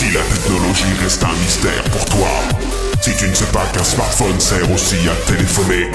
[0.00, 2.30] Si la technologie reste un mystère pour toi,
[3.02, 5.90] si tu ne sais pas qu'un smartphone sert aussi à téléphoner,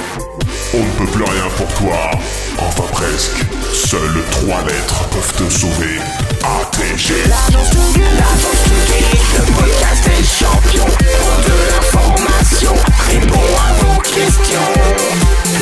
[0.75, 2.11] on ne peut plus rien pour toi.
[2.59, 3.43] Enfin presque.
[3.73, 5.97] Seules trois lettres peuvent te sauver.
[6.43, 7.15] ATG.
[7.27, 10.85] L'agence tout geek, l'agence tout geek, le podcast des champions.
[10.85, 12.73] Pour de l'information,
[13.09, 14.69] répond à vos questions.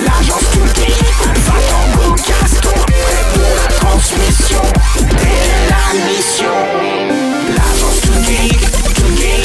[0.04, 0.98] L'agence tout geek,
[1.48, 1.60] va
[2.28, 4.62] Gaston, prêt pour transmission.
[4.98, 6.56] Dès la mission.
[7.56, 8.62] L'agence tout geek,
[8.96, 9.43] tout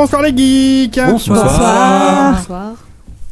[0.00, 2.32] bonsoir les geeks Bonsoir.
[2.32, 2.72] Bonsoir.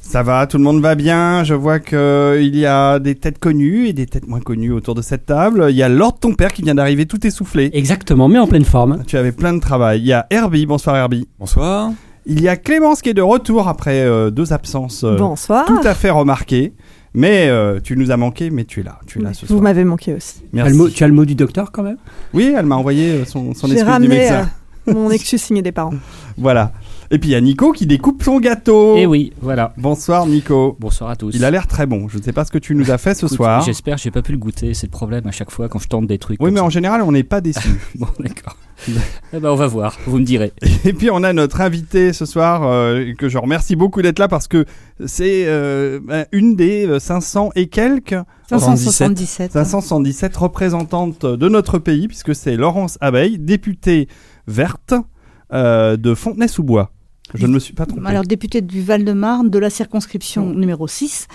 [0.03, 1.43] Ça va, tout le monde va bien?
[1.43, 4.95] Je vois que il y a des têtes connues et des têtes moins connues autour
[4.95, 5.69] de cette table.
[5.71, 7.71] Il y a Lord ton père qui vient d'arriver tout essoufflé.
[7.73, 9.03] Exactement, mais en pleine forme.
[9.07, 10.01] Tu avais plein de travail.
[10.01, 11.27] Il y a Herbie, bonsoir Herbie.
[11.39, 11.91] Bonsoir.
[12.27, 15.65] Il y a Clémence qui est de retour après euh, deux absences euh, Bonsoir.
[15.65, 16.75] tout à fait remarquées.
[17.15, 19.53] Mais euh, tu nous as manqué, mais tu es là, tu es là ce Vous
[19.55, 19.63] soir.
[19.63, 20.41] m'avez manqué aussi.
[20.41, 20.73] Tu as, Merci.
[20.73, 21.97] le mot, tu as le mot du docteur quand même?
[22.35, 23.75] Oui, elle m'a envoyé euh, son, son du
[24.09, 24.51] médecin.
[24.89, 25.95] Euh, mon excuse signé des parents.
[26.37, 26.73] Voilà.
[27.11, 28.97] Et puis il y a Nico qui découpe son gâteau.
[28.97, 29.73] Eh oui, voilà.
[29.79, 30.77] Bonsoir Nico.
[30.79, 31.35] Bonsoir à tous.
[31.35, 32.09] Il a l'air très bon.
[32.09, 33.63] Je ne sais pas ce que tu nous as fait ce Écoute, soir.
[33.63, 36.07] J'espère, j'ai pas pu le goûter, c'est le problème à chaque fois quand je tente
[36.07, 36.41] des trucs.
[36.43, 36.65] Oui, mais ça.
[36.65, 37.81] en général, on n'est pas déçus.
[37.95, 38.57] Bon, d'accord.
[39.33, 40.53] eh ben, on va voir, vous me direz.
[40.85, 44.29] Et puis on a notre invité ce soir, euh, que je remercie beaucoup d'être là
[44.29, 44.67] parce que
[45.05, 46.01] c'est euh,
[46.33, 48.17] une des euh, 500 et quelques,
[48.49, 49.53] 577.
[49.53, 54.09] 577 représentantes de notre pays, puisque c'est Laurence Abeille, députée
[54.49, 54.95] verte
[55.53, 56.91] euh, de Fontenay-sous-Bois.
[57.35, 58.07] Je ne me suis pas trompé.
[58.07, 61.29] Alors, député du Val-de-Marne de la circonscription numéro 6,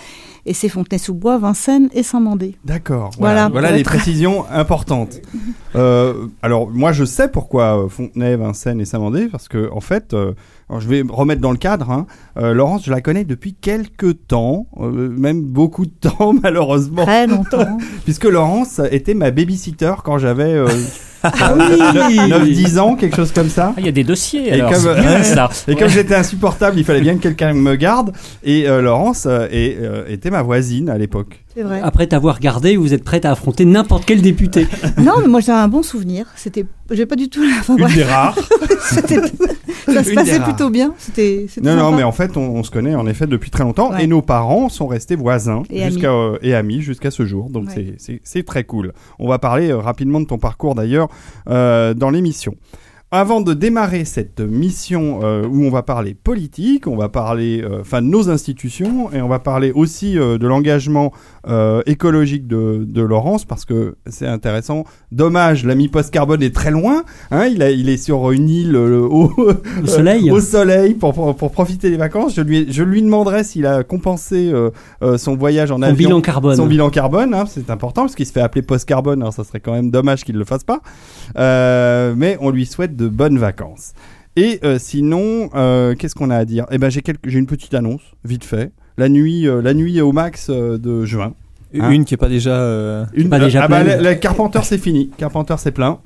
[0.48, 2.56] et c'est Fontenay-sous-Bois, Vincennes et Saint-Mandé.
[2.66, 3.12] D'accord.
[3.20, 5.22] Voilà, Voilà, voilà pour les être- précisions importantes.
[5.76, 10.34] Euh, alors moi je sais pourquoi Fontenay, Vincennes et Saint-Mandé parce que en fait, euh,
[10.74, 11.92] alors, je vais me remettre dans le cadre.
[11.92, 12.08] Hein,
[12.38, 17.28] euh, Laurence, je la connais depuis quelques temps, euh, même beaucoup de temps malheureusement, Très
[17.28, 17.78] longtemps.
[18.06, 20.68] puisque Laurence était ma babysitter quand j'avais euh,
[21.22, 23.70] Ah 9-10 ans, quelque chose comme ça.
[23.78, 24.72] Ah, il y a des dossiers, Et alors.
[24.72, 25.50] comme- c'est bien, ça.
[25.68, 25.90] Et comme Ouais.
[25.90, 28.12] j'étais insupportable, il fallait bien que quelqu'un me garde.
[28.44, 31.40] Et euh, Laurence euh, est, euh, était ma voisine à l'époque.
[31.56, 31.82] C'est vrai.
[31.84, 34.68] Après t'avoir gardé, vous êtes prête à affronter n'importe quel député.
[34.98, 36.26] Non, mais moi j'ai un bon souvenir.
[36.36, 37.44] C'était, j'ai pas du tout.
[37.60, 38.36] Enfin, Une des rares.
[38.82, 39.18] c'était-
[39.86, 40.94] ça se Une passait plutôt bien.
[40.98, 43.64] C'était, c'était Non, non, mais en fait, on, on se connaît en effet depuis très
[43.64, 44.04] longtemps Ouais.
[44.04, 47.50] et nos parents sont restés voisins Et jusqu'à euh, et amis jusqu'à ce jour.
[47.50, 47.74] Donc Ouais.
[47.76, 48.94] c'est- c'est c'est très cool.
[49.20, 51.10] On va parler euh, rapidement de ton parcours d'ailleurs
[51.50, 52.56] euh, dans l'émission.
[53.16, 57.82] Avant de démarrer cette mission euh, où on va parler politique, on va parler euh,
[57.82, 61.14] enfin de nos institutions et on va parler aussi euh, de l'engagement
[61.86, 64.86] écologique de, de Laurence parce que c'est intéressant.
[65.12, 67.04] Dommage, l'ami post-carbone est très loin.
[67.32, 70.32] Hein, il, a, il est sur une île au, Au soleil.
[70.32, 72.34] au soleil pour, pour, pour profiter des vacances.
[72.34, 74.54] Je lui, je lui demanderai s'il a compensé
[75.18, 76.08] son voyage en Son avion.
[76.08, 76.56] bilan carbone.
[76.56, 79.22] Son bilan carbone, hein, c'est important parce qu'il se fait appeler post-carbone.
[79.22, 80.80] Alors ça serait quand même dommage qu'il le fasse pas.
[81.36, 83.94] Mais on lui souhaite de bonnes vacances.
[84.36, 86.66] Et euh, sinon, euh, qu'est-ce qu'on a à dire?
[86.72, 88.72] Eh ben j'ai quelques, j'ai une petite annonce, vite fait.
[88.98, 91.34] La nuit, euh, la nuit au max de juin.
[91.80, 91.92] Hein?
[91.92, 93.08] Une qui est pas déjà.
[93.14, 95.12] Une, Pas déjà ah bah, le Carpenter c'est fini.
[95.18, 96.00] Carpenter c'est plein.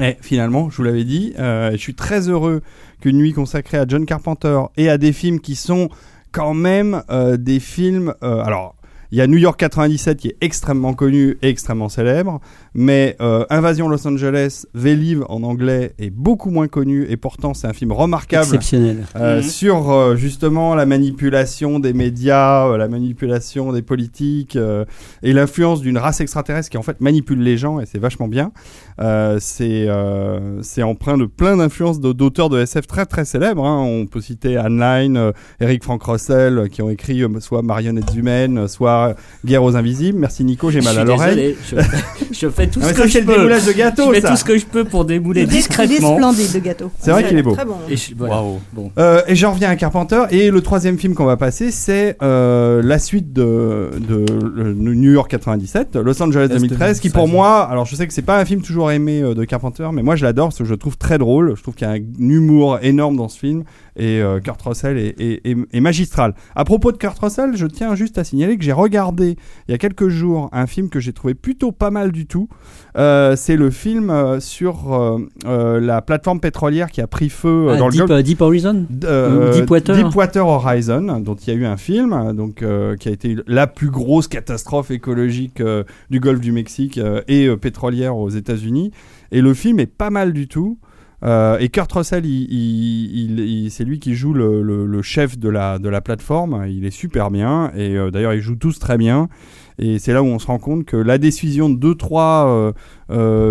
[0.00, 2.62] Et finalement, je vous l'avais dit, je suis très heureux
[3.00, 5.88] qu'une nuit consacrée à John Carpenter et à des films qui sont
[6.32, 7.02] quand même
[7.38, 8.14] des films.
[8.20, 8.74] alors,
[9.14, 12.40] il y a New York 97 qui est extrêmement connu et extrêmement célèbre,
[12.74, 17.68] mais euh, Invasion Los Angeles, Velive en anglais est beaucoup moins connu et pourtant c'est
[17.68, 19.04] un film remarquable Exceptionnel.
[19.14, 19.42] euh, Mhm.
[19.44, 24.84] sur euh, justement la manipulation des médias, euh, la manipulation des politiques euh,
[25.22, 28.50] et l'influence d'une race extraterrestre qui en fait manipule les gens et c'est vachement bien.
[29.00, 33.64] Euh, c'est euh, c'est empreint de plein d'influences d'auteurs de SF très très célèbres.
[33.64, 33.80] hein.
[33.84, 37.62] On peut citer Anne Line, euh, Eric Frank Russell euh, qui ont écrit euh, soit
[37.62, 38.68] Marionnettes humaines, euh,
[39.12, 40.18] soit Guerre aux invisibles.
[40.18, 41.56] Merci Nico, j'ai mal à l'oreille.
[41.70, 41.76] Je,
[42.32, 43.32] je fais tout ce que je peux.
[43.34, 44.28] démoulage de gâteau Je fais ça.
[44.30, 46.16] tout ce que je peux pour démouler Il est- Il est discrètement.
[46.16, 46.90] splendide, le gâteau.
[46.98, 47.54] C'est vrai qu'il est beau.
[47.54, 47.76] Très bon.
[47.88, 48.34] Et je- voilà.
[48.42, 48.60] Waouh.
[48.72, 48.90] Bon.
[48.98, 50.22] Euh, et j'en reviens à Carpenter.
[50.30, 54.24] Et le troisième film qu'on va passer, c'est euh, la suite de, de,
[54.58, 57.32] euh, New York 97, Los Angeles 2013, qui pour 2013.
[57.36, 60.02] moi, alors je sais que c'est pas un film toujours aimé euh, de Carpenter, mais
[60.02, 61.54] moi je l'adore parce que je le trouve très drôle.
[61.56, 63.64] Je trouve qu'il y a un humour énorme dans ce film
[63.96, 66.34] et euh, Kurt Russell est, est- est- est magistral.
[66.56, 69.36] À propos de Kurt Russell, je tiens juste à signaler que j'ai regardé
[69.68, 72.48] il y a quelques jours un film que j'ai trouvé plutôt pas mal du tout.
[72.96, 74.92] Euh, c'est le film euh, sur
[75.46, 78.10] euh, la plateforme pétrolière qui a pris feu Ah, dans le Deep, Golfe.
[78.12, 79.96] euh, Deep Horizon Deepwater.
[79.96, 82.64] Deepwater Horizon, dont il y a eu un film, donc
[82.98, 85.62] qui a été la plus grosse catastrophe écologique
[86.10, 88.90] du Golfe du Mexique et pétrolière aux États-Unis.
[89.32, 90.78] Et le film est pas mal du tout.
[91.24, 96.66] Euh, et Kurt Russell, c'est lui qui joue le, chef de la, plateforme.
[96.68, 97.70] Il est super bien.
[97.76, 99.28] Et euh, d'ailleurs, ils jouent tous très bien.
[99.78, 102.74] Et c'est là où on se rend compte que la décision de 2-3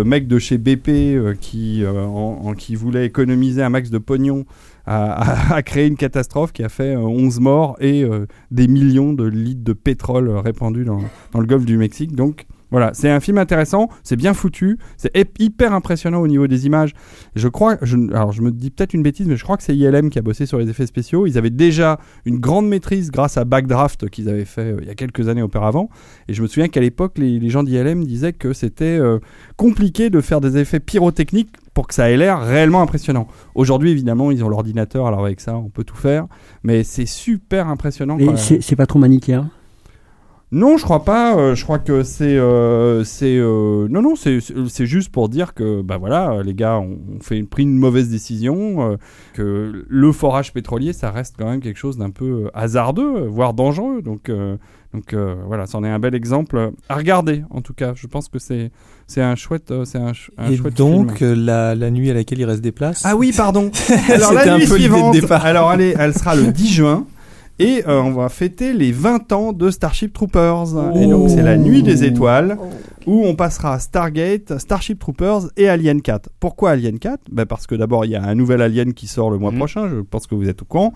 [0.04, 3.98] mecs de chez BP euh, qui, euh, en- en- qui voulaient économiser un max de
[3.98, 4.44] pognon
[4.86, 9.24] a, créé une catastrophe qui a fait euh, 11 morts et euh, des millions de
[9.24, 11.00] litres de pétrole euh, répandus dans,
[11.32, 12.14] dans le golfe du Mexique.
[12.14, 16.66] Donc voilà, c'est un film intéressant, c'est bien foutu, c'est hyper impressionnant au niveau des
[16.66, 16.92] images.
[17.36, 19.76] Je crois, je, alors je me dis peut-être une bêtise, mais je crois que c'est
[19.76, 21.28] ILM qui a bossé sur les effets spéciaux.
[21.28, 24.90] Ils avaient déjà une grande maîtrise grâce à Backdraft qu'ils avaient fait euh, il y
[24.90, 25.88] a quelques années auparavant.
[26.26, 29.20] Et je me souviens qu'à l'époque, les, les gens d'ILM disaient que c'était euh,
[29.56, 33.28] compliqué de faire des effets pyrotechniques pour que ça ait l'air réellement impressionnant.
[33.54, 36.26] Aujourd'hui, évidemment, ils ont l'ordinateur, alors avec ça, on peut tout faire.
[36.64, 38.18] Mais c'est super impressionnant.
[38.18, 39.48] Et c'est pas trop manichéen?
[40.54, 41.36] Non, je crois pas.
[41.36, 44.38] euh, je crois que c'est, euh, c'est, euh, non, non, c'est,
[44.86, 48.96] juste pour dire que, bah voilà, les gars ont ont fait pris une mauvaise décision,
[49.34, 54.00] que le forage pétrolier, ça reste quand même quelque chose d'un peu hasardeux, voire dangereux.
[54.02, 54.30] Donc,
[54.92, 55.14] donc
[55.46, 57.42] voilà, c'en est un bel exemple à regarder.
[57.50, 58.70] En tout cas, je pense que c'est,
[59.06, 61.34] c'est un chouette, c'est un, ch- un Et chouette donc, film.
[61.44, 63.02] la, la nuit à laquelle il reste des places.
[63.04, 63.70] Ah oui, pardon.
[64.08, 65.44] Alors la un nuit suivante, départ.
[65.44, 67.06] alors est- elle sera le 10 juin.
[67.60, 70.96] Et euh, on va fêter les 20 ans de Starship Troopers.
[70.96, 72.58] Et donc c'est la nuit des étoiles
[73.06, 76.30] où on passera Stargate, Starship Troopers et Alien 4.
[76.40, 79.30] Pourquoi Alien 4 ben Parce que d'abord il y a un nouvel Alien qui sort
[79.30, 79.58] le mois Mhm.
[79.58, 80.92] prochain, je pense que vous êtes au courant,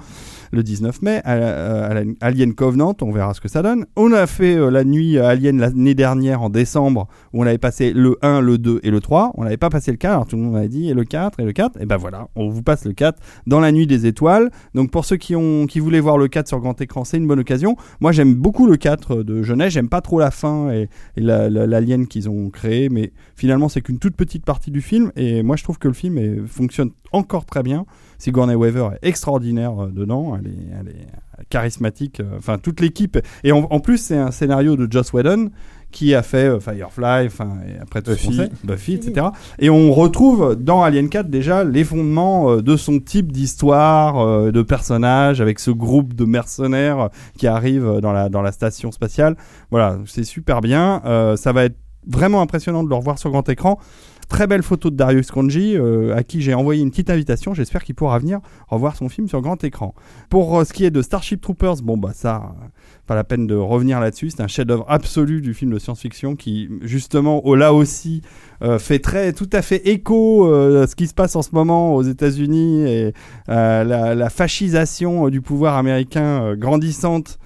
[0.52, 3.86] le 19 mai, euh, euh, Alien Covenant, on verra ce que ça donne.
[3.96, 7.92] On a fait euh, la nuit Alien l'année dernière en décembre où on avait passé
[7.92, 9.32] le 1, le 2 et le 3.
[9.36, 11.40] On n'avait pas passé le 4, alors tout le monde avait dit et le 4
[11.40, 11.80] et le 4.
[11.80, 14.50] Et ben voilà, on vous passe le 4 dans la nuit des étoiles.
[14.74, 17.26] Donc pour ceux qui, ont, qui voulaient voir le 4 sur grand écran, c'est une
[17.26, 17.76] bonne occasion.
[18.00, 21.48] Moi j'aime beaucoup le 4 de Genet, j'aime pas trop la fin et, et la-
[21.50, 25.12] la- l'alien qu'ils ont créé, mais finalement c'est qu'une toute petite partie du film.
[25.16, 27.84] Et moi je trouve que le film fonctionne encore très bien.
[28.18, 33.18] Sigourney Weaver est extraordinaire euh, dedans, elle est, elle est charismatique, euh, enfin toute l'équipe.
[33.44, 35.50] Et en, en plus c'est un scénario de Joss Whedon
[35.90, 38.36] qui a fait euh, Firefly, enfin et après tout Buffy.
[38.36, 39.28] sait, Buffy, etc.
[39.58, 44.50] Et on retrouve dans Alien 4 déjà les fondements euh, de son type d'histoire, euh,
[44.50, 49.36] de personnages, avec ce groupe de mercenaires qui arrivent dans la, dans la station spatiale.
[49.70, 51.02] Voilà, c'est super bien.
[51.06, 51.76] Euh, ça va être
[52.06, 53.78] vraiment impressionnant de le revoir sur grand écran.
[54.28, 57.54] Très belle photo de Darius Konji, euh, à qui j'ai envoyé une petite invitation.
[57.54, 59.94] J'espère qu'il pourra venir revoir son film sur grand écran.
[60.28, 62.66] Pour euh, ce qui est de Starship Troopers, bon bah ça, euh,
[63.06, 64.28] pas la peine de revenir là-dessus.
[64.28, 68.20] C'est un chef-d'œuvre absolu du film de science-fiction qui, justement, oh, là aussi,
[68.62, 71.94] euh, fait très tout à fait écho à ce qui se passe en ce moment
[71.94, 73.14] aux États-Unis et
[73.48, 77.38] la, fascisation du pouvoir américain grandissante.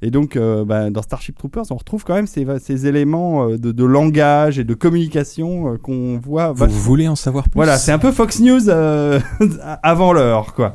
[0.00, 3.58] Et donc, euh, bah, dans Starship Troopers, on retrouve quand même ces, ces éléments euh,
[3.58, 6.52] de, de langage et de communication euh, qu'on voit.
[6.52, 9.18] Vous voulez en savoir plus Voilà, c'est un peu Fox News euh,
[9.82, 10.74] avant l'heure, quoi.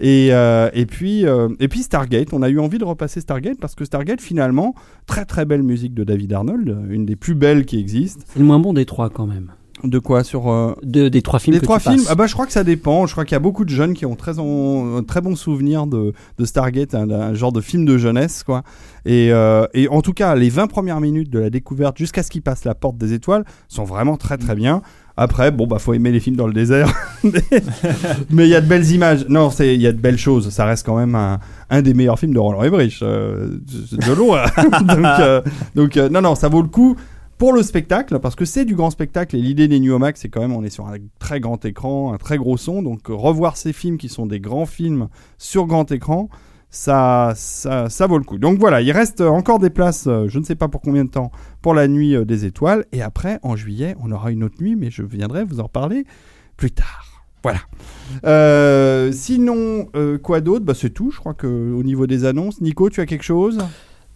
[0.00, 3.58] Et, euh, et, puis, euh, et puis Stargate, on a eu envie de repasser Stargate
[3.58, 4.74] parce que Stargate, finalement,
[5.06, 8.22] très très belle musique de David Arnold, une des plus belles qui existent.
[8.28, 9.50] C'est le moins bon des trois quand même.
[9.84, 12.08] De quoi sur euh, De, des trois films que trois tu films passes.
[12.10, 13.06] Ah bah je crois que ça dépend.
[13.06, 15.36] Je crois qu'il y a beaucoup de jeunes qui ont très en- un très bon
[15.36, 18.62] souvenir de, de Stargate, un, un genre de film de jeunesse quoi.
[19.06, 22.30] Et, euh, et en tout cas, les 20 premières minutes de la découverte jusqu'à ce
[22.30, 24.82] qu'il passe la porte des étoiles sont vraiment très très bien.
[25.20, 26.92] Après, bon bah faut aimer les films dans le désert,
[27.24, 27.42] mais
[28.30, 29.26] mais il y a de belles images.
[29.28, 30.50] Non, c'est il y a de belles choses.
[30.50, 33.58] Ça reste quand même un, un des meilleurs films de Roland Emmerich euh,
[33.92, 34.44] de loin.
[34.82, 35.40] donc euh,
[35.74, 36.96] donc euh, non non, ça vaut le coup
[37.38, 40.28] pour le spectacle, parce que c'est du grand spectacle et l'idée des New Max, c'est
[40.28, 43.14] quand même on est sur un très grand écran, un très gros son, donc euh,
[43.14, 46.28] revoir ces films qui sont des grands films sur grand écran,
[46.68, 48.38] ça, ça, ça vaut le coup.
[48.38, 51.10] Donc voilà, il reste encore des places, euh, je ne sais pas pour combien de
[51.10, 51.30] temps,
[51.62, 54.76] pour la nuit euh, des étoiles, et après en juillet, on aura une autre nuit,
[54.76, 56.04] mais je viendrai vous en reparler
[56.56, 57.04] plus tard.
[57.44, 57.60] Voilà.
[58.24, 60.64] Euh, sinon, euh, quoi d'autre?
[60.64, 62.60] Bah, C'est tout, je crois que au niveau des annonces.
[62.60, 63.58] Nico, tu as quelque chose?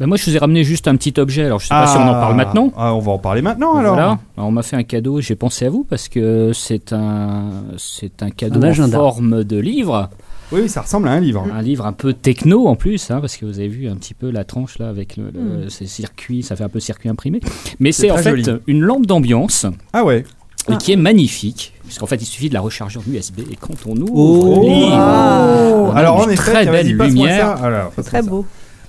[0.03, 1.45] Ben moi, je vous ai ramené juste un petit objet.
[1.45, 2.73] Alors, je sais pas si on en parle maintenant.
[2.77, 3.95] Ah, on va en parler maintenant alors.
[3.95, 4.19] Voilà.
[4.37, 5.21] Alors, on m'a fait un cadeau.
[5.21, 7.45] J'ai pensé à vous parce que c'est un,
[7.79, 10.11] c'est un cadeau Un en forme de livre.
[10.51, 11.47] Oui, ça ressemble à un livre.
[11.57, 14.13] Un livre un peu techno en plus, hein, parce que vous avez vu un petit
[14.13, 15.71] peu la tranche là avec le, le- Mm.
[15.71, 17.39] ces circuits, ça fait un peu circuit imprimé.
[17.79, 18.45] Mais c'est en fait joli.
[18.67, 20.25] une lampe d'ambiance Ah ouais.
[20.69, 21.75] et qui est magnifique.
[21.85, 24.61] Puisqu'en fait, il suffit de la recharger en USB et quand on ouvre Oh.
[24.63, 25.71] le livre, Ah.
[25.75, 27.57] on a Alors une en effet, très belle lumière.
[27.59, 27.65] ça.
[27.65, 28.29] Alors, Très ça.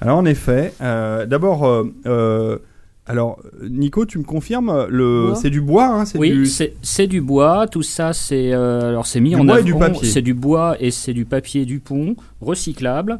[0.04, 2.58] Alors en effet, euh, d'abord, euh, euh,
[3.08, 5.36] alors Nico, tu me confirmes, le, Bois.
[5.36, 6.46] c'est du bois, hein, c'est Oui, du...
[6.46, 7.68] c'est c'est du bois.
[7.72, 9.66] Tout ça, c'est euh, alors c'est mis Du en bois et avant.
[9.66, 10.08] du papier.
[10.10, 13.20] C'est du bois et c'est du papier Dupont recyclable.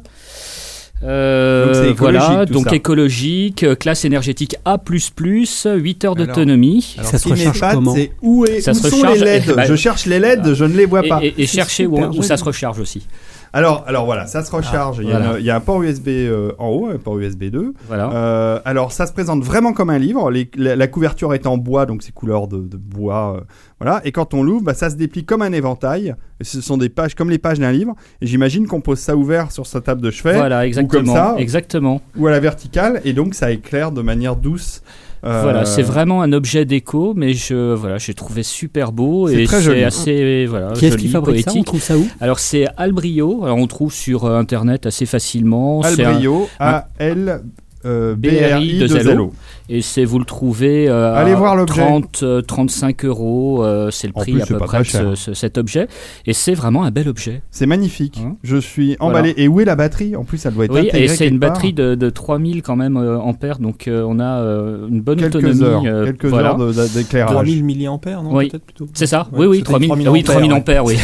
[1.02, 2.76] Euh, Donc c'est écologique, voilà, tout donc ça.
[2.76, 6.96] écologique, euh, classe énergétique A++, 8 heures Alors, d'autonomie.
[7.02, 9.18] Ça se Ce qui recharge m'épate, comment c'est où, est, Ça où se sont recharge,
[9.18, 11.20] les LED eh ben, Je cherche les LED, je ne les vois Et, pas.
[11.22, 13.06] et- cherchez où, ça se recharge aussi.
[13.54, 14.98] Alors, alors voilà, ça se recharge.
[15.00, 15.32] il, y a voilà.
[15.34, 17.72] une- il y a un port USB euh, en haut, un port USB 2.
[17.86, 18.10] Voilà.
[18.12, 20.30] Euh, alors, ça se présente vraiment comme un livre.
[20.30, 23.36] Les- la, la couverture est en bois, donc c'est couleur de, de bois.
[23.38, 23.44] euh,
[23.80, 24.00] voilà.
[24.04, 26.14] Et quand on l'ouvre, bah, ça se déplie comme un éventail.
[26.40, 27.94] Ce sont des pages comme les pages d'un livre.
[28.20, 31.14] Et j'imagine qu'on pose ça ouvert sur sa table de chevet Voilà, exactement.
[31.14, 31.36] ça.
[31.38, 32.00] Exactement.
[32.18, 33.00] ou à la verticale.
[33.04, 34.82] Et donc, ça éclaire de manière douce.
[35.24, 39.46] Euh, Voilà, c'est vraiment un objet déco, mais je voilà, j'ai trouvé super beau et
[39.46, 41.52] c'est assez voilà, Qui est-ce qui fabrique ça?
[41.56, 42.06] On trouve ça où?
[42.20, 45.80] Alors c'est Albrio, alors on trouve sur euh, internet assez facilement.
[45.82, 47.42] Albrio, A-L.
[47.84, 49.32] Euh, BRI de Zelo.
[49.68, 51.80] et c'est vous le trouvez euh, Allez à voir l'objet.
[51.82, 55.10] 30 euh, 35 euros, euh, c'est le prix plus, à c'est peu près de cher.
[55.10, 55.88] ce- ce- cet objet
[56.26, 57.42] et c'est vraiment un bel objet.
[57.50, 58.20] C'est magnifique.
[58.24, 59.18] Hein Je suis Voilà.
[59.18, 59.34] emballé.
[59.36, 60.16] Et où est la batterie?
[60.16, 61.50] En plus, ça doit être Oui, et c'est une part.
[61.50, 65.18] batterie de, de 3000 quand même euh, ampères, donc euh, on a euh, une bonne
[65.18, 65.62] quelques autonomie.
[65.62, 66.50] heures, euh, quelques voilà.
[66.50, 67.32] heures d'éclairage.
[67.34, 68.48] 3000 milliampères, non Oui.
[68.48, 68.86] Peut-être plutôt?
[68.94, 70.96] C'est ça Ouais, Oui, oui, c'était 3000, 3000 oui, 3000 ampères, oui.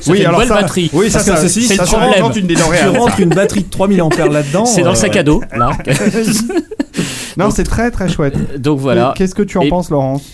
[0.00, 0.90] Ça oui, fait une alors bonne ça, batterie.
[0.92, 4.30] Oui, ça, que ça, ceci, ça, c'est une Tu rentres une batterie de 3000 ampères
[4.30, 4.64] là-dedans.
[4.66, 5.70] C'est dans le sac à dos, là.
[7.36, 8.60] Non, c'est très très chouette.
[8.60, 9.12] Donc voilà.
[9.16, 10.24] Qu'est-ce que tu en Et- penses, Laurence?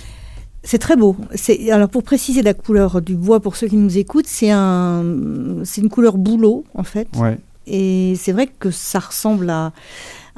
[0.65, 1.17] C'est très beau.
[1.35, 5.05] C'est alors pour préciser la couleur du bois pour ceux qui nous écoutent, c'est un,
[5.65, 7.09] c'est une couleur bouleau en fait.
[7.17, 7.37] Ouais.
[7.67, 9.73] Et c'est vrai que ça ressemble à,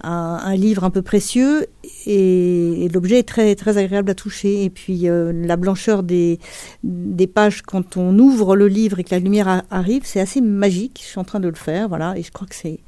[0.03, 0.11] à
[0.49, 1.67] un livre un peu précieux
[2.07, 4.65] et, et l'objet est très, très agréable à toucher.
[4.65, 6.39] Et puis euh, la blancheur des,
[6.83, 10.41] des pages quand on ouvre le livre et que la lumière a- arrive, c'est assez
[10.41, 11.01] magique.
[11.03, 12.17] Je suis en train de le faire, voilà.
[12.17, 12.81] Et je crois que c'est.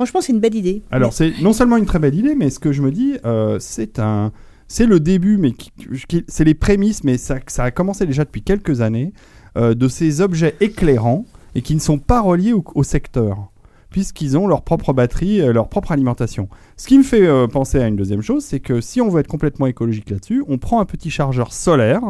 [0.00, 0.82] Franchement, c'est une belle idée.
[0.90, 3.58] Alors, c'est non seulement une très belle idée, mais ce que je me dis, euh,
[3.60, 4.32] c'est un.
[4.66, 5.52] C'est le début, mais
[6.26, 9.12] c'est les prémices, mais ça, ça a commencé déjà depuis quelques années,
[9.58, 13.50] euh, de ces objets éclairants et qui ne sont pas reliés au, au secteur,
[13.90, 16.48] puisqu'ils ont leur propre batterie, euh, leur propre alimentation.
[16.78, 19.20] Ce qui me fait euh, penser à une deuxième chose, c'est que si on veut
[19.20, 22.00] être complètement écologique là-dessus, on prend un petit chargeur solaire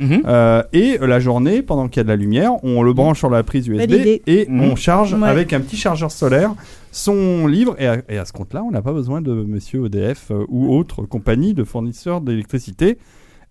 [0.00, 0.22] Mhm.
[0.26, 3.30] Euh, et la journée, pendant qu'il y a de la lumière, on le branche sur
[3.30, 3.92] la prise USB
[4.26, 4.60] et Mhm.
[4.62, 5.28] on charge Ouais.
[5.28, 6.54] avec un petit chargeur solaire
[6.90, 7.76] son livre.
[7.78, 10.74] Et à, et à ce compte-là, on n'a pas besoin de monsieur EDF euh, ou
[10.74, 12.98] autre compagnie de fournisseurs d'électricité.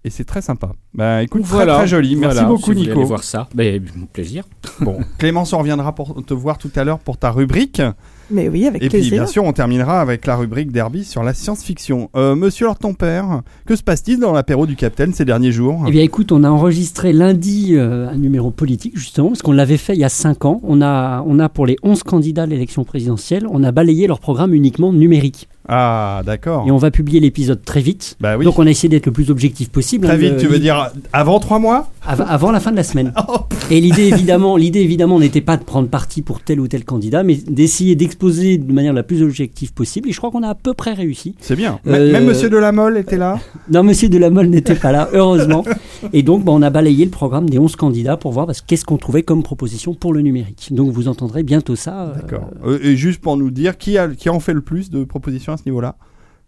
[0.05, 0.71] Et c'est très sympa.
[0.93, 1.75] Bah écoute, très, Voilà.
[1.77, 2.15] très joli.
[2.15, 2.99] Merci Voilà, beaucoup, si vous voulez Nico.
[2.99, 3.49] aller voir ça.
[3.53, 4.45] Ben, mon plaisir.
[4.79, 7.81] Bon, Clémence, on reviendra pour te voir tout à l'heure pour ta rubrique.
[8.31, 11.33] Mais oui, avec Et puis, bien sûr, on terminera avec la rubrique Derby sur la
[11.33, 12.09] science-fiction.
[12.15, 15.83] Euh, monsieur Lord ton père, que se passe-t-il dans l'apéro du Capitaine ces derniers jours?
[15.87, 19.77] Eh bien, écoute, on a enregistré lundi euh, un numéro politique, justement, parce qu'on l'avait
[19.77, 20.61] fait il y a 5 ans.
[20.63, 24.19] On a, on a pour les 11 candidats à l'élection présidentielle, on a balayé leur
[24.19, 25.47] programme uniquement numérique.
[25.69, 26.65] Ah, d'accord.
[26.67, 28.17] Et on va publier l'épisode très vite.
[28.19, 28.45] Bah oui.
[28.45, 30.05] Donc, on a essayé d'être le plus objectif possible.
[30.07, 31.91] Très hein, vite, de- tu veux dire avant trois mois?
[32.07, 33.13] Av- avant la fin de la semaine.
[33.31, 36.83] Oh, Et l'idée évidemment, l'idée évidemment n'était pas de prendre parti pour tel ou tel
[36.83, 40.09] candidat, mais d'essayer d'exposer de manière la plus objective possible.
[40.09, 41.35] Et je crois qu'on a à peu près réussi.
[41.41, 41.79] C'est bien.
[41.85, 43.39] Euh, M- Même Monsieur Delamolle était là?
[43.71, 45.63] Non, Monsieur Delamolle n'était pas là, heureusement.
[46.13, 48.97] Et donc, bah, on a balayé le programme des 11 candidats pour voir qu'est-ce qu'on
[48.97, 50.69] trouvait comme proposition pour le numérique.
[50.71, 52.01] Donc, vous entendrez bientôt ça.
[52.01, 52.49] euh, D'accord.
[52.65, 55.53] Euh, et juste pour nous dire qui a qui en fait le plus de propositions
[55.53, 55.95] à ce niveau-là.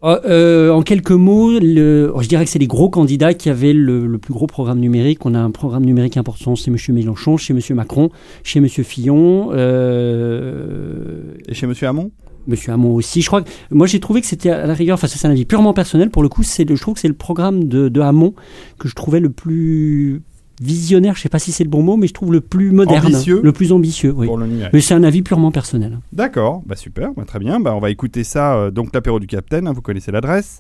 [0.03, 3.73] Euh, euh, en quelques mots, le, je dirais que c'est les gros candidats qui avaient
[3.73, 5.25] le, le plus gros programme numérique.
[5.25, 6.77] On a un programme numérique important chez M.
[6.95, 7.59] Mélenchon, chez M.
[7.75, 8.09] Macron,
[8.43, 8.67] chez M.
[8.67, 12.09] Fillon, euh, Et chez Monsieur Hamon?
[12.47, 12.55] M.
[12.67, 13.21] Hamon aussi.
[13.21, 15.45] Je crois que, moi, j'ai trouvé que c'était à la rigueur, enfin, c'est un avis
[15.45, 16.09] purement personnel.
[16.09, 18.33] Pour le coup, c'est je trouve que c'est le programme de, de Hamon
[18.79, 20.23] que je trouvais le plus
[20.61, 21.15] visionnaire.
[21.15, 23.41] Je sais pas si c'est le bon mot, mais je trouve le plus moderne, Ambitieux.
[23.43, 24.13] le plus ambitieux.
[24.15, 24.27] Oui.
[24.27, 24.45] Pour le.
[24.71, 25.99] Mais c'est un avis purement personnel.
[26.13, 26.61] D'accord.
[26.65, 27.13] Bah super.
[27.15, 27.59] Bah, très bien.
[27.59, 28.55] Bah on va écouter ça.
[28.55, 29.67] euh, donc l'apéro du Capitaine.
[29.67, 30.59] hein, vous connaissez l'adresse.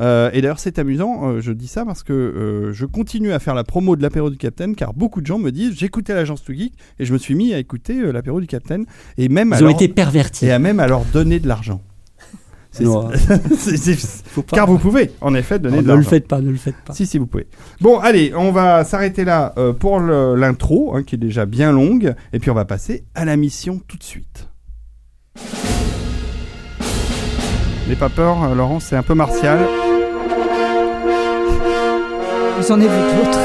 [0.00, 3.38] Euh, et d'ailleurs, c'est amusant, euh, je dis ça parce que euh, je continue à
[3.38, 6.42] faire la promo de l'apéro du Capitaine car beaucoup de gens me disent j'écoutais l'agence
[6.42, 8.86] Too Geek et je me suis mis à écouter l'apéro du Capitaine
[9.18, 10.46] et même Ils à ont leur- été pervertis.
[10.46, 11.82] et à même à leur donner de l'argent.
[12.78, 13.10] Non,
[14.26, 14.56] faut pas.
[14.56, 16.76] car vous pouvez en effet donner Oh, de ne le faites pas, ne le faites
[16.86, 16.92] pas.
[16.92, 17.48] Si, si, vous pouvez.
[17.80, 22.14] Bon, allez, on va s'arrêter là euh, pour l'intro, hein, qui est déjà bien longue,
[22.32, 24.48] et puis on va passer à la mission tout de suite.
[27.88, 29.58] N'aie pas peur, euh, Laurent, c'est un peu martial.
[32.68, 33.38] J'en ai vu d'autres.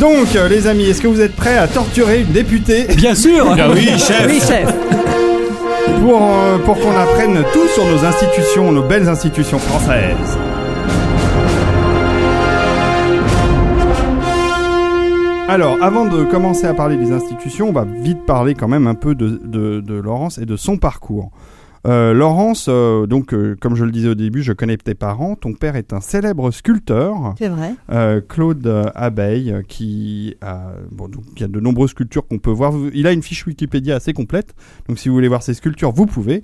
[0.00, 2.86] Donc, euh, les amis, est-ce que vous êtes prêts à torturer une députée?
[2.96, 4.74] Bien sûr oui, chef Oui, chef.
[6.00, 10.38] Pour, euh, pour qu'on apprenne tout sur nos institutions, nos belles institutions françaises
[15.48, 18.94] Alors, avant de commencer à parler des institutions, on va vite parler quand même un
[18.96, 21.30] peu de, de, de Laurence et de son parcours.
[21.86, 25.36] Euh, Laurence, euh, donc euh, comme je le disais au début, je connais tes parents.
[25.36, 27.74] Ton père est un célèbre sculpteur, C'est vrai.
[28.28, 32.72] Claude Abeille, qui a, bon, donc, il y a de nombreuses sculptures qu'on peut voir.
[32.92, 34.54] Il a une fiche Wikipédia assez complète,
[34.88, 36.42] donc si vous voulez voir ses sculptures, vous pouvez.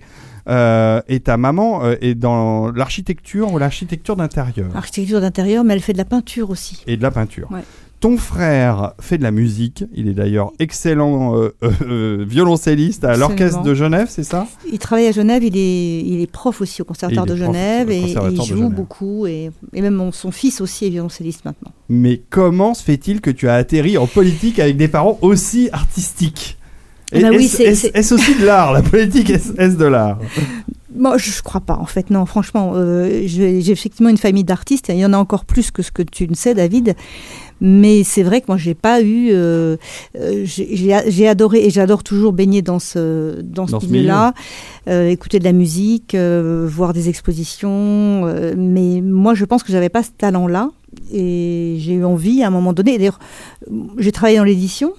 [0.48, 5.98] Et ta maman est dans l'architecture ou l'architecture d'intérieur Architecture d'intérieur, mais elle fait de
[5.98, 6.82] la peinture aussi.
[6.86, 7.50] et de la peinture.
[7.50, 7.62] Ouais.
[8.02, 9.84] Ton frère fait de la musique.
[9.94, 14.48] Il est d'ailleurs excellent euh, euh, euh, violoncelliste à l'orchestre de Genève, c'est ça?
[14.72, 17.90] Il travaille à Genève, il est, il est prof aussi au Conservatoire de est Genève
[17.92, 18.00] et,
[18.32, 19.26] il joue beaucoup.
[19.28, 21.70] Et, et même son fils aussi est violoncelliste maintenant.
[21.88, 26.58] Mais comment se fait-il que tu as atterri en politique avec des parents aussi artistiques?
[27.14, 29.76] Ah bah oui, est-ce, c'est- est-ce- c'est- est-ce aussi de l'art La politique, est-ce, est-ce
[29.76, 30.18] de l'art?
[30.94, 32.10] Moi, je, je crois pas, en fait.
[32.10, 34.90] Non, franchement, euh, j'ai j'ai effectivement une famille d'artistes.
[34.90, 36.94] et Il y en a encore plus que ce que tu ne sais, David.
[37.60, 39.30] Mais c'est vrai que moi, j'ai pas eu.
[39.32, 39.76] euh,
[40.16, 44.34] euh, j'ai adoré et j'adore toujours baigner dans ce dans ce Dans ce milieu-là,
[44.88, 48.24] euh, écouter de la musique, voir des expositions.
[48.56, 50.70] mais moi, je pense que j'avais pas ce talent-là
[51.12, 52.98] et j'ai eu envie à un moment donné.
[52.98, 53.18] D'ailleurs,
[53.98, 54.92] j'ai travaillé dans l'édition.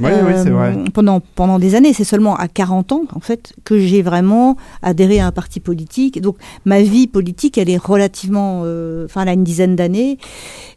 [0.00, 0.76] Oui, oui, c'est Euh, vrai.
[0.92, 5.20] Pendant, pendant des années, c'est seulement à 40 ans, en fait, que j'ai vraiment adhéré
[5.20, 6.20] à un parti politique.
[6.20, 8.62] Donc, ma vie politique, elle est relativement.
[8.64, 10.18] euh, Enfin, elle a une dizaine d'années.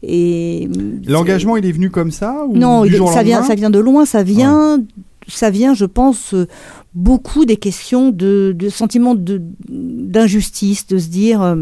[0.01, 0.67] Et.
[1.07, 3.79] L'engagement, il est venu comme ça ou Non, du jour ça, vient, ça vient de
[3.79, 4.81] loin, ça vient.
[5.29, 6.47] Ça vient, je pense, euh,
[6.93, 9.15] beaucoup des questions de, de sentiments
[9.69, 11.57] d'injustice, de se euh, dire,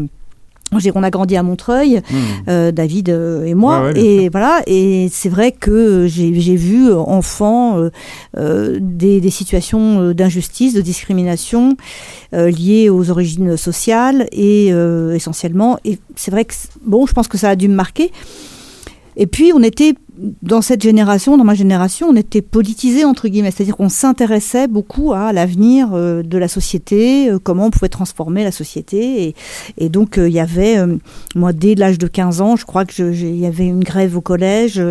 [0.94, 2.16] on a grandi à Montreuil, Hmm.
[2.48, 3.80] euh, David euh, et moi.
[3.80, 7.88] Ouais, ouais, bien et voilà, et c'est vrai que j'ai vu euh, enfant
[8.36, 11.76] euh, des, des situations d'injustice, de discrimination
[12.34, 14.68] euh, liées aux origines sociales et
[15.14, 15.78] essentiellement.
[15.84, 18.10] Et c'est vrai que bon, je pense que ça a dû me marquer.
[19.16, 19.94] Et puis on était
[20.42, 25.12] dans cette génération, dans ma génération, on était politisé entre guillemets, c'est-à-dire qu'on s'intéressait beaucoup
[25.12, 29.28] à l'avenir euh, de la société, euh, comment on pouvait transformer la société.
[29.28, 29.34] Et,
[29.78, 30.76] et donc euh, il y avait,
[31.34, 34.20] moi dès l'âge de 15 ans, je crois que il y avait une grève au
[34.20, 34.82] collège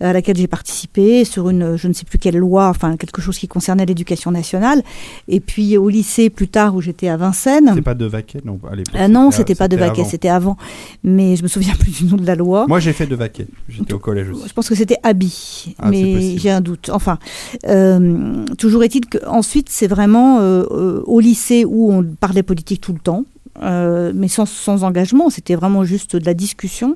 [0.00, 3.38] à laquelle j'ai participé sur une, je ne sais plus quelle loi, enfin quelque chose
[3.38, 4.82] qui concernait l'éducation nationale.
[5.28, 7.72] Et puis au lycée plus tard où j'étais à Vincennes.
[7.74, 10.56] C'est pas de Vaquet, non à l'époque, non, c'était pas de c'était Vaquet, c'était avant.
[11.04, 12.66] Mais je me souviens plus du nom de la loi.
[12.68, 13.46] Moi, j'ai fait de Vaquet.
[13.68, 14.48] J'étais au collège aussi.
[14.48, 16.90] Je pense que c'était Abi, Ah, mais j'ai un doute.
[16.92, 17.18] Enfin,
[17.66, 22.98] euh, toujours est-il qu'ensuite, c'est vraiment euh, au lycée où on parlait politique tout le
[22.98, 23.24] temps,
[23.62, 26.94] euh, mais sans, sans engagement, c'était vraiment juste de la discussion.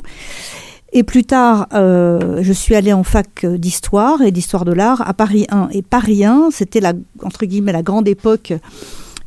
[0.92, 5.12] Et plus tard, euh, je suis allée en fac d'histoire et d'histoire de l'art à
[5.14, 5.68] Paris 1.
[5.72, 8.54] Et Paris 1, c'était la, entre guillemets, la grande époque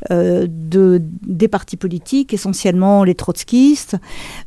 [0.10, 3.98] de, des partis politiques, essentiellement les trotskistes,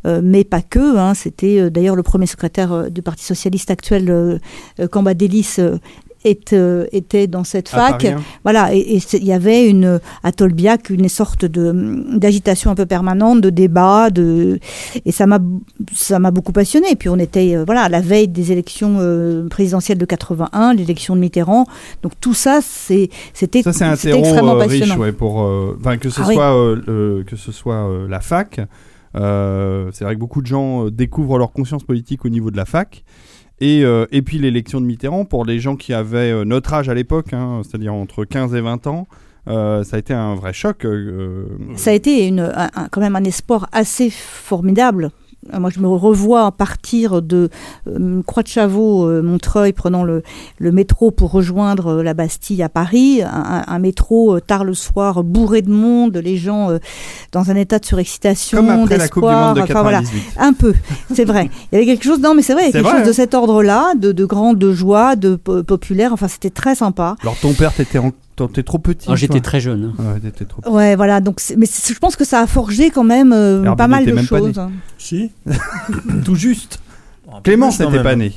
[0.07, 0.97] euh, mais pas que.
[0.97, 1.15] hein.
[1.15, 4.39] C'était euh, d'ailleurs le premier secrétaire euh, du Parti socialiste actuel, euh,
[4.81, 5.79] euh, Cambadélis, euh,
[6.25, 8.07] est, euh, était dans cette fac.
[8.45, 13.51] Voilà, et il y avait une, à Tolbiac une sorte d'agitation un peu permanente, de
[13.51, 14.59] débat, de
[15.05, 16.91] et ça m'a beaucoup passionné.
[16.93, 20.75] Et puis on était euh, voilà à la veille des élections euh, présidentielles de 81,
[20.75, 21.67] l'élection de Mitterrand.
[22.03, 25.01] Donc tout ça, c'était Ça, c'est un c'était terreau extrêmement euh, riche, passionnant.
[25.01, 25.49] ouais, pour,
[26.01, 26.35] que ce Ah oui.
[26.35, 28.61] soit, le- que ce soit la fac.
[29.15, 33.05] c'est vrai que beaucoup de gens découvrent leur conscience politique au niveau de la fac.
[33.65, 36.89] Et, euh, et puis l'élection de Mitterrand, pour les gens qui avaient euh, notre âge
[36.89, 39.07] à l'époque, hein, c'est-à-dire entre 15 et 20 ans,
[39.49, 40.85] euh, ça a été un vrai choc.
[41.77, 45.11] Ça a été une, un- un- quand même un espoir assez formidable.
[45.53, 47.49] Euh, Moi, je me revois partir de
[47.89, 50.23] euh, Croix de Chavaux, euh, Montreuil, prenant le,
[50.59, 53.23] le métro pour rejoindre euh, la Bastille à Paris.
[53.23, 56.71] Un, métro tard le soir, bourré de monde, les gens
[57.33, 59.47] dans un état de surexcitation, Comme après la Coupe du d'espoir.
[59.49, 59.99] Monde de Enfin, voilà.
[60.01, 60.35] 98.
[60.39, 60.75] Un peu,
[61.15, 61.51] c'est vrai.
[61.73, 63.13] Il y avait quelque chose, non, mais c'est vrai, il y quelque vrai, chose de
[63.13, 66.13] cet ordre-là, de, de grande joie, de po- populaire.
[66.13, 67.17] Enfin, c'était très sympa.
[67.23, 68.13] Alors ton père, t'étais en-
[68.49, 69.09] t'étais trop petit.
[69.15, 69.93] J'étais très jeune.
[69.99, 70.03] hein.
[70.15, 70.63] Ouais, t'étais trop.
[70.71, 71.21] Ouais, voilà.
[71.21, 74.27] Donc, mais je pense que ça a forgé quand même euh, pas mal de même
[74.27, 74.53] pas né.
[74.53, 74.61] choses.
[74.99, 75.31] Si.
[76.25, 76.79] Tout juste.
[77.43, 78.03] Plus, quand n'était même.
[78.03, 78.33] pas né.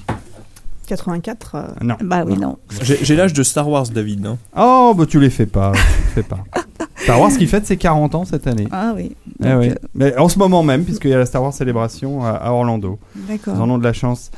[0.88, 1.56] 84.
[1.56, 1.96] euh, Non.
[2.04, 2.58] Bah oui, non.
[2.82, 4.26] J'ai j'ai l'âge de Star Wars, David.
[4.26, 4.38] hein.
[4.56, 5.72] Oh, bah tu les fais pas.
[5.74, 5.80] tu
[6.18, 6.44] les fais pas.
[6.98, 8.68] Star Wars qui fête ses 40 ans cette année.
[8.72, 9.16] Ah oui.
[9.44, 9.70] Eh oui.
[9.70, 12.52] euh, Mais en ce moment même, puisqu'il y a la Star Wars célébration à, à
[12.52, 13.00] Orlando.
[13.16, 13.54] D'accord.
[13.58, 14.32] Ils en ont de la chance.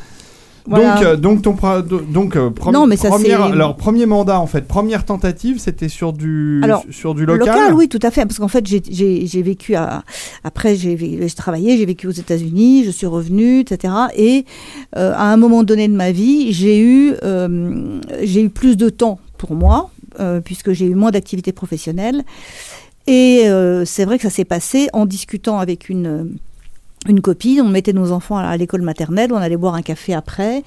[0.68, 0.96] Voilà.
[0.96, 4.06] Donc, euh, donc, ton pro- donc euh, prom- Non, mais ça, première- c'est- leur premier
[4.06, 7.74] mandat, en fait, première tentative, c'était sur du, Alors, sur du Le local.
[7.74, 8.26] oui, tout à fait.
[8.26, 10.04] Parce qu'en fait, j'ai- j'ai j'ai vécu à.
[10.44, 10.98] Après, j'ai
[11.36, 13.94] travaillé, j'ai vécu aux États-Unis, je suis revenue, etc.
[14.18, 14.46] Et
[14.98, 17.14] euh, à un moment donné de ma vie, j'ai eu,
[18.24, 19.90] j'ai eu plus de temps pour moi,
[20.44, 22.24] puisque j'ai eu moins d'activité professionnelle.
[23.08, 23.44] Et
[23.86, 26.36] c'est vrai que ça s'est passé en discutant avec une
[27.08, 30.64] une copie, on mettait nos enfants à l'école maternelle, on allait boire un café après,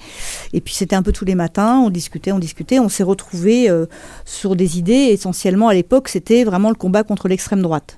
[0.53, 3.69] et puis c'était un peu tous les matins, on discutait, on discutait, on s'est retrouvés
[3.69, 3.85] euh,
[4.25, 7.97] sur des idées, essentiellement à l'époque c'était vraiment le combat contre l'extrême droite.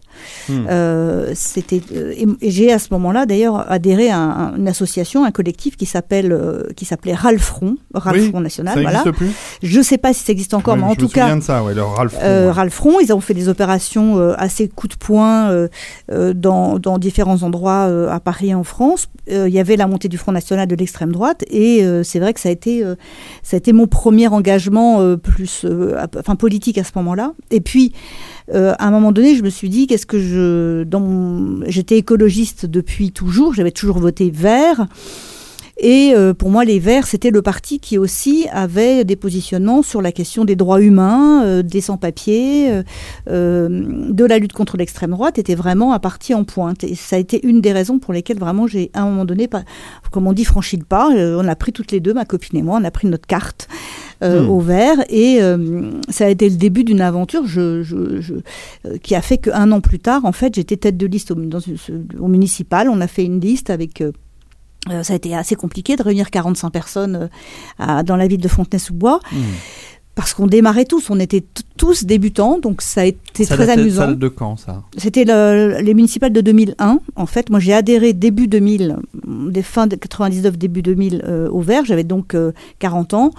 [0.49, 0.65] Hmm.
[0.69, 5.26] Euh, c'était euh, et, et j'ai à ce moment-là d'ailleurs adhéré à un- une association,
[5.26, 8.73] un collectif qui s'appelle euh, qui s'appelait Ralfront, Ralfront Oui, National.
[8.76, 9.04] Ça voilà.
[9.12, 11.36] plus Je sais pas si ça existe encore, Ouais, mais en je tout me cas,
[11.36, 12.15] de ça, ouais, le Ralph.
[12.21, 12.52] euh, ouais.
[12.52, 15.67] Ralfron, ils ont fait des opérations euh, assez coup de poing
[16.36, 19.08] dans, dans différents endroits à Paris et en France.
[19.30, 22.39] Il y avait la montée du Front National de l'extrême droite et c'est vrai que
[22.39, 22.84] ça a été
[23.41, 25.65] ça a été mon premier engagement plus
[26.17, 27.34] enfin politique à ce moment-là.
[27.52, 27.93] Et puis
[28.53, 30.86] euh, à un moment donné, je me suis dit qu'est-ce que je
[31.67, 34.88] j'étais écologiste depuis toujours, j'avais toujours voté vert.
[35.77, 40.03] Et euh, pour moi, les Verts, c'était le parti qui aussi avait des positionnements sur
[40.03, 42.84] la question des droits humains, euh, des sans-papiers,
[43.27, 46.84] de la lutte contre l'extrême droite, était vraiment un parti en pointe.
[46.84, 49.47] Et ça a été une des raisons pour lesquelles vraiment j'ai, à un moment donné,
[49.47, 49.63] pas,
[50.12, 51.10] comme on dit, franchi le pas.
[51.10, 53.67] On a pris toutes les deux, ma copine et moi, on a pris notre carte.
[54.23, 54.49] Euh, Hmm.
[54.49, 58.33] au vert et euh, ça a été le début d'une aventure je, je, je,
[58.86, 61.36] euh, qui a fait qu'un an plus tard en fait j'étais tête de liste au,
[61.36, 61.59] dans
[62.19, 64.03] au municipal on a fait une liste avec
[65.01, 67.29] ça a été assez compliqué de réunir 45 personnes
[67.79, 69.19] à- dans la ville de Fontenay-sous-Bois.
[69.31, 69.38] Hmm.
[70.15, 71.43] Parce qu'on démarrait tous, on était
[71.76, 74.06] tous débutants, donc ça a été ça très amusant.
[74.10, 76.99] Date de quand, ça C'était le- les municipales de 2001.
[77.15, 78.97] En fait, moi j'ai adhéré début 2000,
[79.49, 81.84] des fins de 99, début 2000 euh, au Vert.
[81.84, 83.32] J'avais donc euh, 40 ans.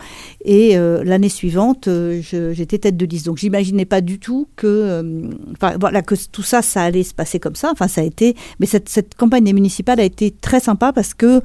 [0.45, 3.27] Et euh, l'année suivante, euh, j'étais tête de liste.
[3.27, 7.15] Donc j'imaginais pas du tout que, euh, enfin voilà, que tout ça, ça allait se
[7.15, 7.71] passer comme ça.
[7.71, 8.35] Enfin, ça a été.
[8.59, 11.41] Mais cette, cette campagne des municipales a été très sympa parce que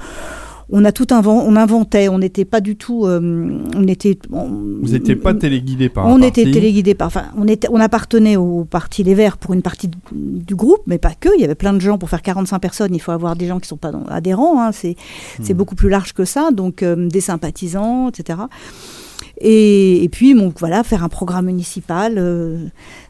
[0.71, 2.09] on a tout invent, on inventait.
[2.09, 3.05] On n'était pas du tout.
[3.05, 3.19] euh,
[3.75, 4.17] on était.
[4.31, 4.47] on-
[4.81, 8.35] Vous n'étiez pas téléguidé par un on était téléguidé par, enfin, on était, on appartenait
[8.37, 11.29] au parti Les Verts pour une partie du, du groupe, mais pas que.
[11.35, 12.93] Il y avait plein de gens pour faire 45 personnes.
[12.95, 14.61] Il faut avoir des gens qui sont pas adhérents.
[14.61, 14.95] hein, c'est,
[15.41, 15.57] c'est Hmm.
[15.57, 16.51] beaucoup plus large que ça.
[16.51, 18.39] Donc euh, des sympathisants, etc.
[19.41, 22.15] Et, et puis, donc voilà, faire un programme municipal.
[22.17, 22.57] euh,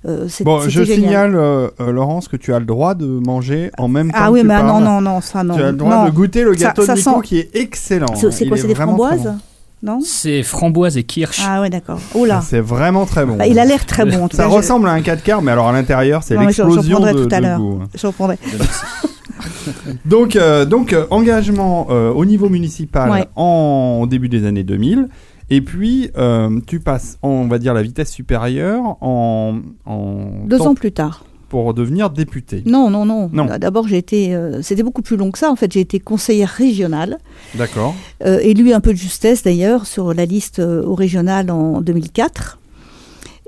[0.08, 0.96] euh, c'est- Bon, je génial.
[0.96, 4.32] signale, euh, euh, Laurence, que tu as le droit de manger en même temps Ah
[4.32, 5.56] oui, mais ah, non, non, non, ça non.
[5.56, 6.06] Tu as le droit non.
[6.06, 8.14] de goûter le Ça- gâteau ça de Nico sent- qui est excellent.
[8.16, 9.34] C'est, quoi, est c'est des framboises
[9.82, 11.42] Non C'est framboise et kirsch.
[11.44, 12.00] Ah ouais, d'accord.
[12.14, 12.42] Oh là.
[12.46, 13.36] C'est vraiment très bon.
[13.38, 14.26] Bah, il a l'air très bon.
[14.26, 16.38] en tout Ça cas, je- ressemble à un 4 quarts, mais alors à l'intérieur, c'est
[16.38, 17.60] l'explosion de, tout à de l'heure.
[17.60, 17.80] goût.
[17.96, 18.38] J'en prendrai.
[20.06, 23.26] Donc, euh, donc engagement euh, au niveau municipal Ouais.
[23.36, 25.08] en début des années 2000.
[25.50, 30.62] Et puis, euh, tu passes, en, on va dire, la vitesse supérieure en, en Deux
[30.62, 31.26] ans plus tard.
[31.50, 32.62] pour devenir député.
[32.68, 33.30] Non, non, non.
[33.34, 33.48] Non.
[33.60, 34.36] D'abord, j'ai été.
[34.36, 35.50] euh, C'était beaucoup plus long que ça.
[35.52, 37.18] En fait, j'ai été conseillère régionale,
[37.56, 37.96] D'accord.
[38.26, 42.59] euh, élue un peu de justesse d'ailleurs sur la liste euh, au régional en 2004.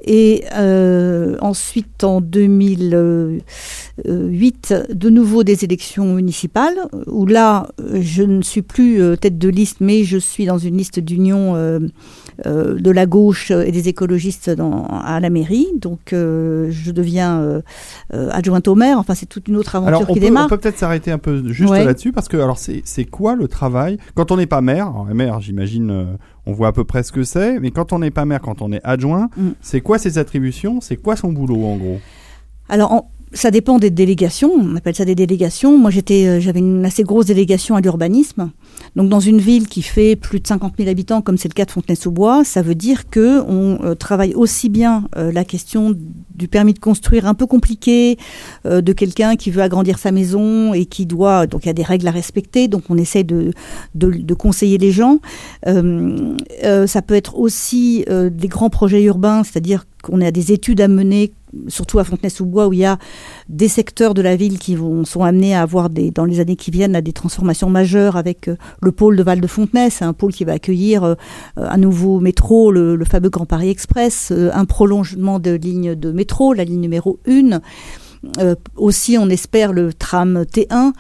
[0.03, 6.75] Et euh, ensuite, en 2008, de nouveau des élections municipales,
[7.07, 10.57] où là, euh, je ne suis plus euh, tête de liste, mais je suis dans
[10.57, 11.79] une liste d'union euh,
[12.45, 15.67] euh, de la gauche et des écologistes dans, à la mairie.
[15.75, 17.61] Donc, euh, je deviens euh,
[18.13, 18.97] euh, adjointe au maire.
[18.99, 20.45] Enfin, c'est toute une autre aventure Alors, on qui peut, démarre.
[20.45, 21.85] on peut peut-être s'arrêter un peu juste Ouais.
[21.85, 23.97] là-dessus, parce que, alors, c'est quoi le travail?
[24.15, 26.05] Quand on n'est pas maire, alors, maire, j'imagine, euh,
[26.45, 28.61] on voit à peu près ce que c'est, mais quand on n'est pas maire, quand
[28.61, 29.49] on est adjoint, Mm.
[29.61, 31.99] c'est quoi ses attributions C'est quoi son boulot, en gros?
[32.69, 34.51] Alors, en- ça dépend des délégations.
[34.53, 35.77] On appelle ça des délégations.
[35.77, 38.51] Moi, euh, j'avais une assez grosse délégation à l'urbanisme.
[38.95, 41.65] Donc, dans une ville qui fait plus de 50 000 habitants, comme c'est le cas
[41.65, 45.95] de Fontenay-sous-Bois, ça veut dire que on euh, travaille aussi bien euh, la question
[46.35, 48.17] du permis de construire un peu compliqué,
[48.65, 51.83] de quelqu'un qui veut agrandir sa maison et qui doit, donc il y a des
[51.83, 52.67] règles à respecter.
[52.67, 53.53] Donc, on essaie de,
[54.33, 55.19] conseiller les gens.
[55.65, 61.31] Ça peut être aussi des grands projets urbains, c'est-à-dire qu'on a des études à mener,
[61.67, 62.97] surtout à Fontenay-sous-Bois, où il y a
[63.49, 66.55] des secteurs de la ville qui vont, sont amenés à avoir des, dans les années
[66.55, 69.89] qui viennent des transformations majeures avec euh, le pôle de Val-de-Fontenay.
[69.89, 71.15] C'est un pôle qui va accueillir euh,
[71.57, 76.11] un nouveau métro, le, le fameux Grand Paris Express, euh, un prolongement de ligne de
[76.11, 77.59] métro, la ligne numéro 1.
[78.39, 80.91] Euh, aussi, on espère le tram T1.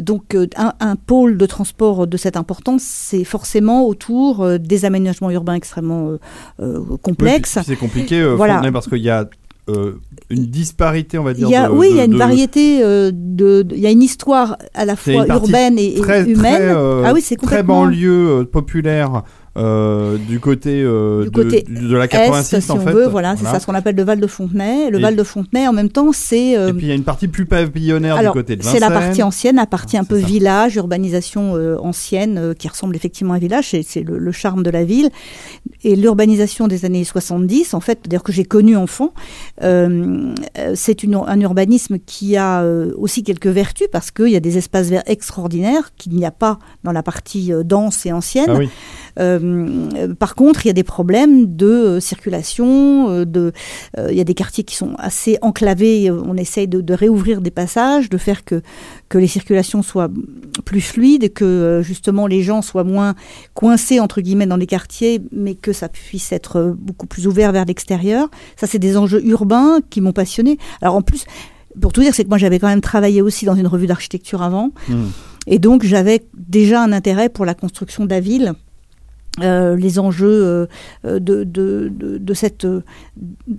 [0.00, 4.84] Donc, euh, un, un pôle de transport de cette importance, c'est forcément autour euh, des
[4.84, 6.18] aménagements urbains extrêmement euh,
[6.60, 7.58] euh, Oui, complexes.
[7.64, 8.54] C'est compliqué, euh, Voilà.
[8.56, 9.28] Fontenay, parce qu'il y a
[9.68, 9.92] euh,
[10.30, 11.48] une disparité, on va dire.
[11.48, 13.86] Il y a, de- oui, il y a une de- variété euh, de, il y
[13.86, 16.36] a une histoire à la fois urbaine et, et très, humaine.
[16.36, 17.82] très, euh, ah oui, c'est très complètement.
[17.84, 19.22] banlieue euh, populaire
[19.58, 22.92] euh, du côté, euh, Du de, côté de la Est, 86 si en on fait.
[22.92, 24.90] veut, voilà, c'est ça ce qu'on appelle le Val de Fontenay.
[24.90, 26.94] Le Et- Val de Fontenay, en même temps, c'est euh, Et puis il y a
[26.94, 30.00] une partie plus pavillonnaire Alors, du côté de c'est la partie ancienne, la partie Ah,
[30.00, 30.26] un peu ça.
[30.26, 34.84] village, urbanisation ancienne, qui ressemble effectivement à un village, c'est- le, le charme de la
[34.84, 35.10] ville.
[35.84, 39.12] Et l'urbanisation des années 70, en fait, d'ailleurs que j'ai connu enfant,
[40.74, 42.64] c'est un urbanisme qui a
[42.96, 46.58] aussi quelques vertus, parce qu'il y a des espaces verts extraordinaires qu'il n'y a pas
[46.84, 48.46] dans la partie dense et ancienne.
[48.48, 48.68] Ah oui.
[49.48, 53.52] Euh, par contre, il y a des problèmes de euh, circulation, euh, de,
[54.10, 56.10] il y a des quartiers qui sont assez enclavés.
[56.10, 58.62] On essaye de, de réouvrir des passages, de faire que,
[59.08, 60.08] que les circulations soient
[60.64, 63.14] plus fluides, que justement les gens soient moins
[63.54, 67.64] coincés entre guillemets dans les quartiers, mais que ça puisse être beaucoup plus ouvert vers
[67.64, 68.28] l'extérieur.
[68.56, 70.58] Ça, c'est des enjeux urbains qui m'ont passionné.
[70.82, 71.24] Alors en plus,
[71.80, 74.42] pour tout dire, c'est que moi j'avais quand même travaillé aussi dans une revue d'architecture
[74.42, 74.72] avant.
[74.88, 75.06] Hmm.
[75.48, 78.52] Et donc, j'avais déjà un intérêt pour la construction de la ville.
[79.42, 80.66] Euh, les enjeux euh,
[81.04, 82.82] euh, de, de, de, de cette euh,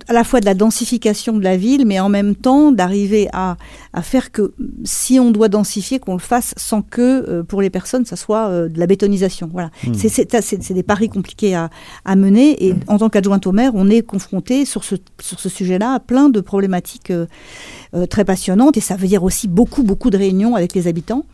[0.08, 3.56] à la fois de la densification de la ville mais en même temps d'arriver à,
[3.94, 4.52] à faire que
[4.84, 8.78] si on doit densifier qu'on le fasse sans que pour les personnes ça soit de
[8.78, 9.48] la bétonisation.
[9.52, 9.70] Voilà.
[9.86, 9.94] Hmm.
[9.94, 11.70] c'est c'est c'est- c'est des paris compliqués à,
[12.04, 15.48] à mener et en tant qu'adjointe au maire on est confronté sur ce sur ce
[15.48, 17.12] sujet là à plein de problématiques
[18.10, 21.24] très passionnantes et ça veut dire aussi beaucoup beaucoup de réunions avec les habitants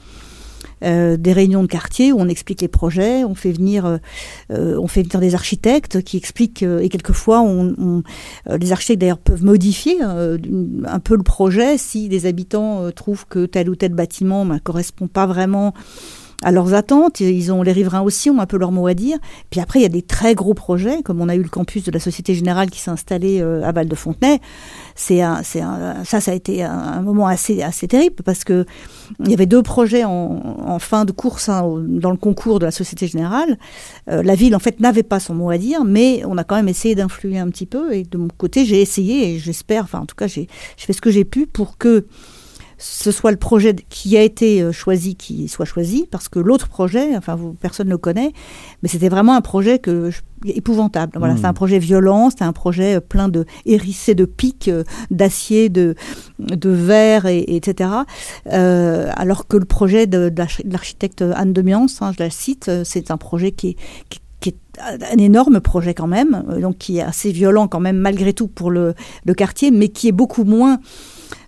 [0.84, 3.96] euh, des réunions de quartier où on explique les projets, on fait venir, euh,
[4.50, 8.02] euh, on fait venir des architectes qui expliquent et quelquefois on,
[8.46, 13.70] les architectes d'ailleurs peuvent modifier un peu le projet si les habitants trouvent que tel
[13.70, 15.72] ou tel bâtiment ne correspond pas vraiment
[16.42, 17.20] à leurs attentes.
[17.20, 19.18] Ils ont les riverains aussi ont un peu leur mot à dire.
[19.50, 21.84] Puis après il y a des très gros projets comme on a eu le campus
[21.84, 24.40] de la Société Générale qui s'est installé euh, à Val de Fontenay.
[24.94, 28.64] C'est un, c'est un- ça ça a été un, moment assez assez terrible parce que
[29.20, 32.70] il y avait deux projets en, fin de course hein, dans le concours de la
[32.70, 33.58] Société Générale.
[34.10, 36.56] Euh, la ville, en fait, n'avait pas son mot à dire, mais on a quand
[36.56, 37.94] même essayé d'influer un petit peu.
[37.94, 41.00] Et de mon côté, j'ai essayé et j'espère, enfin, en tout cas, j'ai fait ce
[41.00, 42.06] que j'ai pu pour que
[42.78, 46.68] ce soit le projet qui a été euh, choisi qui soit choisi, parce que l'autre
[46.68, 48.32] projet, enfin, vous, personne ne le connaît,
[48.82, 51.12] mais c'était vraiment un projet que je- épouvantable.
[51.18, 51.40] Voilà, Mhm.
[51.40, 55.68] c'est un projet violent, c'était un projet euh, plein de hérissé de pics, euh, d'acier,
[55.70, 55.94] de,
[56.38, 57.88] de verre, et, et etc.
[58.52, 62.22] Euh, alors que le projet de, de l'arch- de l'architecte Anne de Miance, hein, je
[62.22, 63.76] la cite, c'est un projet qui est,
[64.10, 64.56] qui, qui est
[65.10, 68.70] un énorme projet quand même, donc qui est assez violent quand même malgré tout pour
[68.70, 70.78] le, le quartier, mais qui est beaucoup moins,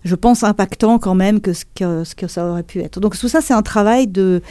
[0.03, 2.99] je pense, impactant quand même que ce que, ce que ça aurait pu être.
[2.99, 4.41] Donc tout ça, c'est un travail de,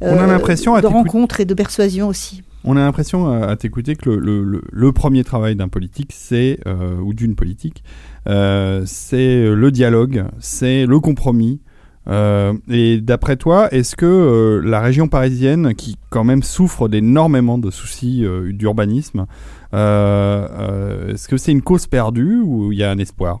[0.00, 2.42] On a l'impression à de rencontre et de persuasion aussi.
[2.66, 6.12] On a l'impression euh, à t'écouter que le, le, le, le premier travail d'un politique,
[6.14, 7.84] c'est euh, ou d'une politique,
[8.26, 11.60] euh, c'est le dialogue, c'est le compromis.
[12.06, 17.58] Euh, et d'après toi, est-ce que euh, la région parisienne, qui quand même souffre d'énormément
[17.58, 19.26] de soucis euh, d'urbanisme,
[19.72, 23.40] euh, euh, est-ce que c'est une cause perdue ou il y a un espoir?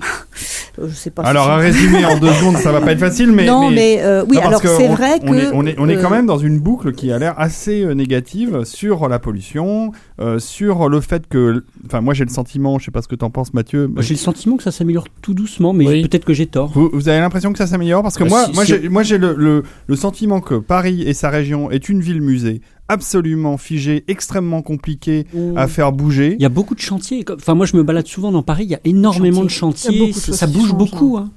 [0.00, 0.04] Euh,
[0.88, 1.22] Je sais pas.
[1.22, 3.98] Alors si à résumer en deux secondes, ça va pas être facile, mais non, mais,
[4.02, 5.96] euh, oui, non, alors que c'est on- vrai on que est, on est, on est
[5.96, 9.92] euh, quand même dans une boucle qui a l'air assez euh, négative sur la pollution,
[10.20, 13.14] euh, sur le fait que, enfin moi j'ai le sentiment, je sais pas ce que
[13.14, 16.02] t'en penses Mathieu, mais J'ai le sentiment que ça s'améliore tout doucement, mais Oui.
[16.02, 16.70] peut-être que j'ai tort.
[16.74, 18.02] vous, vous avez l'impression que ça s'améliore?
[18.02, 20.54] Parce que Bah, moi, si- moi si- j'ai, moi j'ai le, le, le sentiment que
[20.56, 22.60] Paris et sa région est une ville musée
[22.92, 25.26] absolument figée, extrêmement compliquée
[25.56, 26.34] à faire bouger.
[26.38, 27.24] Il y a beaucoup de chantiers.
[27.34, 28.64] Enfin, moi, je me balade souvent dans Paris.
[28.64, 30.08] Il y a énormément de Chantiers.
[30.08, 31.16] De Ça, bouge beaucoup.
[31.18, 31.30] hein.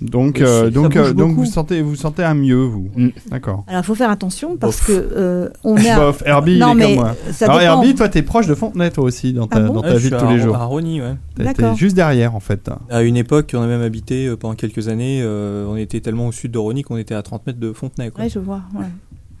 [0.00, 2.90] Donc, euh, donc, euh, donc vous sentez, vous sentez un mieux vous.
[2.96, 3.08] Mm.
[3.30, 3.64] D'accord.
[3.68, 4.86] Alors, il faut faire attention parce Bof.
[4.88, 5.88] que euh, on est.
[5.88, 7.16] à- Bof, Herbie, non, il est mais comme moi.
[7.32, 7.60] ça Alors.
[7.60, 9.98] Herbie, toi t'es proche de Fontenay toi aussi dans ta, Ah bon dans ta je
[9.98, 10.56] vie de suis tous à- les jours.
[10.56, 11.14] À Rony, ouais.
[11.54, 12.68] T'es juste derrière en fait.
[12.90, 15.20] À une époque, on a même habité euh, pendant quelques années.
[15.22, 18.10] euh, on était tellement au sud de Rony qu'on était à 30 mètres de Fontenay.
[18.10, 18.24] Quoi.
[18.24, 18.62] Ouais, je vois.
[18.74, 18.86] ouais.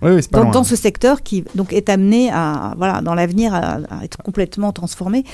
[0.02, 0.52] Oui, oui c'est pas dans, loin.
[0.52, 4.72] dans ce secteur qui donc est amené à voilà dans l'avenir à, à être complètement
[4.72, 5.24] transformé.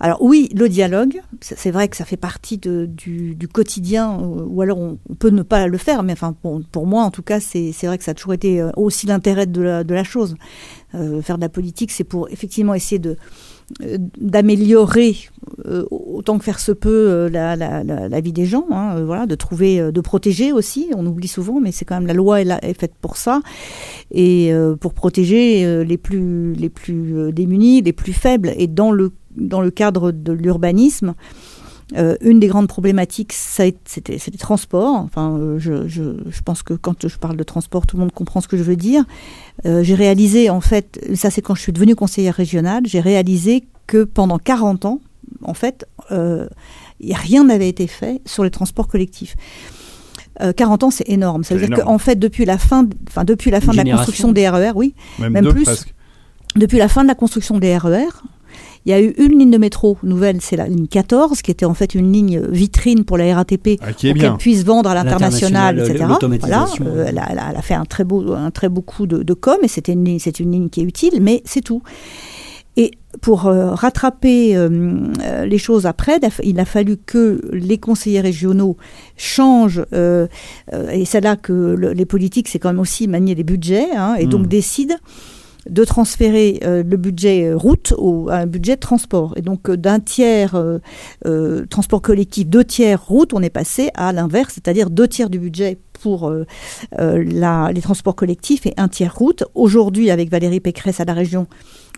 [0.00, 4.44] Alors oui, le dialogue, c'est vrai que ça fait partie de, du, du quotidien, euh,
[4.46, 7.10] ou alors on, on peut ne pas le faire, mais enfin pour, pour moi en
[7.10, 9.94] tout cas, c'est vrai que ça a toujours été euh, aussi l'intérêt de la, de
[9.94, 10.36] la chose.
[10.94, 13.16] Euh, faire de la politique, c'est pour effectivement essayer de
[14.18, 15.16] d'améliorer
[15.66, 18.96] euh, autant que faire se peut euh, la, la, la, la vie des gens, hein,
[18.96, 20.90] euh, voilà, de trouver, euh, de protéger aussi.
[20.96, 23.40] On oublie souvent, mais c'est quand même la loi est, là, est faite pour ça
[24.10, 28.52] et euh, pour protéger euh, les plus les plus euh, démunis, les plus faibles.
[28.56, 31.14] Et dans le dans le cadre de l'urbanisme,
[31.96, 34.94] euh, une des grandes problématiques, c'était les transports.
[34.96, 38.12] Enfin, euh, je, je, je pense que quand je parle de transport, tout le monde
[38.12, 39.04] comprend ce que je veux dire.
[39.64, 43.64] Euh, j'ai réalisé, en fait, ça c'est quand je suis devenue conseillère régionale, j'ai réalisé
[43.86, 45.00] que pendant 40 ans,
[45.42, 46.46] en fait, euh,
[47.02, 49.34] rien n'avait été fait sur les transports collectifs.
[50.40, 51.42] Euh, 40 ans, c'est énorme.
[51.42, 53.82] Ça veut dire qu'en fait, depuis la fin, de- enfin, depuis la fin de la
[53.96, 55.64] construction des RER, oui, Même, plus.
[55.64, 55.94] presque.
[56.54, 58.04] depuis la fin de la construction des RER,
[58.86, 61.66] il y a eu une ligne de métro nouvelle, c'est la ligne 14, qui était
[61.66, 65.78] en fait une ligne vitrine pour la RATP, Ah, pour qu'elle puisse vendre à l'international,
[65.80, 66.04] etc.
[66.08, 66.84] l'automatisation.
[66.84, 69.34] Voilà, euh, elle, a, elle fait un très beau, un très beau coup de, de
[69.34, 71.82] com, et c'était une, ligne- c'est une ligne qui est utile, mais c'est tout.
[72.76, 74.68] Et pour euh, rattraper euh,
[75.24, 78.76] euh, les choses après, il a fallu que les conseillers régionaux
[79.16, 80.28] changent, euh,
[80.72, 83.88] euh, et c'est là que le- les politiques, c'est quand même aussi manier les budgets,
[83.96, 84.46] hein, et donc Mm.
[84.46, 84.94] décident
[85.68, 89.34] de transférer euh, le budget euh, route au, à un budget transport.
[89.36, 90.56] Et donc euh, d'un tiers
[91.70, 95.78] transport collectif, deux tiers route, on est passé à l'inverse, c'est-à-dire deux tiers du budget
[96.02, 96.32] pour
[96.98, 99.44] les transports collectifs et un tiers route.
[99.54, 101.46] Aujourd'hui, avec Valérie Pécresse à la région,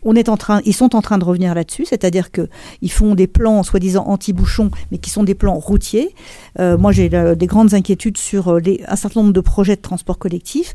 [0.02, 2.48] on est en train, ils sont en train de revenir là-dessus, c'est-à-dire que
[2.82, 6.14] ils font des plans soi-disant anti-bouchons, mais qui sont des plans routiers.
[6.58, 9.80] Euh, moi, j'ai euh, des grandes inquiétudes sur euh, un certain nombre de projets de
[9.80, 10.74] transport collectif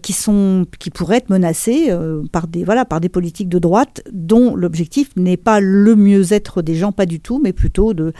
[0.00, 1.90] qui sont, qui pourraient être menacés
[2.30, 6.76] par des, voilà, par des politiques de droite dont l'objectif n'est pas le mieux-être des
[6.76, 8.12] gens, pas du tout, mais plutôt de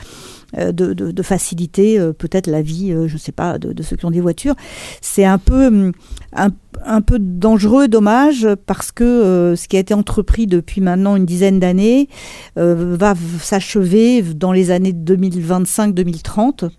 [0.57, 4.05] de, de, de faciliter euh, peut-être la vie, euh, je sais pas, de, ceux qui
[4.05, 4.55] ont des voitures.
[5.01, 5.91] C'est un peu hum,
[6.33, 6.49] un,
[6.85, 11.25] un peu dangereux, dommage, parce que euh, ce qui a été entrepris depuis maintenant une
[11.25, 12.09] dizaine d'années
[12.57, 16.69] euh, va s'achever dans les années 2025-2030.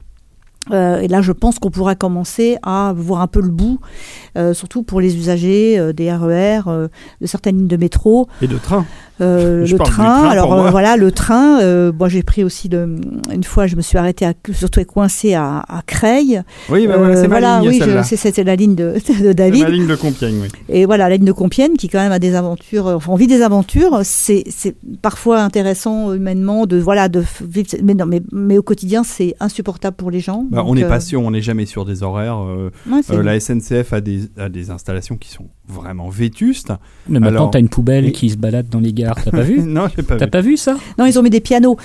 [0.71, 3.81] Euh, et là, je pense qu'on pourra commencer à voir un peu le bout,
[4.39, 6.89] euh, surtout pour les usagers euh, des RER, euh,
[7.21, 8.29] de certaines lignes de métro.
[8.41, 8.87] Et de train.
[9.21, 11.61] Euh, le train, train alors euh, voilà, le train.
[11.63, 12.97] euh, moi, j'ai pris aussi de,
[13.33, 16.43] une fois, je me suis arrêtée, à, surtout coincée à, à Creil.
[16.69, 18.95] Oui, bah voilà, c'est voilà, oui, c'était la ligne de,
[19.33, 19.63] David.
[19.63, 20.49] ma ligne de Compiègne, oui.
[20.69, 23.29] Et voilà, la ligne de Compiègne qui quand même a des aventures, enfin, on vit
[23.29, 24.01] des aventures.
[24.03, 29.05] C'est, c'est parfois intéressant humainement de voilà de vivre, mais non, mais, mais au quotidien
[29.05, 30.45] c'est insupportable pour les gens.
[30.51, 32.39] Bah, Donc, on n'est euh, pas sûr, on n'est jamais sur des horaires.
[32.39, 36.73] euh, ouais, euh, la SNCF a des, a des installations qui sont vraiment vétustes.
[37.09, 39.04] Mais maintenant, Alors- t'as une poubelle qui se balade dans les gares.
[39.25, 40.31] T'as pas vu non, j'ai pas T'as vu.
[40.31, 41.77] pas vu ça Non, ils ont mis des pianos.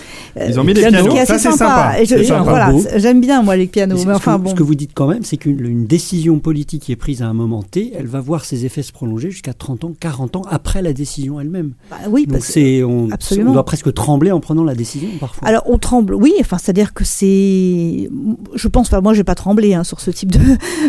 [0.48, 1.16] Ils ont mis des pianos.
[1.18, 1.96] assez c'est sympa.
[2.44, 3.96] Voilà, j'aime bien moi les pianos.
[3.98, 4.50] Mais Mais ce, enfin que, bon.
[4.52, 7.28] ce que vous dites quand même, c'est qu'une une décision politique qui est prise à
[7.28, 10.42] un moment T, elle va voir ses effets se prolonger jusqu'à 30 ans, 40 ans
[10.50, 11.72] après la décision elle-même.
[11.90, 13.52] Bah oui, Donc parce que- c'est, on, absolument.
[13.52, 15.48] on doit presque trembler en prenant la décision parfois.
[15.48, 18.10] Alors on tremble, oui, enfin c'est-à-dire que c'est,
[18.56, 20.40] je pense, enfin moi j'ai pas tremblé hein, sur ce type de,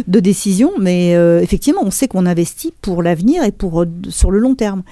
[0.07, 4.31] de décision, mais euh, effectivement on sait qu'on investit pour l'avenir et pour euh, sur
[4.31, 4.83] le long terme.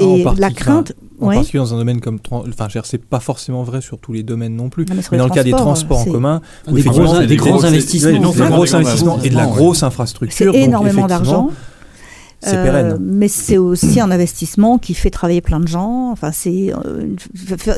[0.00, 1.34] En Et partie, la crainte, En ouais.
[1.36, 2.18] particulier dans un domaine comme.
[2.30, 4.84] Enfin, je veux dire, c'est pas forcément vrai sur tous les domaines non plus.
[4.86, 7.26] Non, mais dans le cas des transports, en c'est- commun, Des où effectivement, gros- c'est
[7.26, 7.98] des gros c'est- investissements.
[7.98, 10.46] c'est- C'est c'est des des gros investissements et de la grosse c'est infrastructure.
[10.52, 11.50] donc énormément d'argent.
[12.46, 12.98] C'est Euh, pérenne.
[13.00, 16.10] mais c'est aussi un investissement qui fait travailler plein de gens.
[16.10, 17.14] Enfin, c'est euh,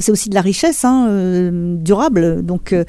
[0.01, 2.45] c'est aussi de la richesse hein, euh, durable.
[2.45, 2.85] Donc, euh,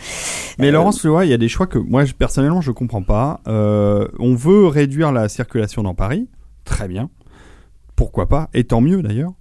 [0.58, 3.04] Mais euh, Laurence, tu vois, il y a des choix que moi, personnellement, je comprends
[3.04, 3.42] pas.
[3.48, 6.28] Euh, on veut réduire la circulation dans Paris.
[6.66, 7.10] Très bien.
[7.97, 9.33] Pourquoi pas Et tant mieux d'ailleurs.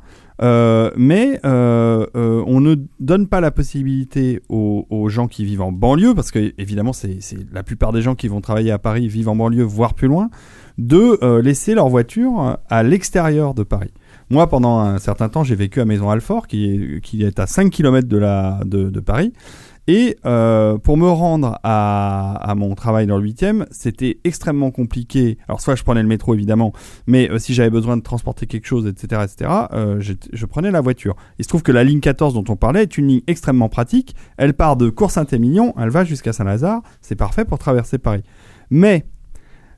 [0.43, 5.73] Euh, mais euh, euh, on ne donne pas la possibilité aux, gens qui vivent en
[5.73, 7.21] banlieue, parce que évidemment c'est
[7.53, 10.31] la plupart des gens qui vont travailler à Paris vivent en banlieue, voire plus loin,
[10.79, 13.93] de euh, laisser leur voiture à l'extérieur de Paris.
[14.31, 17.71] Moi, pendant un certain temps, j'ai vécu à Maison-Alfort, qui est, qui est à 5
[17.71, 19.33] km de, la, de Paris.
[19.89, 25.39] Et euh, pour me rendre à, à mon travail dans le 8e, c'était extrêmement compliqué.
[25.47, 26.73] Alors soit je prenais le métro évidemment,
[27.07, 30.73] mais euh, si j'avais besoin de transporter quelque chose, etc., etc., euh, j'étais- je prenais
[30.73, 31.15] la voiture.
[31.39, 34.17] Il se trouve que la ligne 14 dont on parlait est une ligne extrêmement pratique.
[34.39, 36.83] Elle part de Cours-Saint-Émilion, elle va jusqu'à Saint-Lazare.
[37.01, 38.23] C'est parfait pour traverser Paris.
[38.71, 39.05] Mais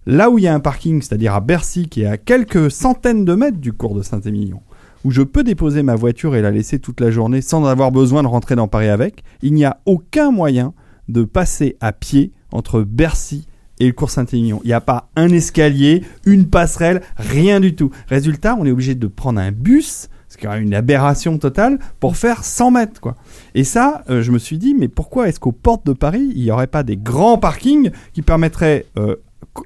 [0.07, 3.27] là où il y a un parking, c'est-à-dire à Bercy, qui est à quelques centaines
[3.27, 4.62] de mètres du cours de Saint-Émilion,
[5.04, 8.22] où je peux déposer ma voiture et la laisser toute la journée sans avoir besoin
[8.22, 10.74] de rentrer dans Paris avec, il n'y a aucun moyen
[11.08, 13.46] de passer à pied entre Bercy
[13.80, 14.61] et le cours Saint-Émilion.
[14.64, 17.90] Il n'y a pas un escalier, une passerelle, rien du tout.
[18.08, 22.16] Résultat, on est obligé de prendre un bus, ce qui est une aberration totale, pour
[22.16, 23.14] faire 100 mètres.
[23.54, 26.42] Et ça, euh, je me suis dit, mais pourquoi est-ce qu'aux portes de Paris, il
[26.42, 29.16] n'y aurait pas des grands parkings qui permettraient, euh,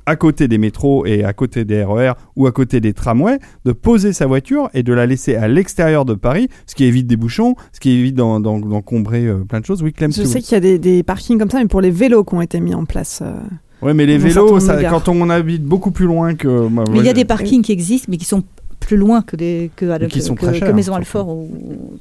[0.06, 3.72] à côté des métros et à côté des RER ou à côté des tramways, de
[3.72, 7.16] poser sa voiture et de la laisser à l'extérieur de Paris, ce qui évite des
[7.16, 9.82] bouchons, ce qui évite d'en- d'en- d'encombrer euh, plein de choses.
[9.82, 11.90] Oui, Clem, Je sais qu'il y a des, des parkings comme ça, mais pour les
[11.90, 13.20] vélos qui ont été mis en place.
[13.22, 13.34] euh.
[13.82, 16.68] Ouais, mais les vélos, ça, quand on habite beaucoup plus loin que.
[16.68, 18.44] moi, mais il y a des parkings qui existent, mais qui sont
[18.86, 20.94] plus loin que des que, Mais qui que- sont que- que Maison.
[20.94, 21.48] Alfort ou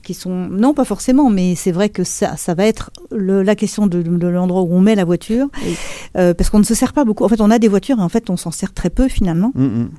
[0.03, 3.55] qui sont non pas forcément mais c'est vrai que ça ça va être le- la
[3.55, 5.75] question de, de l'endroit où on met la voiture Oui.
[6.17, 8.01] Euh, parce qu'on ne se sert pas beaucoup en fait on a des voitures et
[8.03, 9.89] en fait on s'en sert très peu finalement Mm, mm.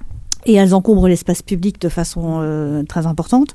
[0.46, 3.48] Et elles encombrent l'espace public de façon euh, très importante,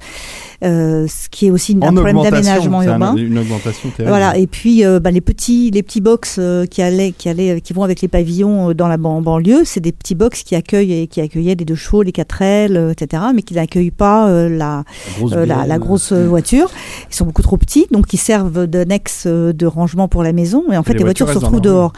[0.64, 3.16] euh, ce qui est aussi une- un problème d'aménagement c'est un- urbain.
[3.16, 4.10] une augmentation terrible.
[4.10, 7.62] Voilà, et puis euh, bah, les petits, les petits box euh, qui allaient, qui allaient,
[7.62, 10.56] qui vont avec les pavillons euh, dans la ban- banlieue, c'est des petits box qui
[10.56, 13.92] accueillent et qui accueillaient les deux chevaux, les quatre ailes, euh, etc., mais qui n'accueillent
[13.92, 14.84] pas euh, la,
[15.20, 16.70] grosse euh, la, la euh, grosse euh, voiture.
[17.12, 20.64] Ils sont beaucoup trop petits, donc ils servent d'annexe euh, de rangement pour la maison.
[20.72, 21.94] Et en fait, les les, voitures, voitures se retrouvent dehors.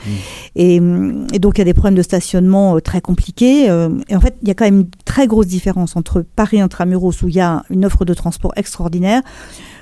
[0.55, 3.69] Et, hum, et donc, il y a des problèmes de stationnement euh, très compliqués.
[3.69, 6.59] euh, et en fait, il y a quand même une très grosse différence entre Paris
[6.59, 9.21] intramuros, où il y a une offre de transport extraordinaire,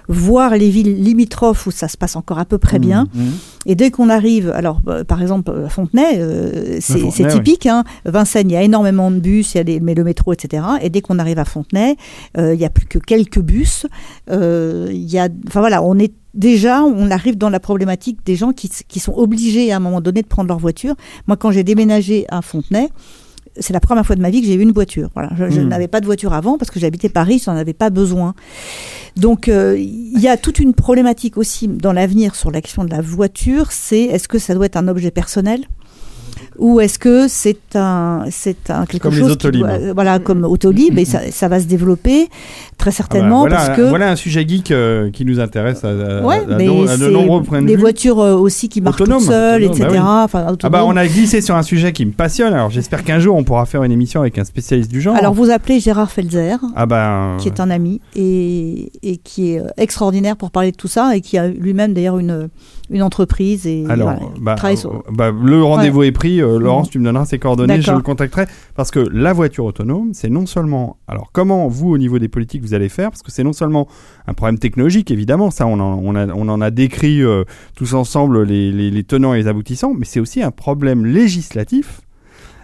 [0.07, 3.07] voir les villes limitrophes où ça se passe encore à peu près bien.
[3.13, 3.23] Mmh.
[3.65, 7.27] Et dès qu'on arrive, alors euh, par exemple à Fontenay, euh, c'est oui.
[7.27, 7.65] typique.
[7.65, 10.33] Hein, Vincennes, il y a énormément de bus, il y a des, mais le métro,
[10.33, 10.63] etc.
[10.81, 11.97] Et dès qu'on arrive à Fontenay,
[12.37, 13.85] euh, il y a plus que quelques bus.
[14.29, 18.35] Euh, il y a, enfin voilà, on est déjà, on arrive dans la problématique des
[18.35, 20.95] gens qui sont obligés à un moment donné de prendre leur voiture.
[21.27, 22.89] Moi, quand j'ai déménagé à Fontenay.
[23.59, 25.09] C'est la première fois de ma vie que j'ai eu une voiture.
[25.13, 25.67] Voilà, je, je Hmm.
[25.69, 28.33] n'avais pas de voiture avant parce que j'habitais Paris, je n'en avais pas besoin.
[29.15, 32.91] Donc euh, il y a toute une problématique aussi dans l'avenir sur la question de
[32.91, 35.65] la voiture, c'est est-ce que ça doit être un objet personnel?
[36.59, 39.61] Ou est-ce que c'est un c'est un quelque Comme les chose qui Autolib.
[39.61, 42.27] doit- euh, voilà comme Autolib et ça, ça va se développer
[42.77, 45.83] très Ah bah, certainement voilà, parce que voilà un sujet geek euh, qui nous intéresse
[45.83, 47.81] à, à- ouais, à mais de, à de c'est nombreux points de des vue.
[47.81, 49.79] voitures euh, aussi qui marchent toutes seules, etc.
[49.83, 49.97] bah oui.
[49.99, 52.53] Enfin, Ah bah on a glissé sur un sujet qui me passionne.
[52.53, 55.15] Alors j'espère qu'un jour on pourra faire une émission avec un spécialiste du genre.
[55.15, 59.61] Alors vous appelez Gérard Felzer, ah bah qui est un ami et, et qui est
[59.77, 62.49] extraordinaire pour parler de tout ça et qui a lui-même d'ailleurs une,
[62.89, 66.41] une entreprise et alors voilà, il bah, travaille sur- bah, le rendez-vous est pris.
[66.41, 70.11] Euh, Laurence, tu me donneras ses coordonnées, je le contacterai parce que la voiture autonome,
[70.13, 73.31] c'est non seulement alors comment vous au niveau des politiques vous allez faire parce que
[73.31, 73.87] c'est non seulement
[74.27, 77.43] un problème technologique évidemment, ça on en, on a- on en a décrit euh,
[77.75, 82.01] tous ensemble les, les- les tenants et les aboutissants, mais c'est aussi un problème législatif.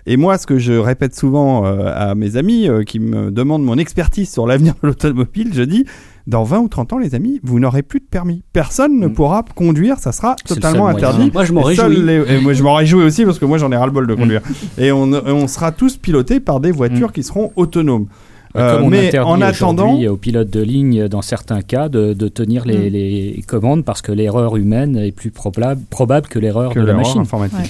[0.05, 3.63] Et moi, ce que je répète souvent euh, à mes amis euh, qui me demandent
[3.63, 5.85] mon expertise sur l'avenir de l'automobile, je dis
[6.27, 8.43] dans 20 ou 30 ans, les amis, vous n'aurez plus de permis.
[8.53, 9.13] Personne ne Mm.
[9.13, 11.31] pourra conduire, ça sera totalement interdit.
[11.33, 12.05] Moi, je m'en réjouis.
[12.05, 14.41] les- et moi, je m'en réjouis aussi parce que moi, j'en ai ras-le-bol de conduire.
[14.41, 14.81] Mm.
[14.81, 18.07] Et on, et on sera tous pilotés par des voitures qui seront autonomes.
[18.55, 22.27] Euh, Comme on mais en attendant, aux pilotes de ligne, dans certains cas, de, de
[22.27, 22.93] tenir les, Mm.
[22.93, 26.93] les commandes parce que l'erreur humaine est plus probable, probable que l'erreur que de la
[26.93, 27.21] machine.
[27.21, 27.57] informatique.
[27.57, 27.63] Ouais.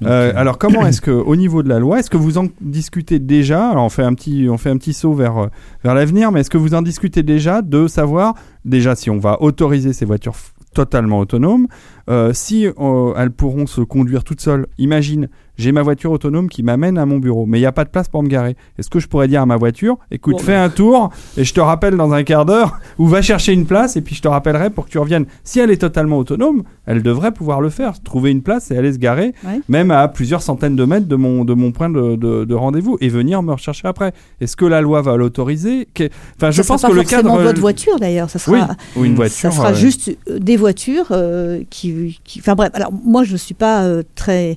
[0.00, 2.38] Donc, Euh, euh, alors comment est-ce que au niveau de la loi, est-ce que vous
[2.38, 3.68] en discutez déjà?
[3.68, 5.46] Alors on fait un petit on fait un petit saut vers euh,
[5.84, 8.34] vers l'avenir, mais est-ce que vous en discutez déjà de savoir
[8.64, 10.36] déjà si on va autoriser ces voitures
[10.72, 11.66] totalement autonomes,
[12.08, 14.68] euh, si euh, elles pourront se conduire toutes seules.
[14.78, 15.28] Imagine,
[15.60, 17.90] j'ai ma voiture autonome qui m'amène à mon bureau, mais il n'y a pas de
[17.90, 18.56] place pour me garer.
[18.78, 21.52] Est-ce que je pourrais dire à ma voiture, écoute, Bon, fais un tour et je
[21.54, 24.28] te rappelle dans un quart d'heure ou va chercher une place et puis je te
[24.28, 25.26] rappellerai pour que tu reviennes.
[25.44, 28.92] Si elle est totalement autonome, elle devrait pouvoir le faire, trouver une place et aller
[28.92, 29.60] se garer, Ouais.
[29.68, 32.96] même à plusieurs centaines de mètres de mon, de mon point de, de- de rendez-vous
[33.00, 34.12] et venir me rechercher après.
[34.40, 35.86] Est-ce que la loi va l'autoriser?
[35.94, 37.38] Que- Enfin, je ça sera pense pas que le cadre.
[37.40, 38.62] votre voiture d'ailleurs, ça sera Oui,
[38.96, 39.36] ou une voiture.
[39.36, 43.32] ça sera euh, juste euh, des voitures euh, qui, qui- Enfin bref, alors moi je
[43.32, 44.56] ne suis pas euh, très.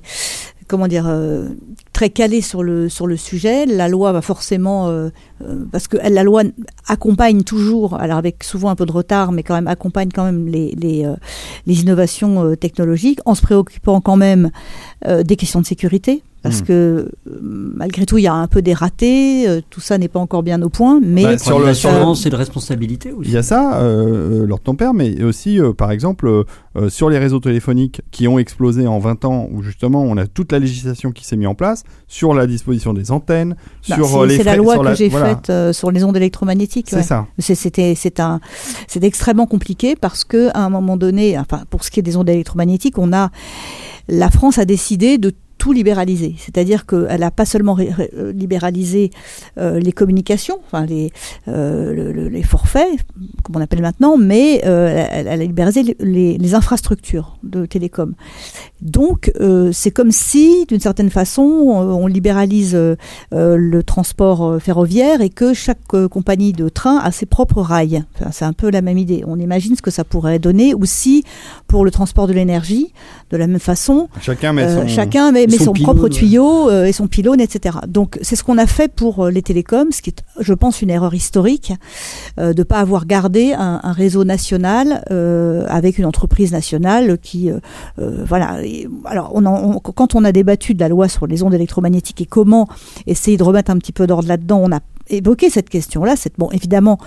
[0.68, 1.48] Comment dire euh,
[1.92, 3.66] très calée sur le sur le sujet.
[3.66, 5.10] La loi va forcément euh,
[5.42, 6.42] euh, parce que la loi
[6.86, 10.46] accompagne toujours, alors avec souvent un peu de retard, mais quand même accompagne quand même
[10.46, 14.50] les les, innovations technologiques en se préoccupant quand même
[15.04, 16.22] des questions de sécurité.
[16.44, 16.64] Parce Mm.
[16.66, 20.06] que euh, malgré tout, il y a un peu des ratés, euh, tout ça n'est
[20.08, 23.30] pas encore bien au point, mais Bah, sur L'assurance et de responsabilité aussi.
[23.30, 26.44] Il y a ça, euh, euh, lors de ton père, mais aussi, euh, par exemple,
[26.88, 30.52] sur les réseaux téléphoniques qui ont explosé en 20 ans, où justement on a toute
[30.52, 33.56] la législation qui s'est mise en place, sur la disposition des antennes,
[33.88, 35.28] Bah, sur c'est- les c'est la loi que j'ai voilà.
[35.36, 36.88] faite euh, sur les ondes électromagnétiques.
[36.90, 37.02] C'est ouais.
[37.02, 37.26] ça.
[37.38, 38.40] C'est- C'était c'est un
[38.86, 42.16] c'est extrêmement compliqué parce que à un moment donné, enfin pour ce qui est des
[42.16, 43.30] ondes électromagnétiques, on a
[44.08, 45.32] la France a décidé de
[45.64, 49.08] tout libéraliser, c'est-à-dire qu'elle n'a pas seulement euh, libéralisé
[49.56, 51.10] euh, les communications, enfin les,
[51.48, 52.86] euh, le- le- les forfaits,
[53.42, 58.12] comme on appelle maintenant, mais euh, elle, elle a libéralisé les, infrastructures de télécom.
[58.82, 59.32] Donc
[59.72, 62.76] c'est comme si, d'une certaine façon, on, libéralise
[63.32, 68.04] le transport ferroviaire et que chaque compagnie de train a ses propres rails.
[68.20, 69.24] Enfin, c'est un peu la même idée.
[69.26, 71.24] On imagine ce que ça pourrait donner aussi
[71.66, 72.92] pour le transport de l'énergie,
[73.30, 74.08] de la même façon.
[74.20, 74.86] Chacun met son.
[74.86, 77.78] chacun met, met son son, pylône, propre tuyau euh, et son pylône, etc.
[77.88, 80.82] Donc c'est ce qu'on a fait pour euh, les télécoms, ce qui est, je pense,
[80.82, 81.72] une erreur historique
[82.38, 87.50] euh, de pas avoir gardé un, un réseau national euh, avec une entreprise nationale qui,
[87.98, 88.64] voilà.
[88.64, 91.54] Et, alors on en- on- quand on a débattu de la loi sur les ondes
[91.54, 92.68] électromagnétiques et comment
[93.06, 94.80] essayer de remettre un petit peu d'ordre là-dedans, on a
[95.10, 96.14] évoqué cette question-là.
[96.38, 96.98] Bon, évidemment,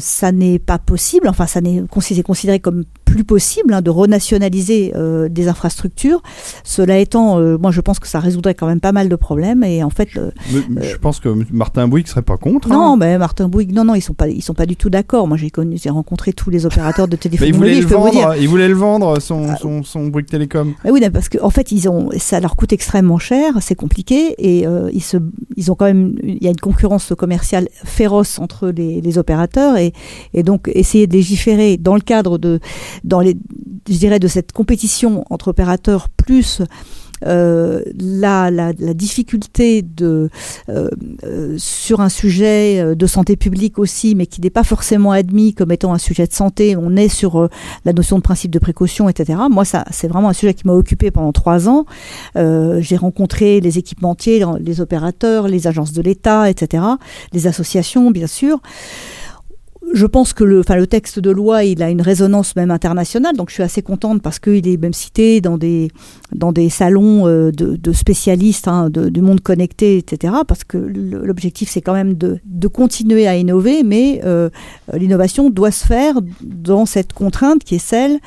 [0.00, 1.28] ça n'est pas possible.
[1.28, 6.22] Enfin, ça n'est considéré comme plus possible hein, de renationaliser euh, des infrastructures.
[6.64, 9.64] Cela étant, euh, moi je pense que ça résoudrait quand même pas mal de problèmes
[9.64, 12.68] et en fait euh, Mais- mais Je pense que Martin Bouygues serait pas contre.
[12.68, 12.96] non, hein.
[12.98, 15.26] mais Martin Bouygues, non, non, ils sont pas, ils sont pas du tout d'accord.
[15.28, 17.88] Moi, j'ai connu, j'ai rencontré tous les opérateurs de Mais téléphonie il voulait, mobile.
[17.88, 19.56] le vendre, il voulait le vendre, son, Ah.
[19.56, 20.74] son, son Bouygues Télécom.
[20.84, 24.34] Ah oui, parce qu'en en fait, ils ont, ça leur coûte extrêmement cher, c'est compliqué,
[24.38, 25.16] et euh, ils se,
[25.56, 29.76] ils ont quand même, il y a une concurrence commerciale féroce entre les, les opérateurs,
[29.76, 29.92] et,
[30.34, 32.58] et donc essayer de légiférer dans le cadre de,
[33.04, 33.36] dans les,
[33.88, 36.62] je dirais, de cette compétition entre opérateurs plus
[37.24, 40.28] euh, la, la, la difficulté de
[40.68, 40.88] euh,
[41.24, 45.54] euh, sur un sujet euh, de santé publique aussi, mais qui n'est pas forcément admis
[45.54, 46.76] comme étant un sujet de santé.
[46.76, 47.48] On est sur euh,
[47.84, 49.38] la notion de principe de précaution, etc.
[49.50, 51.86] Moi, ça, c'est vraiment un sujet qui m'a occupé pendant trois ans.
[52.36, 56.82] Euh, j'ai rencontré les équipementiers, les opérateurs, les agences de l'État, etc.,
[57.32, 58.60] les associations, bien sûr.
[59.96, 63.34] Je pense que le, enfin, le texte de loi, il a une résonance même internationale,
[63.34, 65.90] donc je suis assez contente parce qu'il est même cité dans des,
[66.34, 70.34] dans des salons euh, de, de spécialistes hein, du monde connecté, etc.
[70.46, 74.50] Parce que l'objectif, c'est quand même de, de continuer à innover, mais euh,
[74.92, 78.18] l'innovation doit se faire dans cette contrainte qui est celle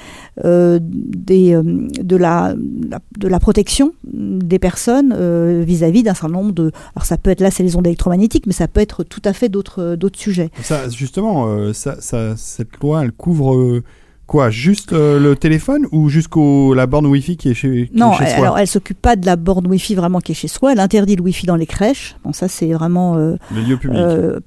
[0.43, 6.71] des, euh, de, la, de la protection des personnes euh, vis-à-vis d'un certain nombre de...
[6.95, 9.33] Alors ça peut être là, c'est les ondes électromagnétiques, mais ça peut être tout à
[9.33, 10.49] fait d'autres sujets.
[10.61, 11.97] Ça, justement, euh, ça,
[12.35, 13.83] cette loi, elle couvre euh,
[14.30, 18.13] quoi Juste euh, le téléphone ou jusqu'au la borne Wi-Fi qui est chez, qui Non,
[18.13, 18.45] est chez elle- soi?
[18.45, 20.71] alors elle s'occupe pas de la borne Wi-Fi vraiment qui est chez soi.
[20.71, 22.15] Elle interdit le Wi-Fi dans les crèches.
[22.23, 23.97] Bon, ça c'est vraiment euh, Le lieu public.
[23.99, 24.39] euh,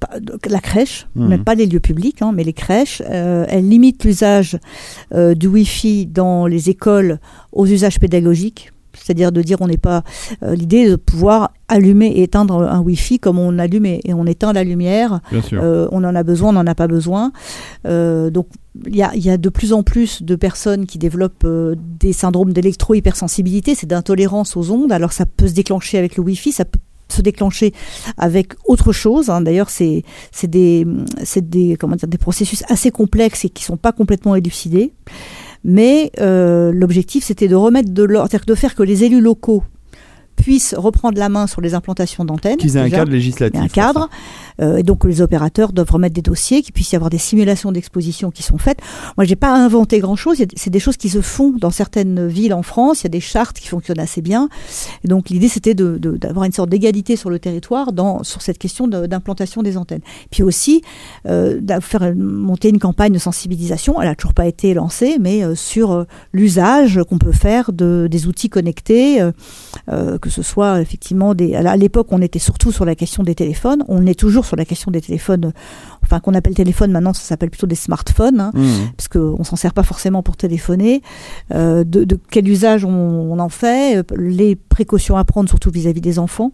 [0.49, 1.27] la crèche, Mhm.
[1.27, 3.03] même pas les lieux publics, hein, mais les crèches.
[3.09, 4.57] Euh, elle limite l'usage
[5.13, 7.19] du Wi-Fi dans les écoles
[7.51, 8.72] aux usages pédagogiques.
[8.95, 10.03] C'est-à-dire de dire on n'est pas
[10.43, 14.25] euh, l'idée de pouvoir allumer et éteindre un Wi-Fi comme on allume et et on
[14.25, 15.61] éteint la lumière Bien sûr.
[15.63, 17.31] euh, on en a besoin, on n'en a pas besoin.
[17.87, 18.47] Euh, donc
[18.87, 21.47] il y y a de plus en plus de personnes qui développent
[21.99, 24.91] des syndromes d'électro-hypersensibilité, c'est d'intolérance aux ondes.
[24.91, 26.79] Alors ça peut se déclencher avec le Wi-Fi, ça peut
[27.09, 27.73] se déclencher
[28.17, 29.29] avec autre chose.
[29.29, 29.41] hein.
[29.41, 30.87] D'ailleurs, c'est c'est des,
[31.23, 34.93] c'est des, comment dire, des processus assez complexes et qui sont pas complètement élucidés.
[35.63, 39.63] Mais euh, l'objectif, c'était de remettre de l'ordre, c'est-à-dire de faire que les élus locaux
[40.35, 42.57] puissent reprendre la main sur les implantations d'antennes.
[42.57, 43.61] Qu'ils aient un cadre législatif.
[43.61, 44.09] un cadre.
[44.61, 47.71] Euh, et donc les opérateurs doivent remettre des dossiers, qu'il puisse y avoir des simulations
[47.71, 48.79] d'exposition qui sont faites.
[49.17, 50.37] Moi, j'ai pas inventé grand-chose.
[50.55, 53.01] C'est des choses qui se font dans certaines villes en France.
[53.01, 54.49] Il y a des chartes qui fonctionnent assez bien.
[55.03, 58.87] Et donc l'idée, c'était d'avoir une sorte d'égalité sur le territoire dans, sur cette question
[58.87, 60.01] d'implantation des antennes.
[60.31, 60.81] Puis aussi,
[61.27, 64.01] euh, faire monter une campagne de sensibilisation.
[64.01, 68.07] Elle a toujours pas été lancée, mais euh, sur euh, l'usage qu'on peut faire de,
[68.09, 69.19] des outils connectés,
[69.87, 71.55] que ce soit effectivement des.
[71.55, 73.83] À l'époque, on était surtout sur la question des téléphones.
[73.87, 75.51] On est toujours sur la question des téléphones,
[76.03, 78.39] enfin qu'on appelle téléphone maintenant, ça s'appelle plutôt des smartphones.
[78.39, 78.91] hein, Mmh.
[78.97, 81.01] parce qu'on s'en sert pas forcément pour téléphoner.
[81.53, 85.71] Euh, de, de quel usage on, on en fait, euh, les précautions à prendre surtout
[85.71, 86.51] vis-à-vis des enfants.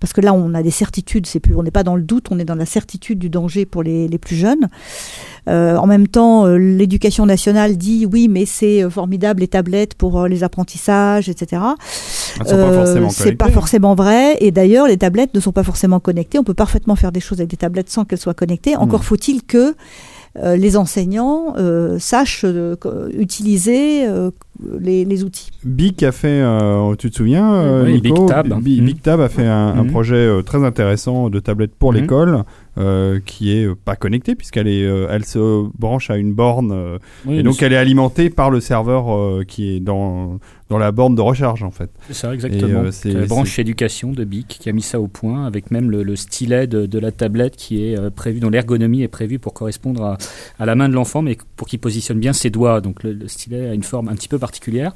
[0.00, 2.28] Parce que là, on a des certitudes, c'est plus, on n'est pas dans le doute,
[2.30, 4.68] on est dans la certitude du danger pour les, les plus jeunes.
[5.48, 9.94] Euh, en même temps, euh, l'éducation nationale dit oui, mais c'est euh, formidable les tablettes
[9.94, 11.62] pour les apprentissages, etc.
[12.46, 14.36] Euh, c'est pas forcément vrai.
[14.40, 16.38] Et d'ailleurs, les tablettes ne sont pas forcément connectées.
[16.38, 18.76] On peut parfaitement faire des choses avec des tablettes sans qu'elles soient connectées.
[18.76, 19.74] Encore faut-il que
[20.42, 22.76] les enseignants euh, sachent euh,
[23.16, 24.30] utiliser euh,
[24.80, 25.50] les, les outils.
[25.64, 28.60] Bic a fait, euh, tu te souviens, euh, Oui, Nico Big Tab.
[28.60, 28.80] Bi-.
[28.80, 29.90] Big Tab a fait un, un Mhm.
[29.90, 32.00] projet euh, très intéressant de tablette pour Mhm.
[32.00, 32.44] l'école,
[32.78, 36.70] euh, qui est euh, pas connectée puisqu'elle est, euh, elle se branche à une borne
[36.72, 40.38] euh, Oui, et donc elle est alimentée par le serveur euh, qui est dans
[40.68, 41.90] dans la borne de recharge en fait.
[42.08, 42.80] C'est ça, exactement.
[42.84, 45.90] Euh, c'est- la branche éducation de BIC qui a mis ça au point avec même
[45.90, 49.38] le, le stylet de, de la tablette qui est euh, prévu, dont l'ergonomie est prévue
[49.38, 50.18] pour correspondre à,
[50.58, 52.80] à la main de l'enfant, mais pour qu'il positionne bien ses doigts.
[52.80, 54.92] Donc le, le stylet a une forme un petit peu particulière.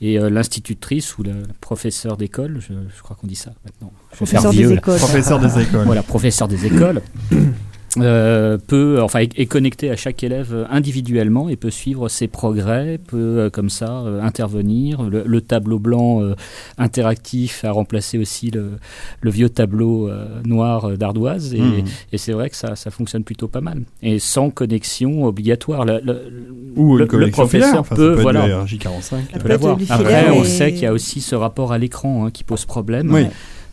[0.00, 3.92] Et euh, l'institutrice ou la, la professeure d'école, je, je crois qu'on dit ça maintenant.
[4.14, 4.78] Je vais faire Professeur vieux, des là.
[4.80, 4.96] écoles.
[4.98, 5.84] Professeur des écoles.
[5.86, 7.02] Voilà, professeur des écoles.
[7.98, 12.28] euh, peut, enfin, est, est connecté à chaque élève euh, individuellement et peut suivre ses
[12.28, 15.02] progrès, peut euh, comme ça euh, intervenir.
[15.02, 16.34] Le, le tableau blanc euh,
[16.78, 18.72] interactif a remplacé aussi le,
[19.20, 21.84] le vieux tableau euh, noir euh, d'ardoise et, Mhm.
[22.12, 23.82] et c'est vrai que ça, ça fonctionne plutôt pas mal.
[24.02, 25.84] Et sans connexion obligatoire.
[25.84, 26.30] Le, le-
[26.76, 29.14] Ou le- une connexion le professeur enfin, peut, voilà, du RJ45.
[29.32, 29.76] La peut l'avoir.
[29.88, 32.64] Après, on et- sait qu'il y a aussi ce rapport à l'écran hein, qui pose
[32.64, 33.12] problème.
[33.12, 33.26] Oui.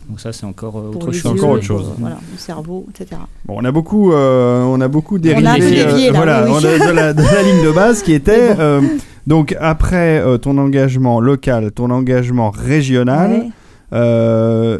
[0.08, 1.26] Donc ça, c'est encore euh, autre chose.
[1.26, 1.92] encore yeux, autre chose.
[1.98, 3.20] Voilà, le cerveau, etc.
[3.44, 5.46] Bon, on a beaucoup, euh, on a beaucoup dérivé.
[5.46, 6.56] a dévié, là, voilà, oui, oui.
[6.62, 8.60] on a de la, de la ligne de base qui était bon.
[8.60, 8.80] euh,
[9.26, 13.30] donc après euh, ton engagement local, ton engagement régional.
[13.30, 13.48] Ouais.
[13.92, 14.78] Euh,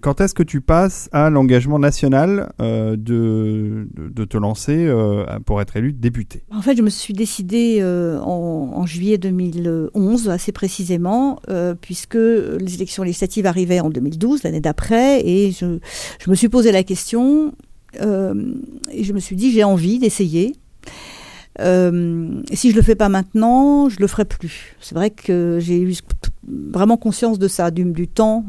[0.00, 5.60] quand est-ce que tu passes à l'engagement national euh, de, de, te lancer euh, pour
[5.60, 6.42] être élu député?
[6.52, 11.40] En fait, je me suis décidée en, juillet 2011, assez précisément,
[11.80, 15.78] puisque les élections législatives arrivaient en 2012, l'année d'après, et je,
[16.26, 17.52] me suis posé la question,
[17.94, 20.54] et je me suis dit, j'ai envie d'essayer.
[21.60, 24.76] Euh, si je le fais pas maintenant, je le ferai plus.
[24.80, 25.94] C'est vrai que j'ai eu
[26.70, 28.44] vraiment conscience de ça, du, du temps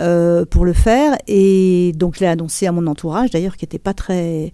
[0.00, 3.78] euh, pour le faire, et donc je l'ai annoncé à mon entourage, d'ailleurs, qui n'était
[3.78, 4.52] pas très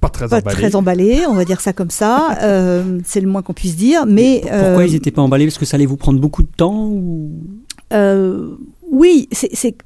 [0.00, 0.56] Pas très pas emballé.
[0.56, 2.36] très emballé, on va dire ça comme ça.
[2.42, 4.06] Euh, c'est le moins qu'on puisse dire.
[4.06, 5.46] Mais Pourquoi ils n'étaient pas emballés?
[5.46, 7.30] Parce que ça allait vous prendre beaucoup de temps ou...
[8.90, 9.76] oui, c'est-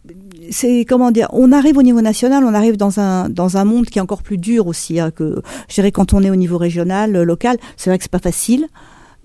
[0.51, 3.87] c'est comment dire On arrive au niveau national, on arrive dans un dans un monde
[3.87, 6.59] qui est encore plus dur aussi hein, que je dirais quand on est au niveau
[6.59, 7.57] régional, euh, local.
[7.77, 8.67] C'est vrai que c'est pas facile.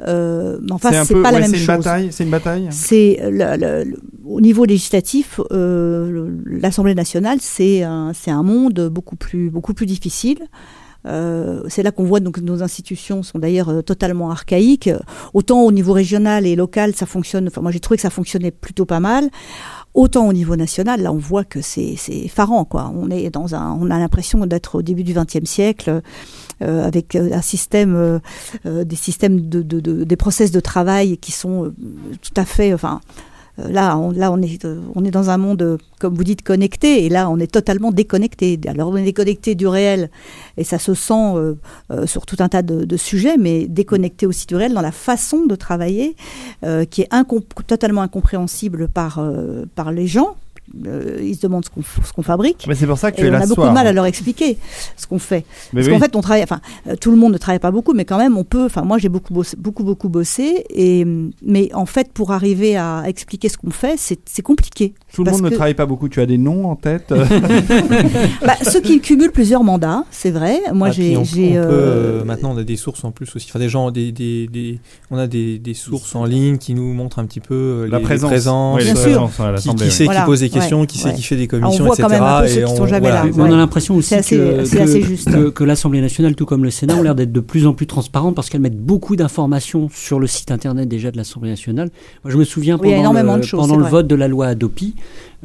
[0.07, 1.67] Euh, mais enfin, c'est pas la même chose.
[1.67, 2.09] bataille.
[2.11, 2.67] C'est une bataille.
[2.71, 3.95] C'est le-
[4.26, 9.86] au niveau législatif, euh, l'Assemblée nationale, c'est un, c'est un monde beaucoup plus beaucoup plus
[9.86, 10.39] difficile.
[11.05, 14.89] Euh, c'est là qu'on voit donc nos institutions sont d'ailleurs euh, totalement archaïques.
[15.34, 17.47] Autant au niveau régional et local, ça fonctionne.
[17.47, 19.30] Enfin, moi, j'ai trouvé que ça fonctionnait plutôt pas mal.
[19.94, 22.91] Autant au niveau national, là, on voit que c'est effarant, quoi.
[22.96, 26.02] On est dans un, on a l'impression d'être au début du XXe siècle,
[26.64, 27.96] euh, avec euh, un système,
[28.66, 31.74] euh, des systèmes de, de, de- des process de travail qui sont
[32.22, 33.02] tout à fait, enfin.
[33.60, 36.24] Euh, Là, on, là, on est, euh, on est dans un monde, euh, comme vous
[36.24, 38.60] dites, connecté, et là, on est totalement déconnecté.
[38.68, 40.10] Alors, on est déconnecté du réel,
[40.58, 41.56] et ça se sent euh,
[41.91, 45.45] euh, sur tout un tas de, sujets, mais déconnecté aussi du réel dans la façon
[45.45, 46.16] de travailler,
[46.89, 47.10] qui est
[47.68, 49.22] totalement incompréhensible par,
[49.76, 50.36] par les gens.
[50.88, 51.82] Euh, ils se demandent ce qu'on
[52.16, 52.66] qu'on fabrique.
[52.68, 53.70] Mais c'est pour ça que tu es on là a ce beaucoup soir.
[53.70, 54.57] de mal à leur expliquer
[54.97, 55.45] ce qu'on fait.
[55.74, 55.93] Mais Parce oui.
[55.93, 56.43] qu'en fait, on travaille.
[56.43, 58.66] Enfin, euh, tout le monde ne travaille pas beaucoup, mais quand même, on peut.
[58.66, 60.64] Enfin, moi, j'ai beaucoup, bossé, beaucoup, beaucoup bossé.
[60.70, 61.05] Et
[61.45, 64.93] mais en fait, pour arriver à expliquer ce qu'on fait, c'est c'est compliqué.
[65.14, 66.07] Tout le monde ne travaille pas beaucoup.
[66.09, 67.14] Tu as des noms en tête
[68.45, 70.59] Bah, ceux qui cumulent plusieurs mandats, c'est vrai.
[70.74, 71.18] Moi, Ah, j'ai.
[71.18, 71.66] on, on euh,
[72.22, 73.47] euh, maintenant, on a des sources en plus aussi.
[73.49, 74.80] Enfin, des gens, des, des, des-
[75.11, 77.97] on a des, des sources en ligne qui nous montrent un petit peu euh, La
[77.97, 78.30] les, les présence.
[78.30, 79.09] présences, Oui, les qui,
[79.51, 79.91] l'Assemblée, qui oui.
[79.91, 80.22] sait Voilà.
[80.22, 80.88] qui pose des questions, Ouais.
[80.88, 81.14] qui sait Ouais.
[81.16, 82.20] qui fait des on commissions, voit quand etc.
[82.22, 83.16] même un peu ceux et qui on- sont jamais voilà.
[83.16, 83.24] là.
[83.26, 83.54] Mais on Ouais.
[83.54, 85.32] a l'impression aussi C'est assez- que, c'est que- assez juste.
[85.32, 87.88] que- que l'Assemblée nationale, tout comme le Sénat, ont l'air d'être de plus en plus
[87.88, 91.89] transparentes parce qu'elles mettent beaucoup d'informations sur le site internet déjà de l'Assemblée nationale.
[92.24, 93.91] Moi, je me souviens Oui, pendant, le, de choses, pendant c'est le vrai.
[93.91, 94.95] vote de la loi Adopi,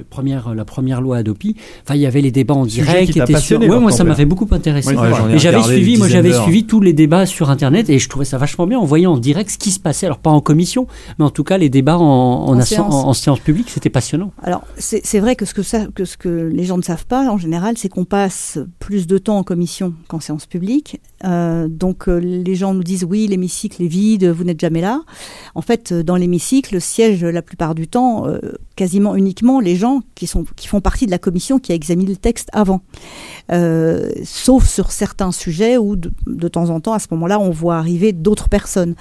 [0.04, 3.12] première, la première loi Adopi, enfin, il y avait les débats en Sujet direct qui
[3.14, 3.60] qui t'a étaient sur.
[3.60, 4.16] Ouais, moi, ça m'a Lambert.
[4.16, 7.88] fait beaucoup c'est Ouais, Et j'avais suivi, moi j'avais suivi tous les débats sur Internet
[7.90, 10.06] et je trouvais ça vachement bien en voyant en direct ce qui se passait.
[10.06, 10.86] Alors pas en commission,
[11.18, 12.02] mais en tout cas les débats en,
[12.48, 12.94] en, séance.
[12.94, 14.32] en- en séance publique, c'était passionnant.
[14.42, 17.06] Alors, c'est c'est vrai que ce que, ça, que ce que les gens ne savent
[17.06, 21.00] pas, en général, c'est qu'on passe plus de temps en commission qu'en séance publique.
[21.24, 25.02] Euh, donc, euh, les gens nous disent oui, l'hémicycle est vide, vous n'êtes jamais là.
[25.54, 28.26] En fait, euh, dans l'hémicycle siègent la plupart du temps
[28.76, 32.10] quasiment uniquement les gens qui, sont, qui font partie de la commission qui a examiné
[32.10, 32.80] le texte avant.
[34.24, 38.12] Sauf sur certains sujets où, de temps en temps, à ce moment-là, on voit arriver
[38.12, 38.94] d'autres personnes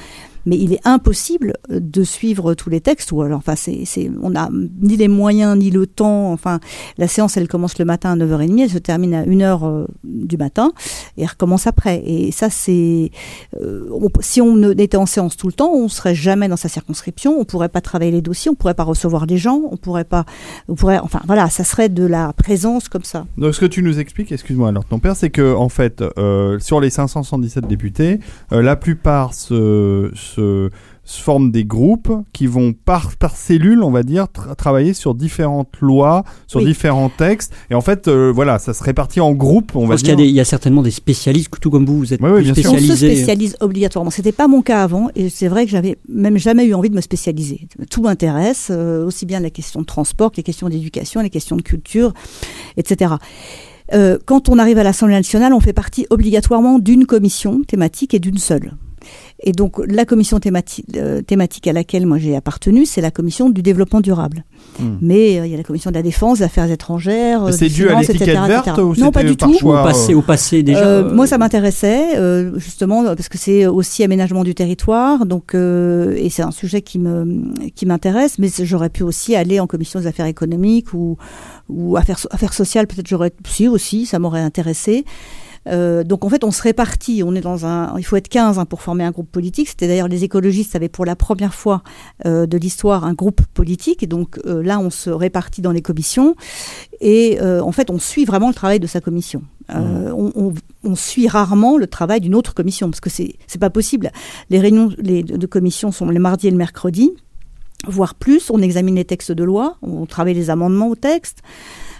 [0.47, 4.49] mais il est impossible de suivre tous les textes ou alors enfin c'est on n'a
[4.81, 6.31] ni les moyens ni le temps.
[6.31, 6.59] Enfin
[6.97, 10.37] la séance elle commence le matin à 9h30 elle se termine à 1h euh, du
[10.37, 10.71] matin
[11.17, 12.01] et elle recommence après.
[12.05, 13.11] Et ça c'est
[13.61, 13.89] euh,
[14.21, 17.37] si on ne- était en séance tout le temps on serait jamais dans sa circonscription
[17.39, 20.25] on pourrait pas travailler les dossiers on pourrait pas recevoir les gens on pourrait pas
[20.69, 23.25] on pourrait enfin voilà ça serait de la présence comme ça.
[23.37, 26.57] Donc ce que tu nous expliques, excuse-moi alors ton père, c'est que en fait euh,
[26.59, 28.19] sur les 577 députés,
[28.51, 30.11] la plupart se,
[30.41, 35.15] se forment des groupes qui vont par, par cellule, on va dire, tra- travailler sur
[35.15, 36.65] différentes lois, sur Oui.
[36.65, 37.53] différents textes.
[37.71, 40.09] Et en fait, euh, voilà, ça se répartit en groupes, on Je va pense qu'il
[40.09, 40.25] y, a dire.
[40.25, 42.51] des- il y a certainement des spécialistes, tout comme vous, vous êtes Oui, oui, sûr.
[42.51, 43.15] on se spécialisés.
[43.15, 44.11] spécialise obligatoirement.
[44.11, 46.95] C'était pas mon cas avant, et c'est vrai que j'avais même jamais eu envie de
[46.95, 47.67] me spécialiser.
[47.89, 51.55] Tout m'intéresse, euh, aussi bien les questions de transport que les questions d'éducation, les questions
[51.55, 52.13] de culture,
[52.75, 53.13] etc.
[53.93, 58.19] Euh, quand on arrive à l'Assemblée nationale, on fait partie obligatoirement d'une commission thématique et
[58.19, 58.73] d'une seule.
[59.39, 63.49] Et donc la commission thématique, euh, thématique à laquelle moi j'ai appartenu, c'est la commission
[63.49, 64.43] du développement durable.
[64.79, 64.97] Hmm.
[65.01, 67.69] Mais euh, il y a la commission de la défense, des affaires étrangères, euh, C'est
[67.69, 68.81] dû à l'étiquette etc., verte etc.
[68.81, 69.55] ou Non, pas du par tout.
[69.55, 70.85] Ou choix, au passé, au passé déjà.
[70.85, 75.53] Euh, euh, moi, ça m'intéressait euh, justement parce que c'est aussi aménagement du territoire, donc
[75.55, 78.39] euh, et c'est un sujet qui me qui m'intéresse.
[78.39, 81.17] Mais j'aurais pu aussi aller en commission des affaires économiques ou
[81.69, 82.87] ou affaires affaires sociales.
[82.87, 85.05] Peut-être j'aurais si aussi, ça m'aurait intéressé.
[85.67, 87.23] Euh, donc en fait, on se répartit.
[87.25, 87.97] On est dans un.
[87.97, 89.69] Il faut être 15 hein, pour former un groupe politique.
[89.69, 91.83] C'était d'ailleurs les écologistes avaient pour la première fois
[92.25, 94.03] euh, de l'histoire un groupe politique.
[94.03, 96.35] Et donc euh, là, on se répartit dans les commissions.
[97.01, 99.43] Et en fait, on suit vraiment le travail de sa commission.
[99.75, 100.53] Euh, on, on-
[100.83, 104.11] on suit rarement le travail d'une autre commission parce que c'est c'est pas possible.
[104.49, 107.11] Les réunions les, de, de commission sont les mardis et le mercredi.
[107.87, 108.49] voire plus.
[108.49, 111.39] On examine les textes de loi, on travaille les amendements au texte.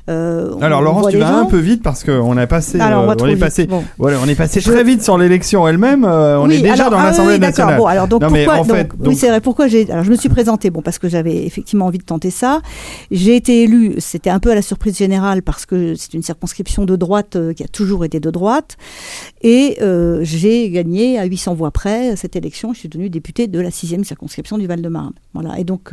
[0.10, 1.38] Euh, Alors Laurence, tu vas gens.
[1.40, 3.40] un peu vite parce qu'on a passé, Alors, on euh, est vite.
[3.40, 3.84] passé, Bon.
[3.98, 6.06] voilà, on est passé Je- très vite sur l'élection elle-même.
[6.06, 7.78] euh, on Oui, est déjà alors- dans ah l'Assemblée oui, nationale.
[7.78, 9.42] Bon, alors donc Non, mais pourquoi en fait, donc, donc- Oui, c'est vrai.
[9.42, 12.32] Pourquoi j'ai Alors je me suis présentée, bon, parce que j'avais effectivement envie de tenter
[12.32, 12.62] ça.
[13.12, 13.96] J'ai été élue.
[13.98, 17.54] C'était un peu à la surprise générale parce que c'est une circonscription de droite euh,
[17.54, 18.78] qui a toujours été de droite,
[19.42, 22.74] et euh, j'ai gagné à 800 voix près cette élection.
[22.74, 25.14] Je suis devenue députée de la sixième circonscription du Val-de-Marne.
[25.34, 25.60] Voilà.
[25.60, 25.92] Et donc.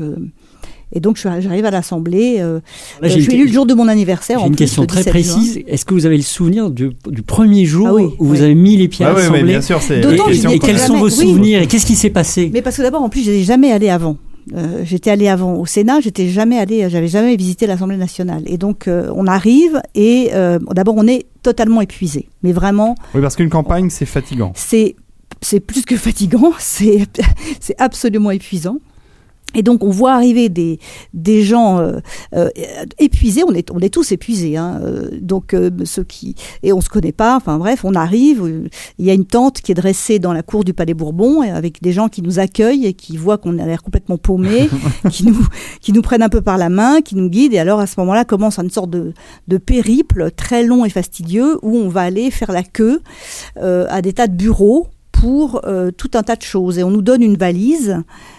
[0.94, 2.36] Et donc, je j'arrive à l'Assemblée.
[2.38, 2.60] euh, euh,
[3.02, 4.38] j'ai je suis élue le jour de mon anniversaire.
[4.40, 5.34] J'ai une plus, question très 17 juin.
[5.34, 5.60] précise.
[5.66, 8.54] Est-ce que vous avez le souvenir du, du premier jour Ah oui, où vous avez
[8.54, 10.00] mis les pieds Ah à oui, oui, l'Assemblée bien sûr, c'est.
[10.00, 11.12] D'autant Et, et- je quels jamais- sont vos oui.
[11.26, 13.90] souvenirs et qu'est-ce qui s'est passé Mais parce que d'abord, en plus, j'étais jamais allée
[13.90, 14.16] avant.
[14.54, 18.42] Euh, j'étais allée avant au Sénat, j'étais jamais allée, j'avais jamais visité l'Assemblée nationale.
[18.46, 22.28] Et donc, euh, on arrive et euh, d'abord, on est totalement épuisé.
[22.42, 24.52] Mais vraiment, Oui, parce qu'une campagne, c'est fatigant.
[24.54, 24.96] c'est
[25.40, 27.06] c'est plus que fatigant, c'est
[27.58, 28.76] c'est absolument épuisant.
[29.54, 30.78] Et donc on voit arriver des,
[31.12, 31.98] des gens euh,
[32.34, 32.48] euh,
[32.98, 36.80] épuisés, on est, on est tous épuisés, hein, euh, donc euh, ceux qui et on
[36.80, 39.74] se connaît pas, enfin bref, on arrive, euh, il y a une tente qui est
[39.74, 42.94] dressée dans la cour du Palais Bourbon et avec des gens qui nous accueillent et
[42.94, 44.68] qui voient qu'on a l'air complètement paumé,
[45.10, 45.46] qui nous
[45.80, 47.54] qui nous prennent un peu par la main, qui nous guident.
[47.54, 49.12] Et alors à ce moment-là commence une sorte de,
[49.48, 53.00] de périple très long et fastidieux où on va aller faire la queue
[53.58, 54.88] euh, à des tas de bureaux
[55.24, 56.78] pour euh, tout un tas de choses.
[56.78, 57.96] Et on nous donne une valise,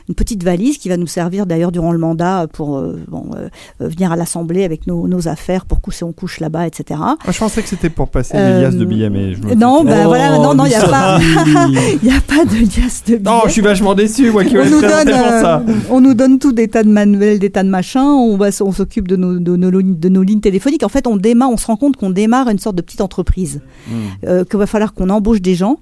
[0.07, 3.49] une petite valise qui va nous servir d'ailleurs durant le mandat pour euh, bon, euh,
[3.79, 6.99] venir à l'Assemblée avec nos, nos affaires pour coucher, on couche là-bas, etc.
[6.99, 9.83] Moi, je pensais que c'était pour passer des liasses de billets, mais je me Non,
[9.83, 11.19] ben Oh, voilà, non, non, il n'y a pas,
[12.03, 13.19] y a pas de liasse de billets.
[13.31, 15.63] Non, je suis vachement déçu, moi qui on nous, donne, ça.
[15.89, 17.99] on nous donne tout des tas de manuels, des tas de machins.
[18.01, 20.83] On va, on s'occupe de nos, de, nos, lignes- de nos lignes téléphoniques.
[20.83, 23.61] En fait, on démarre, on se rend compte qu'on démarre une sorte de petite entreprise,
[23.87, 24.43] Hmm.
[24.49, 25.77] qu'il va falloir qu'on embauche des gens.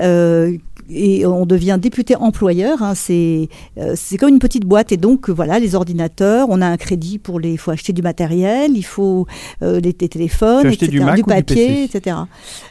[0.00, 0.60] euh, the
[0.90, 2.82] et on devient député employeur.
[2.82, 2.94] hein.
[2.94, 6.46] c'est euh, c'est comme une petite boîte et donc voilà les ordinateurs.
[6.50, 7.52] On a un crédit pour les.
[7.52, 9.26] Il faut acheter du matériel, il faut
[9.62, 12.16] euh, les, les téléphones, etc., du Mac du papier, etc.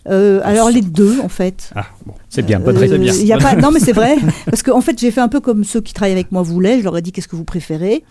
[0.09, 1.71] Euh, alors les deux en fait.
[1.75, 2.13] Ah, bon.
[2.29, 3.13] C'est bien, bonne très bien.
[3.13, 4.17] il y a pas, non, mais c'est vrai.
[4.45, 6.79] Parce qu'en en fait, j'ai fait un peu comme ceux qui travaillent avec moi voulaient.
[6.79, 8.03] Je leur ai dit qu'est-ce que vous préférez?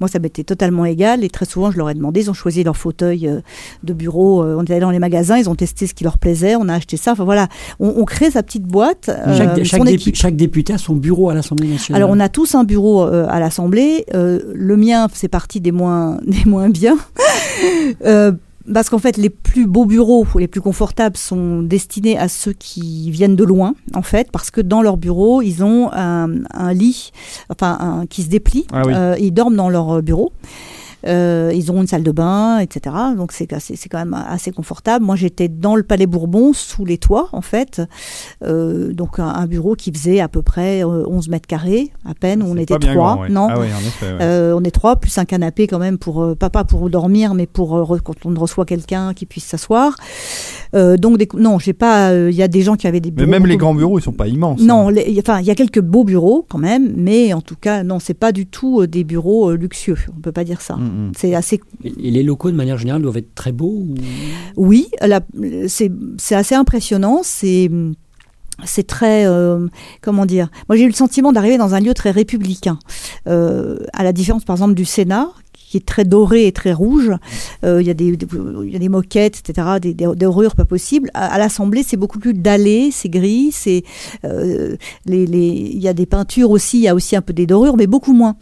[0.00, 1.22] Moi, ça m'était totalement égal.
[1.22, 2.20] Et très souvent, je leur ai demandé.
[2.22, 3.30] Ils ont choisi leur fauteuil
[3.84, 4.42] de bureau.
[4.42, 5.36] On est allé dans les magasins.
[5.36, 6.56] Ils ont testé ce qui leur plaisait.
[6.56, 7.12] On a acheté ça.
[7.12, 7.48] Enfin voilà.
[7.78, 9.10] On, on crée sa petite boîte.
[9.10, 10.16] euh, chaque, chaque son dépu- équipe.
[10.16, 12.02] chaque député a son bureau à l'Assemblée nationale.
[12.02, 14.04] Alors on a tous un bureau euh, à l'Assemblée.
[14.14, 16.96] Euh, le mien, c'est parti des moins, des moins bien.
[18.04, 18.32] Euh,
[18.72, 23.10] parce qu'en fait, les plus beaux bureaux, les plus confortables, sont destinés à ceux qui
[23.10, 27.10] viennent de loin, en fait, parce que dans leur bureau, ils ont un, un lit,
[27.48, 28.66] enfin, un, qui se déplie.
[28.72, 28.92] Ah oui.
[28.94, 30.32] Euh, ils dorment dans leur bureau.
[31.08, 32.94] Euh, ils ont une salle de bain, etc.
[33.16, 35.04] Donc c'est quand même assez confortable.
[35.04, 37.80] Moi j'étais dans le Palais Bourbon, sous les toits en fait.
[38.44, 42.14] Euh, donc un, un bureau qui faisait à peu près euh, 11 mètres carrés, à
[42.14, 42.42] peine.
[42.42, 42.94] On était trois.
[42.94, 43.28] grand, ouais.
[43.30, 44.06] Non, Ah oui, en effet.
[44.06, 44.18] ouais.
[44.20, 47.46] euh, on est trois, plus un canapé quand même pour euh, pas pour dormir, mais
[47.46, 49.94] pour euh, quand on reçoit quelqu'un qui puisse s'asseoir.
[50.74, 52.10] Euh, donc des, non, j'ai pas.
[52.10, 53.30] euh, Il y a des gens qui avaient des Mais bureaux.
[53.30, 54.60] même les grands bureaux, ils sont pas immenses.
[54.60, 54.94] Non, hein.
[55.18, 58.14] enfin il y a quelques beaux bureaux quand même, mais en tout cas non, c'est
[58.14, 59.96] pas du tout euh, des bureaux euh, luxueux.
[60.16, 60.76] On peut pas dire ça.
[60.76, 61.12] Mm, mm.
[61.16, 63.94] C'est assez Et les locaux, de manière générale, doivent être très beaux ou-
[64.56, 64.88] Oui,
[65.68, 65.90] c'est
[66.34, 67.20] assez impressionnant.
[67.22, 67.70] C'est
[68.64, 69.68] c'est très euh,
[70.02, 70.48] comment dire.
[70.68, 72.78] Moi, j'ai eu le sentiment d'arriver dans un lieu très républicain,
[73.28, 75.30] euh, à la différence par exemple du Sénat
[75.70, 77.12] qui est très doré et très rouge.
[77.62, 78.26] Euh, Il y, a des- des-
[78.64, 81.10] il y a des moquettes, etc., des, des, des dorures pas possibles.
[81.12, 83.82] À, à l'Assemblée, c'est beaucoup plus dallé, c'est gris, c'est
[84.24, 87.34] euh, les, les, il y a des peintures aussi, il y a aussi un peu
[87.34, 88.36] des dorures, mais beaucoup moins.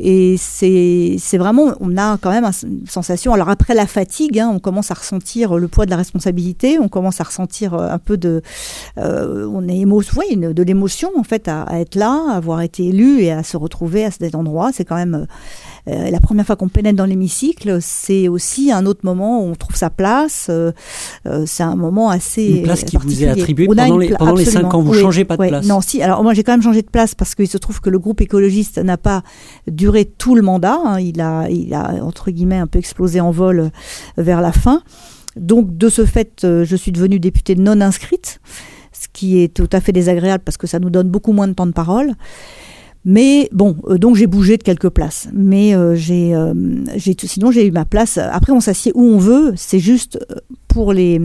[0.00, 3.32] Et c'est vraiment, on a quand même un- une sensation.
[3.32, 6.88] Alors après la fatigue, hein, on commence à ressentir le poids de la responsabilité, on
[6.88, 8.42] commence à ressentir euh, un peu de,
[8.98, 12.60] euh, on est émo, une- de l'émotion en fait à, à être là, à avoir
[12.62, 14.70] été élu et à se retrouver à cet endroit.
[14.72, 15.26] C'est quand même
[15.88, 19.54] euh, la première fois qu'on pénètre dans l'hémicycle, c'est aussi un autre moment où on
[19.54, 20.46] trouve sa place.
[20.50, 20.72] euh,
[21.26, 24.08] euh, c'est un moment assez Une place qui vous est attribuée On a pendant les-
[24.10, 25.48] pendant les cinq ans, vous Oui, changez pas de oui.
[25.48, 25.66] place.
[25.66, 26.02] Non, si.
[26.02, 28.20] Alors moi j'ai quand même changé de place parce qu'il se trouve que le groupe
[28.20, 29.22] écologiste n'a pas
[29.66, 30.78] duré tout le mandat.
[30.84, 31.00] hein.
[31.00, 33.70] Il a, il a entre guillemets un peu explosé en vol
[34.16, 34.82] vers la fin.
[35.36, 38.40] Donc de ce fait, je suis devenue députée non inscrite,
[38.92, 41.52] ce qui est tout à fait désagréable parce que ça nous donne beaucoup moins de
[41.52, 42.12] temps de parole.
[43.10, 45.28] Mais bon, euh, donc j'ai bougé de quelques places.
[45.32, 46.52] Mais euh, j'ai, euh,
[47.24, 48.18] sinon j'ai eu ma place.
[48.18, 49.54] Après, on s'assied où on veut.
[49.56, 50.18] C'est juste,
[50.68, 51.20] pour les,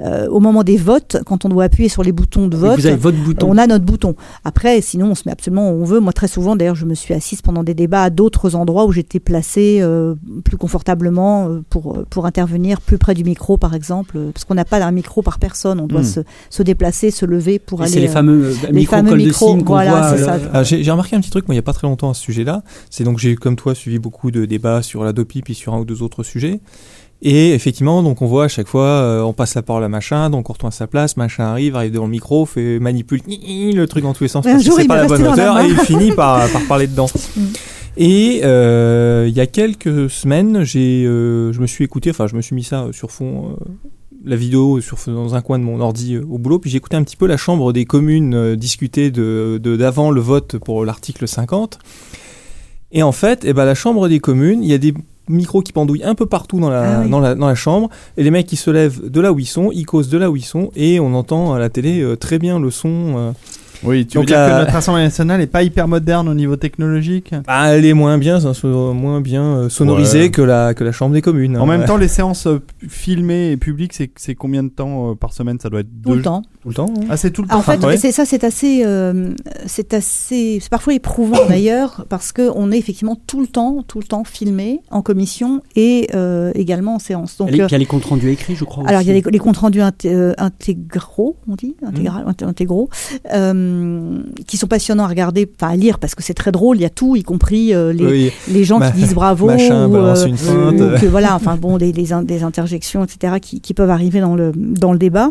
[0.00, 2.86] euh, au moment des votes, quand on doit appuyer sur les boutons de vote, Vous
[2.86, 3.46] avez votre bouton.
[3.50, 4.16] on a notre bouton.
[4.44, 6.00] Après, sinon, on se met absolument où on veut.
[6.00, 8.92] Moi, très souvent, d'ailleurs, je me suis assise pendant des débats à d'autres endroits où
[8.92, 10.14] j'étais placée euh,
[10.44, 14.64] plus confortablement euh, pour, pour intervenir plus près du micro, par exemple, parce qu'on n'a
[14.64, 15.78] pas un micro par personne.
[15.80, 16.04] On doit Hmm.
[16.04, 17.92] se, se déplacer, se lever pour Et aller.
[17.92, 20.16] c'est les fameux euh, les micros fameux col de micros, qu'on voilà, voit.
[20.16, 20.38] c'est ça.
[20.54, 22.14] Ah, j'ai j'ai remarqué un petit truc, moi, il n'y a pas très longtemps à
[22.14, 22.62] ce sujet-là.
[22.88, 25.78] C'est donc, j'ai, comme toi, suivi beaucoup de débats sur la DOPI puis sur un
[25.80, 26.60] ou deux autres sujets.
[27.22, 30.30] Et effectivement, donc on voit à chaque fois, euh, on passe la parole à machin,
[30.30, 33.38] donc on retourne à sa place, machin arrive, arrive devant le micro, fait manipule ni-
[33.38, 35.60] ni- le truc dans tous les sens parce que c'est pas la bonne la hauteur
[35.60, 37.08] et il finit par, par parler dedans.
[37.36, 37.40] Mm.
[37.98, 42.36] Et euh, il y a quelques semaines, j'ai, euh, je me suis écouté, enfin je
[42.36, 43.56] me suis mis ça sur fond,
[44.24, 47.02] la vidéo sur, dans un coin de mon ordi au boulot, puis j'ai écouté un
[47.02, 51.78] petit peu la Chambre des communes discuter de- d'avant le vote pour l'article 50.
[52.92, 54.94] Et en fait, eh ben, la Chambre des communes, il y a des
[55.28, 57.10] micros qui pendouillent un peu partout dans la, Ah oui.
[57.10, 59.46] dans la, dans la chambre, et les mecs qui se lèvent de là où ils
[59.46, 62.16] sont, ils causent de là où ils sont, et on entend à la télé euh,
[62.16, 63.14] très bien le son.
[63.16, 63.32] euh,
[63.84, 66.34] Oui, tu Donc veux dire la- que notre Assemblée nationale est pas hyper moderne au
[66.34, 67.32] niveau technologique?
[67.46, 70.30] Bah, elle est moins bien, moins bien euh, sonorisée Ouais.
[70.30, 71.56] que, la, que la Chambre des communes.
[71.56, 71.66] En hein.
[71.78, 72.46] même temps, les séances
[72.88, 75.58] filmées et publiques, c'est c'est combien de temps euh, par semaine?
[75.60, 76.42] Ça doit être tout deux le temps.
[76.62, 76.92] Tout le temps.
[76.96, 77.04] hein.
[77.08, 77.56] Ah, c'est tout le temps.
[77.58, 77.96] En fait, ouais.
[77.96, 79.32] c'est ça, c'est assez, euh,
[79.66, 83.98] c'est assez, c'est parfois éprouvant d'ailleurs parce que on est effectivement tout le temps, tout
[83.98, 87.36] le temps filmé en commission et euh, également en séance.
[87.38, 88.86] Donc, euh, il y a les comptes rendus écrits, je crois.
[88.88, 92.44] alors il y a les, les comptes rendus inté- euh, intégraux, on dit, intégral, inté-
[92.44, 92.88] intégraux,
[93.32, 96.76] euh, qui sont passionnants à regarder, enfin à lire parce que c'est très drôle.
[96.76, 99.46] Il y a tout, y compris euh, les, Oui, les gens Ma- qui disent bravo
[99.46, 103.34] machin ou, euh, une ou que voilà, enfin bon, des, des, in- des interjections, etc.,
[103.40, 105.30] qui, qui peuvent arriver dans le dans le débat.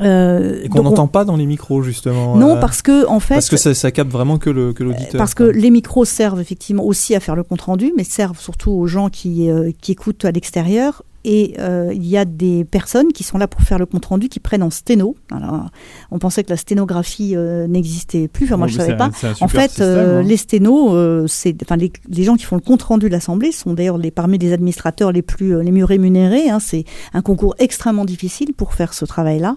[0.00, 2.36] Euh, Et qu'on on- n'entend pas dans les micros, justement.
[2.36, 4.82] Non, euh, parce que en fait, parce que ça, ça capte vraiment que le- que
[4.82, 5.18] l'auditeur.
[5.18, 8.72] parce que les micros servent effectivement aussi à faire le compte rendu, mais servent surtout
[8.72, 11.02] aux gens qui, euh, qui écoutent à l'extérieur.
[11.24, 14.28] Et euh, il y a des personnes qui sont là pour faire le compte rendu,
[14.28, 15.16] qui prennent en sténo.
[15.32, 15.70] Alors,
[16.10, 18.46] on pensait que la sténographie euh, n'existait plus.
[18.46, 19.10] Enfin, moi, Bon, je savais pas.
[19.22, 20.22] un En fait, système, euh, hein.
[20.22, 23.72] les sténos, c'est, enfin, les, les gens qui font le compte rendu de l'Assemblée sont
[23.74, 26.50] d'ailleurs les, parmi les administrateurs les plus, les mieux rémunérés.
[26.50, 26.58] hein.
[26.60, 29.56] C'est un concours extrêmement difficile pour faire ce travail-là.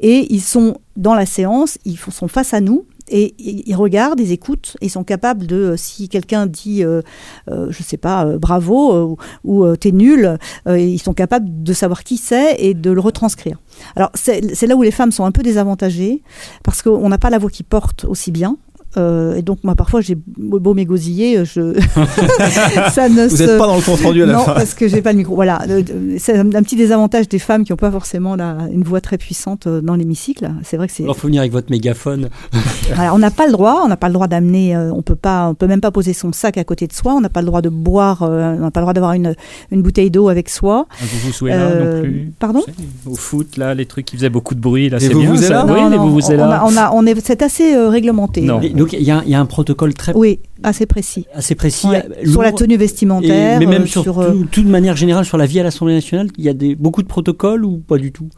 [0.00, 2.84] Et ils sont dans la séance, ils sont face à nous.
[3.08, 7.02] Et ils regardent, ils écoutent, ils sont capables de, euh, si quelqu'un dit, euh,
[7.50, 12.04] euh, je sais pas, euh, bravo euh, ou, t'es nul, ils sont capables de savoir
[12.04, 13.58] qui c'est et de le retranscrire.
[13.96, 16.22] Alors c'est là où les femmes sont un peu désavantagées
[16.62, 18.56] parce qu'on n'a pas la voix qui porte aussi bien.
[18.96, 21.74] Euh, et donc moi parfois j'ai beau m'égosiller, je
[22.90, 24.54] ça ne Vous se n'êtes pas dans le compte rendu à la non, fin.
[24.54, 25.34] parce que j'ai pas le micro.
[25.34, 25.82] Voilà, Euh,
[26.18, 29.66] c'est un petit désavantage des femmes qui n'ont pas forcément la, une voix très puissante
[29.66, 30.50] euh, dans l'hémicycle.
[30.62, 31.02] C'est vrai que c'est.
[31.04, 32.28] Alors, faut venir avec votre mégaphone.
[32.94, 35.14] Voilà, on n'a pas le droit, on n'a pas le droit d'amener, euh, on peut
[35.14, 37.14] pas, on peut même pas poser son sac à côté de soi.
[37.14, 39.34] On n'a pas le droit de boire, euh, on n'a pas le droit d'avoir une,
[39.70, 40.86] une bouteille d'eau avec soi.
[41.00, 42.60] Un Vous-vous-souez là Euh, non plus pardon
[43.04, 45.30] Vous Au foot, là, les trucs qui faisaient beaucoup de bruit, là, c'est bien.
[45.30, 47.88] vous-vous-êtes-là ça Oui, Non, non, vous on, a, on a, on est, c'est assez euh,
[47.88, 48.42] réglementé.
[48.42, 48.60] Non.
[48.82, 51.26] Donc, il y, a- il y a un protocole très Oui, assez précis.
[51.34, 51.86] assez précis.
[51.88, 54.66] Ouais, euh, sur la tenue Et- vestimentaire, mais même euh, sur, sur, tout, euh, toute
[54.66, 57.64] manière générale sur la vie à l'Assemblée nationale, il y a des, beaucoup de protocoles
[57.64, 58.28] ou pas du tout?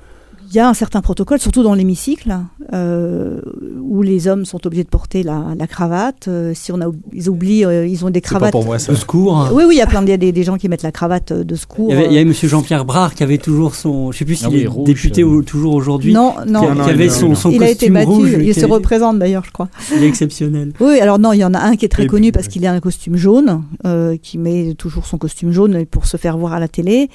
[0.55, 2.37] Y a un certain protocole, surtout dans l'hémicycle,
[2.73, 3.41] euh,
[3.81, 6.29] où les hommes sont obligés de porter la, la cravate.
[6.29, 8.53] Euh, si on a, ils oublient, euh, ils ont des C'est pas cravates.
[8.53, 8.93] pour moi ça.
[8.93, 9.49] De secours.
[9.53, 10.83] Oui, oui, il y a plein de, il y a des, des gens qui mettent
[10.83, 11.91] la cravate de secours.
[11.91, 14.25] Il y avait, il y avait Monsieur Jean-Pierre Brard qui avait toujours son, je sais
[14.25, 15.27] plus s'il Ah est rouge, député euh.
[15.27, 17.35] ou toujours aujourd'hui, non, non, qui, Non, non, qui avait il- son, non.
[17.35, 18.07] son il a été costume battu.
[18.09, 18.37] rouge.
[18.41, 19.69] il se représente d'ailleurs, je crois.
[19.97, 20.73] il est exceptionnel.
[20.81, 22.47] Oui, alors non, il y en a un qui est très Et connu puis, parce
[22.47, 22.53] oui.
[22.55, 26.37] qu'il a un costume jaune, euh, qui met toujours son costume jaune pour se faire
[26.39, 27.09] voir à la télé.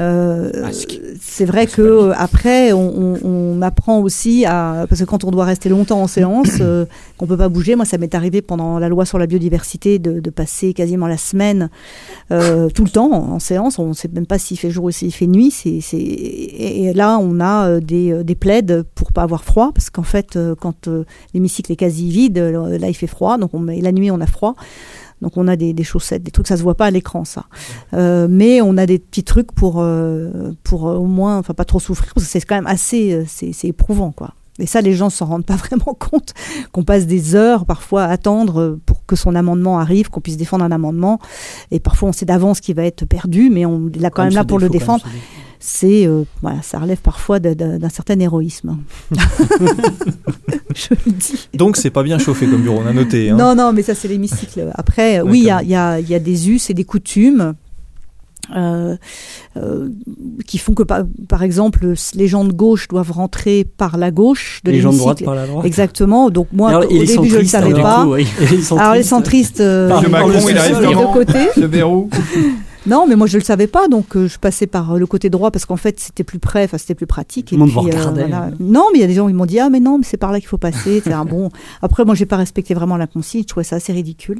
[0.00, 0.50] Euh,
[1.20, 5.68] c'est vrai que après, on, on- apprend aussi à parce que quand on doit rester
[5.68, 6.84] longtemps en séance, euh,
[7.16, 7.74] qu'on peut pas bouger.
[7.74, 11.70] Moi, ça m'est arrivé pendant la loi sur la biodiversité de, passer quasiment la semaine
[12.30, 13.78] euh, tout le temps en, séance.
[13.78, 15.54] On ne sait même pas s'il fait jour ou s'il fait nuit.
[15.92, 20.38] Et, là, on a euh, des, des plaides pour pas avoir froid, parce qu'en fait,
[20.60, 20.88] quand
[21.32, 23.38] l'hémicycle est quasi vide, là, il fait froid.
[23.38, 24.54] Donc, on la nuit, on a froid.
[25.22, 27.46] Donc, on a des, des chaussettes, des trucs, ça se voit pas à l'écran, ça.
[27.94, 31.64] Euh, mais on a des petits trucs pour, euh, pour euh, au moins, enfin, pas
[31.64, 34.34] trop souffrir, parce que c'est quand même assez, c'est éprouvant, quoi.
[34.58, 36.32] Et ça, les gens s'en rendent pas vraiment compte,
[36.72, 40.36] qu'on passe des heures parfois à attendre euh, pour que son amendement arrive, qu'on puisse
[40.36, 41.18] défendre un amendement.
[41.70, 44.34] Et parfois, on sait d'avance qu'il va être perdu, mais on est là quand même
[44.34, 45.04] là pour le défendre.
[45.58, 48.78] C'est, euh, voilà, ça relève parfois d'un certain héroïsme.
[50.74, 51.48] Je le dis.
[51.54, 53.30] Donc c'est pas bien chauffé comme bureau, on a noté.
[53.30, 53.36] Hein.
[53.36, 54.70] Non, non, mais ça, c'est l'hémicycle.
[54.74, 57.54] Après, oui, il y a, y a des us et des coutumes.
[58.54, 58.96] Euh,
[59.56, 59.88] euh,
[60.46, 64.60] qui font que par, par exemple les gens de gauche doivent rentrer par la gauche
[64.64, 65.24] de les gens de droite l'hémicycle.
[65.24, 65.66] par la droite.
[65.66, 66.30] Exactement.
[66.30, 68.02] Donc moi, Alors, au début, je ne savais alors, du pas.
[68.04, 68.26] coup, oui.
[68.78, 71.38] Alors les centristes, euh, Par- Macron, le il arrive de côté.
[72.86, 75.30] Non, mais moi je le savais pas, donc euh, je passais par euh, le côté
[75.30, 77.46] droit parce qu'en fait c'était plus près, enfin c'était plus pratique.
[77.46, 78.28] Tout le monde vous regardait.
[78.60, 80.16] Non, mais il y a des gens qui m'ont dit ah mais non, mais c'est
[80.16, 81.00] par là qu'il faut passer.
[81.04, 81.50] C'est un bon.
[81.82, 84.38] Après moi j'ai pas respecté vraiment la consigne, je trouvais ça assez ridicule.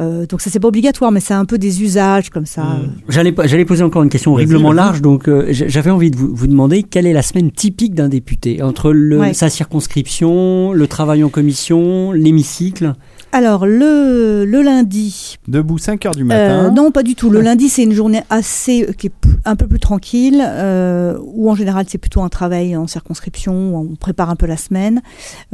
[0.00, 2.62] Euh, donc ça c'est pas obligatoire, mais c'est un peu des usages comme ça.
[2.62, 3.32] Mm.
[3.44, 6.82] J'allais poser encore une question horriblement large, donc euh, j'avais envie de vous, vous demander
[6.82, 8.62] quelle est la semaine typique d'un député?
[8.62, 9.34] Entre le, Ouais.
[9.34, 12.94] sa circonscription, le travail en commission, l'hémicycle?
[13.32, 16.70] Alors le le lundi, Debout 5 heures du Euh, matin.
[16.70, 17.28] non, pas du tout.
[17.30, 19.12] Le lundi, c'est une journée assez euh, qui est
[19.44, 23.90] un peu plus tranquille, euh, où en général c'est plutôt un travail en circonscription, où
[23.92, 25.02] on prépare un peu la semaine.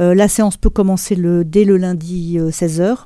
[0.01, 3.05] Euh, la séance peut commencer le, dès le lundi 16h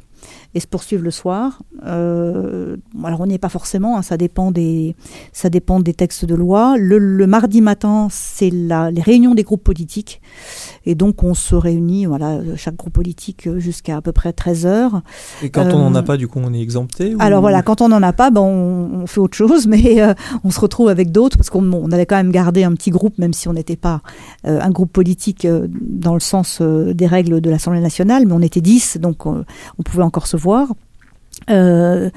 [0.56, 1.62] et se poursuivre le soir.
[1.86, 4.96] Euh, alors on n'y est pas forcément, hein, ça dépend des
[5.32, 6.76] ça dépend des textes de loi.
[6.78, 10.22] Le, le mardi matin, c'est les réunions des groupes politiques
[10.86, 14.66] et donc on se réunit, voilà, chaque groupe politique euh, jusqu'à à peu près 13
[14.66, 15.02] heures.
[15.44, 17.62] Et quand on n'en a Euh, pas, du coup, on est exempté ou- Alors voilà,
[17.62, 20.60] quand on n'en a pas, ben on, on fait autre chose, mais euh, on se
[20.60, 23.48] retrouve avec d'autres parce qu'on on avait quand même gardé un petit groupe, même si
[23.48, 24.02] on n'était pas
[24.44, 28.98] un groupe politique dans le sens des règles de l'Assemblée nationale, mais on était 10,
[29.00, 29.44] donc on
[29.84, 30.68] pouvait encore se voir.
[31.50, 32.10] Euh,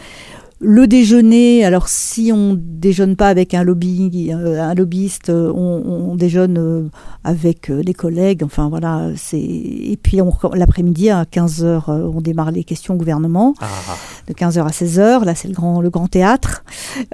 [0.65, 5.83] le déjeuner, alors si on déjeune pas avec un lobby, euh, un lobbyiste, euh, on,
[6.11, 6.89] on déjeune euh,
[7.25, 8.43] avec des collègues.
[8.45, 10.21] Enfin voilà, c'est et puis
[10.55, 13.67] l'après-midi à 15 h on démarre les questions au gouvernement Ah,
[14.29, 15.25] de 15h à 16h.
[15.25, 16.63] Là, c'est le grand, le grand théâtre.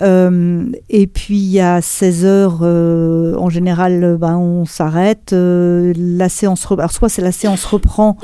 [0.03, 5.33] Euh, et puis, à 16h, euh, en général, ben, on s'arrête.
[5.33, 8.17] euh, la séance, re- alors, soit c'est la séance reprend,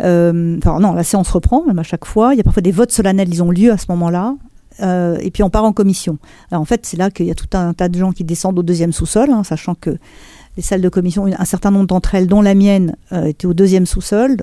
[0.00, 2.34] enfin, non, la séance reprend, même à chaque fois.
[2.34, 4.34] Il y a parfois des votes solennels, ils ont lieu à ce moment-là.
[4.80, 6.18] Euh, et puis on part en commission.
[6.50, 8.58] Alors en fait, c'est là qu'il y a tout un tas de gens qui descendent
[8.58, 9.96] au deuxième sous-sol, hein, sachant que
[10.56, 13.54] les salles de commission, un certain nombre d'entre elles, dont la mienne, euh, étaient au
[13.54, 14.36] deuxième sous-sol.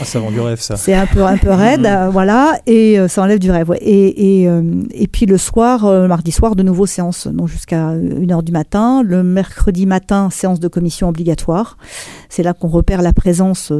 [0.00, 0.76] ah, ça vend du rêve, ça.
[0.76, 3.68] C'est un peu, un peu raide, euh, voilà, et euh, ça enlève du rêve.
[3.68, 3.78] ouais.
[3.80, 4.48] Et, et,
[4.92, 9.02] et puis le soir, mardi soir, de nouveau séance, donc jusqu'à 1h du matin.
[9.02, 11.76] Le mercredi matin, séance de commission obligatoire.
[12.28, 13.72] C'est là qu'on repère la présence.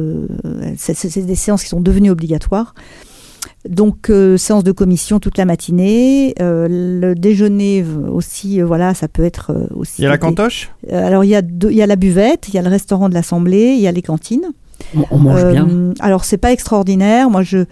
[0.77, 2.73] c'est des séances qui sont devenues obligatoires.
[3.67, 8.93] Donc euh, séance de commission toute la matinée, euh, le déjeuner euh, aussi, euh, voilà,
[8.93, 9.95] ça peut être euh, aussi.
[10.01, 10.71] Il y a la cantoche?
[10.91, 13.09] Alors il y a deux, il y a la buvette, il y a le restaurant
[13.09, 14.45] de l'Assemblée, il y a les cantines.
[14.95, 15.67] On, on mange Euh, bien.
[15.99, 17.29] Alors c'est pas extraordinaire.
[17.29, 17.65] Moi je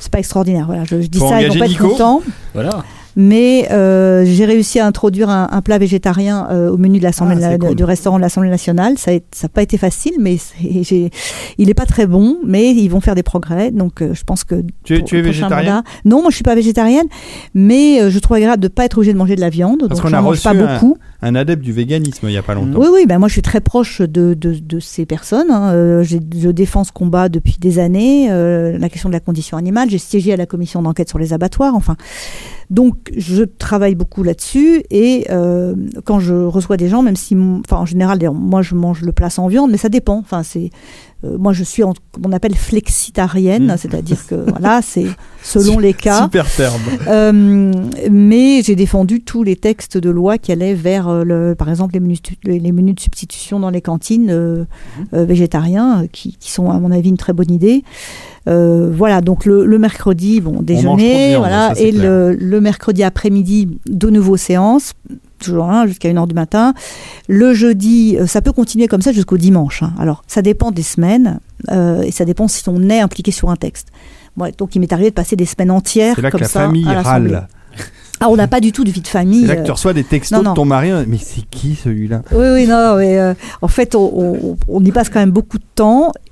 [0.00, 0.66] c'est pas extraordinaire.
[0.66, 2.22] Voilà, je, je dis Faut ça, ils vont pas être contents.
[2.54, 2.82] Voilà.
[3.18, 7.42] Mais euh, j'ai réussi à introduire un, un plat végétarien euh, au menu de l'Assemblée
[7.42, 7.74] Ah, cool.
[7.74, 8.98] du restaurant de l'Assemblée nationale.
[8.98, 10.36] Ça n'a pas été facile, mais
[10.82, 11.10] j'ai-
[11.56, 12.36] il est pas très bon.
[12.46, 13.70] Mais ils vont faire des progrès.
[13.70, 16.30] Donc euh, je pense que Tu es, pour tu es le prochain végétarien Non, moi
[16.30, 17.06] je suis pas végétarienne,
[17.54, 19.80] mais euh, je trouve agréable de pas être obligée de manger de la viande.
[19.88, 20.98] Parce donc qu'on a mange reçu pas un- beaucoup.
[21.22, 22.78] Un adepte du véganisme il y a pas longtemps.
[22.78, 25.50] Oui, oui, ben moi je suis très proche de, de, de ces personnes.
[25.50, 25.70] hein.
[25.72, 26.18] Euh, je
[26.50, 29.88] défends ce combat depuis des années, euh, la question de la condition animale.
[29.88, 31.74] J'ai siégé à la commission d'enquête sur les abattoirs.
[31.74, 31.96] Enfin,
[32.70, 37.76] donc je travaille beaucoup là-dessus et euh, quand je reçois des gens, même si, enfin
[37.78, 40.18] en général, moi je mange le plat sans viande, mais ça dépend.
[40.18, 40.70] Enfin, c'est
[41.24, 41.94] euh, moi je suis en,
[42.24, 43.76] on appelle flexitarienne, Mm.
[43.78, 45.06] c'est-à-dire que voilà, c'est
[45.42, 46.22] selon les cas.
[46.22, 46.80] Super terme.
[47.08, 47.72] Euh,
[48.10, 51.94] mais j'ai défendu tous les textes de loi qui allaient vers, euh, le, par exemple,
[51.94, 54.64] les menus, les les menus de substitution dans les cantines euh,
[55.14, 57.82] euh, végétariens, qui, qui sont à mon avis une très bonne idée.
[58.48, 63.78] Euh, voilà, donc le, le mercredi, bon, déjeuner, voilà, ça, et le, le mercredi après-midi,
[63.86, 64.92] de nouveau séance,
[65.40, 66.72] toujours hein, jusqu'à 1h du matin.
[67.28, 69.82] Le jeudi, euh, ça peut continuer comme ça jusqu'au dimanche.
[69.82, 69.92] hein.
[69.98, 71.40] Alors, ça dépend des semaines,
[71.72, 73.88] euh, et ça dépend si on est impliqué sur un texte.
[74.58, 76.88] Donc, il m'est arrivé de passer des semaines entières là comme que la ça famille
[76.88, 77.48] à râle.
[78.18, 79.42] Ah, on n'a pas du tout de vie de famille.
[79.42, 80.88] C'est là que tu reçois des textos non, de ton mari.
[81.06, 82.22] Mais c'est qui celui-là?
[82.32, 84.10] Oui, oui, non, mais euh, en fait, on,
[84.42, 85.64] on- on y passe quand même beaucoup de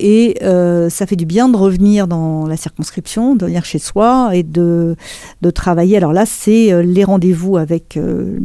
[0.01, 4.31] et euh, ça fait du bien de revenir dans la circonscription, de venir chez soi
[4.33, 4.97] et de,
[5.43, 5.97] de travailler.
[5.97, 8.39] Alors là, c'est euh, les rendez-vous avec euh,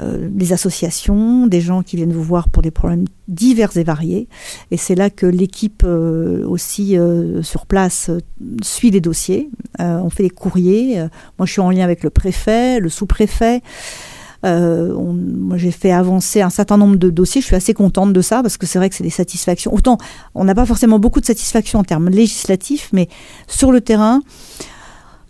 [0.00, 4.28] euh, les associations, des gens qui viennent vous voir pour des problèmes divers et variés.
[4.70, 8.10] Et c'est là que l'équipe euh, aussi euh, sur place
[8.62, 9.50] suit les dossiers.
[9.78, 10.98] On fait des courriers.
[11.38, 13.62] Moi, je suis en lien avec le préfet, le sous-préfet.
[14.44, 17.40] Euh, on- moi, j'ai fait avancer un certain nombre de dossiers.
[17.40, 19.72] Je suis assez contente de ça parce que c'est vrai que c'est des satisfactions.
[19.74, 19.98] Autant,
[20.34, 23.08] on n'a pas forcément beaucoup de satisfaction en termes législatifs, mais
[23.46, 24.20] sur le terrain,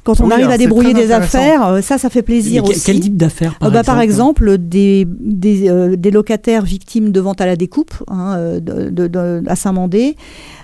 [0.05, 2.75] quand on Oui, arrive à débrouiller des affaires, euh, ça, ça fait plaisir Mais que-
[2.75, 2.85] aussi.
[2.87, 7.21] quel type d'affaires par, Euh, bah, par exemple des, des, euh, des locataires victimes de
[7.21, 10.17] vente à la découpe hein, de, de- de- à Saint-Mandé.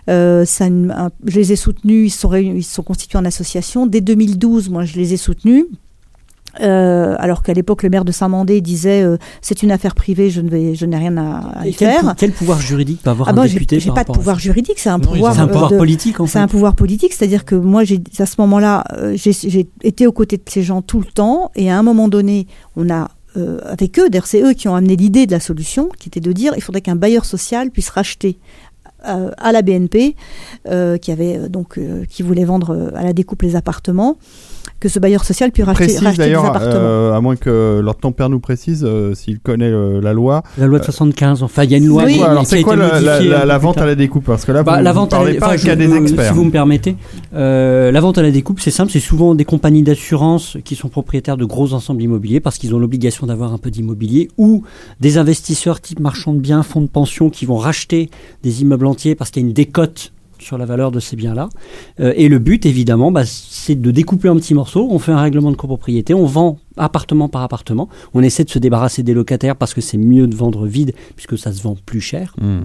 [0.09, 3.25] Euh, ça, un- je les ai soutenus, ils se sont, ils se sont constitués en
[3.27, 3.87] association.
[3.87, 5.67] Dès 2012, moi, je les ai soutenus.
[6.61, 10.41] Euh, alors qu'à l'époque, le maire de Saint-Mandé disait euh, c'est une affaire privée, je
[10.41, 12.15] ne vais, je n'ai rien à, à y quel, faire.
[12.17, 14.89] quel pouvoir juridique peut avoir Ah un bon, député j'ai pas de pouvoir juridique, c'est
[14.89, 15.35] un Non, pouvoir.
[15.35, 16.39] C'est un euh, pouvoir de- politique en C'est fait.
[16.39, 18.85] un pouvoir politique, c'est-à-dire que moi, j'ai à ce moment-là,
[19.15, 22.47] j'ai été aux côtés de ces gens tout le temps, et à un moment donné,
[22.77, 25.91] on a euh, avec eux, d'ailleurs c'est eux qui ont amené l'idée de la solution,
[25.99, 28.39] qui était de dire il faudrait qu'un bailleur social puisse racheter
[29.07, 30.17] euh, à la BNP,
[30.71, 31.79] euh, qui avait donc
[32.09, 34.17] qui voulait vendre à la découpe les appartements,
[34.79, 36.73] que ce bailleur social puisse racheter, racheter des d'ailleurs, appartements.
[36.75, 40.43] euh, à moins que leur ton père nous précise euh, s'il connaît euh, la loi.
[40.59, 42.15] La loi de 75, enfin il y a une loi Oui.
[42.15, 44.25] qui, alors c'est quoi été la, vente à la découpe?
[44.27, 46.29] Parce que là, Bah, vous la vente à la- pas je- des euh, experts.
[46.29, 46.97] Si vous me permettez,
[47.35, 50.89] euh, la vente à la découpe, c'est simple, c'est souvent des compagnies d'assurance qui sont
[50.89, 54.63] propriétaires de gros ensembles immobiliers parce qu'ils ont l'obligation d'avoir un peu d'immobilier ou
[55.01, 58.11] des investisseurs type marchands de biens, fonds de pension qui vont racheter
[58.43, 61.49] des immeubles entiers parce qu'il y a une décote sur la valeur de ces biens-là.
[62.01, 64.89] Euh, et le but, évidemment, bah, c'est de découper en petits morceaux.
[64.91, 67.89] On fait un règlement de copropriété, on vend appartement par appartement.
[68.15, 71.39] On essaie de se débarrasser des locataires parce que c'est mieux de vendre vide puisque
[71.39, 72.35] ça se vend plus cher.
[72.41, 72.61] Hmm.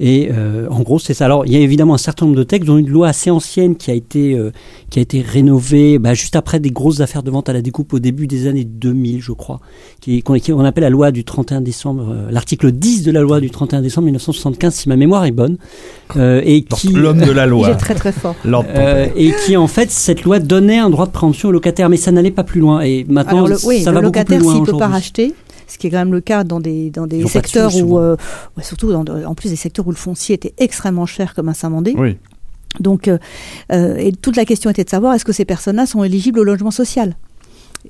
[0.00, 1.26] Et euh, en gros, c'est ça.
[1.26, 3.76] Alors, il y a évidemment un certain nombre de textes, dont une loi assez ancienne
[3.76, 4.50] qui a été, euh,
[4.90, 7.92] qui a été rénovée bah, juste après des grosses affaires de vente à la découpe
[7.92, 9.60] au début des années 2000, je crois,
[10.00, 13.50] qui qu'on appelle la loi du 31 décembre, euh, l'article 10 de la loi du
[13.50, 15.56] 31 décembre 1975, si ma mémoire est bonne,
[16.16, 17.70] euh, et qui L'homme de la Il loi.
[17.70, 18.36] est très très fort.
[18.46, 21.96] Euh, et qui en fait cette loi donnait un droit de préemption au locataire, mais
[21.96, 22.80] ça n'allait pas plus loin.
[22.82, 25.34] Et maintenant, Alors le, oui, ça le va locataire, s'il peut pas racheter,
[25.66, 27.98] ce qui est quand même le cas dans des, dans des de secteurs sous, où,
[27.98, 28.16] euh,
[28.60, 31.94] surtout dans, en plus des secteurs où le foncier était extrêmement cher comme un Saint-Mandé.
[31.96, 32.16] Oui.
[32.80, 33.18] Donc, euh,
[33.72, 36.44] euh, et toute la question était de savoir est-ce que ces personnes-là sont éligibles au
[36.44, 37.16] logement social?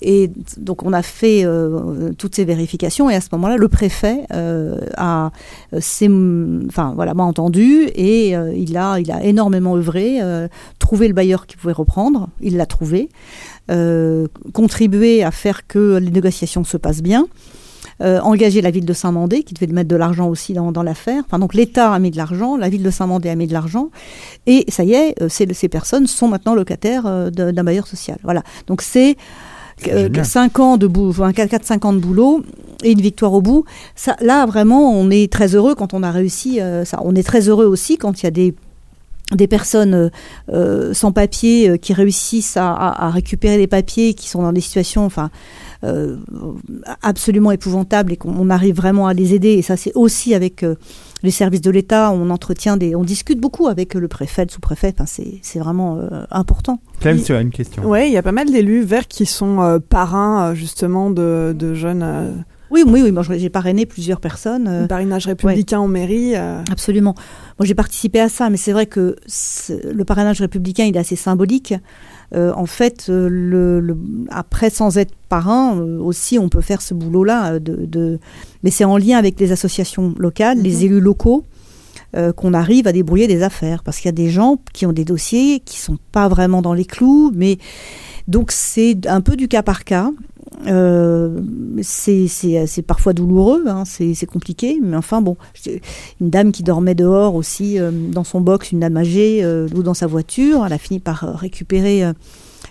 [0.01, 4.24] Et donc on a fait euh, toutes ces vérifications et à ce moment-là le préfet
[4.32, 5.30] euh, a
[5.72, 10.20] euh, enfin voilà m'a entendu et il a il a énormément œuvré
[10.78, 13.09] trouvé le bailleur qui pouvait reprendre il l'a trouvé
[14.53, 17.26] contribué à faire que les négociations se passent bien
[18.03, 21.22] euh, engager la ville de Saint-Mandé, qui devait mettre de l'argent aussi dans, l'affaire.
[21.26, 23.91] Enfin, donc l'État a mis de l'argent, la ville de Saint-Mandé a mis de l'argent,
[24.47, 28.18] et ça y est, ces personnes sont maintenant locataires d'un bailleur social.
[28.24, 28.43] Voilà.
[28.66, 29.16] Donc c'est.
[30.22, 32.43] 5 ans de boulot, 4-5 ans de boulot
[32.82, 33.64] et une victoire au bout.
[33.97, 37.01] Ça, là, vraiment, on est très heureux quand on a réussi euh, ça.
[37.05, 38.55] On est très heureux aussi quand il y a des
[39.32, 40.09] des personnes euh,
[40.53, 44.53] euh, sans papier euh, qui réussissent à, à- à récupérer les papiers, qui sont dans
[44.53, 45.30] des situations, enfin,
[45.82, 46.16] euh,
[47.03, 49.53] absolument épouvantables et qu'on on arrive vraiment à les aider.
[49.55, 50.74] Et ça, c'est aussi avec euh,
[51.24, 52.12] les services de l'État.
[52.12, 54.92] On entretient des, on discute beaucoup avec le préfet, le sous-préfet.
[54.94, 56.78] Enfin, c'est c'est vraiment euh, important.
[57.00, 57.84] Clem, tu as une question.
[57.84, 61.54] Ouais, il y a pas mal d'élus verts qui sont euh, parrains euh, justement de,
[61.58, 62.30] de jeunes euh,
[62.70, 63.10] Oui, oui, oui.
[63.12, 64.68] Moi, j'ai parrainé plusieurs personnes.
[64.68, 66.36] euh, parrainages républicains en mairie.
[66.36, 66.60] euh.
[66.70, 67.14] Absolument.
[67.58, 71.00] Moi, j'ai participé à ça, mais c'est vrai que c'est- le parrainage républicain, il est
[71.00, 71.74] assez symbolique.
[72.34, 73.96] Euh, en fait, euh, le, le-
[74.30, 77.58] après, sans être parrain, euh, aussi, on peut faire ce boulot-là.
[77.58, 78.18] De, de-
[78.62, 80.64] Mais c'est en lien avec les associations locales, Mhm.
[80.64, 81.44] les élus locaux,
[82.16, 83.82] euh, qu'on arrive à débrouiller des affaires.
[83.82, 86.72] Parce qu'il y a des gens qui ont des dossiers qui sont pas vraiment dans
[86.74, 87.58] les clous, mais
[88.28, 90.10] donc c'est un peu du cas par cas.
[90.66, 91.40] Euh,
[91.82, 95.36] c'est parfois douloureux, hein, c'est compliqué, mais enfin bon,
[96.20, 99.82] une dame qui dormait dehors aussi euh, dans son box, une dame âgée euh, ou
[99.82, 102.12] dans sa voiture, elle a fini par euh, récupérer euh,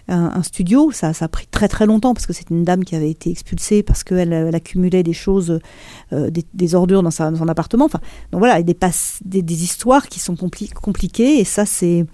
[0.08, 0.92] un, studio.
[0.92, 3.30] Ça, ça a pris très très longtemps parce que c'est une dame qui avait été
[3.30, 5.60] expulsée parce qu'elle elle accumulait des choses,
[6.12, 7.86] euh, des, ordures dans, son appartement.
[7.86, 8.76] Enfin, donc voilà, des,
[9.26, 12.06] des, des histoires qui sont compli- compliquées et ça c'est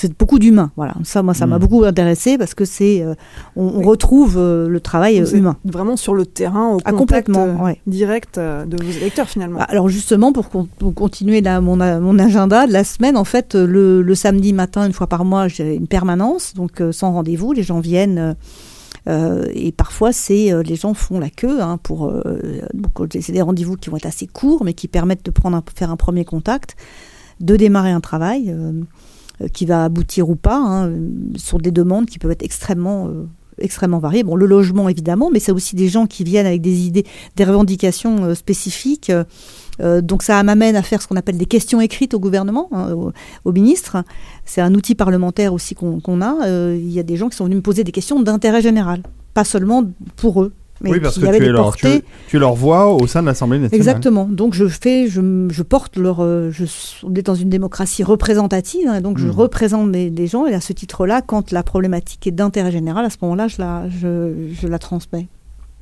[0.00, 0.70] c'est beaucoup d'humain.
[0.76, 1.60] Voilà, ça moi ça m'a Mm.
[1.60, 3.14] beaucoup intéressé parce que c'est euh,
[3.56, 3.84] on, on Oui.
[3.84, 5.56] retrouve euh, le travail euh, Vous humain.
[5.64, 7.80] Vraiment sur le terrain, au Ah, contact complètement, ouais.
[7.86, 9.58] direct de vos électeurs finalement.
[9.58, 11.80] Bah, Alors justement, pour, con- pour continuer là, mon,
[12.18, 15.74] agenda de la semaine, en fait, le, le samedi matin, une fois par mois, j'ai
[15.74, 18.36] une permanence, donc sans rendez-vous, les gens viennent.
[19.08, 22.06] euh, et parfois, c'est euh, les gens font la queue hein, pour.
[22.06, 22.22] euh,
[23.20, 25.90] c'est des rendez-vous qui vont être assez courts, mais qui permettent de prendre un, faire
[25.90, 26.76] un premier contact,
[27.40, 28.54] de démarrer un travail
[29.48, 33.26] qui va aboutir ou pas hein, euh, sur des demandes qui peuvent être extrêmement euh,
[33.58, 34.22] extrêmement variées.
[34.22, 37.04] Bon, le logement évidemment, mais c'est aussi des gens qui viennent avec des idées,
[37.36, 39.10] des revendications euh, spécifiques.
[39.10, 39.24] euh,
[39.80, 42.94] euh, donc ça m'amène à faire ce qu'on appelle des questions écrites au gouvernement, hein,
[43.44, 44.04] au, ministre.
[44.44, 46.46] C'est un outil parlementaire aussi qu'on a.
[46.46, 49.02] Euh, il y a des gens qui sont venus me poser des questions d'intérêt général,
[49.34, 49.84] pas seulement
[50.16, 50.52] pour eux.
[50.82, 53.76] Mais oui, parce que tu es, leur, tu, leur voix au sein de l'Assemblée nationale.
[53.78, 54.26] Exactement.
[54.30, 55.20] Donc je fais, je,
[55.50, 56.20] je porte leur.
[56.20, 56.64] euh, Je,
[57.02, 59.32] on est dans une démocratie représentative, hein, donc je Mhm.
[59.32, 60.46] représente des, des gens.
[60.46, 63.88] Et à ce titre-là, quand la problématique est d'intérêt général, à ce moment-là, je la,
[63.90, 65.28] je, je la transmets.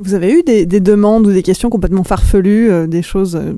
[0.01, 3.53] Vous avez eu des, des demandes ou des questions complètement farfelues, euh, des choses euh,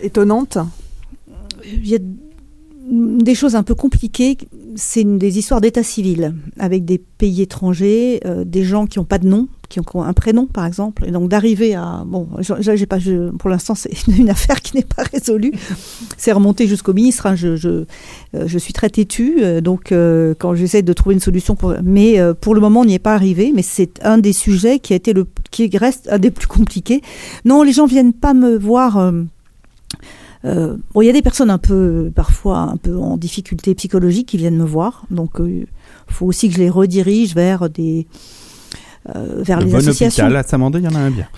[0.00, 0.58] étonnantes?
[1.64, 1.98] Il y a-
[2.90, 4.36] des choses un peu compliquées,
[4.74, 9.18] c'est des histoires d'état civil avec des pays étrangers, euh, des gens qui n'ont pas
[9.18, 12.98] de nom, qui ont un prénom par exemple, et donc d'arriver à bon, j'ai pas,
[13.38, 15.52] pour l'instant c'est une affaire qui n'est pas résolue,
[16.16, 17.26] c'est remonté jusqu'au ministre.
[17.26, 17.84] hein, je, euh,
[18.46, 19.94] je suis très têtue, euh, donc
[20.38, 23.14] quand j'essaie de trouver une solution, pour, mais pour le moment on n'y est pas
[23.14, 26.48] arrivé, mais c'est un des sujets qui a été le, qui reste un des plus
[26.48, 27.00] compliqués.
[27.44, 29.12] Non, les gens viennent pas me voir.
[30.44, 33.74] Euh, euh, bon, il y a des personnes un peu, parfois un peu en difficulté
[33.74, 35.04] psychologique qui viennent me voir.
[35.10, 35.66] Donc, il
[36.08, 38.18] faut aussi que je les redirige vers des, euh,
[39.06, 40.24] vers Le les bon associations.
[40.24, 41.26] hôpital à Samandé, il y en a un bien.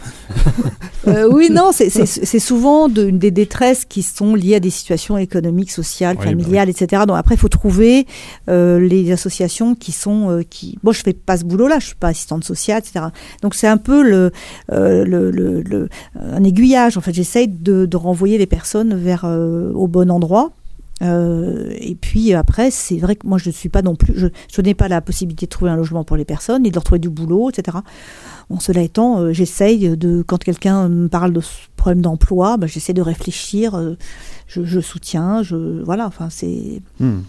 [1.07, 1.91] Euh, oui, non, c'est-
[2.39, 6.71] souvent de- des détresses qui sont liées à des situations économiques, sociales, Oui, bah familiales,
[6.71, 7.03] etc.
[7.07, 8.07] Donc après, il faut trouver
[8.49, 10.79] euh, les associations qui sont euh, qui.
[10.83, 13.05] Moi, je fais pas ce boulot-là, je suis pas assistante sociale, etc.
[13.43, 14.31] Donc c'est un peu le,
[14.73, 16.97] euh, le, le, le- un aiguillage.
[16.97, 20.53] En fait, j'essaye de, de renvoyer les personnes vers euh, au bon endroit.
[21.05, 24.27] Euh, et puis après, c'est vrai que moi, je ne suis pas non plus, je,
[24.53, 26.85] je n'ai pas la possibilité de trouver un logement pour les personnes et de leur
[26.85, 27.79] trouver du boulot, etc.
[28.51, 32.67] Bon, cela étant, euh, j'essaye de, quand quelqu'un me parle de ce problème d'emploi, bah,
[32.67, 33.97] j'essaie de réfléchir, euh,
[34.47, 36.81] je, je soutiens, je, voilà, enfin, c'est.
[37.01, 37.21] Hmm.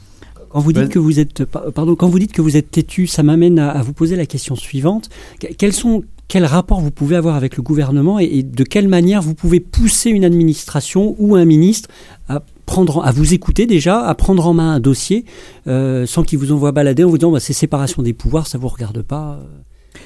[0.50, 3.08] Quand vous dites que vous êtes, pa- pardon, quand vous dites que vous êtes têtu,
[3.08, 5.10] ça m'amène à, à vous poser la question suivante.
[5.42, 8.88] Que- Quels sont, quel rapport vous pouvez avoir avec le gouvernement et, et de quelle
[8.88, 11.90] manière vous pouvez pousser une administration ou un ministre
[12.30, 15.26] à prendre, à vous écouter déjà, à prendre en main un dossier
[15.68, 18.58] euh, sans qu'il vous envoie balader en vous disant bah, c'est séparation des pouvoirs, ça
[18.58, 19.40] vous regarde pas.
[19.40, 20.00] euh.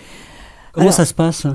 [0.74, 1.48] Comment Alors, ça se passe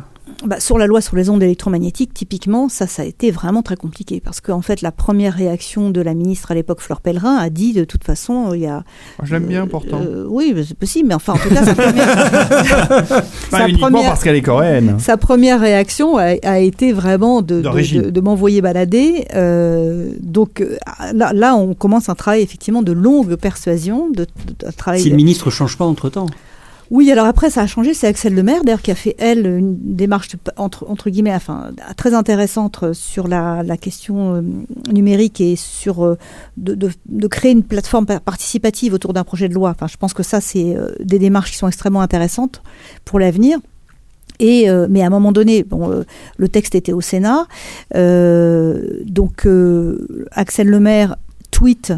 [0.46, 3.76] Bah, sur la loi sur les ondes électromagnétiques, typiquement, ça, ça a été vraiment très
[3.76, 7.50] compliqué parce qu'en fait, la première réaction de la ministre à l'époque, Fleur Pellerin, a
[7.50, 8.76] dit de toute façon, il y a.
[9.18, 10.00] Moi, je l'aime bien euh, pourtant.
[10.00, 12.88] euh, oui, c'est possible, mais enfin, en tout cas, sa première,
[13.50, 14.96] Pas sa uniquement première- parce qu'elle est coréenne.
[14.98, 18.02] Sa première réaction a, a été vraiment de, de, D'origine.
[18.02, 19.26] de- de m'envoyer balader.
[19.34, 20.64] Euh, donc
[21.12, 25.00] là, là, on commence un travail effectivement de longue persuasion, de, de- un travail.
[25.00, 26.26] Si le ministre change pas entre temps.
[26.94, 27.92] Oui, alors après, ça a changé.
[27.92, 31.36] C'est Axel Lemaire, d'ailleurs, qui a fait, elle, une démarche entre, entre guillemets,
[31.96, 34.42] très intéressante sur la, question euh,
[34.92, 36.16] numérique et sur euh,
[36.56, 39.74] de, créer une plateforme pa- participative autour d'un projet de loi.
[39.90, 42.62] Je pense que ça, c'est euh, des démarches qui sont extrêmement intéressantes
[43.04, 43.58] pour l'avenir.
[44.38, 46.04] Et euh, mais à un moment donné, bon, euh,
[46.36, 47.48] le texte était au Sénat,
[47.96, 51.16] euh, donc euh, Axel Lemaire
[51.50, 51.92] tweet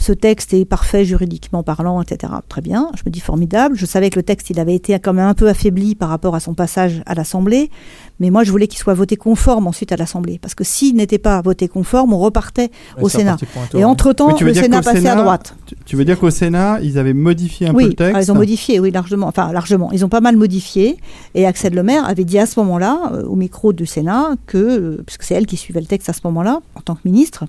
[0.00, 2.32] ce texte est parfait juridiquement parlant, etc.
[2.48, 3.76] Très bien, je me dis formidable.
[3.76, 6.34] Je savais que le texte, il avait été quand même un peu affaibli par rapport
[6.34, 7.70] à son passage à l'Assemblée,
[8.18, 11.18] mais moi, je voulais qu'il soit voté conforme ensuite à l'Assemblée, parce que s'il n'était
[11.18, 13.36] pas voté conforme, on repartait au Sénat.
[13.36, 15.54] tour, Et entre-temps, le Sénat passait à droite.
[15.84, 18.36] Tu, veux dire qu'au Sénat, ils avaient modifié un peu le texte ah, ils ont
[18.36, 19.26] modifié, oui, largement.
[19.26, 19.92] Enfin, largement.
[19.92, 20.96] Ils ont pas mal modifié.
[21.34, 25.02] Et Axel Lemaire avait dit à ce moment-là, euh, au micro du Sénat, que, euh,
[25.04, 27.44] puisque c'est elle qui suivait le texte à ce moment-là, en tant que ministre,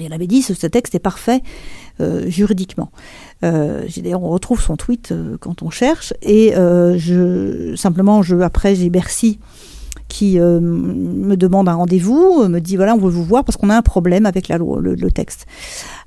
[0.00, 1.42] et elle avait dit que ce texte est parfait
[2.00, 2.90] euh, juridiquement.
[3.44, 6.14] Euh, d'ailleurs, on retrouve son tweet euh, quand on cherche.
[6.22, 9.38] Et je, simplement, je, après, j'ai Bercy
[10.12, 13.56] qui euh, me demande un rendez-vous, euh, me dit voilà, on veut vous voir parce
[13.56, 15.46] qu'on a un problème avec la loi, le, le texte.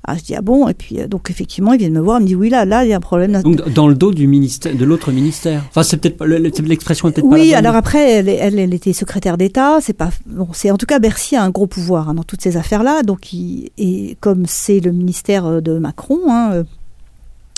[0.06, 2.22] Ah, je dis ah bon, et puis euh, donc effectivement, ils viennent me voir, ils
[2.22, 3.42] me disent oui, là, là, il y a un problème.
[3.42, 5.64] Donc dans le dos du ministère, de l'autre ministère.
[5.68, 7.56] Enfin, c'est peut-être pas le- le- l'expression est peut-être pas Oui, bonne.
[7.56, 9.78] alors après, elle, elle, elle était secrétaire d'État.
[9.80, 10.46] C'est pas bon.
[10.52, 13.02] C'est en tout cas Bercy a un gros pouvoir hein, dans toutes ces affaires-là.
[13.02, 16.62] Donc, il, et comme c'est le ministère de Macron, hein,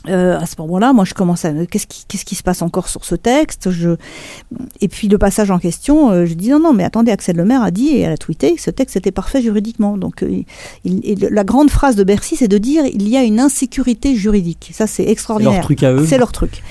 [0.07, 2.89] euh, à ce moment-là, moi, je commence à qu'est-ce qui qu'est-ce qui se passe encore
[2.89, 3.71] sur ce texte?
[3.73, 3.97] Je
[4.81, 7.63] et puis le passage en question, euh, je dis non, non, mais attendez, Axel Lemaire
[7.63, 9.97] a dit et elle a tweeté que ce texte était parfait juridiquement.
[9.99, 10.43] Donc, euh,
[10.85, 14.15] il- et la grande phrase de Bercy, c'est de dire il y a une insécurité
[14.15, 14.71] juridique.
[14.73, 15.55] Ça, c'est C'est extraordinaire.
[15.55, 16.07] leur truc à eux.
[16.07, 16.63] C'est leur truc.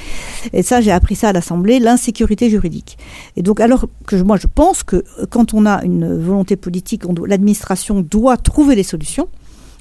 [0.53, 2.97] Et ça, j'ai appris ça à l'Assemblée, l'insécurité juridique.
[3.35, 7.03] Et donc, alors que je- moi, je pense que quand on a une volonté politique,
[7.27, 9.27] l'administration doit trouver les solutions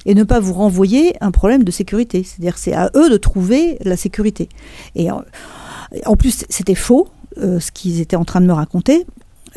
[0.07, 2.23] et ne pas vous renvoyer un problème de sécurité.
[2.23, 4.49] C'est-à-dire, c'est à eux de trouver la sécurité.
[4.95, 9.05] Et en, plus, c'était faux, euh, ce qu'ils étaient en train de me raconter.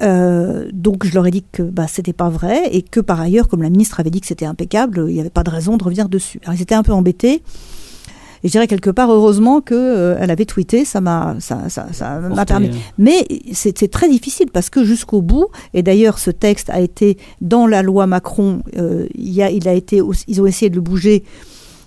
[0.02, 3.48] Euh, donc je leur ai dit que bah, c'était pas vrai et que par ailleurs,
[3.48, 5.84] comme la ministre avait dit que c'était impeccable, il n'y avait pas de raison de
[5.84, 6.40] revenir dessus.
[6.52, 7.42] Ils étaient un peu embêtés.
[8.42, 12.28] Et je dirais quelque part, heureusement qu'elle avait tweeté, ça m'a ça, ça, ça m'a
[12.28, 12.68] Porter, permis.
[12.68, 17.18] euh, Mais c'est très difficile parce que jusqu'au bout, et d'ailleurs ce texte a été
[17.40, 20.76] dans la loi Macron, euh, il, y a, il a été, ils ont essayé de
[20.76, 21.24] le bouger.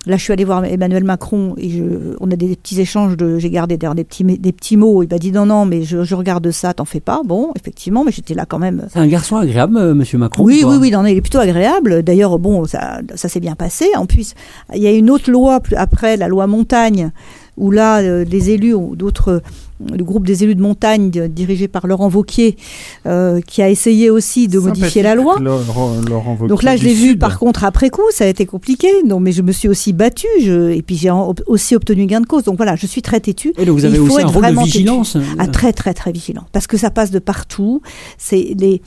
[0.06, 1.84] Là, je suis allée voir Emmanuel Macron et je,
[2.20, 5.02] on a des petits échanges de, j'ai gardé d'ailleurs des petits, des petits mots.
[5.02, 7.22] Il m'a dit non, non, mais je, je regarde ça, t'en fais pas.
[7.24, 8.88] Bon, effectivement, mais j'étais là quand même.
[8.92, 10.44] C'est un garçon agréable, euh, Monsieur Macron.
[10.44, 12.04] Oui, ou oui, oui, est, il est plutôt agréable.
[12.04, 13.86] D'ailleurs, bon, ça, ça s'est bien passé.
[13.96, 14.34] En plus,
[14.76, 17.12] il y a une autre loi après, la loi Montagne,
[17.58, 19.42] où là, euh, les élus ou d'autres,
[19.80, 22.58] le groupe des élus de montagne euh, dirigé par Laurent Vauquier,
[23.06, 25.38] euh, qui a essayé aussi de modifier la loi.
[25.40, 27.20] Laurent, Donc là, je l'ai vu Sud.
[27.20, 28.88] par contre après coup, ça a été compliqué.
[29.06, 31.12] Non, mais je me suis aussi battue, je, et puis j'ai
[31.48, 32.44] aussi obtenu gain de cause.
[32.44, 33.54] Donc voilà, je suis très têtue.
[33.58, 34.78] Et donc vous Et avez il faut aussi un être rôle de vraiment têtu.
[34.80, 35.18] vigilance.
[35.38, 37.82] Ah, très très très vigilant parce que ça passe de partout.
[38.18, 38.82] C'est les,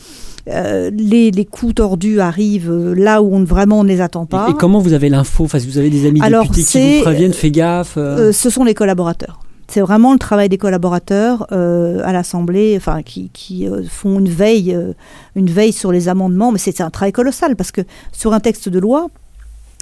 [0.48, 4.26] euh, les les coups tordus arrivent euh, là où on vraiment on ne les attend
[4.26, 4.46] pas.
[4.48, 6.96] Et, et comment vous avez l'info Enfin, si vous avez des amis Alors, députés qui
[6.98, 7.94] vous préviennent, fais gaffe.
[7.96, 9.40] euh, Euh, ce sont les collaborateurs.
[9.68, 14.28] C'est vraiment le travail des collaborateurs euh, à l'Assemblée, enfin qui, qui euh, font une
[14.28, 14.92] veille, euh,
[15.34, 16.52] une veille sur les amendements.
[16.52, 17.80] Mais c'est un travail colossal parce que
[18.12, 19.08] sur un texte de loi,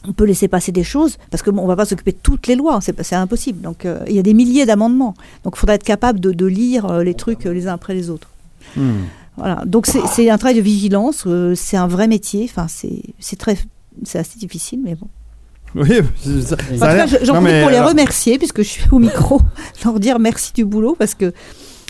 [0.09, 2.47] on peut laisser passer des choses parce que bon, on va pas s'occuper de toutes
[2.47, 3.61] les lois, c'est pas- c'est impossible.
[3.61, 5.15] Donc euh, il y a des milliers d'amendements.
[5.45, 7.93] Donc il faudra être capable de, de lire euh, les trucs euh, les uns après
[7.93, 8.29] les autres.
[8.79, 9.03] Hmm.
[9.37, 9.63] Voilà.
[9.67, 12.47] Donc c'est un travail de vigilance, euh, c'est un vrai métier.
[12.51, 13.57] Enfin c'est c'est très
[14.05, 15.09] c'est assez difficile, mais bon.
[15.77, 15.89] Oui,
[16.43, 18.59] ça, ça En a tout cas, l'air- je- j'en profite pour les alors- remercier, puisque
[18.63, 19.41] je suis au micro,
[19.85, 21.33] leur dire merci du boulot, parce que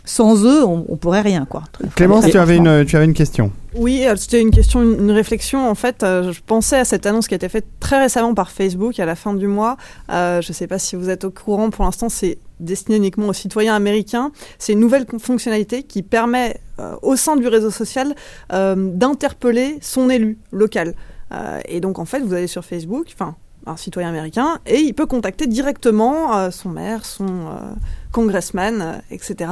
[0.06, 1.62] sans eux, on, on pourrait rien, quoi.
[1.72, 3.52] Très- Clémence, très tu avais, une, tu avais une question.
[3.74, 5.66] Oui, c'était une question, une réflexion.
[5.68, 8.50] En fait, euh, je pensais à cette annonce qui a été faite très récemment par
[8.50, 9.78] Facebook à la fin du mois.
[10.10, 11.70] Euh, je ne sais pas si vous êtes au courant.
[11.70, 14.30] Pour l'instant, c'est destiné uniquement aux citoyens américains.
[14.58, 16.58] C'est une nouvelle fonctionnalité qui permet,
[17.02, 18.14] au sein du réseau social,
[18.52, 20.94] euh, d'interpeller son élu local.
[21.32, 23.36] Euh, et donc, en fait, vous allez sur Facebook, enfin,
[23.66, 27.74] un citoyen américain, et il peut contacter directement euh, son maire, son euh,
[28.12, 29.50] congressman, euh, etc.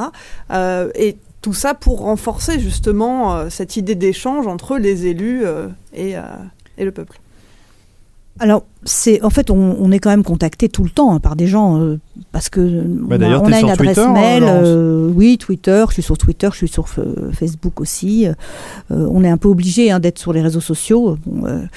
[0.51, 5.69] Euh, et tout ça pour renforcer justement euh, cette idée d'échange entre les élus euh,
[5.93, 6.23] et, euh,
[6.77, 7.22] et le peuple.
[8.41, 11.37] Alors, c'est en fait, on, on est quand même contacté tout le temps hein, par
[11.37, 12.01] des gens euh,
[12.33, 14.43] parce que Bah, on a, on une adresse Twitter, mail.
[14.47, 15.85] Euh, oui, Twitter.
[15.89, 16.49] Je suis sur Twitter.
[16.51, 18.27] Je suis sur euh, Facebook aussi.
[18.27, 18.33] Euh,
[18.89, 21.19] on est un peu obligé hein, d'être sur les réseaux sociaux.
[21.27, 21.69] Bon,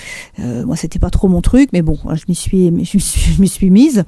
[0.65, 4.03] moi, c'était pas trop mon truc, mais bon, je m'y suis, je m'y suis, mise.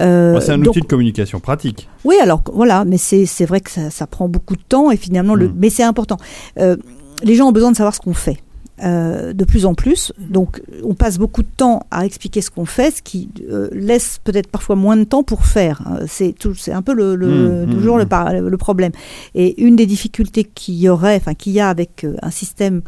[0.00, 1.88] Euh, Bah, c'est un donc- outil de communication pratique.
[2.04, 4.96] Oui, alors voilà, mais c'est c'est vrai que ça, ça prend beaucoup de temps et
[4.96, 5.54] finalement, le, Mm.
[5.56, 6.16] mais c'est important.
[6.58, 6.76] Euh,
[7.22, 8.38] les gens ont besoin de savoir ce qu'on fait.
[8.82, 12.64] Euh, de plus en plus, donc on passe beaucoup de temps à expliquer ce qu'on
[12.64, 15.82] fait, ce qui euh, laisse peut-être parfois moins de temps pour faire.
[15.92, 18.90] Euh, C'est tout, c'est un peu le, le- Mm, toujours mm, le, problème.
[19.36, 22.82] Et une des difficultés qu'il y aurait, enfin qu'il y a avec un système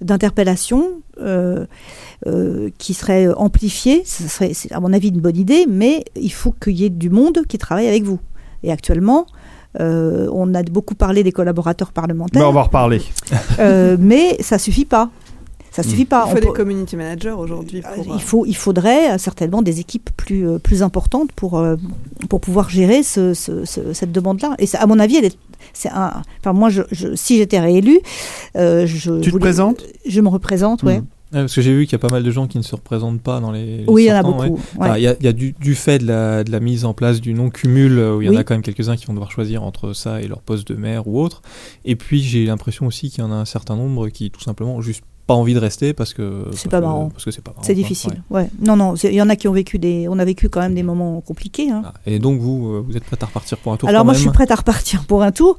[0.00, 1.66] d'interpellation euh,
[2.26, 6.32] euh, qui serait amplifié, ce serait, c'est à mon avis une bonne idée, mais il
[6.32, 8.20] faut qu'il y ait du monde qui travaille avec vous.
[8.62, 9.26] Et actuellement,
[9.80, 13.02] euh, on a beaucoup parlé des collaborateurs Mais parlementaires, on va en reparler.
[13.98, 15.10] mais ça suffit pas.
[15.74, 15.84] Ça Mm.
[15.84, 16.24] suffit pas.
[16.26, 17.80] Il On faut des peut- community managers aujourd'hui.
[17.84, 21.60] euh, pour, euh, il, faut, il faudrait euh, certainement des équipes plus, plus importantes pour,
[22.28, 24.54] pour pouvoir gérer ce, ce- ce- cette demande-là.
[24.58, 25.36] Et ça, à mon avis, elle est,
[25.72, 26.22] c'est un.
[26.40, 27.98] Enfin, moi, je, je- si j'étais réélue,
[28.56, 29.18] euh, je.
[29.18, 31.02] Tu te voulais- présentes Je me représente, ouais.
[31.32, 32.76] Ouais, parce que j'ai vu qu'il y a pas mal de gens qui ne se
[32.76, 33.78] représentent pas dans les.
[33.78, 34.48] les Oui, il y en a ouais.
[34.48, 34.60] beaucoup.
[34.78, 34.96] Enfin.
[34.96, 36.94] Il y a, il y a du, du fait de la, de la mise en
[36.94, 38.36] place du non-cumul, où il y en Oui.
[38.38, 41.08] a quand même quelques-uns qui vont devoir choisir entre ça et leur poste de maire
[41.08, 41.42] ou autre.
[41.84, 44.80] Et puis j'ai l'impression aussi qu'il y en a un certain nombre qui tout simplement
[44.80, 47.08] juste pas envie de rester parce que C'est pas marrant.
[47.10, 47.62] Parce que c'est pas marrant.
[47.62, 48.22] C'est difficile.
[48.30, 48.42] Ouais.
[48.42, 48.50] Ouais.
[48.60, 48.94] Non, non.
[48.96, 50.06] Il y en a qui ont vécu des.
[50.08, 51.70] On a vécu quand même des moments compliqués.
[51.70, 51.82] hein.
[51.86, 54.04] Ah, Et donc vous, euh, vous êtes prête à repartir pour un tour Alors quand
[54.04, 55.56] moi, même je suis prête à repartir pour un tour.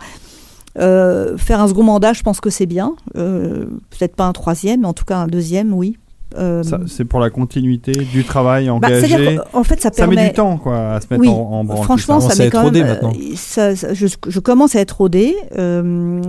[0.78, 2.96] Euh, faire un second mandat, je pense que c'est bien.
[3.16, 5.98] Euh, Peut-être pas un troisième, mais en tout cas un deuxième, oui.
[6.38, 9.08] Euh, Ça, C'est pour la continuité du travail bah, engagé.
[9.08, 10.16] C'est-à-dire qu'en fait, ça ça permet.
[10.16, 11.84] met du temps quoi, à se mettre Oui, en, en branle.
[11.84, 12.28] Franchement, ça.
[12.28, 12.90] commence ça à met être quand rodé même.
[12.94, 13.14] maintenant.
[13.14, 15.36] euh, ça- ça- je, je commence à être rodée.
[15.58, 16.22] Euh,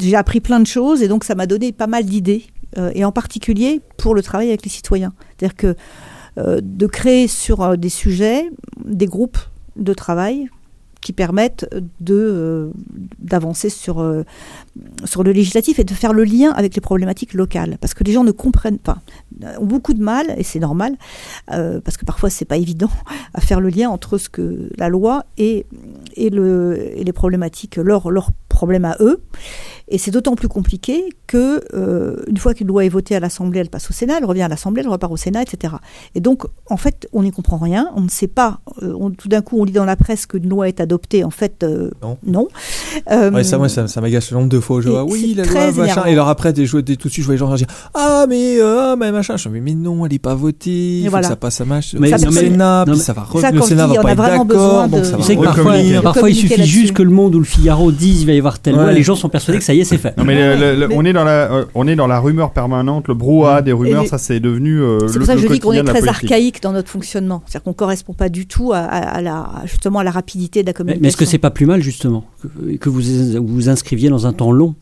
[0.00, 2.44] J'ai appris plein de choses et donc ça m'a donné pas mal d'idées.
[2.78, 5.12] euh, et en particulier pour le travail avec les citoyens.
[5.38, 5.74] C'est-à-dire que
[6.38, 8.50] euh, de créer sur euh, des sujets
[8.84, 9.38] des groupes
[9.76, 10.48] de travail
[11.04, 11.68] qui permettent
[12.00, 12.70] de euh,
[13.18, 14.24] d'avancer euh,
[15.04, 17.76] sur le législatif et de faire le lien avec les problématiques locales.
[17.80, 19.02] Parce que les gens ne comprennent pas
[19.60, 20.94] ont beaucoup de mal et c'est normal
[21.52, 22.90] euh, parce que parfois c'est pas évident
[23.34, 25.66] à faire le lien entre ce que la loi et
[26.16, 29.20] et le et les problématiques leurs leurs problèmes à eux
[29.88, 33.58] et c'est d'autant plus compliqué que euh, une fois qu'une loi est votée à l'Assemblée
[33.60, 35.74] elle passe au Sénat elle revient à l'Assemblée elle repart au Sénat etc
[36.14, 39.28] et donc en fait on n'y comprend rien on ne sait pas euh, on- tout
[39.28, 42.18] d'un coup on lit dans la presse qu'une loi est adoptée en fait euh, Non.
[42.24, 42.48] non
[43.10, 45.52] Ouais, ça, moi, ça, ça m'agace le nombre de fois je vois, oui, la loi,
[45.66, 45.82] machin.
[45.82, 46.04] énervant.
[46.06, 48.26] Et alors après, des, je- des- tout de suite, je vois les gens réagir, ah,
[48.28, 49.36] mais, ah, mais machin.
[49.36, 50.98] Je dis, mais, non, elle est pas votée.
[50.98, 51.26] Il faut voilà.
[51.28, 51.94] que ça passe à match.
[51.98, 53.52] Mais- non, mais- Sénat, non, puis mais- ça va Ça, revenir.
[53.54, 56.02] Le Sénat va on pas a être vraiment d'accord, besoin donc de- ça va parfois,
[56.02, 58.58] parfois il suffit juste que le Monde ou le Figaro disent il va y avoir
[58.58, 60.16] telle loi, les gens sont persuadés que ça y est, c'est fait.
[60.18, 62.18] Non mais le- le- le- Mais- on est dans la euh, on est dans la
[62.20, 65.34] rumeur permanente, le brouhaha des rumeurs, Et- ça c'est devenu euh, C'est le, pour ça
[65.34, 67.42] que je dis qu'on est très archaïque dans notre fonctionnement.
[67.46, 70.70] C'est-à-dire qu'on ne correspond pas du tout à, la, justement à la rapidité de la
[70.70, 71.02] Mais, communication.
[71.02, 72.24] mais est-ce que c'est pas plus mal justement
[72.80, 73.00] que vous
[73.46, 74.74] vous inscriviez dans un temps long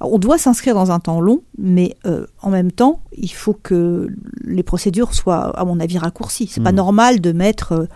[0.00, 4.08] On doit s'inscrire dans un temps long, mais euh, en même temps, il faut que
[4.44, 6.46] les procédures soient, à mon avis, raccourcies.
[6.46, 6.76] C'est pas Hmm.
[6.76, 7.86] normal de mettre euh,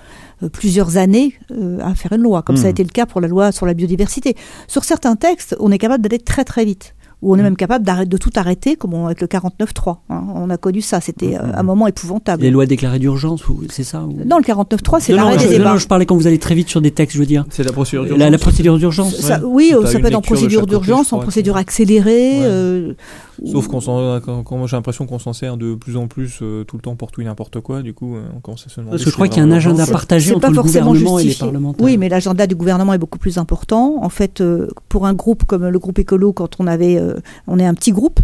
[0.43, 2.71] euh, plusieurs années euh, à faire une loi, comme ça a Hmm.
[2.71, 4.37] été le cas pour la loi sur la biodiversité.
[4.69, 6.95] Sur certains textes, on est capable d'aller très très vite.
[7.23, 10.03] Ou on est même capable d'arrêter- de tout arrêter, comme on- avec le 49.3.
[10.11, 10.23] hein.
[10.35, 12.43] On a connu ça, c'était euh, un moment épouvantable.
[12.43, 15.73] Les lois déclarées d'urgence, c'est ça ou- Non, le 49.3, c'est l'arrêt je, des débats.
[15.73, 17.47] non, je parlais quand vous allez très vite sur des textes, je veux dire.
[17.49, 18.31] C'est la procédure d'urgence.
[18.31, 19.19] la procédure d'urgence.
[19.29, 19.37] Ouais.
[19.45, 22.41] oui, euh, ça peut être en procédure d'urgence, en procédure accélérée.
[22.41, 22.45] Ouais.
[22.45, 22.93] euh,
[23.45, 26.77] Sauf qu'on s'en, quand, j'ai l'impression qu'on s'en sert de plus en plus euh, tout
[26.77, 28.97] le temps pour tout et n'importe quoi, du coup euh, on commence à se demander.
[28.97, 30.93] Parce que je crois qu'il y a un agenda partagé c'est entre pas le forcément
[30.93, 31.85] gouvernement et les parlementaires.
[31.85, 33.99] Oui, mais l'agenda du gouvernement est beaucoup plus important.
[34.03, 37.15] En fait, euh, pour un groupe comme le groupe écolo, quand on avait, euh,
[37.47, 38.21] on est un petit groupe,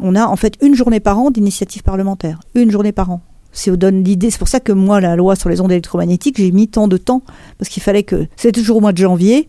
[0.00, 3.20] on a en fait une journée par an d'initiative parlementaire, une journée par an.
[3.52, 6.36] Si on donne l'idée, c'est pour ça que moi, la loi sur les ondes électromagnétiques,
[6.36, 7.22] j'ai mis tant de temps
[7.58, 9.48] parce qu'il fallait que c'était toujours au mois de janvier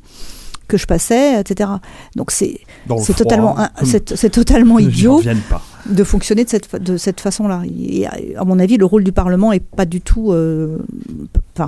[0.70, 1.70] que je passais, etc.
[2.16, 2.62] Donc c'est
[3.00, 5.62] c'est totalement c'est totalement idiot pas.
[5.86, 7.64] de fonctionner de cette, de cette façon-là.
[7.68, 10.78] Et à mon avis, le rôle du Parlement est pas du tout euh,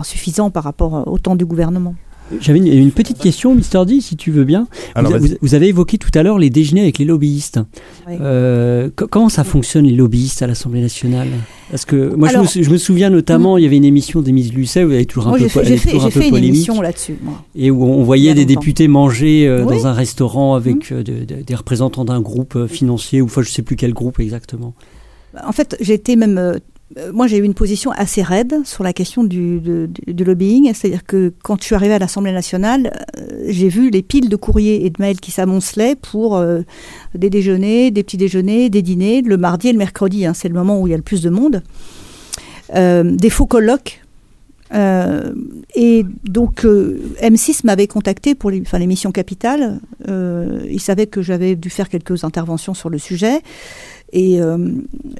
[0.03, 1.95] suffisant par rapport au temps du gouvernement.
[2.39, 4.67] J'avais une, une petite question, Mister D, si tu veux bien.
[4.95, 7.59] Alors, vous, avez évoqué tout à l'heure les déjeuners avec les lobbyistes.
[8.07, 8.13] Oui.
[8.21, 11.27] Euh, co- comment ça fonctionne les lobbyistes à l'Assemblée nationale?
[11.69, 14.21] Parce que moi, je, me, sou- je me souviens notamment, il y avait une émission
[14.21, 16.19] d'Émise Lucet où elle est toujours un Moi, peu, fait, elle est toujours un peu
[16.19, 17.15] fait une polémique, émission là-dessus.
[17.55, 18.59] et où on voyait a des longtemps.
[18.59, 19.75] députés manger euh, Oui.
[19.77, 23.41] dans un restaurant avec euh, de- de- des représentants d'un groupe euh, financier ou enfin
[23.41, 24.73] je sais plus quel groupe exactement.
[25.45, 26.59] En fait, j'ai été même.
[26.97, 30.71] Euh, moi, j'ai eu une position assez raide sur la question du, du- lobbying.
[30.73, 34.35] C'est-à-dire que quand je suis arrivée à l'Assemblée nationale, euh, j'ai vu les piles de
[34.35, 36.61] courriers et de mails qui s'amoncelaient pour euh,
[37.15, 40.25] des déjeuners, des petits déjeuners, des dîners, le mardi et le mercredi.
[40.25, 41.61] hein, c'est le moment où il y a le plus de monde.
[42.73, 44.01] Des faux colloques.
[44.73, 49.79] Et donc, euh, M6 m'avait contacté pour les- enfin, l'émission Capital.
[50.07, 53.41] Il savait que j'avais dû faire quelques interventions sur le sujet.
[54.13, 54.57] Et, euh,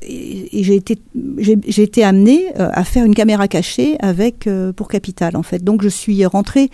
[0.01, 0.97] et, j'ai été,
[1.65, 5.63] été amenée euh, à faire une caméra cachée avec euh, pour Capital en fait.
[5.63, 6.69] Donc je suis rentrée.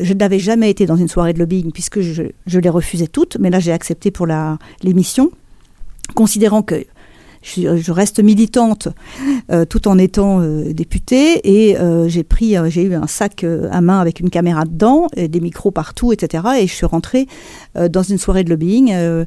[0.00, 3.36] Je n'avais jamais été dans une soirée de lobbying puisque je, je les refusais toutes,
[3.40, 5.30] mais là j'ai accepté pour la l'émission,
[6.14, 6.86] considérant que
[7.54, 8.88] je, reste militante
[9.52, 13.44] euh, tout en étant euh, députée et euh, j'ai pris, euh, j'ai eu un sac
[13.44, 16.44] euh, à main avec une caméra dedans, et des micros partout, etc.
[16.60, 17.26] Et je suis rentrée
[17.76, 19.24] euh, dans une soirée de lobbying euh,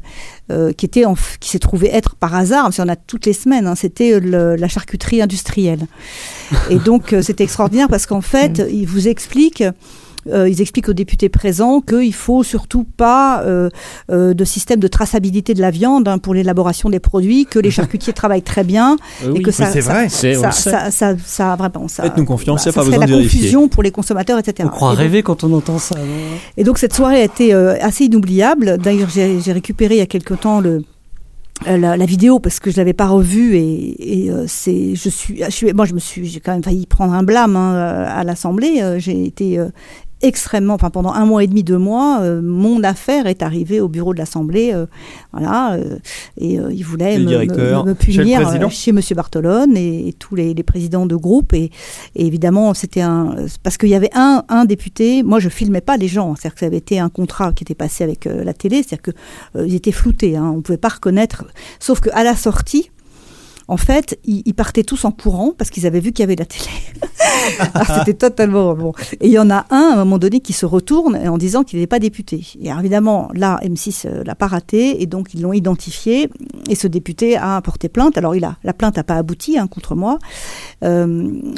[0.52, 3.34] euh, qui était en qui s'est trouvé être par hasard, parce en a toutes les
[3.34, 3.68] semaines.
[3.68, 5.88] hein, c'était le- la charcuterie industrielle.
[6.70, 9.64] Et donc euh, c'était extraordinaire parce qu'en fait, ils vous expliquent.
[10.32, 13.70] Euh, ils expliquent aux députés présents qu'il faut surtout pas euh,
[14.12, 17.72] euh, de système de traçabilité de la viande hein, pour l'élaboration des produits, que les
[17.80, 18.98] charcutiers travaillent très bien
[19.36, 20.10] et que ça, c'est ça- vrai.
[20.10, 23.18] Ça, ça, ça, ça- vraiment, ça, Faites-nous confiance, voilà, pas ça serait besoin de la
[23.18, 23.40] vérifier.
[23.40, 24.68] confusion pour les consommateurs, etc.
[24.72, 25.96] On croit Et donc- rêver quand on entend ça.
[26.58, 28.78] et donc cette soirée a été euh, assez inoubliable.
[28.78, 30.84] D'ailleurs, j'ai j'ai récupéré il y a quelque temps le
[31.68, 35.10] euh, la, la vidéo parce que je l'avais pas revue et, et, euh, c'est je
[35.10, 37.74] suis je suis moi je me suis j'ai quand même failli prendre un blâme hein,
[37.76, 38.80] euh, à l'Assemblée.
[38.82, 39.68] Euh, j'ai été euh,
[40.22, 43.88] extrêmement, enfin pendant un mois et demi, deux mois, euh, mon affaire est arrivée au
[43.88, 44.86] bureau de l'Assemblée, euh,
[45.32, 45.98] voilà, euh,
[46.38, 47.46] et euh, il voulait me,
[47.86, 48.40] me- punir
[48.70, 51.72] chez Monsieur Bartolone et, et tous les, les présidents de groupe et,
[52.16, 55.96] et évidemment c'était un parce qu'il y avait un, un député, moi je filmais pas
[55.98, 58.84] les gens, c'est-à-dire que ça avait été un contrat qui était passé avec la télé,
[58.84, 59.12] c'est-à-dire que
[59.66, 61.46] ils étaient floutés, hein, on pouvait pas reconnaître,
[61.80, 62.92] sauf que à la sortie.
[63.70, 66.36] En fait, ils, ils partaient tous en courant parce qu'ils avaient vu qu'il y avait
[66.36, 66.66] la télé.
[67.74, 68.92] Ah, C'était totalement bon.
[69.22, 71.64] Et il y en a un à un moment donné qui se retourne en disant
[71.64, 72.46] qu'il n'est pas député.
[72.62, 76.30] Et alors, évidemment, là, M6 euh, l'a pas raté et donc ils l'ont identifié.
[76.70, 78.18] Et ce député a porté plainte.
[78.18, 80.20] Alors, il a la plainte n'a pas abouti hein, contre moi,
[80.84, 81.08] Euh,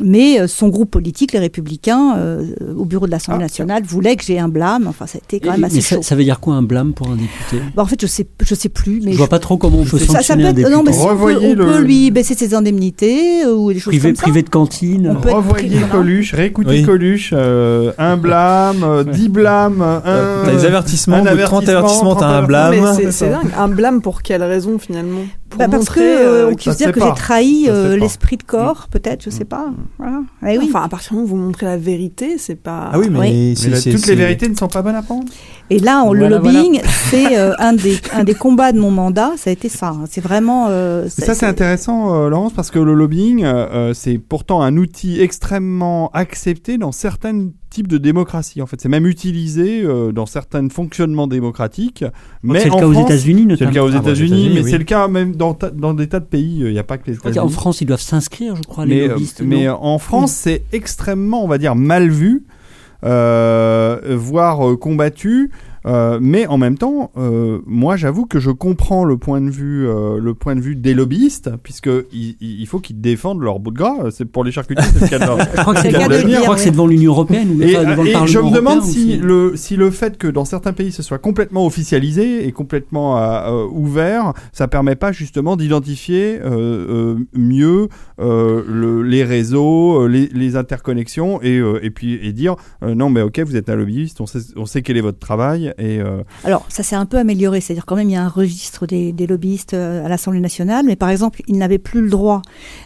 [0.04, 2.44] mais euh, son groupe politique, les Républicains, euh,
[2.76, 3.46] au bureau de l'Assemblée Ah.
[3.46, 4.88] nationale, voulait que j'ai un blâme.
[4.88, 5.96] Enfin, ça a été quand Et- même assez mais chaud.
[6.02, 7.62] ça, ça veut dire quoi un blâme pour un député?
[7.76, 9.86] Bah, en fait, je sais, je sais plus, mais Je vois pas trop comment on
[9.86, 10.76] peut ça, ça sanctionner peut un être, député.
[10.76, 11.80] non, mais si on peut, Revoyez on peut le-
[12.10, 14.22] baisser ses indemnités euh, ou des choses privé, comme ça.
[14.24, 15.10] privé de cantine.
[15.16, 16.84] On peut être Revoyez pris- Coluche, réécoutez Oui.
[16.84, 20.02] Coluche, euh, un blâme, euh, dix blâmes, un.
[20.46, 22.76] T'as des avertissements, un de 30 avertissements, t'as un 30 blâme.
[22.98, 23.52] Mais c'est dingue.
[23.58, 25.22] Un blâme pour quelle raison finalement?
[25.52, 27.66] Pour Bah, parce que montrer, euh, euh, on ça se considère fait que j'ai trahi
[27.70, 29.66] euh, l'esprit de corps, peut-être, je sais pas.
[30.00, 30.22] Voilà.
[30.48, 30.66] Eh oui.
[30.70, 32.90] Enfin, à partir du moment où vous montrez la vérité, c'est pas.
[32.94, 33.54] Ah oui, mais, Oui.
[33.58, 35.26] c'est- Mais là, toutes les vérités ne sont pas bonnes à prendre.
[35.70, 38.92] Et là, on- le Voilà, lobbying, c'est euh, un des un des combats de mon
[38.92, 39.32] mandat.
[39.38, 39.90] Ça a été ça.
[39.90, 40.06] hein.
[40.10, 40.68] C'est vraiment.
[40.70, 43.46] euh, ça, c'est intéressant, euh, Laurence, parce que le lobbying,
[43.94, 48.62] c'est pourtant un outil extrêmement accepté dans certains types de démocratie.
[48.62, 52.06] En fait, c'est même utilisé euh, dans certains fonctionnements démocratiques.
[52.44, 53.72] Mais C'est le en cas aux France- États-Unis C'est le notamment.
[53.72, 54.70] cas aux Ah, bah, États-Unis, mais oui.
[54.70, 56.60] c'est le cas même dans, dans des tas de pays.
[56.60, 57.40] Il n'y a pas que les États-Unis.
[57.40, 59.42] qu'en France, ils doivent s'inscrire, je crois, les mais, euh, lobbyistes.
[59.44, 62.46] mais non en France, c'est extrêmement, on va dire, mal vu,
[63.04, 65.52] euh, voire euh, combattu.
[65.86, 69.88] Euh, mais en même temps, euh, moi, j'avoue que je comprends le point de vue,
[69.88, 73.72] euh, le point de vue des lobbyistes, puisque il, il faut qu'ils défendent leur bout
[73.72, 74.12] de gras.
[74.12, 75.98] C'est pour les charcutiers, c'est ce qu'il y a de- Je crois que c'est C'est
[75.98, 78.82] devant, le le l'Union européenne ou Et, enfin, devant le et Parlement je me demande
[78.84, 83.18] si le, si le fait que dans certains pays ce soit complètement officialisé et complètement
[83.18, 83.22] euh,
[83.52, 87.88] euh, ouvert, ça permet pas justement d'identifier euh, euh, mieux
[88.20, 93.10] euh, le- les réseaux, les, les interconnexions et, euh, et puis et dire euh, non
[93.10, 96.00] mais ok vous êtes un lobbyiste, on sait, on sait quel est votre travail et
[96.00, 98.86] euh, Alors, ça s'est un peu amélioré, c'est-à-dire quand même il y a un registre
[98.86, 102.42] des, des lobbyistes euh, à l'Assemblée nationale, mais par exemple, ils n'avaient plus le droit,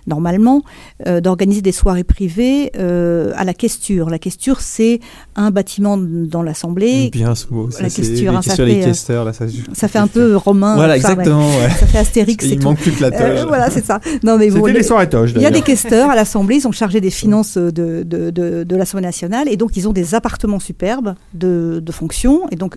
[0.07, 0.63] normalement,
[1.07, 4.09] euh, d'organiser des soirées privées euh, à la questure.
[4.09, 4.99] La questure, c'est
[5.35, 7.09] un bâtiment dans l'Assemblée.
[7.11, 7.69] Bien ce mot.
[7.71, 10.75] ça, la question, les hein, ça fait, questeurs, là, ça, Ça fait un peu romain.
[10.75, 11.47] Voilà, enfin, exactement.
[11.47, 11.69] ouais.
[11.79, 12.63] ça fait Astérix Il tout.
[12.65, 13.45] manque plus que la Euh, toge.
[13.47, 13.99] voilà, c'est ça.
[14.23, 16.55] Non, mais bon, c'était les- les soirées toges Il y a des questeurs à l'Assemblée,
[16.57, 17.71] ils sont chargés des finances de,
[18.03, 22.41] de, de, de l'Assemblée nationale, et donc ils ont des appartements superbes de, de fonction,
[22.51, 22.74] et donc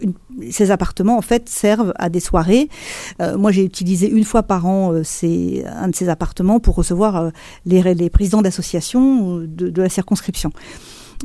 [0.51, 2.69] ces appartements en fait servent à des soirées.
[3.21, 5.03] Euh, moi, j'ai utilisé une fois par an euh,
[5.67, 7.31] un de ces appartements pour recevoir euh,
[7.67, 10.51] les, présidents d'associations de la circonscription.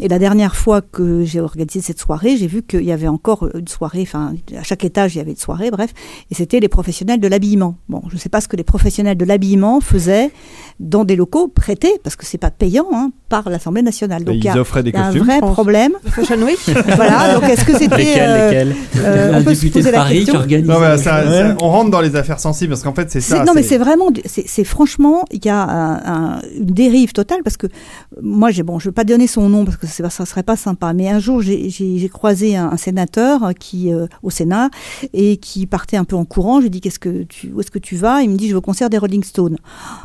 [0.02, 3.48] Et la dernière fois que j'ai organisé cette soirée, j'ai vu qu'il y avait encore
[3.56, 5.92] une soirée, enfin, à chaque étage, il y avait une soirée, bref,
[6.32, 7.76] et c'était les professionnels de l'habillement.
[7.90, 10.32] Bon, je ne sais pas ce que les professionnels de l'habillement faisaient
[10.80, 14.24] dans des locaux prêtés, parce que c'est pas payant, hein, par l'Assemblée nationale.
[14.24, 15.24] Donc il y ils a, offraient des y a un costumes.
[15.26, 15.54] vrai je pense.
[15.54, 15.92] problème.
[16.06, 16.58] Fashion Week
[16.96, 17.98] voilà, donc est-ce que c'était...
[17.98, 20.40] Lesquels, euh, lesquels euh, un on peut se de poser la Paris qui question.
[20.40, 20.68] organise.
[20.68, 23.44] Non, ça- ça- on rentre dans les affaires sensibles parce qu'en fait c'est ça.
[23.44, 27.40] non, mais c'est vraiment, c'est c'est franchement, il y a un- un- une dérive totale
[27.44, 27.70] parce que euh,
[28.24, 30.56] moi, j'ai bon, je veux pas donner son nom parce que pas- ça serait pas
[30.56, 30.94] sympa.
[30.94, 34.70] Mais un jour, j'ai- croisé un, un sénateur qui euh, au Sénat
[35.14, 36.58] et qui partait un peu en courant.
[36.58, 38.22] Je lui ai dit qu'est-ce que tu, où est-ce que tu vas?
[38.22, 39.58] Il me dit je vais au concert des Rolling Stones.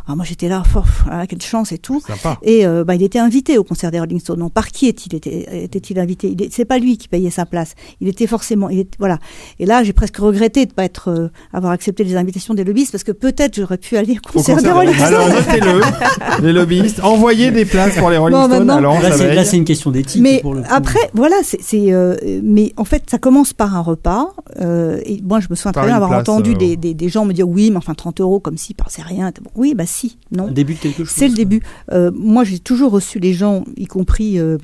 [0.06, 0.80] Alors moi, j'étais là, oh,
[1.10, 2.00] ah, quelle chance et tout.
[2.00, 2.38] sympa.
[2.42, 4.38] Et euh, bah, il était invité au concert des Rolling Stones.
[4.40, 6.34] Non, par qui est-il était- était-il invité?
[6.38, 7.74] Il C'est pas lui qui payait sa place.
[8.00, 8.68] Il était forcément.
[8.68, 9.18] Il voilà.
[9.58, 12.92] Et là, j'ai presque regretté de pas être euh, avoir accepté les invitations des lobbyistes
[12.92, 15.06] parce que peut-être j'aurais pu aller au Au concert, des Rolling Stones.
[15.06, 18.70] Alors notez-le, les lobbyistes, envoyez des places pour les Rolling Bon, Stones.
[18.70, 20.22] Alors Là, ça c'est une question d'éthique.
[20.22, 20.68] Mais pour le coup.
[20.70, 24.34] après, voilà, c'est, euh, mais en fait, ça commence par un repas.
[24.60, 26.94] euh, et moi, je me souviens Par très bien avoir place, entendu euh, des, des,
[26.94, 29.30] des gens me dire oui, mais enfin 30 euros comme si, c'est rien.
[29.42, 30.48] Bon, oui, bah si, non.
[30.48, 31.14] un début de quelque chose.
[31.16, 31.62] C'est le début.
[31.92, 34.58] Euh, moi, j'ai toujours reçu les gens, y compris euh,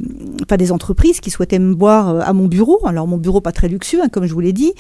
[0.49, 2.81] pas des entreprises, qui souhaitaient me voir euh, à mon bureau.
[2.87, 4.73] Alors, mon bureau pas très luxueux, hein, comme je vous l'ai dit.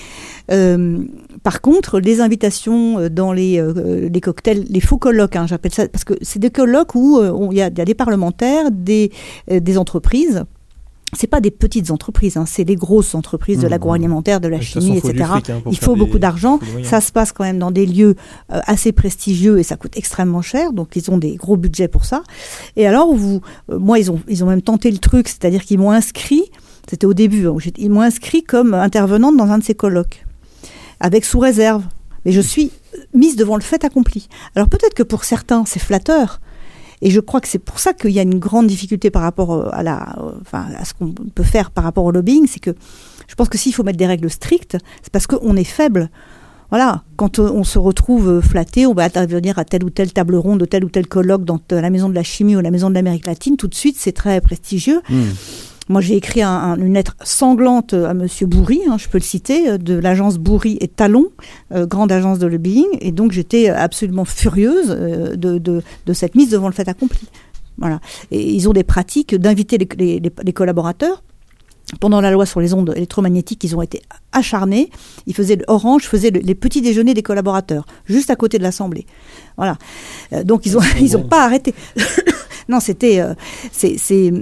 [0.50, 0.98] Euh,
[1.42, 5.88] par contre, les invitations dans les, euh, les cocktails, les faux colloques, hein, j'appelle ça,
[5.88, 8.70] parce que c'est des colloques où euh, il y, a, il y a des parlementaires,
[8.70, 9.10] des,
[9.50, 10.13] euh, des entreprises.
[11.16, 13.70] C'est pas des petites entreprises, hein, c'est les grosses entreprises de Mmh.
[13.70, 15.24] l'agroalimentaire, de la chimie, façon, etc.
[15.30, 16.58] fric, hein, Il faut des- beaucoup d'argent.
[16.76, 16.82] des.
[16.82, 18.16] Ça se passe quand même dans des lieux
[18.52, 22.04] euh, assez prestigieux et ça coûte extrêmement cher, donc ils ont des gros budgets pour
[22.04, 22.24] ça.
[22.74, 25.78] Et alors, vous, euh, moi, ils ont, ils ont même tenté le truc, c'est-à-dire qu'ils
[25.78, 26.42] m'ont inscrit,
[26.90, 30.26] c'était au début, hein, ils m'ont inscrit comme intervenante dans un de ces colloques,
[30.98, 31.84] avec sous réserve.
[32.24, 32.72] Mais je suis
[33.12, 34.28] mise devant le fait accompli.
[34.56, 36.40] Alors peut-être que pour certains, c'est flatteur.
[37.04, 39.52] Et je crois que c'est pour ça qu'il y a une grande difficulté par rapport
[39.52, 42.60] euh, à, la, euh, enfin, à ce qu'on peut faire par rapport au lobbying, c'est
[42.60, 42.74] que
[43.28, 46.08] je pense que s'il faut mettre des règles strictes, c'est parce qu'on est faible.
[46.70, 50.34] Voilà, quand euh, on se retrouve flatté, on va intervenir à telle ou telle table
[50.34, 52.88] ronde, de tel ou tel colloque dans la maison de la chimie ou la maison
[52.88, 55.02] de l'Amérique latine, tout de suite c'est très prestigieux.
[55.10, 55.24] Hmm.
[55.88, 59.22] Moi j'ai écrit un- un- une lettre sanglante à Monsieur Bourri, hein, je peux le
[59.24, 61.26] citer, euh, de l'agence Bourri et Talon,
[61.74, 66.34] euh, grande agence de lobbying, et donc j'étais absolument furieuse euh, de, de, de cette
[66.36, 67.28] mise devant le fait accompli.
[67.76, 68.00] Voilà.
[68.30, 71.22] Et ils ont des pratiques d'inviter les- les- les- les collaborateurs
[72.00, 74.00] pendant la loi sur les ondes électromagnétiques, ils ont été
[74.32, 74.88] acharnés.
[75.26, 79.04] Ils faisaient Orange faisait le- les petits déjeuners des collaborateurs, juste à côté de l'Assemblée.
[79.58, 79.76] Voilà.
[80.32, 81.28] Euh, donc ils ont C'est ils ont bon.
[81.28, 81.74] pas arrêté.
[82.68, 83.34] non, c'était euh,
[83.72, 84.32] c'est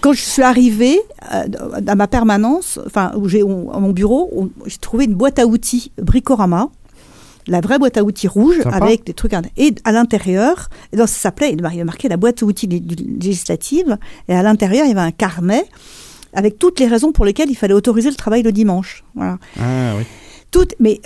[0.00, 1.00] quand je suis arrivée
[1.32, 1.44] euh,
[1.86, 3.44] à ma permanence, enfin où j'ai à
[3.80, 6.68] mon bureau, j'ai trouvé une boîte à outils Bricorama.
[7.46, 8.76] La vraie boîte à outils rouge Sympa.
[8.76, 12.46] avec des trucs et à l'intérieur, ça s'appelait, il y a marqué la boîte à
[12.46, 12.82] outils lé-
[13.20, 15.64] législative et à l'intérieur il y avait un carnet
[16.32, 19.04] avec toutes les raisons pour lesquelles il fallait autoriser le travail le dimanche.
[19.14, 19.38] Voilà.
[19.60, 20.04] Ah, oui.
[20.80, 21.00] Mais,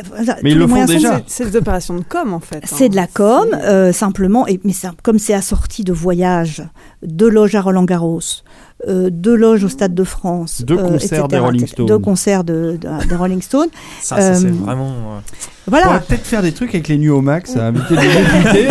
[0.44, 1.20] ils le font déjà.
[1.26, 2.60] C'est des opérations de com en fait.
[2.64, 2.88] C'est hein.
[2.88, 6.62] de la com, euh, simplement, et, mais ça- comme c'est assorti de voyages,
[7.02, 8.20] de loges à Roland Garros,
[8.86, 11.86] euh, de loges au Stade de France, De euh, concerts etc., des Rolling Stones.
[11.86, 13.68] de concerts de, de- des Rolling Stones.
[14.00, 14.86] Ça, ça, c'est Euh, vraiment.
[14.90, 15.18] euh,
[15.66, 15.98] On pourrait Voilà.
[16.00, 18.68] peut-être faire des trucs avec les nuits au max, inviter des députés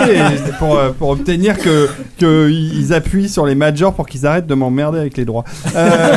[0.58, 5.16] pour, pour obtenir que qu'ils appuient sur les majors pour qu'ils arrêtent de m'emmerder avec
[5.18, 5.44] les droits.
[5.76, 6.16] Euh,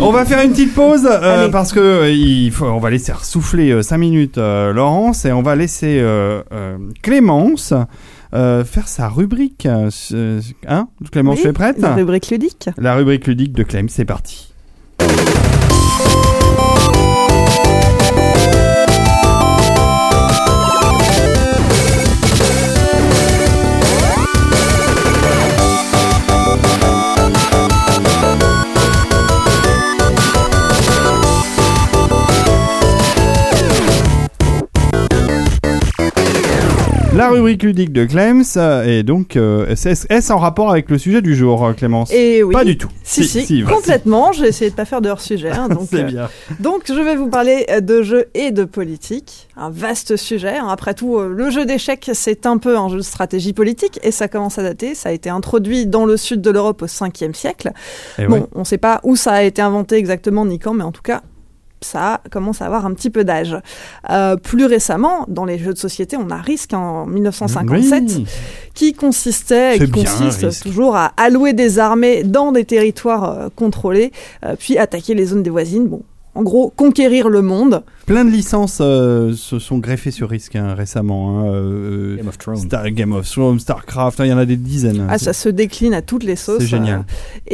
[0.00, 3.82] on va faire une petite pause euh, parce que il faut, on va laisser souffler
[3.82, 7.72] 5 minutes euh, Laurence et on va laisser euh, euh, Clémence
[8.34, 9.66] euh, faire sa rubrique.
[9.66, 9.90] euh,
[10.66, 12.68] Hein Clémence, Oui, tu es prête La rubrique ludique.
[12.78, 14.52] La rubrique ludique de Clem, c'est parti.
[37.20, 41.20] La rubrique ludique de Clems, euh, et donc, euh, est-ce en rapport avec le sujet
[41.20, 42.54] du jour, euh, Clémence Et oui.
[42.54, 42.88] Pas du tout.
[43.02, 44.32] Si, si, complètement.
[44.32, 45.50] J'ai essayé de pas faire de hors-sujet.
[45.50, 46.30] hein, donc, euh, bien.
[46.60, 49.48] donc, je vais vous parler de jeux et de politique.
[49.58, 50.56] Un vaste sujet.
[50.56, 50.68] hein.
[50.70, 54.12] Après tout, euh, le jeu d'échecs, c'est un peu un jeu de stratégie politique et
[54.12, 54.94] ça commence à dater.
[54.94, 57.72] Ça a été introduit dans le sud de l'Europe au 5e siècle.
[58.18, 58.42] Eh bon, ouais.
[58.54, 61.02] on ne sait pas où ça a été inventé exactement ni quand, mais en tout
[61.02, 61.20] cas,
[61.82, 63.56] ça commence à avoir un petit peu d'âge.
[64.10, 68.26] Euh, plus récemment, dans les jeux de société, on a Risk en 1957 Oui.
[68.74, 74.12] qui consistait, qui bien, consiste toujours à allouer des armées dans des territoires euh, contrôlés,
[74.44, 75.86] euh, puis attaquer les zones des voisines.
[75.88, 76.02] Bon,
[76.34, 77.82] en gros, conquérir le monde.
[78.06, 81.40] Plein de licences euh, se sont greffées sur Risk hein, récemment.
[81.40, 82.56] hein, euh, Game of Thrones.
[82.56, 85.06] Star- Game of Thrones, Starcraft, hein, il y en a des dizaines.
[85.08, 86.58] Ah, ça se décline à toutes les sauces.
[86.60, 87.00] C'est génial.
[87.00, 87.02] euh,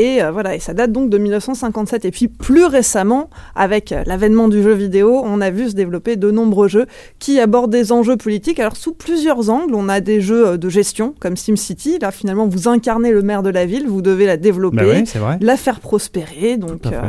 [0.01, 2.05] et euh, voilà, et ça date donc de 1957.
[2.07, 6.17] Et puis plus récemment, avec euh, l'avènement du jeu vidéo, on a vu se développer
[6.17, 6.87] de nombreux jeux
[7.19, 8.59] qui abordent des enjeux politiques.
[8.61, 11.99] Alors sous plusieurs angles, on a des jeux euh, de gestion comme SimCity.
[12.01, 14.77] Là, finalement, vous incarnez le maire de la ville, vous devez la développer.
[14.77, 15.05] Bah ouais,
[15.41, 17.03] la faire prospérer, donc Tout euh,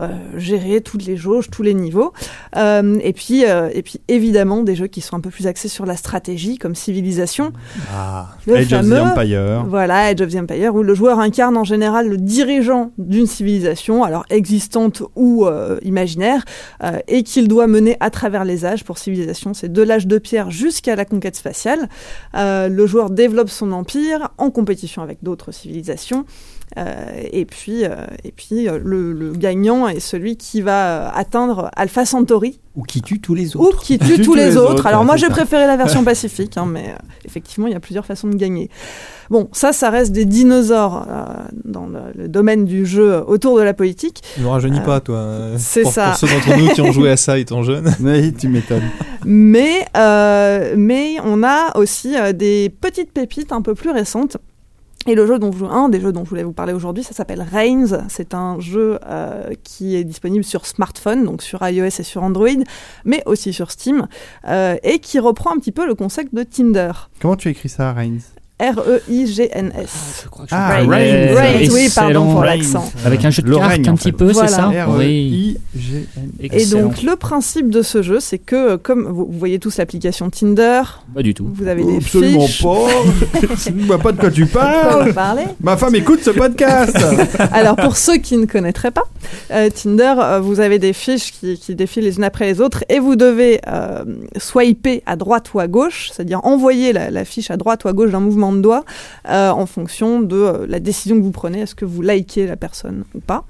[0.00, 2.12] euh, gérer toutes les jauges, tous les niveaux.
[2.56, 5.68] Euh, et puis, euh, et puis évidemment des jeux qui sont un peu plus axés
[5.68, 7.52] sur la stratégie, comme Civilisation,
[7.92, 8.28] Ah.
[8.46, 9.00] le Age of the fameux.
[9.00, 9.64] Empire.
[9.68, 14.04] Voilà, Age of the Empire, où le joueur incarne en général le dirigeant d'une civilisation,
[14.04, 16.44] alors existante ou euh, imaginaire,
[17.08, 18.84] et qu'il doit mener à travers les âges.
[18.84, 21.88] Pour civilisation, c'est de l'âge de pierre jusqu'à la conquête spatiale.
[22.34, 26.24] Le joueur développe son empire en compétition avec d'autres civilisations.
[26.78, 31.68] Euh, et puis, euh, et puis euh, le, le gagnant est celui qui va atteindre
[31.74, 33.82] Alpha Centauri, Ou qui tue tous les ou autres.
[33.82, 34.86] qui tue tous les autres.
[34.86, 37.80] Alors ouais, moi j'ai préféré la version pacifique, hein, mais euh, effectivement il y a
[37.80, 38.70] plusieurs façons de gagner.
[39.30, 41.24] Bon, ça, ça reste des dinosaures euh,
[41.64, 44.22] dans le, le domaine du jeu autour de la politique.
[44.38, 45.24] Ne rajeunis Euh, pas, toi.
[45.56, 46.10] c'est ça.
[46.10, 47.92] Pour ceux d'entre nous qui ont joué à ça étant jeunes.
[48.00, 48.88] Oui, tu m'étonnes.
[49.24, 54.36] Mais, euh, mais on a aussi euh, des petites pépites un peu plus récentes.
[55.06, 57.14] Et le jeu dont je, un des jeux dont je voulais vous parler aujourd'hui, ça
[57.14, 58.06] s'appelle Reigns.
[58.08, 62.48] C'est un jeu euh, qui est disponible sur smartphone, donc sur iOS et sur Android,
[63.06, 64.06] mais aussi sur Steam,
[64.46, 66.92] euh, et qui reprend un petit peu le concept de Tinder.
[67.20, 68.39] Comment tu écris ça, Reigns?
[68.60, 70.26] R-E-I-G-N-S.
[70.30, 71.34] Crois que Ah, Reigns.
[71.34, 72.32] Reigns, oui, pardon Excellent.
[72.32, 72.56] pour Reigns.
[72.56, 72.92] l'accent.
[73.04, 74.48] Avec un jeu de cartes un en petit peu, Voilà.
[74.48, 75.58] c'est ça Oui.
[75.74, 76.30] R-E-I-G-N.
[76.42, 80.30] Et donc le principe de ce jeu, c'est que euh, comme vous, voyez tous l'application
[80.30, 80.82] Tinder,
[81.14, 81.48] Pas du tout.
[81.52, 82.62] vous avez des Absolument fiches.
[82.62, 83.48] pas.
[83.66, 85.08] Je ne vois pas de quoi tu parles.
[85.08, 86.96] vous parlez Ma femme écoute ce podcast.
[87.52, 89.04] Alors pour ceux qui ne connaîtraient pas,
[89.52, 92.84] euh, Tinder, euh, vous avez des fiches qui, qui défilent les unes après les autres
[92.88, 94.04] et vous devez euh,
[94.36, 97.92] swiper à droite ou à gauche, c'est-à-dire envoyer la, la fiche à droite ou à
[97.92, 98.84] gauche d'un mouvement de doigt
[99.28, 102.56] euh, en fonction de euh, la décision que vous prenez, est-ce que vous likez la
[102.56, 103.44] personne ou pas.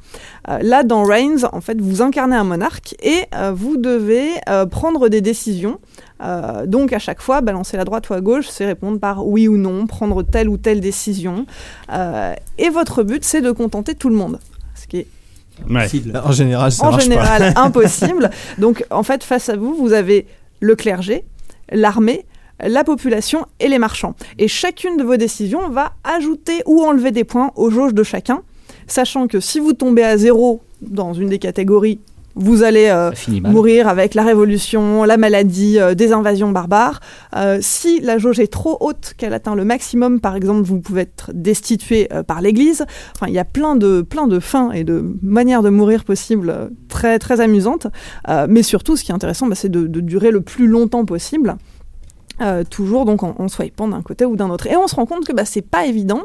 [0.48, 4.66] Euh, là dans Reigns, en fait, vous incarnez un monarque et euh, vous devez euh,
[4.66, 5.78] prendre des décisions.
[6.22, 9.48] Euh, donc à chaque fois, balancer la droite ou à gauche, c'est répondre par oui
[9.48, 11.46] ou non, prendre telle ou telle décision.
[11.92, 14.38] Euh, et votre but, c'est de contenter tout le monde.
[14.74, 15.06] Ce qui est
[15.68, 15.86] Ouais.
[16.24, 18.30] En général, ça en marche général impossible.
[18.58, 20.26] Donc en fait, face à vous, vous avez
[20.60, 21.24] le clergé,
[21.70, 22.24] l'armée,
[22.64, 24.14] la population et les marchands.
[24.38, 28.42] Et chacune de vos décisions va ajouter ou enlever des points aux jauges de chacun,
[28.86, 32.00] sachant que si vous tombez à zéro dans une des catégories,
[32.36, 33.10] vous allez euh,
[33.42, 37.00] mourir avec la révolution, la maladie, euh, des invasions barbares.
[37.36, 41.02] Euh, si la jauge est trop haute, qu'elle atteint le maximum, par exemple, vous pouvez
[41.02, 42.84] être destitué par l'Église.
[43.14, 46.70] Enfin, il y a plein de plein de fins et de manières de mourir possibles
[46.88, 47.88] très très amusantes.
[48.48, 51.56] Mais surtout, ce qui est intéressant, bah, c'est de, de durer le plus longtemps possible.
[52.42, 54.66] Euh, toujours donc en, en swipant d'un côté ou d'un autre.
[54.66, 56.22] Et on se rend compte que bah, c'est pas évident.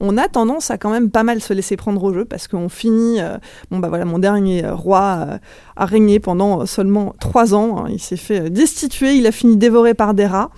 [0.00, 2.70] On a tendance à quand même pas mal se laisser prendre au jeu parce qu'on
[2.70, 3.20] finit.
[3.20, 3.36] euh,
[3.70, 5.38] bon bah voilà, mon dernier euh, roi
[5.76, 7.84] a régné pendant seulement trois ans.
[7.84, 7.88] hein.
[7.90, 9.14] Il s'est fait destituer.
[9.16, 10.50] Il a fini dévoré par des rats.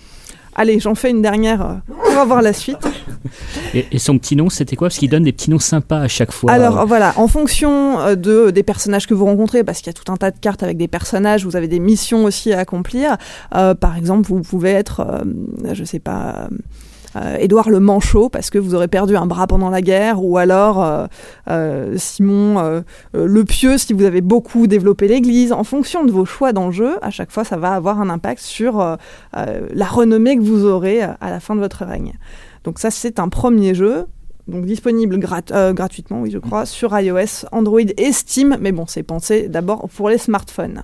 [0.54, 1.74] Allez, j'en fais une dernière euh,
[2.04, 2.78] pour avoir la suite.
[3.74, 4.88] Et, et son petit nom, c'était quoi?
[4.88, 6.52] Parce qu'il donne des petits noms sympas à chaque fois.
[6.52, 9.92] Alors voilà, en fonction euh, de, des personnages que vous rencontrez, parce qu'il y a
[9.94, 13.16] tout un tas de cartes avec des personnages, vous avez des missions aussi à accomplir.
[13.54, 15.22] Euh, par exemple, vous pouvez être, euh,
[15.72, 16.48] je sais pas.
[16.50, 16.56] euh,
[17.38, 20.82] Édouard le Manchot parce que vous aurez perdu un bras pendant la guerre ou alors
[20.82, 21.06] euh,
[21.50, 22.80] euh, Simon euh,
[23.14, 26.66] euh, le Pieux si vous avez beaucoup développé l'Église en fonction de vos choix dans
[26.66, 28.96] le jeu à chaque fois ça va avoir un impact sur euh,
[29.36, 32.14] euh, la renommée que vous aurez euh, à la fin de votre règne
[32.64, 34.06] donc ça c'est un premier jeu
[34.48, 38.56] donc disponible grat- euh, gratuitement, oui, je crois, sur iOS, Android et Steam.
[38.60, 40.82] Mais bon, c'est pensé d'abord pour les smartphones.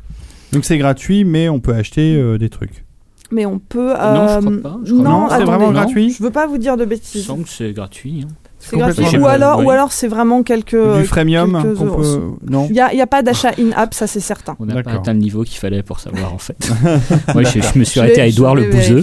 [0.53, 2.85] Donc c'est gratuit, mais on peut acheter euh, des trucs.
[3.31, 3.89] Mais on peut.
[3.89, 5.29] Non, je euh, crois pas, je crois non.
[5.31, 5.73] C'est vraiment non.
[5.73, 7.27] gratuit Je veux pas vous dire de bêtises.
[7.27, 8.25] semble que c'est gratuit.
[8.25, 8.33] hein.
[8.61, 9.05] C'est gratuit.
[9.19, 9.67] Ou alors, oui.
[9.67, 10.75] ou alors c'est vraiment quelques.
[10.99, 12.03] Du freemium quelques qu'on euros.
[12.03, 12.23] peut...
[12.51, 14.57] Non Il n'y a, il y a pas d'achat in-app, ça c'est certain.
[14.59, 16.57] On n'a pas atteint le niveau qu'il fallait pour savoir en fait.
[17.35, 19.03] Moi je, je me suis Je arrêté à Édouard je le bouseux.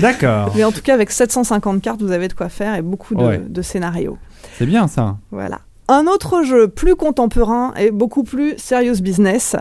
[0.00, 0.52] D'accord.
[0.56, 3.22] Mais en tout cas, avec 750 cartes, vous avez de quoi faire et beaucoup de,
[3.22, 3.38] Ouais.
[3.46, 4.18] de scénarios.
[4.58, 5.16] C'est bien ça.
[5.30, 5.58] Voilà.
[5.92, 9.56] Un autre jeu plus contemporain et beaucoup plus serious business,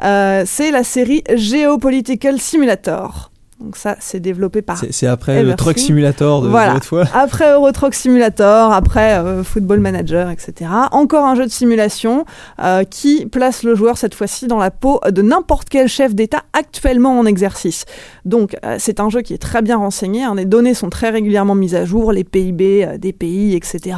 [0.00, 3.31] euh, c'est la série Geopolitical Simulator.
[3.62, 5.54] Donc ça, c'est développé par C'est après le.
[5.54, 6.74] Truck Simulator de, Voilà.
[6.74, 7.04] l'autre fois.
[7.14, 10.70] Après Euro Truck Simulator, après euh, Football Manager, etc.
[10.90, 12.24] Encore un jeu de simulation
[12.60, 16.42] euh, qui place le joueur cette fois-ci dans la peau de n'importe quel chef d'État
[16.58, 17.84] actuellement en exercice.
[18.24, 21.10] Donc euh, c'est un jeu qui est très bien renseigné, hein, les données sont très
[21.10, 23.96] régulièrement mises à jour, les PIB des pays, etc.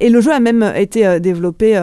[0.00, 1.80] Et le jeu a même été développé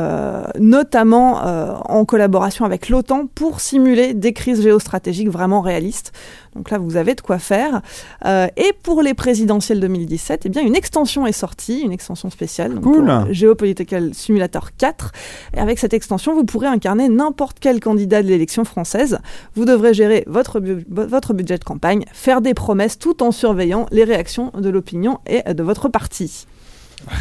[0.60, 1.41] notamment
[1.90, 6.11] en collaboration avec l'OTAN pour simuler des crises géostratégiques vraiment réalistes.
[6.56, 7.81] Donc là, vous avez de quoi faire.
[8.26, 12.76] Euh, et pour les présidentielles 2017, eh bien, une extension est sortie, une extension spéciale.
[12.76, 13.05] donc Cool.
[13.05, 15.11] pour Geopolitical Simulator 4.
[15.55, 19.19] Et avec cette extension, vous pourrez incarner n'importe quel candidat de l'élection française.
[19.55, 23.85] Vous devrez gérer votre, bu- votre budget de campagne, faire des promesses tout en surveillant
[23.91, 26.45] les réactions de l'opinion et de votre parti.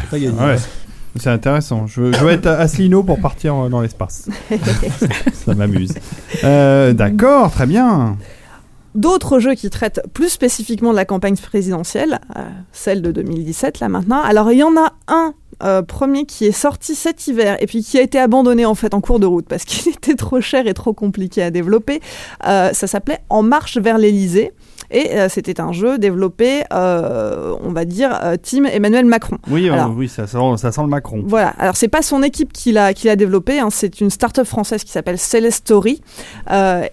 [0.01, 0.37] C'est pas gagné.
[0.39, 0.55] Ouais.
[1.19, 1.85] C'est intéressant.
[1.85, 4.27] Je, je vais être Asselineau pour partir dans l'espace.
[5.33, 5.93] ça m'amuse.
[6.43, 8.17] Euh, D'accord, très bien.
[8.95, 12.41] D'autres jeux qui traitent plus spécifiquement de la campagne présidentielle, euh,
[12.71, 14.21] celle de 2017 là maintenant.
[14.21, 15.33] Alors il y en a un
[15.63, 18.93] euh, premier qui est sorti cet hiver et puis qui a été abandonné en fait
[18.93, 22.01] en cours de route parce qu'il était trop cher et trop compliqué à développer.
[22.45, 24.51] Euh, ça s'appelait En marche vers l'Elysée.
[24.91, 29.37] Et euh, c'était un jeu développé, euh, on va dire, euh, Team Emmanuel Macron.
[29.49, 29.93] Oui, Alors.
[29.95, 31.23] oui ça, sent, ça sent le Macron.
[31.25, 34.45] Voilà, alors c'est pas son équipe qui l'a qui l'a développé, hein, c'est une start-up
[34.45, 36.01] française qui s'appelle Celestory.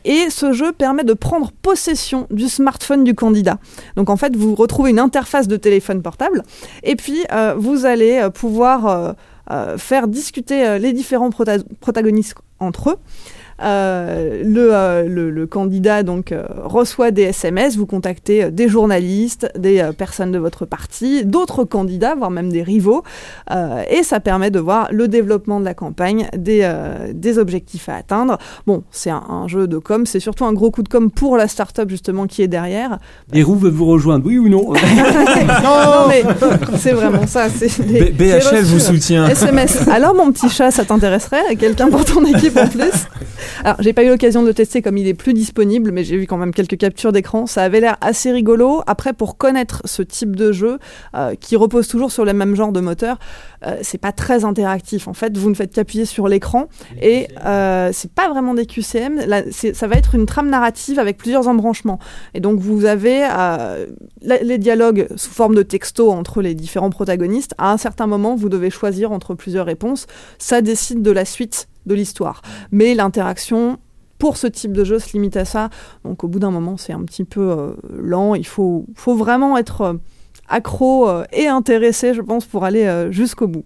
[0.04, 3.58] Et ce jeu permet de prendre possession du smartphone du candidat.
[3.96, 6.42] Donc en fait, vous retrouvez une interface de téléphone portable
[6.82, 7.24] et puis
[7.56, 9.14] vous allez pouvoir
[9.50, 12.96] euh, faire discuter euh, les différents prota- protagonistes entre eux.
[13.62, 18.68] Euh, le, euh, le, le candidat donc euh, reçoit des SMS, vous contactez euh, des
[18.68, 23.02] journalistes, des euh, personnes de votre parti, d'autres candidats, voire même des rivaux,
[23.50, 27.88] euh, et ça permet de voir le développement de la campagne, des, euh, des objectifs
[27.88, 28.38] à atteindre.
[28.66, 31.36] Bon, c'est un, un jeu de com, c'est surtout un gros coup de com pour
[31.36, 32.98] la start-up justement qui est derrière.
[33.32, 36.22] Les roues veulent vous rejoindre, oui ou non non, mais
[36.78, 37.48] c'est vraiment ça.
[37.50, 39.28] C'est des- BHL vous soutient.
[39.28, 39.86] SMS.
[39.88, 41.56] Alors mon petit chat, ça t'intéresserait?
[41.56, 42.90] Quelqu'un pour ton équipe en plus?
[43.64, 46.16] Alors j'ai pas eu l'occasion de le tester comme il est plus disponible, mais j'ai
[46.16, 47.46] vu quand même quelques captures d'écran.
[47.46, 48.82] Ça avait l'air assez rigolo.
[48.86, 50.78] Après, pour connaître ce type de jeu
[51.14, 53.18] euh, qui repose toujours sur le même genre de moteur,
[53.66, 55.08] euh, c'est pas très interactif.
[55.08, 56.68] En fait, vous ne faites qu'appuyer sur l'écran
[57.00, 59.20] et euh, c'est pas vraiment des QCM.
[59.26, 61.98] Là, ça va être une trame narrative avec plusieurs embranchements.
[62.34, 63.86] Et donc vous avez euh,
[64.22, 67.54] la- les dialogues sous forme de texto entre les différents protagonistes.
[67.58, 70.06] À un certain moment, vous devez choisir entre plusieurs réponses.
[70.38, 72.40] Ça décide de la suite de l'histoire.
[72.70, 73.78] Mais l'interaction
[74.18, 75.70] pour ce type de jeu se limite à ça.
[76.04, 78.36] Donc au bout d'un moment, c'est un petit peu euh, lent.
[78.36, 79.94] Il faut, vraiment être euh,
[80.48, 83.64] accro euh, et intéressé, je pense, pour aller jusqu'au bout.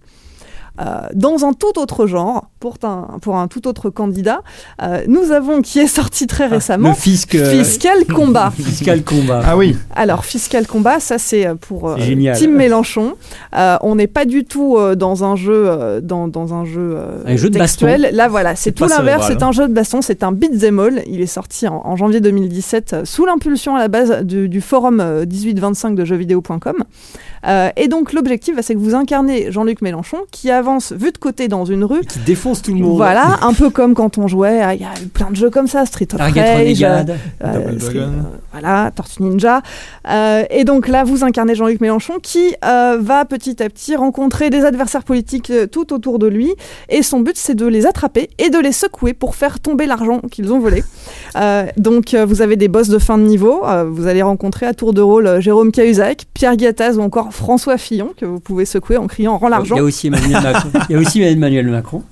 [0.81, 4.41] Euh, dans un tout autre genre, pour un, pour un tout autre candidat,
[4.81, 7.33] euh, nous avons qui est sorti très récemment Le fisc.
[7.35, 8.51] euh, Fiscal Combat.
[8.57, 9.41] Fiscal combat.
[9.45, 11.95] Ah oui, Alors, Fiscal Combat, ça c'est pour euh.
[12.35, 13.13] Team Mélenchon.
[13.55, 16.95] Euh, on n'est pas du tout euh, dans un jeu, euh, dans, dans un jeu,
[16.97, 18.09] euh, Un jeu de textuel.
[18.11, 19.27] Là, voilà, c'est tout l'inverse.
[19.27, 20.01] C'est un jeu de baston.
[20.01, 21.03] C'est un beat'em all.
[21.07, 24.61] Il est sorti en, en janvier 2017 euh, sous l'impulsion à la base du, du
[24.61, 26.83] forum euh, 1825 de jeuxvideo.com.
[27.47, 31.17] Euh, et donc l'objectif, bah, c'est que vous incarnez Jean-Luc Mélenchon qui avance vu de
[31.17, 32.01] côté dans une rue.
[32.01, 32.95] Qui défonce tout le monde.
[32.97, 35.49] Voilà, un peu comme quand on jouait, à- il y a eu plein de jeux
[35.49, 36.83] comme ça, Street of Rage,
[37.43, 37.99] euh, Street- Dragon.
[38.01, 39.61] euh, voilà, Tortue Ninja.
[40.09, 44.49] Euh, et donc là, vous incarnez Jean-Luc Mélenchon qui euh, va petit à petit rencontrer
[44.49, 46.53] des adversaires politiques euh, tout autour de lui.
[46.89, 50.19] Et son but, c'est de les attraper et de les secouer pour faire tomber l'argent
[50.31, 50.83] qu'ils ont volé.
[51.37, 53.65] Euh, donc euh, vous avez des boss de fin de niveau.
[53.65, 57.33] Euh, vous allez rencontrer à tour de rôle euh, Jérôme Cahuzac, Pierre Gattaz ou encore
[57.35, 59.75] François Fillon que vous pouvez secouer en criant Rends Il l'argent.
[59.75, 60.69] y a aussi Emmanuel Macron.
[60.89, 62.03] Il y a aussi Emmanuel Macron.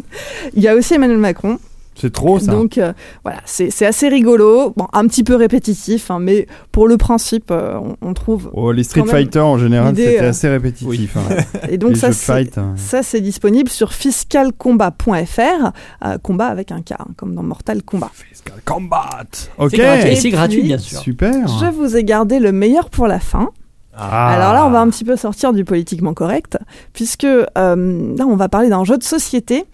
[0.56, 1.58] Il y a aussi Emmanuel Macron.
[1.96, 2.52] c'est trop ça.
[2.52, 2.92] Donc euh,
[3.24, 7.52] voilà, c'est c'est assez rigolo, bon, un petit peu répétitif, hein, mais pour le principe,
[7.52, 8.50] euh, on, on trouve.
[8.54, 11.16] Oh, les Street Fighter en général, c'était euh, assez répétitif.
[11.18, 11.22] hein.
[11.70, 12.74] Et donc les ça, hein.
[12.78, 15.72] ça, c'est disponible sur fiscalcombat.fr,
[16.06, 18.12] euh, combat avec un K, hein, comme dans Mortal Kombat.
[18.14, 19.24] Fiscal Combat.
[19.58, 19.72] Ok.
[19.72, 20.10] C'est gratuit.
[20.10, 21.00] Et Et c'est gratuit, bien sûr.
[21.00, 21.48] Super.
[21.48, 23.50] Je vous ai gardé le meilleur pour la fin.
[23.96, 24.30] Ah.
[24.30, 26.58] Alors là, on va un petit peu sortir du politiquement correct,
[26.94, 29.66] puisque euh, là, on va parler d'un jeu de société.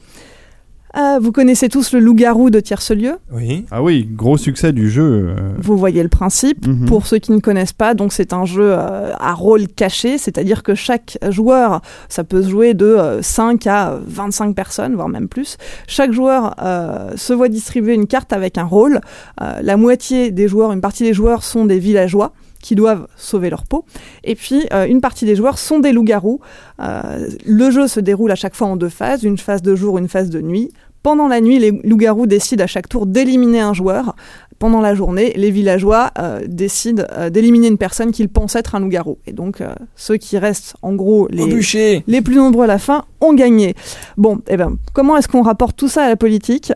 [0.97, 3.17] Euh, vous connaissez tous le loup-garou de Tierce-Lieu?
[3.31, 3.63] Oui.
[3.69, 5.27] Ah oui, gros succès du jeu.
[5.37, 6.65] euh, Vous voyez le principe.
[6.65, 6.87] Mhm.
[6.87, 10.63] Pour ceux qui ne connaissent pas, donc c'est un jeu euh, à rôle caché, c'est-à-dire
[10.63, 15.27] que chaque joueur, ça peut se jouer de euh, 5 à 25 personnes, voire même
[15.27, 15.57] plus.
[15.87, 18.99] Chaque joueur euh, se voit distribuer une carte avec un rôle.
[19.43, 23.49] Euh, la moitié des joueurs, une partie des joueurs sont des villageois qui doivent sauver
[23.49, 23.85] leur peau.
[24.23, 26.39] Et puis, euh, une partie des joueurs sont des loups-garous.
[26.81, 29.97] Euh, le jeu se déroule à chaque fois en deux phases, une phase de jour,
[29.97, 30.71] une phase de nuit.
[31.01, 34.15] Pendant la nuit, les loups-garous décident à chaque tour d'éliminer un joueur.
[34.59, 39.17] Pendant la journée, les villageois euh, décident d'éliminer une personne qu'ils pensent être un loup-garou.
[39.25, 39.63] Et donc,
[39.95, 43.75] ceux qui restent, en gros, les plus nombreux à la fin ont gagné.
[44.17, 46.73] Bon, eh ben, comment est-ce qu'on rapporte tout ça à la politique?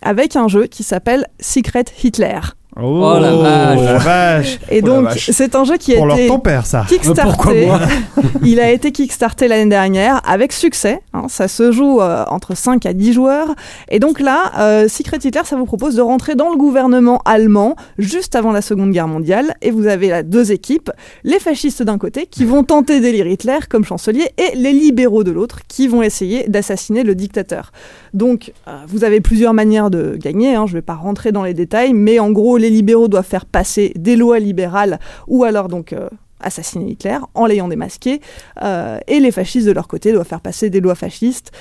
[0.00, 2.40] Avec un jeu qui s'appelle Secret Hitler.
[2.76, 3.80] Oh, Oh la vache.
[3.84, 4.58] la vache.
[4.70, 6.84] Et Oh donc, c'est un jeu qui a Pour leur été ton père, ça.
[6.88, 7.68] kickstarté.
[8.44, 11.00] Il a été kickstarté l'année dernière avec succès.
[11.12, 11.26] hein.
[11.28, 13.54] ça se joue euh, entre 5 à 10 joueurs.
[13.88, 17.76] Et donc là, euh, Secret Hitler, ça vous propose de rentrer dans le gouvernement allemand
[17.98, 19.54] juste avant la Seconde Guerre mondiale.
[19.62, 20.90] Et vous avez là deux équipes,
[21.22, 25.30] les fascistes d'un côté qui vont tenter d'élire Hitler comme chancelier et les libéraux de
[25.30, 27.70] l'autre qui vont essayer d'assassiner le dictateur.
[28.14, 30.54] Donc, euh, vous avez plusieurs manières de gagner.
[30.56, 33.26] hein, je ne vais pas rentrer dans les détails, mais en gros, les libéraux doivent
[33.26, 36.08] faire passer des lois libérales ou alors donc euh,
[36.40, 38.20] assassiner Hitler en l'ayant démasqué,
[38.62, 41.52] euh, et les fascistes de leur côté doivent faire passer des lois fascistes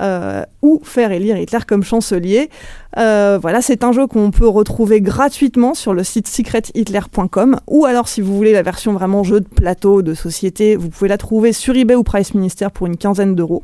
[0.00, 2.50] euh, ou faire élire Hitler comme chancelier.
[2.98, 8.08] Euh, voilà, c'est un jeu qu'on peut retrouver gratuitement sur le site secrethitler.com ou alors
[8.08, 11.52] si vous voulez la version vraiment jeu de plateau, de société, vous pouvez la trouver
[11.52, 13.62] sur eBay ou Price Minister pour une quinzaine d'euros.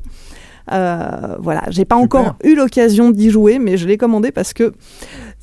[0.73, 2.21] Euh, voilà, j'ai pas Super.
[2.21, 4.73] encore eu l'occasion d'y jouer, mais je l'ai commandé parce que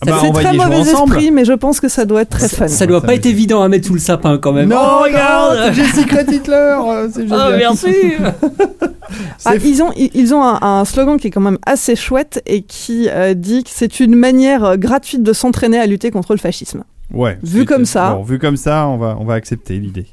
[0.06, 2.50] bah, c'est on va très mauvais esprit, mais je pense que ça doit être très
[2.50, 2.68] fun.
[2.68, 4.70] Ça doit pas être évident à mettre sous le sapin quand même.
[4.70, 6.54] Non, Oh, regarde J'ai Secret Hitler.
[6.80, 7.58] euh, C'est Oh, génial.
[7.58, 7.88] merci
[9.46, 12.64] Ah, ils ont, ils ont un, un slogan qui est quand même assez chouette et
[12.64, 16.40] qui euh, dit que c'est une manière euh, gratuite de s'entraîner à lutter contre le
[16.40, 16.84] fascisme.
[17.14, 17.38] Ouais.
[17.44, 18.16] Vu comme ça.
[18.16, 20.08] Bon, vu comme ça, on va, on va accepter l'idée.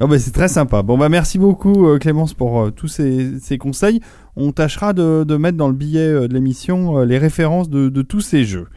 [0.00, 0.82] Oh bah, c'est très sympa.
[0.82, 4.00] Bon bah merci beaucoup euh, Clémence pour euh, tous ces, ces conseils.
[4.36, 7.88] On tâchera de, de mettre dans le billet euh, de l'émission euh, les références de,
[7.88, 8.68] de tous ces jeux.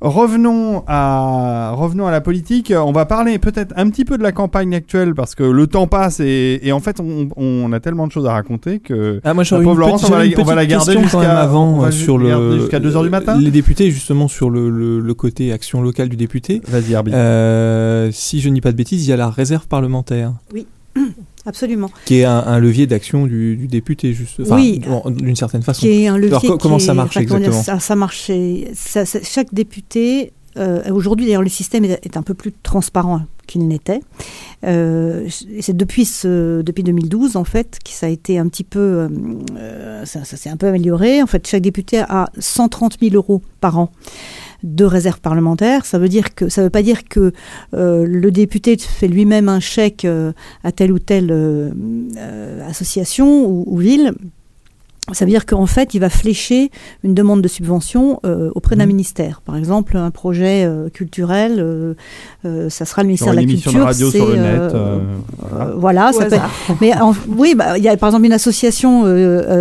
[0.00, 2.72] Revenons à, revenons à la politique.
[2.74, 5.86] On va parler peut-être un petit peu de la campagne actuelle parce que le temps
[5.86, 9.34] passe et, et en fait on, on a tellement de choses à raconter que Ah,
[9.34, 10.60] moi, La j'aurais pauvre une Laurence, petite- on va la- j'avais une on va la
[10.62, 13.10] petite garder question quand même jusqu'à- avant on va sur le jusqu'à 2 heures du
[13.10, 16.62] matin Les députés, justement, sur le, le, le côté action locale du député.
[16.66, 17.12] vas-y Herbie.
[17.14, 20.32] Euh, si je ne dis pas de bêtises, il y a la réserve parlementaire,
[21.46, 21.90] Absolument.
[22.04, 24.80] qui est un, un levier d'action du, du député, juste, Oui.
[25.06, 25.80] d'une certaine façon.
[25.80, 26.28] Qui est un levier.
[26.30, 28.30] Alors, qui comment ça marche enfin, comment dire, exactement ça, ça marche.
[28.74, 30.32] ça- chaque député.
[30.56, 34.00] Euh, Aujourd'hui, d'ailleurs, le système est, un peu plus transparent qu'il n'était.
[34.64, 35.28] Euh,
[35.60, 39.08] c'est depuis, ce, depuis 2012, en fait, que ça a été un petit peu.
[39.56, 41.22] euh, ça s'est un peu amélioré.
[41.22, 43.90] En fait, chaque député a 130 000 euros par an
[44.62, 45.86] de réserve parlementaire.
[45.86, 47.32] Ça veut veut pas dire que
[47.72, 50.06] le député fait lui-même un chèque
[50.64, 51.32] à telle ou telle
[52.68, 54.14] association ou ville.
[55.12, 56.70] Ça veut dire qu'en fait, il va flécher
[57.02, 58.90] une demande de subvention euh, auprès d'un Mhm.
[58.90, 59.40] ministère.
[59.44, 61.94] Par exemple, un projet euh, culturel, euh,
[62.44, 63.72] euh, ça sera le Sur ministère une de la Culture.
[63.72, 64.44] de radio sur le net.
[64.44, 64.98] euh, euh,
[65.54, 66.50] euh, voilà, Au ça peut hasard.
[66.80, 69.02] mais en- oui, bah, il y a par exemple une association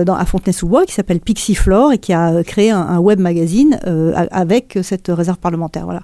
[0.04, 4.14] dans, à Fontenay-sous-Bois qui s'appelle Pixiflore et qui a créé un, un web magazine euh,
[4.32, 5.86] avec cette réserve parlementaire.
[5.86, 6.02] Voilà.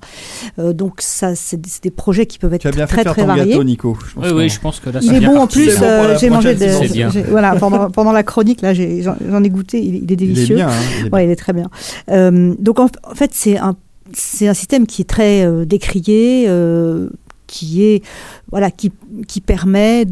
[0.57, 3.11] Euh, donc ça, c'est des, projets qui peuvent être Tu as bien fait très faire
[3.13, 3.51] très ton variés.
[3.51, 3.95] gâteau Nico.
[4.07, 5.77] Je pense Oui, oui, je pense que là, Il c'est est bon en plus.
[5.77, 9.79] Bon euh, j'ai mangé de, voilà pendant, pendant la chronique là, j'ai- j'en ai goûté.
[9.81, 10.55] Il, il est Il est délicieux.
[10.55, 10.67] bien.
[10.69, 11.11] hein, il est bien.
[11.11, 11.69] Ouais, il est très bien.
[12.11, 13.75] Euh, donc en, en fait, c'est un
[14.13, 17.09] c'est un système qui est très euh, décrié, euh,
[17.47, 18.03] qui est
[18.51, 18.91] voilà, qui
[19.27, 20.05] qui permet,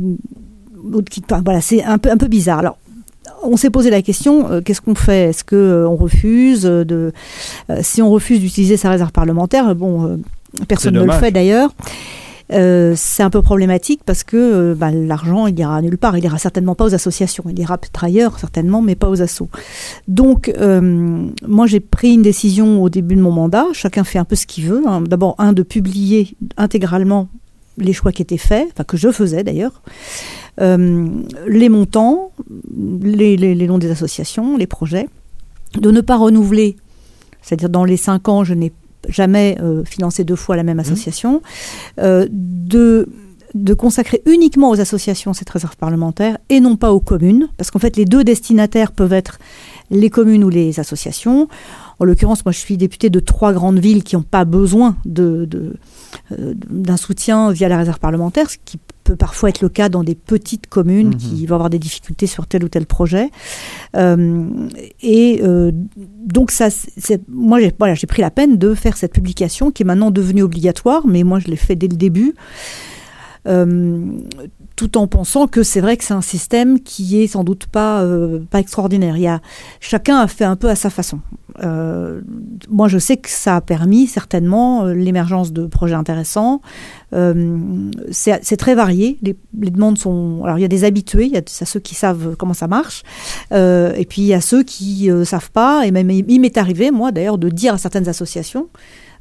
[0.94, 2.60] ou qui, enfin, voilà, c'est un peu un peu bizarre.
[2.60, 2.78] Alors.
[3.46, 5.30] On s'est posé la question, euh, qu'est-ce qu'on fait?
[5.30, 7.12] Est-ce que euh, on refuse euh, de
[7.82, 10.18] Si on refuse d'utiliser sa réserve parlementaire, bon,
[10.70, 11.74] personne ne le fait d'ailleurs.
[12.52, 16.18] Euh, c'est un peu problématique parce que euh, bah, l'argent, il ira nulle part.
[16.18, 17.44] Il ira certainement pas aux associations.
[17.50, 19.50] Il ira peut-être ailleurs, certainement, mais pas aux assos.
[20.08, 23.66] Donc, euh, moi, j'ai pris une décision au début de mon mandat.
[23.74, 24.84] Chacun fait un peu ce qu'il veut.
[24.88, 25.02] hein.
[25.02, 27.30] D'abord, un, de publier intégralement
[27.78, 29.82] les choix qui étaient faits, enfin que je faisais d'ailleurs,
[30.60, 32.32] les montants,
[33.02, 35.10] les, les, les noms des associations, les projets,
[35.80, 36.76] de ne pas renouveler,
[37.42, 38.72] c'est-à-dire dans les cinq ans, je n'ai
[39.10, 41.42] jamais euh, financé deux fois la même association,
[42.00, 43.08] euh, de
[43.54, 47.78] de consacrer uniquement aux associations cette réserve parlementaire et non pas aux communes, parce qu'en
[47.80, 49.38] fait les deux destinataires peuvent être
[49.92, 51.48] les communes ou les associations.
[52.00, 55.46] En l'occurrence, moi je suis députée de trois grandes villes qui n'ont pas besoin de,
[55.46, 55.76] de,
[56.32, 60.04] euh, d'un soutien via la réserve parlementaire, ce qui peut parfois être le cas dans
[60.04, 61.16] des petites communes Mhm.
[61.18, 63.30] qui vont avoir des difficultés sur tel ou tel projet.
[63.96, 64.48] Euh,
[65.02, 65.72] et euh,
[66.26, 69.84] donc ça, c'est, moi j'ai, voilà, j'ai pris la peine de faire cette publication qui
[69.84, 72.34] est maintenant devenue obligatoire, mais moi je l'ai fait dès le début.
[73.48, 74.06] Euh,
[74.76, 78.02] tout en pensant que c'est vrai que c'est un système qui est sans doute pas
[78.02, 79.18] euh, pas extraordinaire.
[79.18, 79.42] Il y a
[79.80, 81.20] chacun a fait un peu à sa façon.
[81.62, 82.22] Euh,
[82.70, 86.62] moi, je sais que ça a permis certainement l'émergence de projets intéressants.
[88.12, 89.20] C'est très varié.
[89.22, 90.42] Les, les demandes sont.
[90.46, 93.04] Alors, il y a des habitués, il y a ceux qui savent comment ça marche,
[93.52, 95.86] et puis il y a ceux qui euh, savent pas.
[95.86, 98.70] Et même il m'est arrivé, moi, d'ailleurs, de dire à certaines associations.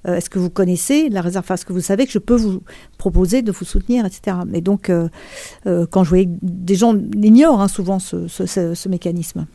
[0.07, 2.63] Euh, Est-ce que vous connaissez la réserve Est-ce que vous savez que je peux vous
[2.99, 4.37] proposer de vous soutenir, etc.
[4.47, 5.09] Mais donc, euh,
[5.67, 9.47] euh, quand je voyais des gens ignorent hein, souvent ce, ce- ce- ce mécanisme.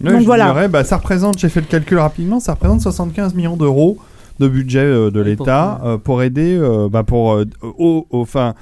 [0.00, 0.46] Donc voilà.
[0.52, 3.96] dirais, bah, ça représente, j'ai fait le calcul rapidement, ça représente 75 millions d'euros
[4.38, 8.52] de budget euh, de l'État euh, pour aider, euh, bah, pour, euh, au, euh,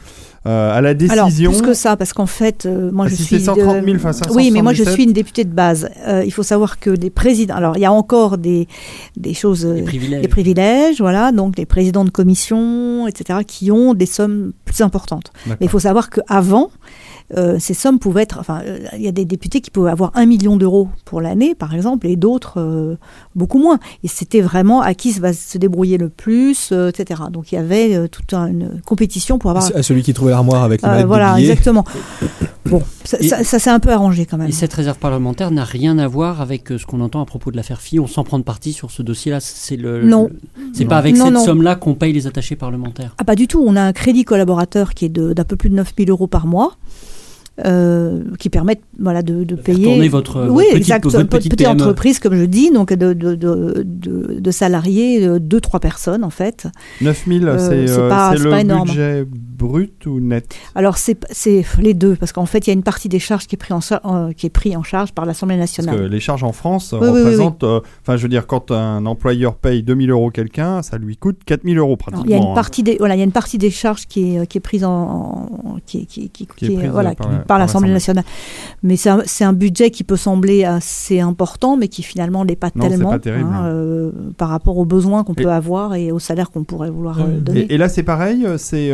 [0.76, 1.52] à la Alors, décision.
[1.52, 3.38] plus que ça, parce qu'en fait, euh, moi Ah, je si suis.
[3.38, 4.94] c'est 130 000 de- face à Oui, mais moi je 177.
[4.94, 5.88] suis une députée de base.
[6.06, 7.54] Euh, il faut savoir que les présidents.
[7.54, 8.68] Alors, il y a encore des,
[9.16, 9.64] des choses.
[9.64, 10.22] Les privilèges.
[10.22, 15.32] des privilèges, voilà, donc les présidents de commission, etc., qui ont des sommes plus importantes.
[15.46, 16.70] Mais il faut savoir qu'avant,
[17.36, 18.38] euh, ces sommes pouvaient être.
[18.38, 21.54] Enfin, euh, il y a des députés qui pouvaient avoir un million d'euros pour l'année,
[21.54, 22.96] par exemple, et d'autres euh,
[23.34, 23.78] beaucoup moins.
[24.02, 27.22] Et c'était vraiment à qui va se débrouiller le plus, euh, etc.
[27.32, 29.64] Donc il y avait euh, toute un- une compétition pour avoir.
[29.74, 31.84] À celui qui trouvait l'armoire avec Euh, de voilà, exactement.
[32.66, 34.48] Bon, ça, Et- ça- ça s'est un peu arrangé quand même.
[34.48, 37.56] Et cette réserve parlementaire n'a rien à voir avec ce qu'on entend à propos de
[37.56, 39.40] l'affaire Fillon, sans prendre parti sur ce dossier-là.
[39.40, 40.28] C'est le, Non.
[40.30, 40.38] le-
[40.72, 40.88] c'est Non.
[40.90, 41.44] pas avec Non, cette non.
[41.44, 43.14] somme-là qu'on paye les attachés parlementaires.
[43.18, 43.62] Ah, pas du tout.
[43.66, 46.46] On a un crédit collaborateur qui est de- d'un peu plus de 9000 euros par
[46.46, 46.72] mois.
[47.64, 49.84] Euh, qui permettent voilà, de, de payer.
[49.84, 51.04] tourner votre- oui, votre petite- exact.
[51.04, 55.24] votre Pe- petite petite entreprise, comme je dis, donc de, de, de, de, de salariés,
[55.26, 56.66] euh, deux, trois personnes en fait.
[57.00, 58.88] 9000, Euh, c'est c'est euh, pas- pas énorme.
[58.88, 59.24] budget
[59.56, 61.16] brut ou net Alors c'est
[61.78, 63.72] les deux, parce qu'en fait il y a une partie des charges qui est pris
[63.74, 66.06] en, euh, qui est pris en charge par l'Assemblée Parce que nationale.
[66.10, 69.06] les charges en France Oui, oui, oui, représentent, euh, enfin je veux dire, quand un
[69.06, 72.24] employeur paye 2000 euros quelqu'un, ça lui coûte 4000 euros pratiquement.
[72.26, 72.54] il y a une hein.
[72.54, 74.84] partie des voilà, il y a une partie des charges qui est qui est prise
[74.84, 77.14] en, en- qui qui, qui, Qui est prise, voilà
[77.46, 78.24] par l'Assemblée nationale.
[78.82, 82.70] Mais c'est un, un budget qui peut sembler assez important, mais qui finalement n'est pas
[82.74, 83.66] Non, tellement pas terrible, hein.
[83.66, 87.38] euh, par rapport aux besoins qu'on peut avoir et au salaire qu'on pourrait vouloir Euh,
[87.40, 87.60] donner.
[87.60, 88.90] Et, et là, c'est pareil, c'est,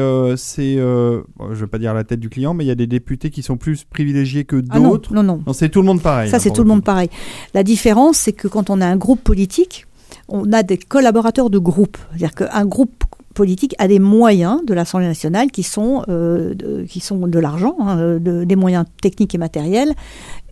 [0.51, 2.87] c'est, euh, je veux pas dire la tête du client, mais il y a des
[2.87, 5.15] députés qui sont plus privilégiés que ah non, d'autres.
[5.15, 5.41] non, non.
[5.47, 6.31] Non, c'est tout le monde pareil.
[6.31, 7.09] Ça, c'est tout le monde pareil.
[7.55, 9.87] La différence, c'est que quand on a un groupe politique,
[10.29, 11.97] on a des collaborateurs de groupe.
[12.11, 13.05] C'est-à-dire qu'un groupe
[13.35, 17.77] politique a des moyens de l'Assemblée nationale qui sont, euh, de, qui sont de l'argent,
[17.81, 19.95] hein, de- des moyens techniques et matériels,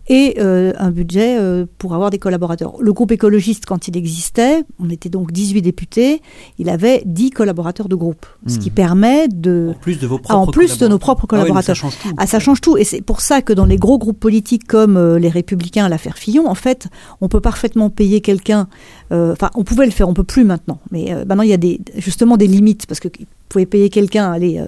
[0.09, 2.73] et euh, un budget euh, pour avoir des collaborateurs.
[2.81, 6.21] Le groupe écologiste, quand il existait, on était donc 18 députés,
[6.57, 8.75] il avait 10 collaborateurs de groupe, ce qui Mhm.
[8.75, 9.73] permet de...
[9.75, 11.75] En plus de vos Ah, en propres plus de nos propres Ah oui, collaborateurs.
[11.75, 12.09] ça change tout.
[12.17, 12.75] Ah, ça change tout.
[12.77, 15.89] Et c'est pour ça que dans les gros groupes politiques comme euh, les Républicains à
[15.89, 16.87] l'affaire Fillon, en fait,
[17.21, 18.67] on peut parfaitement payer quelqu'un.
[19.11, 20.79] Euh, Enfin, on pouvait le faire, on peut plus maintenant.
[20.91, 23.89] Mais euh, maintenant, il y a des, justement des limites parce que vous pouvez payer
[23.89, 24.59] quelqu'un, allez,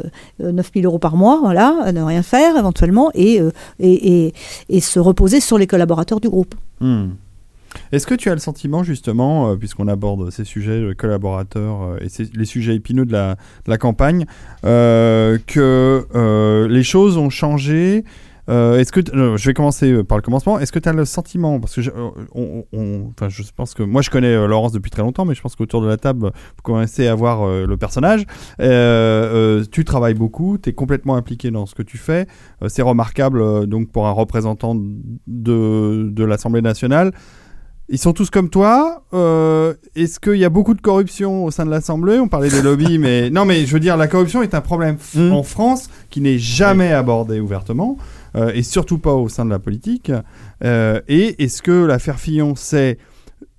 [0.41, 4.34] euh, 9000 euros par mois, voilà, euh, ne rien faire éventuellement, et, euh, et,
[4.69, 6.55] et, se reposer sur les collaborateurs du groupe.
[6.80, 7.09] Hmm.
[7.91, 11.97] Est-ce que tu as le sentiment, justement, euh, puisqu'on aborde ces sujets, le collaborateur euh,
[12.01, 14.26] et ces- les sujets épineux de la, campagne,
[14.65, 18.03] euh, que euh, les choses ont changé
[18.52, 20.60] euh, Est-ce que euh, je vais commencer par le commencement.
[20.60, 23.73] Est-ce que tu as le sentiment parce que je, euh, on, on- enfin, je pense
[23.73, 25.98] que moi je connais euh, Laurence depuis très longtemps, mais je pense qu'autour de la
[25.98, 28.26] table vous commencez à voir euh, le personnage.
[28.60, 32.28] Euh, euh, tu travailles beaucoup, tu es complètement impliqué dans ce que tu fais.
[32.61, 37.11] Euh, C'est remarquable euh, donc pour un représentant de, de l'Assemblée nationale.
[37.94, 39.03] Ils sont tous comme toi.
[39.14, 42.19] Euh, Est-ce qu'il y a beaucoup de corruption au sein de l'Assemblée?
[42.19, 44.95] On parlait des lobbies, mais non, mais je veux dire, la corruption est un problème
[44.95, 45.34] f- Mm.
[45.34, 47.98] en France qui n'est jamais abordé ouvertement,
[48.35, 50.11] euh, et surtout pas au sein de la politique.
[50.63, 52.97] Euh, et est-ce que l'affaire Fillon, c'est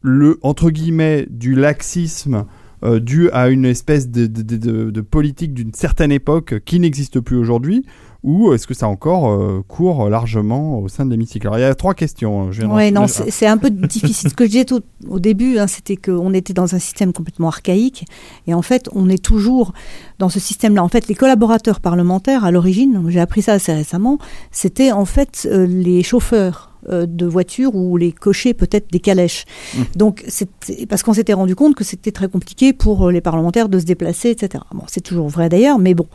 [0.00, 2.44] le entre guillemets du laxisme
[2.84, 6.80] euh, dû à une espèce de, de- de- de- de politique d'une certaine époque qui
[6.80, 7.84] n'existe plus aujourd'hui,
[8.24, 11.46] ou est-ce que ça encore euh, court largement au sein de l'hémicycle?
[11.46, 12.50] Alors il y a trois questions.
[12.50, 14.30] Ouais, d'en- non, c'est c'est un peu difficile.
[14.30, 17.48] Ce que je disais tout, au début, hein, c'était qu'on était dans un système complètement
[17.48, 18.04] archaïque.
[18.46, 19.72] Et en fait, on est toujours
[20.18, 20.82] dans ce système-là.
[20.84, 24.18] En fait, les collaborateurs parlementaires, à l'origine, j'ai appris ça assez récemment,
[24.50, 29.44] c'était en fait euh, les chauffeurs euh, de voitures ou les cochers peut-être des calèches.
[29.74, 29.82] Mmh.
[29.96, 30.48] Donc, c'est
[30.88, 33.84] parce qu'on s'était rendu compte que c'était très compliqué pour euh, les parlementaires de se
[33.84, 34.64] déplacer, etc.
[34.72, 36.06] Bon, c'est toujours vrai d'ailleurs, mais bon,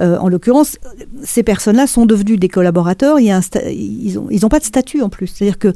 [0.00, 0.78] Euh, en l'occurrence,
[1.22, 3.18] ces personnes-là sont devenues des collaborateurs.
[3.20, 3.40] Il y a un
[3.70, 5.72] ils ont ils ont pas de statut en plus, c'est-à-dire que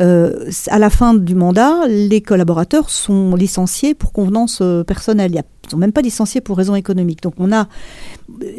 [0.00, 5.32] euh, à la fin du mandat, les collaborateurs sont licenciés pour convenance euh, personnelle.
[5.34, 7.22] Ils sont même pas licenciés pour raison économique.
[7.22, 7.66] Donc on a,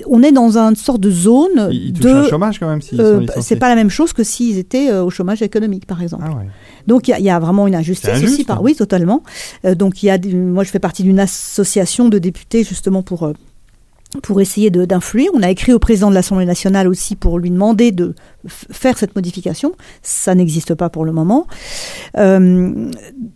[0.08, 2.10] on est dans une sorte de zone Ils, ils touchent de.
[2.18, 3.42] un chômage quand même s'ils euh, sont licenciés.
[3.44, 6.24] c'est pas la même chose que s'ils étaient euh, au chômage économique, par exemple.
[6.26, 6.48] Ah ouais.
[6.88, 8.44] Donc il y a- il y, a vraiment une injustice injuste, aussi.
[8.46, 8.62] Par, hein.
[8.64, 9.24] oui, totalement.
[9.66, 13.24] Euh, donc il y a, moi je fais partie d'une association de députés justement pour
[13.24, 13.34] euh,
[14.24, 15.28] pour essayer d'influer.
[15.34, 18.16] On a écrit au président de l'Assemblée nationale aussi pour lui demander de
[18.48, 19.74] faire cette modification.
[20.02, 21.48] Ça n'existe pas pour le moment.
[22.18, 22.90] Euh,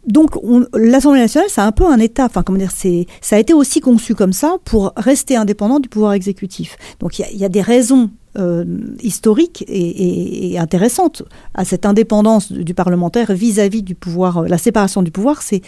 [0.08, 2.26] donc on- l'Assemblée nationale, c'est un peu un État.
[2.26, 6.14] Enfin, comment dire, ça a été aussi conçu comme ça pour rester indépendant du pouvoir
[6.14, 6.78] exécutif.
[7.00, 8.10] Donc il y, a des raisons.
[8.38, 8.64] Euh,
[9.02, 15.12] historiques et, intéressantes à cette indépendance du parlementaire vis-à-vis du pouvoir, euh, la séparation du
[15.12, 15.62] pouvoir, c'est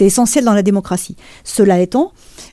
[0.00, 1.16] essentiel dans la démocratie.
[1.44, 2.12] Cela étant,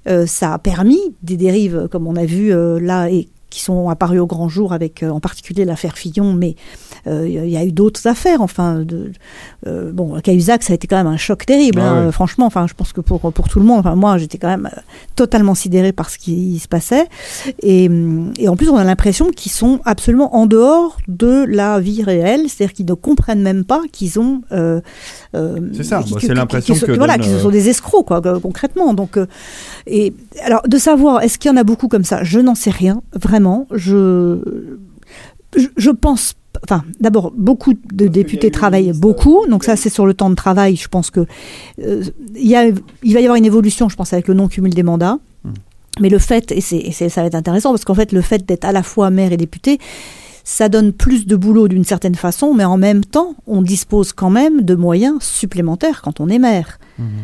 [0.10, 4.20] euh, ça a permis des dérives, comme on a vu là, et qui sont apparues
[4.20, 6.56] au grand jour avec euh, en particulier l'affaire Fillon, mais
[7.06, 8.42] euh, il y a eu d'autres affaires.
[8.42, 9.12] Enfin, de,
[9.68, 11.80] euh, bon, Cahuzac, ça a été quand même un choc terrible.
[11.80, 14.40] Ah hein, franchement, enfin, je pense que pour pour tout le monde, enfin, moi, j'étais
[14.40, 14.70] quand même
[15.16, 17.08] totalement sidérée par ce qui se passait.
[17.62, 21.80] Et, hum, et en plus, on a l'impression qu'ils sont absolument en dehors de la
[21.80, 24.42] vie réelle, c'est-à-dire qu'ils ne comprennent même pas qu'ils ont.
[24.52, 24.82] euh,
[25.36, 28.96] euh, C'est ça, bah, c'est l'impression que voilà, donne, qu'ils sont des escrocs, quoi, concrètement.
[28.96, 29.20] Donc,
[29.86, 30.12] et
[30.44, 32.24] alors, de savoir, est-ce qu'il y en a beaucoup comme ça?
[32.24, 33.43] Je n'en sais rien, vraiment.
[33.72, 34.40] Je,
[35.56, 36.36] je, je pense.
[36.64, 40.76] Enfin, d'abord, beaucoup de députés travaillent beaucoup, donc ça, c'est sur le temps de travail.
[40.76, 41.22] Je pense que
[41.84, 42.04] euh,
[42.36, 44.84] il y a, il va y avoir une évolution, je pense, avec le non-cumul des
[44.84, 45.18] mandats.
[46.00, 48.22] Mais le fait, et, c'est, et c'est- ça va être intéressant, parce qu'en fait, le
[48.22, 49.78] fait d'être à la fois maire et député,
[50.44, 54.30] ça donne plus de boulot d'une certaine façon, mais en même temps, on dispose quand
[54.30, 56.80] même de moyens supplémentaires quand on est maire.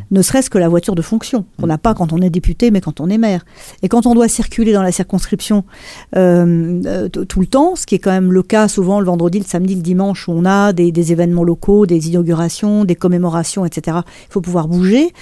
[0.10, 2.82] Ne serait-ce que la voiture de fonction, qu'on n'a pas quand on est député, mais
[2.82, 3.46] quand on est maire.
[3.84, 5.64] Et quand on doit circuler dans la circonscription
[6.16, 9.38] euh, euh, tout le temps, ce qui est quand même le cas souvent le vendredi,
[9.38, 13.64] le samedi, le dimanche, où on a des, des événements locaux, des inaugurations, des commémorations,
[13.64, 13.98] etc.
[14.28, 15.14] Il faut pouvoir bouger.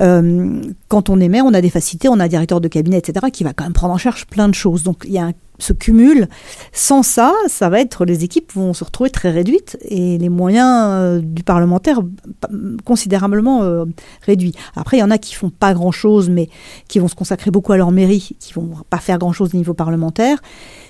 [0.00, 2.98] Euh, quand on est maire, on a des facilités, on a un directeur de cabinet,
[2.98, 4.82] etc., qui va quand même prendre en charge plein de choses.
[4.82, 6.28] Donc il y a un ce cumul.
[6.72, 10.88] Sans ça, ça va être les équipes vont se retrouver très réduites et les moyens
[10.90, 12.00] euh, du parlementaire
[12.40, 12.48] pa-
[12.84, 13.84] considérablement euh,
[14.22, 14.54] réduits.
[14.74, 16.48] Après, il y en a qui font pas grand chose, mais
[16.88, 19.56] qui vont se consacrer beaucoup à leur mairie, qui vont pas faire grand chose au
[19.56, 20.38] niveau parlementaire.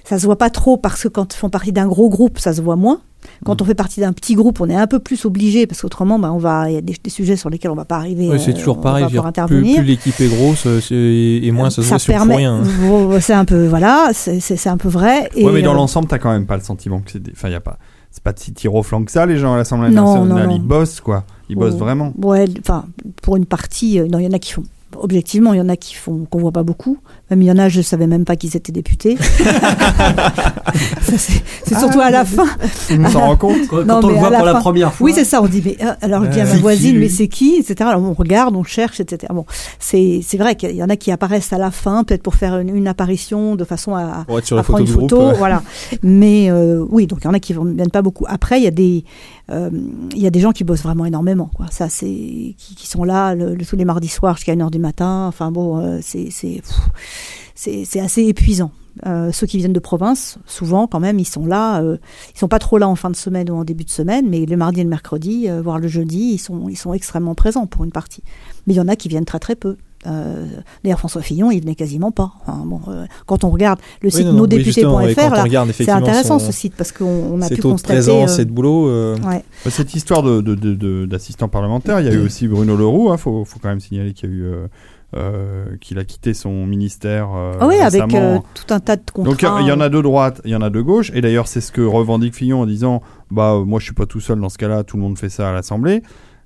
[0.09, 2.53] Ça se voit pas trop parce que quand ils font partie d'un gros groupe, ça
[2.53, 3.01] se voit moins.
[3.45, 6.17] Quand on fait partie d'un petit groupe, on est un peu plus obligé parce qu'autrement,
[6.19, 8.29] bah, on va, il y a des, des sujets sur lesquels on va pas arriver.
[8.29, 9.07] Ouais, c'est euh, toujours on pareil.
[9.07, 9.79] plus intervenir.
[9.79, 10.81] plus l'équipe est grosse euh,
[11.43, 12.37] et moins ça se voit ça on fout permet.
[12.37, 12.61] rien.
[12.61, 12.63] hein.
[12.89, 15.29] Bon, C'est un peu, voilà, c'est un peu vrai.
[15.35, 17.23] Et, ouais, mais dans euh, l'ensemble, t'as quand même pas le sentiment que c'est.
[17.33, 17.79] Enfin, y a pas.
[18.13, 20.47] C'est pas de si tir au flanc que ça, les gens à l'Assemblée Non, nationale.
[20.49, 20.67] non, Ils non.
[20.67, 21.25] bossent, quoi.
[21.51, 21.79] Ils bossent Oh.
[21.85, 22.13] vraiment.
[22.23, 22.85] Ouais, enfin,
[23.23, 24.63] pour une partie, euh, non, il y en a qui font.
[24.95, 26.99] Objectivement, il y en a qui font qu'on voit pas beaucoup.
[27.31, 29.19] Même il y en a, je savais même pas qu'ils étaient députés.
[31.03, 32.47] C'est surtout à la fin.
[32.91, 35.05] On s'en rend compte Quand, Non, on le voit la pour la première fois.
[35.05, 35.43] Oui, c'est ça.
[35.43, 37.75] On dit, mais euh, alors je dis à ma voisine, qui, mais c'est qui, etc.
[37.91, 39.33] Alors on regarde, on cherche, etc.
[39.35, 39.45] Bon,
[39.79, 42.59] c'est c'est vrai qu'il y en a qui apparaissent à la fin, peut-être pour faire
[42.59, 45.11] une, une apparition de façon à, Pour être sur la à prendre photo une groupe.
[45.11, 45.63] photo, voilà.
[46.03, 48.25] Mais euh, oui, donc il y en a qui ne viennent pas beaucoup.
[48.29, 49.05] Après, il y a des
[49.49, 51.67] il y a des gens qui bossent vraiment énormément, quoi.
[51.71, 52.07] Ça, c'est
[52.59, 53.35] qui, sont là
[53.69, 55.27] tous les mardis soirs jusqu'à 1h du matin.
[55.29, 56.31] Enfin bon, euh, c'est
[57.55, 58.73] c'est assez épuisant.
[59.05, 61.83] Euh, ceux qui viennent de province, souvent quand même, ils sont là.
[61.83, 61.99] Euh,
[62.35, 64.47] ils sont pas trop là en fin de semaine ou en début de semaine, mais
[64.47, 67.67] le mardi et le mercredi, euh, voire le jeudi, ils sont ils sont extrêmement présents
[67.67, 68.23] pour une partie.
[68.67, 69.77] Mais il y en a qui viennent très très peu.
[70.07, 70.47] Euh,
[70.85, 72.33] D'ailleurs, François Fillon, il venait quasiment pas.
[72.43, 76.75] Enfin, bon, euh, quand on regarde le site oui, nosdéputés.fr, c'est intéressant son- ce site
[76.77, 77.95] parce qu'on on a Cette pu taux constater.
[77.95, 78.89] présence euh, et de boulot.
[78.89, 79.45] euh, ouais.
[79.65, 82.77] Bah, Cette histoire de, de, de- de- d'assistant parlementaire, il y a eu aussi Bruno
[82.77, 83.13] Leroux.
[83.13, 84.43] Il faut, faut quand même signaler qu'il y a eu.
[84.45, 84.67] euh,
[85.15, 89.03] euh, qu'il a quitté son ministère euh, Ah oui, avec euh, tout un tas de
[89.13, 89.31] contrats.
[89.53, 91.47] Donc il y en a de droite, il y en a de gauche, et d'ailleurs
[91.47, 93.01] c'est ce que revendique Fillon en disant
[93.31, 95.49] bah moi je suis pas tout seul dans ce cas-là, tout le monde fait ça
[95.49, 96.03] à l'Assemblée.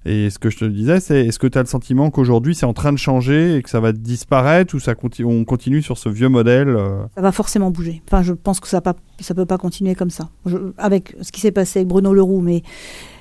[0.07, 2.65] Et ce que je te disais, c'est est-ce que tu as le sentiment qu'aujourd'hui c'est
[2.65, 5.99] en train de changer et que ça va disparaître ou ça conti- on continue sur
[5.99, 8.01] ce vieux modèle euh, Ça va forcément bouger.
[8.09, 10.31] Enfin, je pense que ça ne ça peut pas continuer comme ça.
[10.47, 12.63] Je- avec ce qui s'est passé avec Bruno Leroux mais,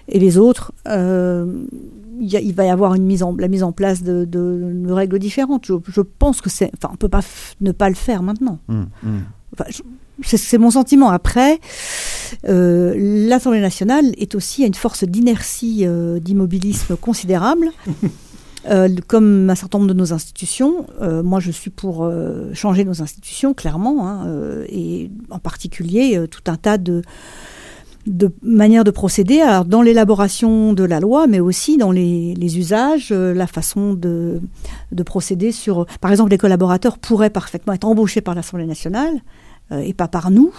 [0.07, 1.65] et les autres, euh,
[2.21, 4.23] il y a- il va y avoir une mise en, la mise en place de,
[4.23, 5.65] de- de règles différentes.
[5.65, 6.71] Je, je pense que c'est.
[6.77, 7.21] Enfin, on peut pas
[7.59, 8.59] ne pas le faire maintenant.
[8.69, 9.21] hum, hum.
[9.53, 9.83] Enfin, je-
[10.23, 11.09] c'est mon sentiment.
[11.09, 11.59] Après,
[12.47, 12.93] euh,
[13.27, 17.71] l'Assemblée nationale est aussi à une force d'inertie, euh, d'immobilisme considérable.
[18.69, 20.85] Euh, comme un certain nombre de nos institutions,
[21.23, 22.11] moi je suis pour
[22.53, 24.27] changer nos institutions, clairement, hein,
[24.67, 27.01] et en particulier tout un tas de,
[28.09, 32.57] de manières de procéder alors, dans l'élaboration de la loi, mais aussi dans les, les
[32.57, 34.41] usages, euh, la façon de,
[34.91, 35.85] de procéder sur...
[36.01, 39.21] Par exemple, les collaborateurs pourraient parfaitement être embauchés par l'Assemblée nationale
[39.71, 40.53] et pas par nous.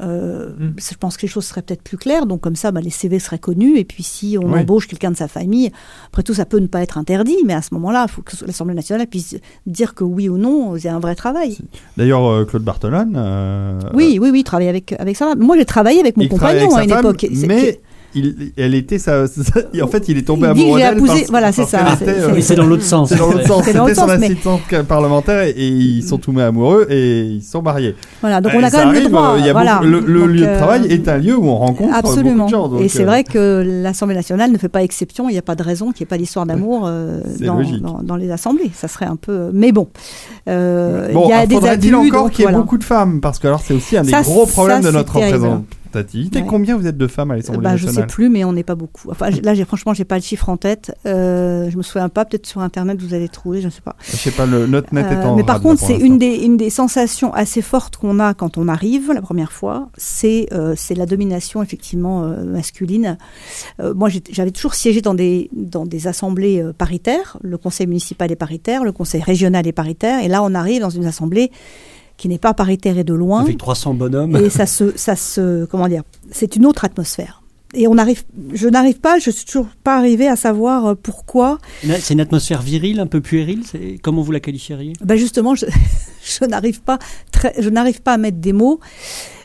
[0.00, 0.74] Euh, Mm.
[0.78, 2.26] Je pense que les choses seraient peut-être plus claires.
[2.26, 3.78] Donc, comme ça, bah, les CV seraient connus.
[3.78, 5.70] Et puis, si on embauche quelqu'un de sa famille,
[6.06, 7.36] après tout, ça peut ne pas être interdit.
[7.44, 10.76] Mais à ce moment-là, il faut que l'Assemblée nationale puisse dire que oui ou non,
[10.78, 11.58] c'est un vrai travail.
[11.96, 13.14] D'ailleurs, euh, Claude Bartolone.
[13.16, 15.40] euh, Oui, oui, oui, travailler avec, avec sa femme.
[15.40, 17.26] Moi, j'ai travaillé avec mon il travaille compagnon avec à une femme, époque.
[17.46, 17.80] Mais
[18.14, 19.42] il, elle était sa, sa-
[19.82, 20.98] en fait, il est tombé amoureux d'elle.
[21.28, 23.08] voilà, c'est ça, euh, c'est dans l'autre sens.
[23.10, 23.64] C'est dans l'autre sens.
[23.64, 26.86] C'est dans C'était l'autre son sens, mais- assistante parlementaire et, et ils sont tombés amoureux
[26.90, 27.94] et ils sont mariés.
[28.20, 29.34] Voilà, donc on a quand même arrive, le droit.
[29.36, 29.74] euh, y a voilà.
[29.76, 32.34] beaucoup- le le Donc, lieu de euh, travail est un lieu où on rencontre Absolument.
[32.34, 32.68] beaucoup de gens.
[32.68, 35.28] donc, et c'est euh, vrai que l'Assemblée nationale ne fait pas exception.
[35.28, 37.82] Il n'y a pas de raison qu'il n'y ait pas d'histoire d'amour euh, dans, logique.
[37.82, 38.70] dans- dans les assemblées.
[38.74, 39.50] Ça serait un peu.
[39.52, 39.88] Mais bon,
[40.48, 41.94] euh, Bon, il y a des abus.
[41.94, 43.20] encore qu'il y ait beaucoup de femmes?
[43.20, 45.60] Parce que alors c'est aussi un des gros problèmes de notre terrible.
[45.96, 46.40] Représentativité.
[46.40, 46.46] Ouais.
[46.46, 48.52] Combien vous êtes de femmes à Euh, l'Assemblée bah, je sais nationale plus, mais on
[48.52, 49.10] n'est pas beaucoup.
[49.10, 50.94] Enfin, là, j'ai, franchement, j'ai pas le chiffre en tête.
[51.06, 52.24] Euh, je me souviens pas.
[52.24, 53.60] Peut-être sur Internet, vous allez trouver.
[53.60, 53.96] Je ne sais pas.
[54.04, 56.36] Je sais pas, le, notre net Euh, est en mais par contre, c'est une des,
[56.36, 60.74] une des sensations assez fortes qu'on a quand on arrive la première fois, c'est euh,
[60.76, 63.18] c'est la domination effectivement euh, masculine.
[63.80, 67.38] Euh, moi, j'avais toujours siégé dans des, dans des assemblées euh, paritaires.
[67.42, 70.90] Le conseil municipal est paritaire, le conseil régional est paritaire, et là, on arrive dans
[70.90, 71.50] une assemblée
[72.16, 73.42] qui n'est pas paritaire et de loin.
[73.42, 74.36] Avec 300 bonhommes.
[74.36, 77.42] Et ça se, ça se, comment dire, c'est une autre atmosphère.
[77.74, 78.22] Et on arrive,
[78.54, 81.58] je n'arrive pas, je suis toujours pas arrivée à savoir euh, pourquoi.
[81.82, 83.64] C'est une atmosphère virile, un peu puérile.
[84.02, 84.94] Comment vous la qualifieriez?
[85.04, 85.66] Ben justement, je,
[86.40, 86.98] je n'arrive pas,
[87.32, 88.80] très, je n'arrive pas à mettre des mots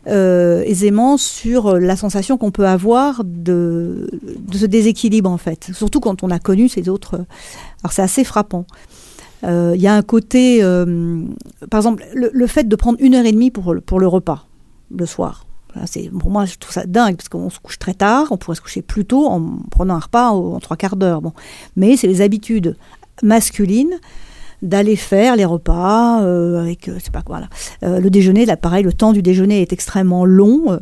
[0.08, 5.72] euh, aisément sur la sensation qu'on peut avoir de, de ce déséquilibre en fait.
[5.74, 7.26] Surtout quand on a connu ces autres.
[7.84, 8.66] Alors c'est assez frappant.
[9.44, 11.24] Euh, Il y a un côté, euh,
[11.70, 14.48] par exemple, le, fait de prendre une heure et demie pour, pour le repas
[14.96, 15.46] le soir.
[15.86, 18.58] C'est pour moi je trouve ça dingue parce qu'on se couche très tard, on pourrait
[18.58, 21.22] se coucher plus tôt en prenant un repas en trois quarts d'heure.
[21.22, 21.32] Bon,
[21.78, 22.76] mais c'est les habitudes
[23.24, 23.98] masculines
[24.62, 27.48] d'aller faire les repas euh, avec euh, c'est pas quoi là.
[27.84, 30.80] Euh, le déjeuner là pareil le temps du déjeuner est extrêmement long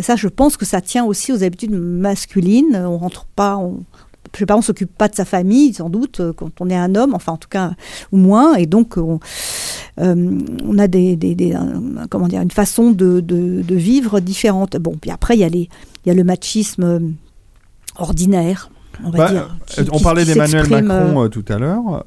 [0.00, 3.58] ça je pense que ça tient aussi aux habitudes masculines on rentre pas
[4.34, 6.76] je sais pas, on s'occupe pas de sa famille, sans doute, euh, quand on est
[6.76, 7.72] un homme, enfin en tout cas,
[8.12, 9.20] ou moins, et donc on,
[10.00, 14.20] euh, on a des, des, des- un- comment dire, une façon de, de, de vivre
[14.20, 14.76] différente.
[14.76, 15.68] Bon, puis après il y a les,
[16.04, 16.98] il y a le machisme euh,
[17.96, 18.70] ordinaire,
[19.04, 19.56] on va Bah, dire.
[19.66, 22.04] qui- Euh, on qui- parlait d'Emmanuel euh, Macron euh, tout à l'heure.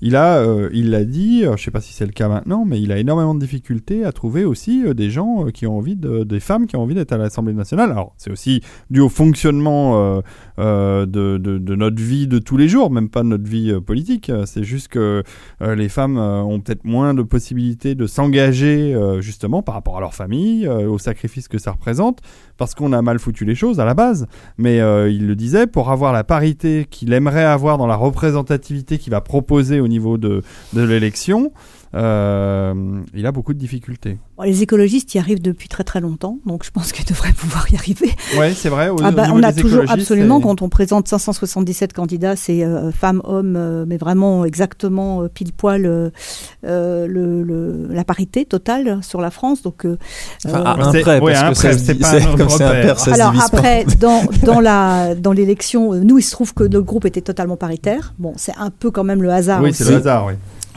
[0.00, 2.64] Il a, euh, il l'a dit, euh, je sais pas si c'est le cas maintenant,
[2.64, 5.96] mais il a énormément de difficultés à trouver aussi euh, des gens qui ont envie
[5.96, 7.90] de, des femmes qui ont envie d'être à l'Assemblée nationale.
[7.90, 8.60] Alors c'est aussi
[8.90, 10.22] dû au fonctionnement
[10.58, 14.30] de, de, de notre vie de tous les jours, même pas de notre vie politique.
[14.44, 15.22] C'est juste que
[15.60, 20.68] les femmes ont peut-être moins de possibilités de s'engager justement par rapport à leur famille,
[20.68, 22.20] au sacrifice que ça représente,
[22.58, 24.26] parce qu'on a mal foutu les choses à la base.
[24.58, 28.98] Mais euh, il le disait, pour avoir la parité qu'il aimerait avoir dans la représentativité
[28.98, 30.42] qu'il va proposer au niveau de,
[30.74, 31.52] de l'élection,
[31.94, 34.18] euh, il a beaucoup de difficultés.
[34.36, 37.70] Bon, les écologistes y arrivent depuis très très longtemps, donc je pense qu'ils devraient pouvoir
[37.72, 38.10] y arriver.
[38.38, 38.88] Ouais, c'est vrai.
[38.88, 42.92] Au, Ah bah, on a des toujours absolument, quand on présente 577 candidats, c'est euh,
[42.92, 45.82] femmes, hommes, euh, mais vraiment exactement euh, pile poil
[46.62, 49.62] le, le- la parité totale sur la France.
[49.62, 49.96] Donc, euh,
[50.46, 53.34] Enfin, euh, un ouais, parce un que c'est pas un comme un père, ça alors
[53.42, 57.20] après, dans, dans la dans l'élection, euh, nous, il se trouve que notre groupe était
[57.20, 58.14] totalement paritaire.
[58.18, 59.62] Bon, c'est un peu quand même le hasard.
[59.62, 60.34] Oui, c'est le hasard, oui.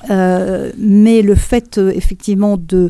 [0.10, 2.90] Euh, mais le fait euh, effectivement de,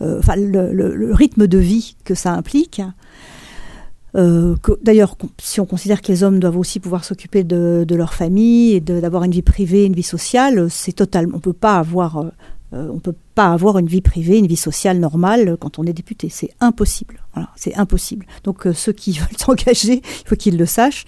[0.00, 2.80] euh, le, rythme de vie que ça implique.
[4.16, 8.14] euh, D'ailleurs, si on considère que les hommes doivent aussi pouvoir s'occuper de, de leur
[8.14, 11.36] famille et d'avoir une vie privée, une vie sociale, c'est totalement.
[11.36, 12.24] On peut pas avoir,
[12.72, 16.28] on peut pas avoir une vie privée, une vie sociale normale quand on est député.
[16.30, 17.20] C'est impossible.
[17.34, 18.26] Voilà, c'est impossible.
[18.44, 21.04] Donc ceux qui veulent s'engager, il faut qu'ils le sachent.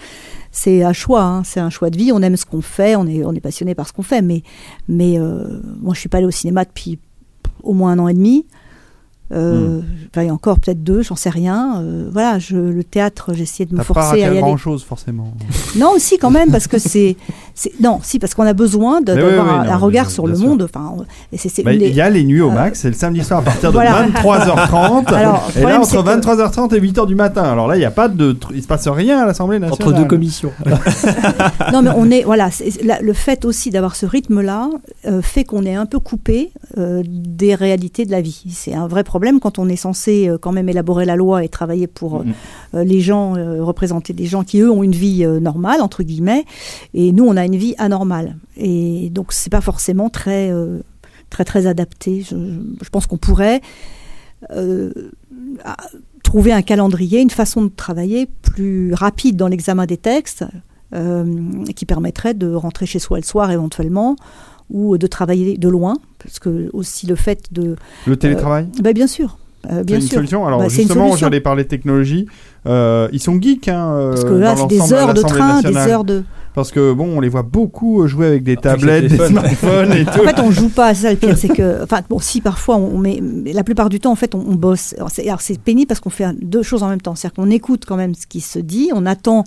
[0.60, 2.10] C'est un choix, hein, c'est un choix de vie.
[2.12, 4.22] On aime ce qu'on fait, on est, on est passionné par ce qu'on fait.
[4.22, 4.42] Mais,
[4.88, 6.98] mais euh, moi, je suis pas allée au cinéma depuis
[7.62, 8.44] au moins un an et demi.
[9.30, 11.80] Euh, enfin, et encore peut-être deux, j'en sais rien.
[11.80, 14.40] Euh, voilà, je, le théâtre, j'ai essayé de me T'as pas forcer à y aller.
[14.40, 15.32] grand chose forcément.
[15.76, 17.16] Non, aussi quand même, parce que c'est
[17.80, 20.24] non, si parce qu'on a besoin d'avoir oui, oui, un, non, un regard bien- sur
[20.24, 20.48] bien le sûr.
[20.48, 20.62] monde.
[20.62, 20.94] Enfin,
[21.64, 23.42] Bah, Il des- y a les nuits au euh, max, c'est le samedi soir à
[23.42, 24.06] partir de voilà.
[24.06, 25.06] 23h30.
[25.14, 27.42] Alors, le et là, problème, entre c'est que- 23h30 et 8h du matin.
[27.44, 29.88] Alors là, il y a pas de, tr- il se passe rien à l'Assemblée nationale.
[29.88, 30.52] Entre deux commissions.
[31.72, 32.50] non, mais on est voilà,
[33.00, 34.68] le fait aussi d'avoir ce rythme-là
[35.06, 38.44] euh, fait qu'on est un peu coupé euh, des réalités de la vie.
[38.50, 41.48] C'est un vrai problème quand on est censé euh, quand même élaborer la loi et
[41.48, 42.24] travailler pour euh,
[42.74, 46.44] les gens, euh, représenter des gens qui eux ont une vie euh, normale entre guillemets,
[46.94, 48.36] et nous on a une vie anormale.
[48.56, 50.80] Et donc c'est pas forcément très euh,
[51.30, 52.22] très très adapté.
[52.28, 52.36] Je,
[52.82, 53.60] je pense qu'on pourrait
[54.50, 54.92] euh,
[56.22, 60.44] trouver un calendrier, une façon de travailler plus rapide dans l'examen des textes,
[60.94, 61.24] euh,
[61.74, 64.16] qui permettrait de rentrer chez soi le soir éventuellement,
[64.70, 67.76] ou de travailler de loin, parce que aussi le fait de...
[68.06, 68.66] Le télétravail?
[68.82, 70.14] Ben, bien sûr, Euh, C'est bien une sûr.
[70.18, 70.46] solution.
[70.46, 72.26] Alors Bah, justement, j'allais parler technologie.
[72.68, 75.60] Euh, ils sont geeks, hein, euh, Parce que là, dans c'est des heures de train,
[75.62, 76.22] des heures de.
[76.58, 79.92] Parce que bon, on les voit beaucoup jouer avec des Avec les tablettes, des smartphones
[79.92, 80.20] et tout.
[80.20, 80.92] En fait, on joue pas.
[80.92, 83.88] C'est ça le pire, c'est que, enfin, bon, si parfois, on met, mais la plupart
[83.88, 84.94] du temps, en fait, on, on bosse.
[84.96, 87.14] Alors, c'est alors, c'est pénible parce qu'on fait deux choses en même temps.
[87.14, 89.44] C'est-à-dire qu'on écoute quand même ce qui se dit, on attend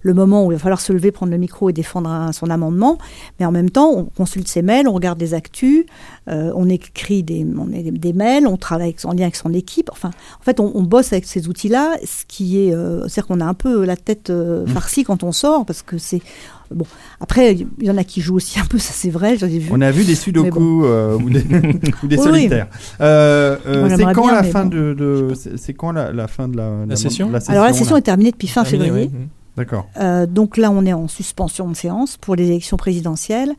[0.00, 2.48] le moment où il va falloir se lever, prendre le micro et défendre un- son
[2.48, 2.96] amendement,
[3.38, 5.84] mais en même temps, on consulte ses mails, on regarde des actus,
[6.30, 9.52] euh, on écrit des, on est- des mails, on travaille avec- en lien avec son
[9.52, 9.90] équipe.
[9.92, 10.10] Enfin,
[10.40, 13.44] en fait, on, on bosse avec ces outils-là, ce qui est, euh, c'est-à-dire qu'on a
[13.46, 16.22] un peu la tête euh, farcie quand on sort parce que c'est
[16.70, 16.84] bon.
[17.20, 19.58] Après, il y en a qui jouent aussi un peu, ça c'est vrai, j'en ai
[19.58, 19.70] vu.
[19.72, 20.82] On a vu des sudoku bon.
[20.84, 21.40] euh, ou des,
[22.02, 22.68] ou des Oui, solitaires.
[23.00, 24.70] Euh, euh, c'est quand bien, la fin bon.
[24.70, 27.98] de, de- c'est quand la, la fin de la, la- session Alors la session là
[27.98, 29.10] est terminée depuis fin février.
[29.56, 29.86] D'accord.
[30.00, 33.52] Euh, donc là, on est en suspension de séance pour les élections présidentielles.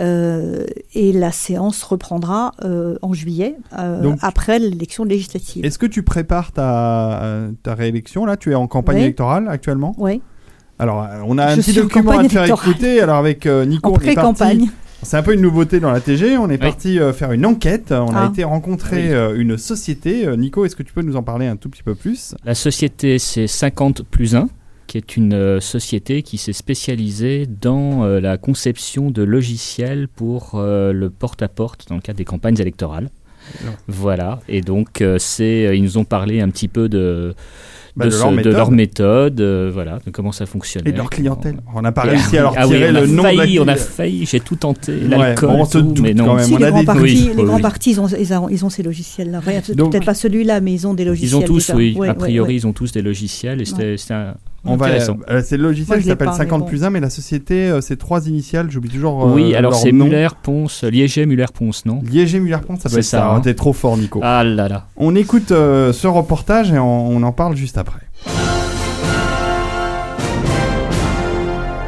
[0.00, 0.64] Euh,
[0.94, 5.64] et la séance reprendra euh, en juillet, euh, Donc- après l'élection législative.
[5.64, 8.36] Est-ce que tu prépares ta, ta réélection là?
[8.36, 9.02] Tu es en campagne Oui.
[9.02, 9.96] électorale actuellement?
[9.98, 10.22] Oui,
[10.78, 13.00] Alors, euh, on a un Je petit document à te faire écouter.
[13.00, 14.70] Alors, avec euh, Nico, en on est parti.
[15.02, 16.36] C'est un peu une nouveauté dans la TG.
[16.38, 17.92] On est parti euh, faire une enquête.
[17.92, 18.28] On a Ah.
[18.32, 20.26] été rencontrer euh, une société.
[20.26, 22.34] Euh, Nico, est-ce que tu peux nous en parler un tout petit peu plus?
[22.44, 24.48] La société, c'est 50 plus 1,
[24.88, 30.52] qui est une euh, société qui s'est spécialisée dans euh, la conception de logiciels pour
[30.54, 33.08] euh, le porte-à-porte dans le cadre des campagnes électorales.
[33.64, 33.70] Non.
[33.86, 37.34] Voilà, et donc euh, c'est, euh, ils nous ont parlé un petit peu de,
[37.98, 38.52] Bah, de, de ce- leur de méthode.
[38.54, 40.88] leur méthode, euh, voilà, de comment ça fonctionnait.
[40.88, 43.22] et de leur clientèle On n'a pas Et- réussi à leur ah tirer le nom
[43.24, 46.24] de la on a failli, j'ai tout tenté, Ouais, l'alcool, bon, tout, mais non.
[46.26, 46.44] quand même.
[46.46, 48.32] Si, on les a grands des- partis, oui, les oui, grands partis, ils ont, ils
[48.34, 49.40] ont, ils ont ces logiciels-là.
[49.40, 51.30] Peut-être pas celui-là, mais ils ont des logiciels.
[51.30, 51.76] Ils ont tous, déjà.
[51.76, 52.54] oui, Ouais, a priori, ouais.
[52.56, 54.34] ils ont tous des logiciels et c'était c'était un-
[54.64, 55.16] On va, intéressant.
[55.30, 56.66] euh, c'est le logiciel qui s'appelle pas, mais 50 bon.
[56.66, 59.92] plus 1, mais la société, euh, c'est trois initiales, j'oublie toujours euh, oui, alors c'est
[59.92, 60.04] nom.
[60.06, 62.00] Muller-Ponce, Liéger-Muller-Ponce, non?
[62.04, 63.30] Liéger Muller-Ponce, ça C'est doit être ça, ça.
[63.30, 63.40] hein.
[63.40, 64.20] T'es trop fort, Nico.
[64.22, 64.86] Ah là là.
[64.96, 68.00] On écoute euh, ce reportage et on, on en parle juste après.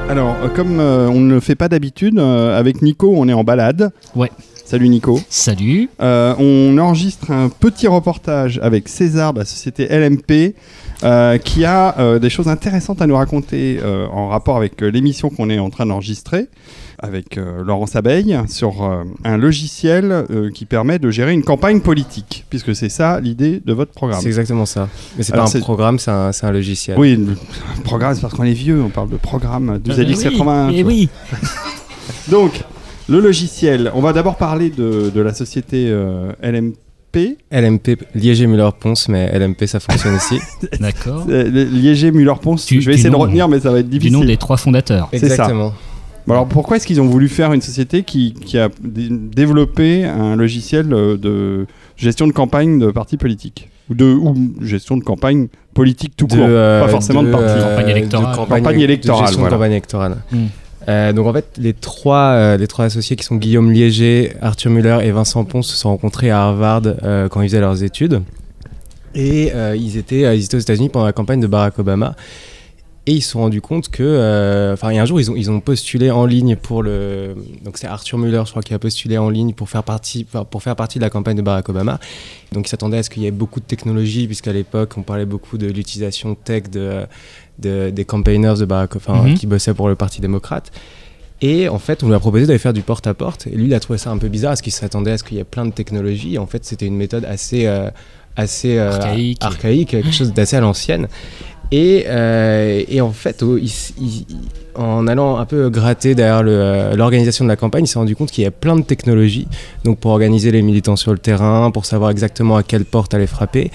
[0.09, 3.45] Alors, comme euh, on ne le fait pas d'habitude, euh, avec Nico, on est en
[3.45, 3.93] balade.
[4.17, 4.31] Ouais.
[4.65, 5.21] Salut Nico.
[5.29, 5.89] Salut.
[6.01, 10.55] Euh, on enregistre un petit reportage avec César de la société LMP
[11.03, 14.91] euh, qui a euh, des choses intéressantes à nous raconter euh, en rapport avec euh,
[14.91, 16.49] l'émission qu'on est en train d'enregistrer
[17.03, 21.81] avec euh, Laurence Abeille sur euh, un logiciel euh, qui permet de gérer une campagne
[21.81, 24.21] politique, puisque c'est ça l'idée de votre programme.
[24.21, 24.89] C'est exactement ça.
[25.17, 26.99] Mais c'est pas un programme, c'est un, un logiciel.
[26.99, 30.69] Oui, le programme, c'est parce qu'on est vieux, on parle de programme de Euh, ZX81.
[30.69, 31.09] oui, oui.
[32.29, 32.63] Donc,
[33.09, 36.33] le logiciel, on va d'abord parler de, de la société euh,
[37.15, 37.37] LMP.
[37.51, 40.39] LMP, Liéger-Muller-Ponce, mais LMP ça fonctionne aussi.
[40.81, 41.27] D'accord.
[41.29, 43.99] Liéger Muller-Ponce, Du- je vais du essayer de nom, retenir, mais ça va être Du
[43.99, 44.19] difficile.
[44.19, 45.09] nom des trois fondateurs.
[45.13, 45.27] C'est ça.
[45.27, 45.73] Exactement.
[46.27, 50.05] Bon, alors pourquoi est-ce qu'ils ont voulu faire une société qui, qui a dé- développé
[50.05, 51.67] un logiciel euh, de
[51.97, 53.69] gestion de campagne de partis politiques?
[53.89, 57.47] Ou de ou gestion de campagne politique tout De, court, euh, pas forcément de, parti.
[57.49, 58.31] euh, Campagne électorale.
[58.33, 59.57] de campagne, Campagne électorale, de gestion de voilà.
[59.57, 60.17] campagne électorale.
[60.31, 60.47] Hmm.
[60.89, 64.71] Euh, donc en fait, les trois, euh, les trois associés qui sont Guillaume Liéger, Arthur
[64.71, 68.23] Muller et Vincent Ponce se sont rencontrés à Harvard euh, quand ils faisaient leurs études.
[69.15, 72.15] Et ils, étaient, ils étaient aux États-Unis pendant la campagne de Barack Obama.
[73.07, 75.59] Et ils se sont rendus compte que, enfin, il un jour, ils ont, ils ont
[75.59, 77.35] postulé en ligne pour le.
[77.65, 80.63] Donc, c'est Arthur Muller, je crois, qui a postulé en ligne pour faire partie, pour
[80.63, 81.99] faire partie de la campagne de Barack Obama.
[82.53, 85.25] Donc, ils s'attendaient à ce qu'il y ait beaucoup de technologie, puisqu'à l'époque, on parlait
[85.25, 87.05] beaucoup de l'utilisation tech de,
[87.61, 89.35] de- des campaigners de Barack, enfin, Mhm.
[89.35, 90.71] qui bossaient pour le Parti démocrate.
[91.43, 93.47] Et en fait, on lui a proposé d'aller faire du porte-à-porte.
[93.47, 95.39] Et lui, il a trouvé ça un peu bizarre, parce qu'il s'attendait à ce qu'il
[95.39, 96.37] y ait plein de technologies.
[96.39, 97.89] En fait, c'était une méthode assez, euh,
[98.37, 99.39] assez euh, Archaïque.
[99.41, 101.09] archaïque, quelque chose d'assez à l'ancienne.
[101.73, 103.71] Et, euh, et en fait, il
[104.01, 104.27] il-
[104.75, 106.43] en allant un peu gratter derrière
[106.97, 109.47] l'organisation de la campagne, il s'est rendu compte qu'il y avait plein de technologies.
[109.85, 113.27] Donc pour organiser les militants sur le terrain, pour savoir exactement à quelle porte aller
[113.27, 113.71] frapper.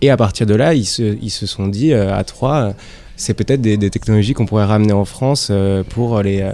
[0.00, 2.72] Et à partir de là, ils se, ils se sont dit à trois,
[3.18, 6.52] c'est peut-être des, technologies qu'on pourrait ramener en France euh, pour les, euh,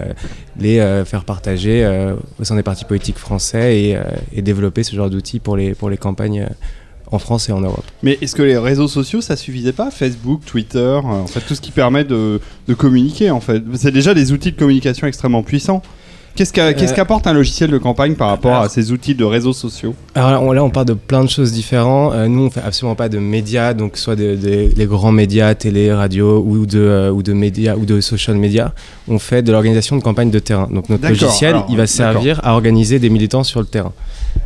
[0.59, 1.85] les euh, faire partager
[2.39, 3.97] au sein des partis politiques français et,
[4.33, 6.47] et développer ce genre d'outils pour les, pour les campagnes
[7.11, 7.85] en France et en Europe.
[8.01, 9.91] Mais est-ce que les réseaux sociaux ça suffisait pas?
[9.91, 13.61] Facebook, Twitter, en fait tout ce qui permet de, de communiquer en fait.
[13.75, 15.83] C'est déjà des outils de communication extrêmement puissants.
[16.35, 19.95] Qu'est-ce Euh, qu'apporte un logiciel de campagne par rapport à ces outils de réseaux sociaux
[20.15, 22.13] Alors là on, là, on parle de plein de choses différentes.
[22.13, 24.35] Euh, nous, on fait absolument pas de médias, donc soit des
[24.75, 28.73] les grands médias, télé, radio, ou de, euh, ou de médias, ou de social media.
[29.07, 30.67] On fait de l'organisation de campagne de terrain.
[30.71, 33.93] Donc notre logiciel, alors, il va servir à organiser des militants sur le terrain.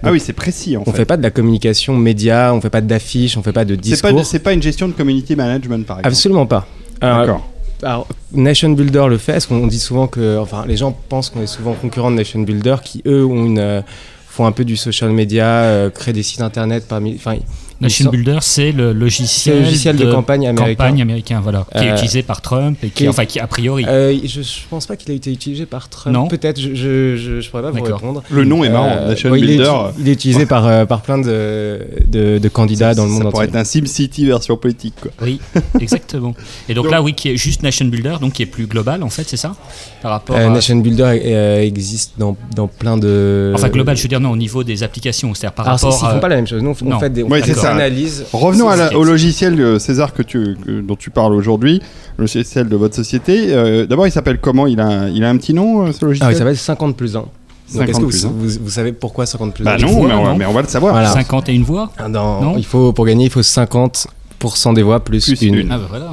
[0.04, 0.98] Ah oui, c'est précis en On fait.
[0.98, 3.82] fait pas de la communication média, on fait pas d'affiches, on fait pas de pas,
[3.82, 4.26] discours.
[4.26, 6.08] c'est pas une gestion de community management par exemple.
[6.14, 6.68] Absolument pas.
[7.02, 7.50] Alors, D'accord.
[7.84, 11.42] Alors, Nation Builder le fait, parce qu'on dit souvent que, enfin, les gens pensent qu'on
[11.42, 13.82] est souvent concurrent de Nation Builder, qui eux ont une, euh,
[14.28, 17.38] font un peu du social media, euh, créent des sites internet parmi, enfin,
[17.82, 20.76] Nation sort- Builder, c'est le logiciel, le logiciel de, campagne américain.
[20.84, 23.86] campagne américain, voilà, qui est Euh, utilisé par Trump et qui, enfin, qui a priori.
[23.88, 26.14] Euh, je, je pense pas qu'il a été utilisé par Trump.
[26.14, 26.28] Non.
[26.28, 28.24] Peut-être, je, je, je, je pourrais pas vous répondre.
[28.30, 29.74] Le nom est marrant, Euh, Nation ouais, il, est, Builder.
[30.00, 33.30] il est utilisé par, euh, par plein de, de, de candidats dans le monde ça
[33.32, 33.58] pourrait entier.
[33.60, 35.12] être un SimCity version politique, quoi.
[35.22, 35.40] Oui,
[35.80, 36.34] exactement.
[36.68, 39.04] Et donc, Donc- là, oui, qui est juste Nation Builder, donc qui est plus global,
[39.04, 39.56] en fait, c'est ça?
[40.02, 40.50] Par rapport Euh, à.
[40.50, 43.54] Nation Builder euh, existe dans, dans plein de.
[43.56, 46.20] Enfin, global, je veux dire, non, au niveau des applications, c'est-à-dire par rapport ils font
[46.20, 46.62] pas la même chose.
[46.62, 46.96] Nous, on, Non.
[46.98, 47.69] on fait des, Ouais, c'est ça.
[47.76, 48.26] Analyses.
[48.34, 51.82] Revenons à la- au logiciel euh, César que tu, que- dont tu parles aujourd'hui,
[52.18, 53.48] le logiciel de votre société.
[53.54, 54.68] Euh, D'abord, il s'appelle comment?
[54.68, 56.32] Il a, un- il a un petit nom, euh, ce Ah, logiciel?
[56.32, 57.26] il s'appelle 50 plus 1.
[57.68, 58.32] 50 est-ce que plus vous, un.
[58.36, 60.46] vous, vous savez pourquoi 50 plus Bah 1 non, voix, mais on, va- non mais
[60.48, 60.94] on va le savoir.
[60.94, 61.12] Voilà.
[61.14, 61.92] 50 et une voix?
[62.10, 65.56] Dans- Non il faut, pour gagner, il faut 50% des voix plus, Plus une.
[65.56, 65.72] une.
[65.72, 66.12] Ah, bah voilà.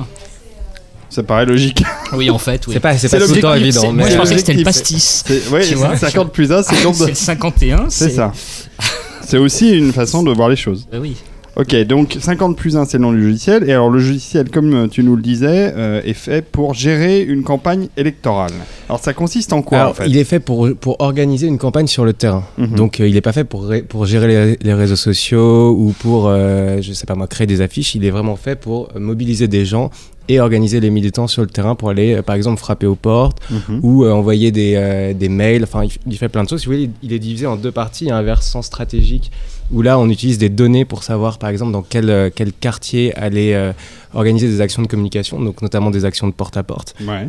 [1.08, 1.82] Ça paraît logique.
[2.12, 2.74] Oui, en fait, oui.
[2.74, 3.84] C'est pas, pas tout le temps évident.
[3.92, 5.24] Moi, mais- je pensais que c'était le pastis.
[5.48, 5.62] Vois
[5.96, 8.32] 50 plus 1, c'est Ah, donc c'est de- le 51, C'est ça.
[9.22, 10.86] C'est aussi une façon de voir les choses.
[10.92, 11.16] Bah oui.
[11.58, 13.64] Ok, donc 50 plus 1, c'est le nom du logiciel.
[13.66, 17.22] Et alors, le logiciel, comme euh, tu nous le disais, euh, est fait pour gérer
[17.22, 18.52] une campagne électorale.
[18.90, 20.06] Alors, ça consiste en quoi, Alors, en fait?
[20.06, 22.44] il est fait pour, pour organiser une campagne sur le terrain.
[22.58, 22.74] Mhm.
[22.76, 26.26] Donc, euh, il n'est pas fait pour, pour gérer les, les réseaux sociaux ou pour,
[26.28, 27.94] euh, je sais pas moi, créer des affiches.
[27.94, 29.90] Il est vraiment fait pour mobiliser des gens
[30.28, 33.80] et organiser les militants sur le terrain pour aller, par exemple, frapper aux portes Mhm.
[33.82, 35.62] ou euh, envoyer des, euh, des mails.
[35.64, 36.60] Enfin, il fait plein de choses.
[36.60, 38.04] Si vous voulez, il, il est divisé en deux parties.
[38.04, 39.30] Il y a un versant stratégique
[39.72, 43.14] où là, on utilise des données pour savoir, par exemple, dans quel, euh, quel quartier
[43.16, 43.72] aller euh,
[44.14, 46.94] organiser des actions de communication, donc notamment des actions de porte-à-porte.
[47.06, 47.28] Ouais.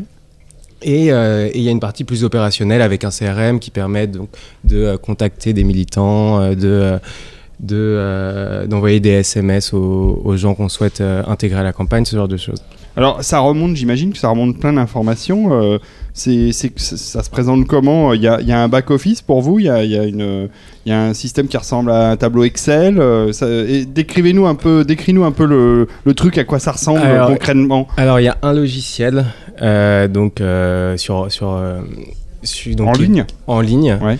[0.83, 4.05] Et euh, et il y a une partie plus opérationnelle avec un CRM qui permet
[4.05, 4.29] donc
[4.63, 6.99] de euh, contacter des militants, de
[7.59, 12.27] de, d'envoyer des SMS aux, aux gens qu'on souhaite intégrer à la campagne, ce genre
[12.27, 12.61] de choses.
[12.95, 15.79] Alors, ça remonte, j'imagine que ça remonte plein d'informations.
[16.17, 18.13] C'est, ça se présente comment?
[18.13, 19.59] Il y a, il y a un back-office pour vous?
[19.59, 20.49] Il y a, il y, a une-
[20.85, 22.97] il y a un système qui ressemble à un tableau Excel?
[22.99, 23.31] Euh,
[23.87, 27.87] Décrivez-nous un peu, décris-nous un peu le, le truc, à quoi ça ressemble Alors, concrètement.
[27.97, 29.25] Alors il y a un logiciel
[29.61, 31.59] euh, donc euh, sur sur,
[32.43, 33.25] sur- donc, en ligne?
[33.47, 33.97] en ligne.
[34.01, 34.17] Ouais.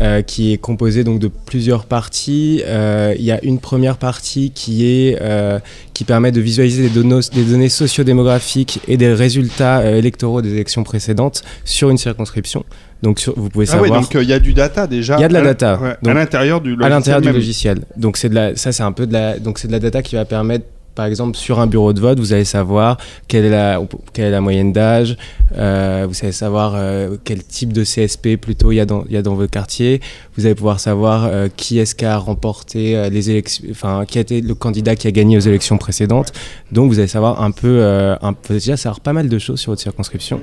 [0.00, 2.62] Euh, qui est composé donc de plusieurs parties.
[2.66, 5.58] Euh, Il y a une première partie qui est euh,
[5.94, 10.84] qui permet de visualiser des, données des données sociodémographiques et des résultats électoraux des élections
[10.84, 12.64] précédentes sur une circonscription.
[13.02, 15.16] Donc sur- vous pouvez Ah ouais, savoir donc il y a du data déjà.
[15.18, 15.78] Il y a de la data.
[15.80, 16.86] ouais, Donc, à l'intérieur du logiciel.
[16.92, 17.78] à l'intérieur du logiciel.
[17.96, 20.02] Donc c'est de la, ça c'est un peu de la, donc c'est de la data
[20.02, 20.64] qui va permettre,
[20.98, 22.96] par exemple, sur un bureau de vote, vous allez savoir
[23.28, 23.80] quelle est la,
[24.12, 25.16] quelle est la moyenne d'âge,
[25.56, 29.12] euh, vous allez savoir euh, quel type de CSP plutôt il y a dans, il
[29.12, 30.00] y a dans votre quartier.
[30.36, 34.22] Vous allez pouvoir savoir euh, qui est-ce qui a remporté les élections, enfin qui a
[34.22, 36.32] été le candidat qui a gagné aux élections précédentes.
[36.72, 37.80] Donc vous allez savoir un peu,
[38.20, 40.40] un peu déjà savoir pas mal de choses sur votre circonscription.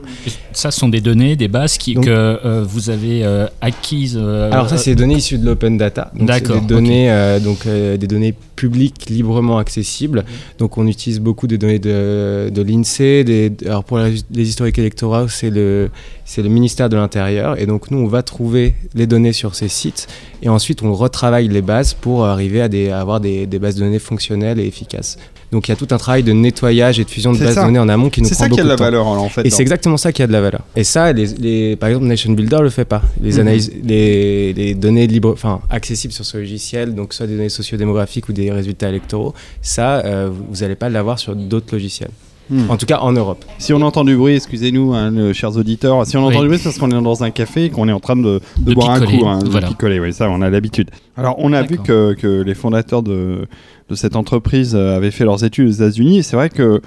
[0.53, 3.25] Ça ce sont des données, des bases qui, Donc- que vous avez
[3.59, 4.17] acquises.
[4.17, 6.11] Alors ça, c'est des données issues de l'open data.
[6.15, 10.23] D'accord, des données, donc des données publiques librement accessibles.
[10.57, 13.51] Donc on utilise beaucoup des données de, l'Insee.
[13.87, 15.89] Pour les, historiques électoraux, c'est le
[16.37, 17.59] ministère de l'Intérieur.
[17.59, 20.07] Et donc nous, on va trouver les données sur ces sites
[20.41, 24.59] et ensuite on retravaille les bases pour arriver à, avoir des bases de données fonctionnelles
[24.59, 25.17] et efficaces.
[25.55, 27.55] Donc il y a tout un travail de nettoyage et de fusion de C'est bases
[27.55, 28.77] de données en amont qui nous C'est prend ça qui a beaucoup de la de
[28.77, 28.83] temps.
[28.83, 29.41] valeur en fait.
[29.45, 30.61] Et dans- c'est exactement ça qui a de la valeur.
[30.75, 33.01] Et ça, les, les- par exemple, Nation Builder le fait pas.
[33.21, 33.39] Les Mhm.
[33.39, 38.27] analyses, les, les données libres, enfin accessibles sur ce logiciel, donc soit des données sociodémographiques
[38.27, 42.11] ou des résultats électoraux, ça, euh, vous n'allez pas l'avoir sur d'autres logiciels.
[42.49, 42.69] Hmm.
[42.69, 43.43] En tout cas, en Europe.
[43.57, 46.05] Si on entend du bruit, excusez-nous, hein, chers auditeurs.
[46.05, 46.41] Si on entend Oui.
[46.43, 48.21] du bruit, c'est parce qu'on est dans un café et qu'on est en train de,
[48.59, 49.67] de De boire picoler, un coup, hein, de voilà.
[49.67, 49.99] picoler.
[49.99, 50.91] Oui, ça, on a l'habitude.
[51.17, 53.47] Alors, on a vu que, que les fondateurs de,
[53.89, 56.19] de cette entreprise euh, avaient fait leurs études aux États-Unis.
[56.19, 56.81] Et c'est vrai que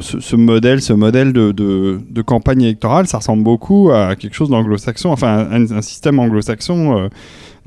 [0.00, 4.34] ce, ce modèle, ce modèle de, de, de campagne électorale, ça ressemble beaucoup à quelque
[4.34, 7.08] chose d'anglo-saxon, enfin un, un système anglo-saxon euh,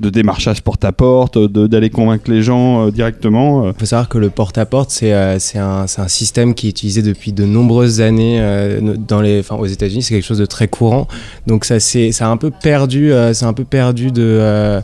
[0.00, 3.66] de démarchage porte-à-porte, d'aller convaincre les gens euh, directement.
[3.66, 3.72] euh.
[3.74, 7.32] Il faut savoir que le porte-à-porte, c'est euh, un, un système qui est utilisé depuis
[7.32, 10.02] de nombreuses années euh, dans les, enfin, aux États-Unis.
[10.02, 11.06] C'est quelque chose de très courant.
[11.46, 14.80] Donc ça, ça a un peu perdu, euh, c'est un peu perdu de euh,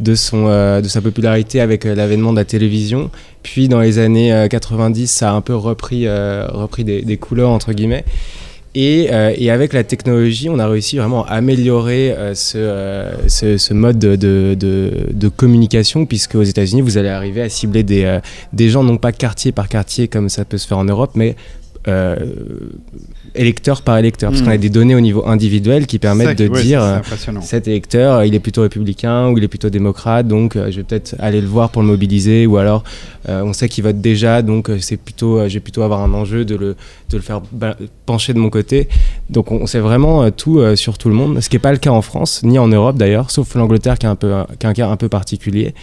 [0.00, 3.10] de son euh, de sa popularité avec euh, l'avènement de la télévision.
[3.42, 7.16] Puis dans les années euh, 90, ça a un peu repris euh, repris des, des
[7.16, 8.04] couleurs entre guillemets.
[8.74, 13.28] Et, euh, et avec la technologie, on a réussi vraiment à améliorer euh, ce, euh,
[13.28, 18.18] ce, mode de, communication, puisque aux États-Unis, vous allez arriver à cibler des,
[18.52, 21.34] des gens, non pas quartier par quartier comme ça peut se faire en Europe, mais
[23.34, 26.62] électeur par électeur, parce qu'on a des données au niveau individuel qui permettent de ouais,
[26.62, 26.98] dire euh,
[27.40, 30.78] cet électeur, euh, il est plutôt républicain ou il est plutôt démocrate, donc euh, je
[30.78, 32.84] vais peut-être aller le voir pour le mobiliser, ou alors
[33.28, 36.44] euh, on sait qu'il vote déjà, donc c'est plutôt, je vais plutôt avoir un enjeu
[36.44, 36.76] de le,
[37.10, 37.40] de le faire
[38.06, 38.88] pencher de mon côté.
[39.28, 41.78] Donc on, on sait vraiment tout sur tout le monde, ce qui n'est pas le
[41.78, 44.68] cas en France, ni en Europe d'ailleurs, sauf l'Angleterre qui, est un peu qui a
[44.70, 45.74] un cas un peu particulier.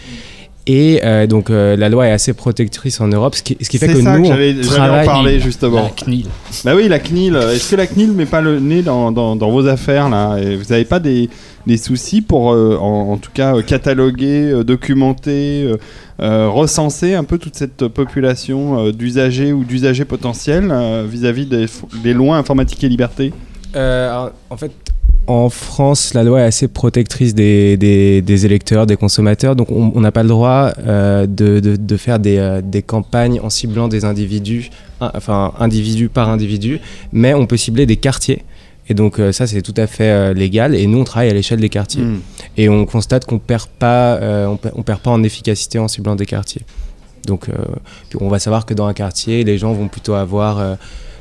[0.70, 3.78] Et euh, donc euh, la loi est assez protectrice en Europe, ce qui, ce qui
[3.78, 5.06] fait que ça nous, que on j'allais en travaille...
[5.06, 5.82] parler justement.
[5.84, 6.26] La CNIL.
[6.62, 7.36] Bah oui, la CNIL.
[7.36, 10.36] Est-ce que la CNIL met pas le nez dans, dans, dans vos affaires là?
[10.36, 11.30] Et Vous n'avez pas des,
[11.66, 15.72] des soucis pour, euh, en, en tout cas, euh, cataloguer, euh, documenter,
[16.18, 22.36] recenser un peu toute cette population euh, d'usagers ou d'usagers potentiels euh, vis-à-vis des, lois
[22.36, 23.32] informatique et liberté
[23.76, 24.72] Euh, alors, en fait,
[25.28, 30.00] en France, la loi est assez protectrice des, des, des électeurs, des consommateurs, donc on
[30.00, 33.88] n'a pas le droit euh, de, de, de faire des, euh, des campagnes en ciblant
[33.88, 36.80] des individus, enfin individu par individu,
[37.12, 38.42] mais on peut cibler des quartiers.
[38.90, 40.74] Et donc euh, ça, c'est tout à fait euh, légal.
[40.74, 42.02] Et nous, on travaille à l'échelle des quartiers.
[42.02, 42.20] Hmm.
[42.56, 45.88] Et on constate qu'on perd pas, euh, on, per- on perd pas en efficacité en
[45.88, 46.62] ciblant des quartiers.
[47.26, 47.50] Donc,
[48.18, 50.78] on va savoir que dans un quartier, les gens vont plutôt avoir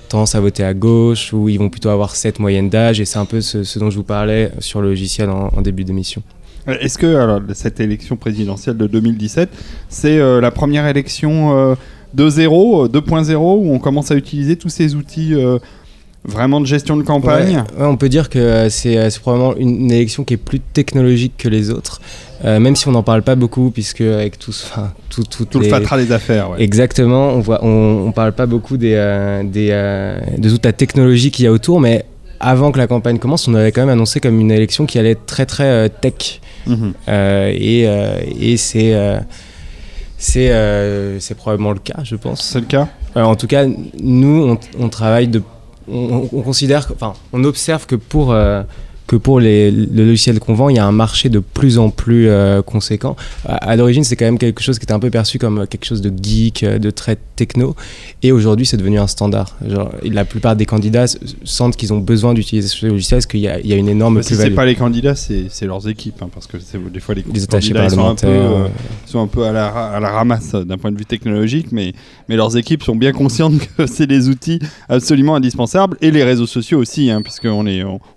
[0.07, 2.99] tendance à voter à gauche ou ils vont plutôt avoir cette moyenne d'âge.
[2.99, 5.61] Et c'est un peu ce, ce dont je vous parlais sur le logiciel en, en
[5.61, 6.21] début d'émission.
[6.67, 9.49] Euh, Est-ce que alors, cette élection présidentielle de 2017,
[9.89, 11.75] c'est euh, la première élection euh,
[12.13, 15.59] de 0, euh, 2.0, où on commence à utiliser tous ces outils euh,
[16.25, 17.63] vraiment de gestion de campagne?
[17.77, 20.59] Ouais, ouais, on peut dire que c'est c'est probablement une, une élection qui est plus
[20.59, 22.01] technologique que les autres,
[22.45, 25.59] euh, même si on n'en parle pas beaucoup, puisque avec tout, enfin, tout, toutes Tout
[25.59, 26.51] le fatras des affaires.
[26.51, 26.61] ouais.
[26.61, 30.73] Exactement, on voit, on, on parle pas beaucoup des, euh, des, euh, de toute la
[30.73, 32.05] technologie qu'il y a autour, mais
[32.39, 35.11] avant que la campagne commence, on avait quand même annoncé comme une élection qui allait
[35.11, 36.39] être très très tech.
[36.67, 36.93] Mhm.
[37.07, 37.81] Et
[38.39, 38.93] et c'est
[40.17, 40.51] c'est
[41.19, 42.41] c'est probablement le cas, je pense.
[42.43, 42.89] C'est le cas?
[43.15, 43.65] En tout cas,
[43.99, 45.41] nous, on, on travaille de,
[45.91, 48.35] on, on considère, enfin, on observe que pour
[49.07, 51.89] que pour les, le logiciel qu'on vend, il y a un marché de plus en
[51.89, 53.15] plus euh, conséquent.
[53.45, 55.85] À, à l'origine, c'est quand même quelque chose qui était un peu perçu comme quelque
[55.85, 57.75] chose de geek, euh, de très techno,
[58.23, 59.55] et aujourd'hui, c'est devenu un standard.
[59.67, 61.05] Genre, la plupart des candidats
[61.43, 63.89] sentent qu'ils ont besoin d'utiliser ce logiciel parce qu'il y, a- il y a une
[63.89, 64.55] énorme Bah, Si c'est plus-value.
[64.55, 66.57] pas les candidats, c'est leurs équipes, hein, parce que
[66.91, 68.29] des fois les, Les candidats ils sont un peu, parlementaires.
[68.29, 68.67] euh,
[69.05, 71.05] ils sont un peu à la, ra- à la ramasse euh, d'un point de vue
[71.05, 71.93] technologique, mais,
[72.27, 74.59] mais leurs équipes sont bien conscientes que c'est des outils
[74.89, 77.65] absolument indispensables, et les réseaux sociaux aussi, hein, puisqu'on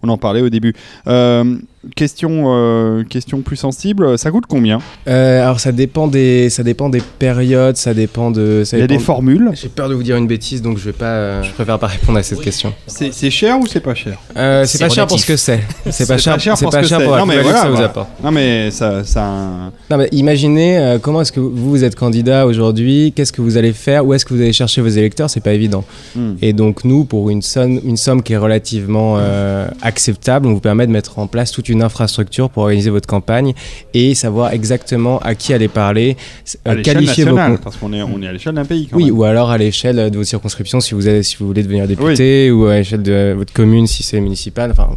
[0.03, 0.75] on en parlait au début.
[1.07, 1.57] Euh,
[1.97, 4.79] question, euh, question plus sensible, ça coûte combien?
[5.09, 8.63] Euh, alors ça dépend des, ça dépend des périodes, ça dépend de.
[8.65, 9.51] ça Il y a des formules.
[9.55, 11.07] J'ai peur de vous dire une bêtise, donc je vais pas.
[11.07, 12.73] euh, je préfère pas répondre à cette question.
[12.87, 14.19] C'est c'est cher ou c'est pas cher?
[14.37, 15.61] Euh, c'est pas cher pour ce que c'est.
[15.91, 16.37] C'est pas cher.
[16.41, 17.07] C'est pour pas ce que cher c'est.
[17.11, 17.87] la Non, mais que voilà, ça vous voilà.
[17.89, 18.09] apporte.
[18.23, 22.47] Non mais ça, ça Non, mais imaginez euh, comment est-ce que vous, vous êtes candidat
[22.47, 25.41] aujourd'hui, qu'est-ce que vous allez faire, où est-ce que vous allez chercher vos électeurs, c'est
[25.41, 25.85] pas évident.
[26.15, 26.35] Hmm.
[26.43, 30.61] Et donc nous, pour une somme, une somme qui est relativement euh, acceptable, on vous
[30.61, 33.55] permet de mettre en place toute une infrastructure pour organiser votre campagne
[33.95, 36.17] et savoir exactement à qui aller parler,
[36.65, 38.89] à euh, qualifier vos nationale, parce qu'on est, on est à l'échelle d'un pays.
[38.91, 39.19] Quand Oui, même.
[39.19, 42.51] ou alors à l'échelle de votre circonscription si vous, avez, si vous voulez devenir député,
[42.51, 44.91] ou à l'échelle de votre commune si c'est municipal, enfin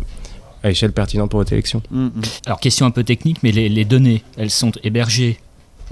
[0.63, 1.81] à l'échelle pertinente pour votre élection.
[1.91, 2.11] Mm, mm.
[2.45, 5.37] Alors, question un peu technique, mais les, les données, elles sont hébergées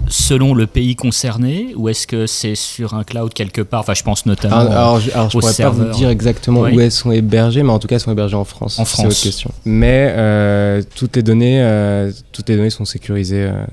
[0.08, 4.04] selon le pays concerné ou est-ce que c'est sur un cloud quelque part Enfin, je
[4.04, 4.58] pense notamment.
[4.58, 6.76] Alors, alors, je, alors, je au pourrais pas vous dire exactement Oui.
[6.76, 8.80] où elles sont hébergées, mais en tout cas elles sont hébergées en France.
[8.80, 9.06] En C'est France.
[9.06, 9.52] votre question.
[9.66, 13.44] Mais euh, toutes les données, euh, toutes les données sont sécurisées.
[13.44, 13.64] euh,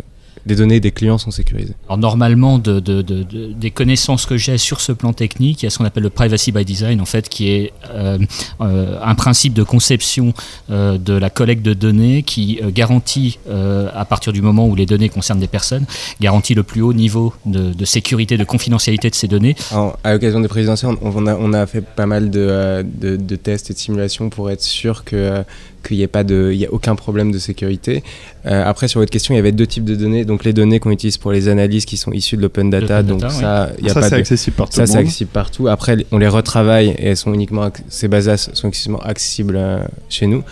[0.48, 1.74] les données des clients sont sécurisées.
[1.88, 5.66] Alors normalement, de, de- de- de- des connaissances que j'ai sur ce plan technique, il
[5.66, 8.18] y a ce qu'on appelle le privacy by design, en fait, qui est euh,
[8.60, 10.32] euh, un principe de conception
[10.70, 14.74] euh, de la collecte de données qui euh, garantit, euh, à partir du moment où
[14.74, 15.84] les données concernent des personnes,
[16.20, 19.54] garantit le plus haut niveau de, de sécurité, de confidentialité de ces données.
[19.70, 22.82] Alors, à l'occasion des présidentielles, on, on a, on a fait pas mal de, euh,
[22.82, 25.42] de, de tests et de simulations pour être sûr que euh,
[25.86, 28.02] qu'il n'y ait pas de, il y a aucun problème de sécurité.
[28.48, 30.24] Euh, après, sur votre question, il y avait deux types de données.
[30.24, 33.02] Donc les données qu'on utilise pour les analyses qui sont issues de l'open data.
[33.02, 33.40] Donc data, oui.
[33.40, 35.68] ça, il y a Ça pas c'est de, accessible par tout Ça, c'est accessible partout.
[35.68, 39.80] Après, on les retravaille et elles sont uniquement, acc- ces bases sont exclusivement accessibles euh,
[40.08, 40.42] chez nous.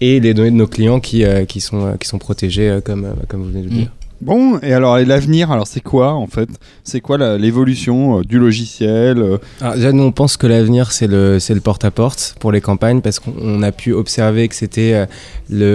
[0.00, 2.80] Et les données de nos clients qui, euh, qui, sont, euh, qui sont protégées, euh,
[2.80, 3.88] comme, euh, comme vous venez de le Mm.
[4.20, 6.48] Bon, et alors l'avenir, alors c'est quoi en fait?
[6.82, 11.06] C'est quoi l'évolution euh, du logiciel euh, Alors, déjà, nous, on pense que l'avenir, c'est
[11.06, 14.92] le, c'est le porte-à-porte pour les campagnes parce qu'on on a pu observer que c'était
[14.94, 15.06] euh,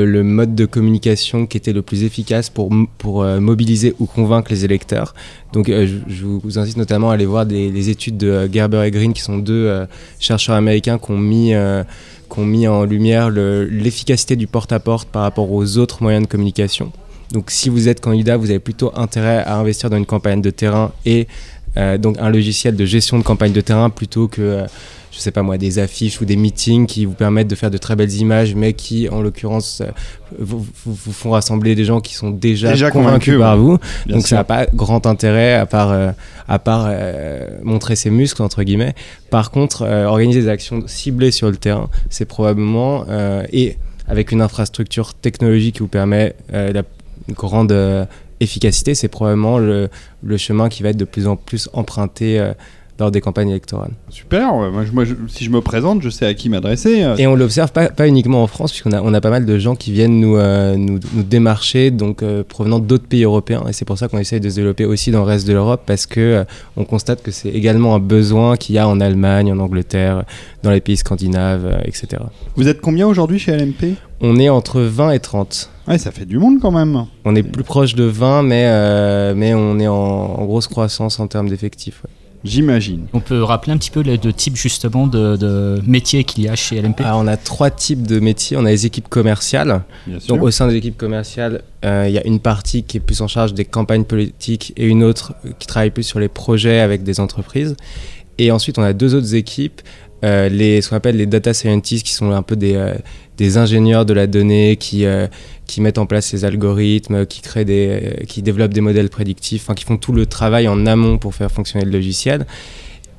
[0.05, 4.65] le, mode de communication qui était le plus efficace pour, pour mobiliser ou convaincre les
[4.65, 5.13] électeurs.
[5.53, 9.13] Donc, je, vous incite notamment à aller voir des, les études de Gerber et Green,
[9.13, 9.85] qui sont deux
[10.19, 11.53] chercheurs américains qui ont mis,
[12.29, 16.29] qui ont mis en lumière le- l'efficacité du porte-à-porte par rapport aux autres moyens de
[16.29, 16.91] communication.
[17.31, 20.49] Donc, si vous êtes candidat, vous avez plutôt intérêt à investir dans une campagne de
[20.49, 21.27] terrain et
[21.77, 24.65] euh, donc un logiciel de gestion de campagne de terrain plutôt que, euh,
[25.11, 27.79] je sais pas moi, des affiches ou des meetings qui vous permettent de faire de
[27.79, 29.89] très belles images, mais qui, en l'occurrence, euh,
[30.37, 33.77] vous, vous- vous font rassembler des gens qui sont déjà, Déjà convaincus, convaincus, par vous.
[34.05, 34.29] bien donc sûr.
[34.29, 36.11] ça n'a pas grand intérêt à part, euh,
[36.47, 36.91] à part
[37.63, 38.93] montrer ses muscles, entre guillemets.
[39.31, 43.05] Par contre, organiser des actions ciblées sur le terrain, c'est probablement,
[43.51, 43.77] et
[44.07, 46.83] avec une infrastructure technologique qui vous permet la
[47.29, 48.05] grande euh,
[48.39, 49.89] efficacité, c'est probablement le,
[50.23, 52.53] le chemin qui va être de plus en plus emprunté euh,
[52.99, 53.91] lors des campagnes électorales.
[54.09, 54.53] Super.
[54.55, 54.69] ouais.
[54.69, 57.03] Moi, je- moi, je- si je me présente, je sais à qui m'adresser.
[57.03, 59.45] euh, Et on l'observe pas, pas uniquement en France, puisqu'on a, on a pas mal
[59.45, 63.63] de gens qui viennent nous, euh, nous, nous démarcher, donc euh, provenant d'autres pays européens.
[63.67, 65.81] Et c'est pour ça qu'on essaye de se développer aussi dans le reste de l'Europe,
[65.87, 66.43] parce que euh,
[66.77, 70.23] on constate que c'est également un besoin qu'il y a en Allemagne, en Angleterre,
[70.61, 72.21] dans les pays scandinaves, etc.
[72.55, 75.69] Vous êtes combien aujourd'hui chez LMP On est entre 20 et 30.
[75.87, 77.05] Ouais, ça fait du monde quand même.
[77.25, 81.27] On est plus proche de 20, mais, mais on est en, en grosse croissance en
[81.27, 82.01] termes d'effectifs.
[82.05, 82.09] ouais.
[82.43, 83.07] J'imagine.
[83.13, 86.49] On peut rappeler un petit peu les deux types justement de, de métiers qu'il y
[86.49, 87.01] a chez LMP.
[87.03, 88.57] Ah, on a trois types de métiers.
[88.57, 89.83] On a les équipes commerciales.
[90.05, 90.35] Bien sûr.
[90.35, 93.21] Donc au sein des équipes commerciales, euh, il y a une partie qui est plus
[93.21, 97.03] en charge des campagnes politiques et une autre qui travaille plus sur les projets avec
[97.03, 97.75] des entreprises.
[98.37, 99.81] Et ensuite, on a deux autres équipes,
[100.23, 102.95] euh, les, ce qu'on appelle les data scientists, qui sont un peu des, euh,
[103.37, 105.27] des ingénieurs de la donnée, qui, euh,
[105.67, 109.63] qui mettent en place ces algorithmes, qui créent des, euh, qui développent des modèles prédictifs,
[109.63, 112.45] enfin qui font tout le travail en amont pour faire fonctionner le logiciel.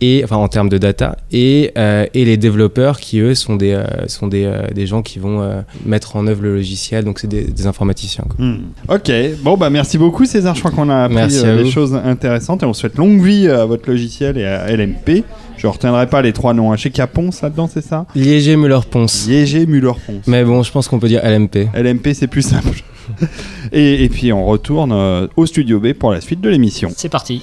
[0.07, 3.73] Et, enfin, en termes de data, et, euh, et les développeurs qui, eux, sont des,
[3.73, 7.19] euh, sont des, euh, des gens qui vont euh, mettre en œuvre le logiciel, donc
[7.19, 8.25] c'est des, des informaticiens.
[8.29, 8.45] quoi.
[8.45, 8.59] Hmm.
[8.91, 9.11] Ok,
[9.43, 12.67] bon bah merci beaucoup César, je crois qu'on a appris euh, des choses intéressantes et
[12.67, 15.25] on souhaite longue vie à votre logiciel et à LMP.
[15.57, 16.77] Je retiendrai pas les trois noms, hein.
[16.77, 18.05] je sais qu'il y a Ponce là-dedans, c'est ça?
[18.15, 19.27] Liégé Muller-Ponce.
[19.27, 20.27] Liégé, Muller-Ponce.
[20.27, 21.69] Mais bon, je pense qu'on peut dire LMP.
[21.75, 22.83] LMP c'est plus simple.
[23.73, 24.93] et, et puis on retourne
[25.35, 26.91] au studio B pour la suite de l'émission.
[26.95, 27.43] C'est parti.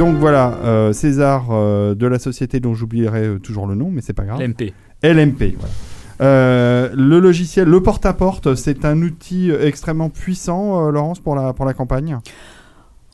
[0.00, 4.00] Donc voilà, euh, César euh, de la société dont j'oublierai euh, toujours le nom, mais
[4.00, 4.40] c'est pas grave.
[4.40, 4.72] LMP.
[5.02, 5.74] LMP, voilà.
[6.22, 11.66] Euh, le logiciel, le porte-à-porte, c'est un outil extrêmement puissant, euh, Laurence, pour la, pour
[11.66, 12.16] la campagne?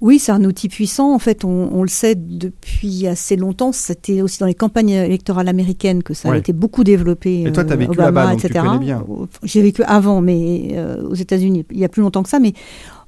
[0.02, 1.14] Oui, c'est un outil puissant.
[1.14, 3.73] En fait, on, on le sait depuis assez longtemps.
[3.73, 6.35] C'était aussi dans les campagnes électorales américaines que ça Ouais.
[6.36, 7.44] a été beaucoup développé.
[7.44, 8.64] Et toi, euh, t'as vécu Obama, là-bas, donc tu etc.
[8.66, 9.06] connais bien.
[9.43, 12.39] J'ai vécu avant, mais euh, aux États-Unis, il y a plus longtemps que ça.
[12.40, 12.52] Mais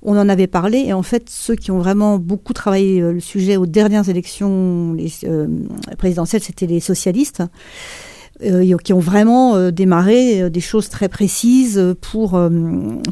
[0.02, 0.78] on en avait parlé.
[0.78, 4.94] Et en fait, ceux qui ont vraiment beaucoup travaillé euh, le sujet aux dernières élections
[4.94, 5.47] les, euh,
[5.98, 7.43] présidentielles, c'était les socialistes.
[8.44, 12.48] Euh, qui ont vraiment euh, démarré euh, des choses très précises euh, pour euh,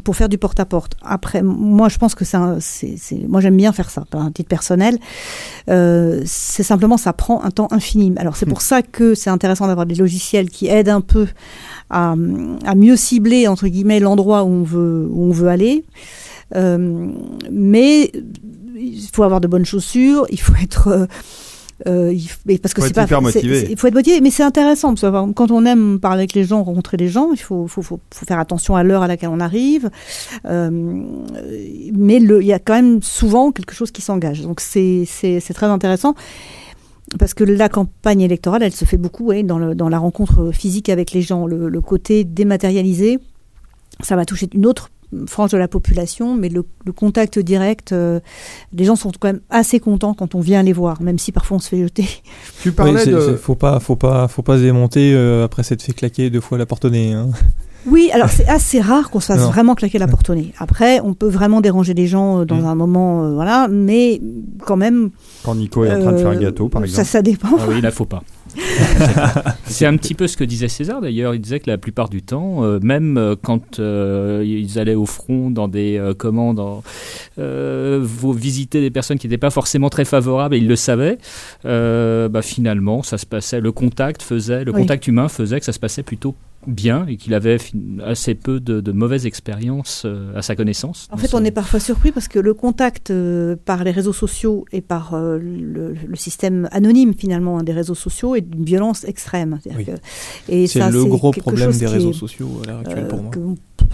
[0.03, 0.93] pour faire du porte-à-porte.
[1.01, 2.95] Après, moi, je pense que un- c'est,
[3.27, 4.97] moi j'aime bien faire ça, par un titre personnel.
[5.69, 8.13] Euh, c'est simplement ça prend un temps infini.
[8.17, 11.27] Alors c'est pour ça que c'est intéressant d'avoir des logiciels qui aident un peu
[11.89, 12.15] à,
[12.65, 15.83] à mieux cibler entre guillemets l'endroit où on veut où on veut aller.
[16.55, 17.09] Euh,
[17.51, 18.11] mais
[18.79, 21.07] il faut avoir de bonnes chaussures, il faut être
[21.85, 22.11] euh,
[22.47, 23.59] il parce que Faut c'est être pas hyper c'est- motivé.
[23.61, 26.33] c'est- il faut être motivé mais c'est intéressant parce que quand on aime parler avec
[26.33, 29.07] les gens rencontrer des gens il faut faut, faut, faut faire attention à l'heure à
[29.07, 29.89] laquelle on arrive
[30.45, 30.71] euh,
[31.93, 35.05] mais le- il y a quand même souvent quelque chose qui s'engage donc c'est
[35.53, 36.15] très intéressant
[37.19, 40.51] parce que la campagne électorale, elle se fait beaucoup ouais, dans, le, dans la rencontre
[40.51, 41.47] physique avec les gens.
[41.47, 43.17] Le, le côté dématérialisé,
[44.01, 44.89] ça va toucher une autre
[45.27, 48.19] frange de la population, mais le, le contact direct, euh,
[48.73, 51.57] les gens sont quand même assez contents quand on vient les voir, même si parfois
[51.57, 52.03] on se fait jeter.
[52.61, 53.35] Tu Oui, parlais c'est- de...
[53.35, 56.57] faut pas, faut pas, faut pas se démonter euh, après s'être fait claquer deux fois
[56.57, 57.13] la porte au nez.
[57.13, 57.29] hein.
[57.89, 59.47] Oui, alors c'est assez rare qu'on se fasse Non.
[59.49, 60.51] vraiment claquer la porte au nez.
[60.57, 62.65] Après, on peut vraiment déranger les gens euh, dans Mm.
[62.65, 64.19] un moment, euh, voilà, mais
[64.65, 65.11] quand même.
[65.43, 67.07] Quand Nico est en train de faire un gâteau, par ça, exemple.
[67.07, 67.47] ça dépend.
[67.57, 68.23] Ah oui, là, faut pas.
[69.65, 71.35] C'est un petit peu ce que disait César d'ailleurs.
[71.35, 75.05] Il disait que la plupart du temps, euh, même euh, quand euh, ils allaient au
[75.05, 76.61] front dans des euh, commandes,
[77.37, 81.17] vous visiter des personnes qui n'étaient pas forcément très favorables, et ils le savaient.
[81.63, 83.59] bah, finalement, ça se passait.
[83.61, 84.81] Le contact faisait, le Oui.
[84.81, 86.35] contact humain faisait que ça se passait plutôt
[86.67, 87.57] bien et qu'il avait
[88.03, 91.07] assez peu de, de mauvaises expériences euh, à sa connaissance.
[91.11, 94.13] En fait, son- on est parfois surpris parce que le contact euh, par les réseaux
[94.13, 98.65] sociaux et par euh, le, le système anonyme finalement hein, des réseaux sociaux est d'une
[98.65, 99.59] violence extrême.
[99.77, 100.67] Oui.
[100.67, 103.31] C'est le gros problème des réseaux est, sociaux à l'heure actuelle euh, pour moi.
[103.31, 103.39] que-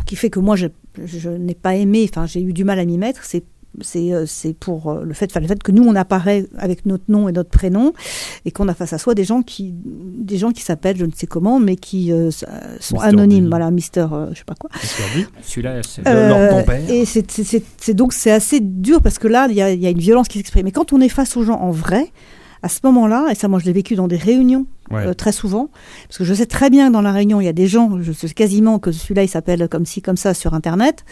[0.06, 0.68] qui fait que moi je,
[1.06, 3.24] je n'ai pas aimé, enfin j'ai eu du mal à m'y mettre.
[3.24, 3.44] C'est
[3.82, 6.86] c'est euh, c'est pour euh, le fait, enfin, le fait que nous on apparaît avec
[6.86, 7.94] notre nom et notre prénom
[8.46, 11.12] et qu'on a face à soi des gens qui des gens qui s'appellent je ne
[11.16, 12.46] sais comment mais qui euh, sont
[12.96, 14.70] Mister anonymes voilà Mister euh, je sais pas quoi
[15.42, 16.02] Celui-là, c'est-
[16.50, 16.90] ton père.
[16.90, 19.98] et c'est- donc c'est assez dur parce que là, il y a, y a une
[20.00, 20.66] violence qui s'exprime.
[20.66, 22.12] Mais quand on est face aux gens en vrai,
[22.64, 25.06] à ce moment-là, et ça, moi, je l'ai vécu dans des réunions Ouais.
[25.08, 25.70] euh, très souvent,
[26.08, 28.02] parce que je sais très bien que dans la réunion, il y a des gens,
[28.02, 31.06] je sais quasiment que celui-là, il s'appelle comme ci, comme ça sur Internet.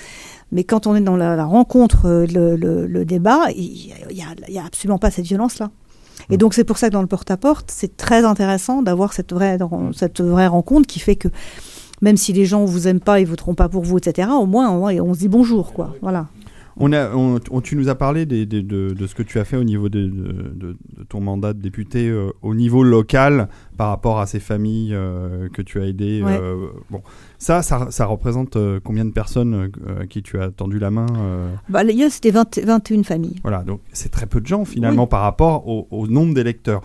[0.52, 3.94] Mais quand on est dans la, la rencontre, euh, le, le- le débat, il y,
[4.22, 5.72] a- y a, absolument pas cette violence-là.
[6.30, 9.58] Et donc c'est pour ça que dans le porte-à-porte, c'est très intéressant d'avoir cette vraie,
[9.94, 11.30] cette vraie rencontre qui fait que
[12.02, 14.28] même si les gens vous aiment pas, ils voteront pas pour vous, etc.
[14.32, 15.96] Au moins, au moins, on se dit bonjour, quoi.
[16.02, 16.28] Voilà.
[16.78, 19.40] On a, on- on- tu nous as parlé des- des- de, de ce que tu
[19.40, 20.78] as fait au niveau de, de- de-
[21.10, 25.62] ton mandat de député euh, au niveau local par rapport à ces familles euh, que
[25.62, 26.22] tu as aidées.
[26.24, 26.38] Ouais.
[26.42, 27.02] euh, bon,
[27.38, 29.70] ça, ça, ça représente combien de personnes
[30.00, 31.08] à qui tu as tendu la main
[31.70, 33.40] Bah, a- c'était 20 21 familles.
[33.44, 36.82] Voilà, donc c'est très peu de gens finalement par rapport au, au nombre d'électeurs.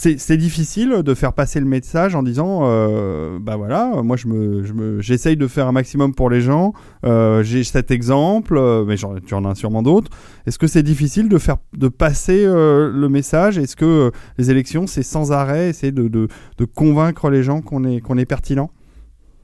[0.00, 4.62] C'est difficile de faire passer le message en disant, euh, bah voilà, moi je me,
[4.62, 6.72] je me, j'essaye de faire un maximum pour les gens.
[7.04, 10.08] euh, J'ai cet exemple, euh, mais j'en- tu en as sûrement d'autres.
[10.46, 13.58] Est-ce que c'est difficile de faire, de passer euh, le message?
[13.58, 16.28] Est-ce que euh, les élections, c'est sans arrêt essayer de, de,
[16.58, 18.70] de convaincre les gens qu'on est, qu'on est pertinent?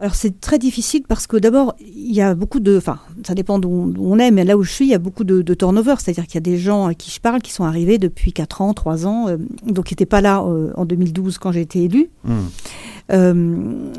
[0.00, 2.76] Alors c'est très difficile parce que d'abord, il y a beaucoup de...
[2.76, 5.22] Enfin, ça dépend d'où on est, mais là où je suis, il y a beaucoup
[5.22, 5.94] de, de turnover.
[5.98, 8.60] C'est-à-dire qu'il y a des gens à qui je parle qui sont arrivés depuis 4
[8.60, 11.84] ans, 3 ans, euh, donc qui n'étaient pas là euh, en 2012 quand j'ai été
[11.84, 12.10] élue.
[13.12, 13.56] Euh,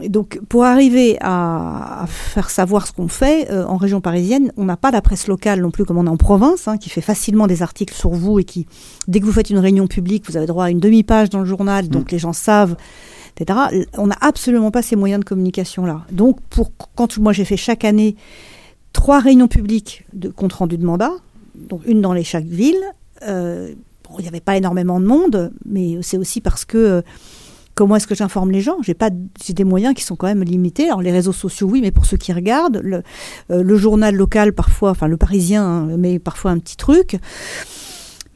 [0.10, 4.78] donc pour arriver à, à faire savoir ce qu'on fait en région parisienne, on n'a
[4.78, 7.48] pas la presse locale non plus comme on a en province, hein, qui fait facilement
[7.48, 8.68] des articles sur vous et qui,
[9.08, 11.46] dès que vous faites une réunion publique, vous avez droit à une demi-page dans le
[11.46, 12.76] journal, donc les gens savent,
[13.98, 16.06] On n'a absolument pas ces moyens de communication-là.
[16.12, 18.16] Donc pour quand moi j'ai fait chaque année
[18.94, 21.12] trois réunions publiques de compte rendu de mandat,
[21.56, 22.82] donc une dans les chaque ville.
[23.28, 23.74] Euh,
[24.18, 27.02] il n'y avait pas énormément de monde, mais c'est aussi parce que euh,
[27.74, 28.78] comment est-ce que j'informe les gens?
[28.82, 29.10] J'ai pas,
[29.44, 30.86] j'ai des moyens qui sont quand même limités.
[30.86, 33.04] Alors les réseaux sociaux, oui, mais pour ceux qui regardent, le,
[33.52, 37.18] euh, journal local parfois, enfin le Parisien, hein, met parfois un petit truc.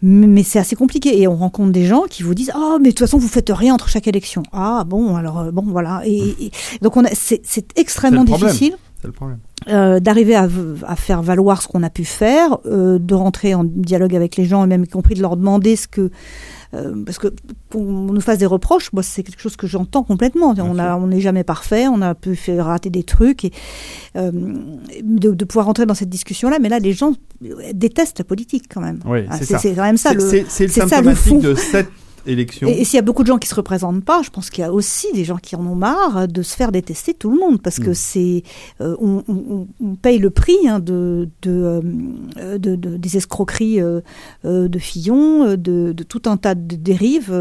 [0.01, 1.19] Mais c'est assez compliqué.
[1.21, 3.49] Et on rencontre des gens qui vous disent ah mais de toute façon vous faites
[3.53, 4.43] rien entre chaque élection.
[4.53, 6.01] Ah bon alors euh, bon voilà.
[6.05, 9.39] Et, et- donc on a c'est c'est extrêmement difficile C'est le problème.
[9.67, 10.47] euh, d'arriver à,
[10.87, 14.45] à faire valoir ce qu'on a pu faire, euh, de rentrer en dialogue avec les
[14.45, 16.11] gens et même y compris de leur demander ce que
[16.73, 17.27] euh, parce que
[17.71, 20.53] qu'on nous fasse des reproches, moi c'est quelque chose que j'entends complètement.
[20.57, 23.51] On a, on n'est jamais parfait, on a pu faire rater des trucs et
[24.15, 24.31] euh,
[25.03, 26.59] de, de pouvoir rentrer dans cette discussion-là.
[26.59, 27.13] Mais là, les gens
[27.73, 28.99] détestent la politique quand même.
[29.05, 30.11] Oui, Ah, c'est quand même ça.
[30.11, 31.39] C'est- le- le le symptomatique fond.
[31.39, 31.89] de cette
[32.29, 32.67] élection.
[32.67, 34.61] Et, et s'il y a beaucoup de gens qui se représentent pas, je pense qu'il
[34.61, 37.37] y a aussi des gens qui en ont marre de se faire détester tout le
[37.39, 37.93] monde parce que Mm.
[37.95, 38.43] c'est
[38.81, 41.81] euh, on, on- on paye le prix hein, de, de,
[42.37, 44.01] euh, de- de- des escroqueries euh,
[44.43, 47.31] de Fillon, de, tout un tas de dérives.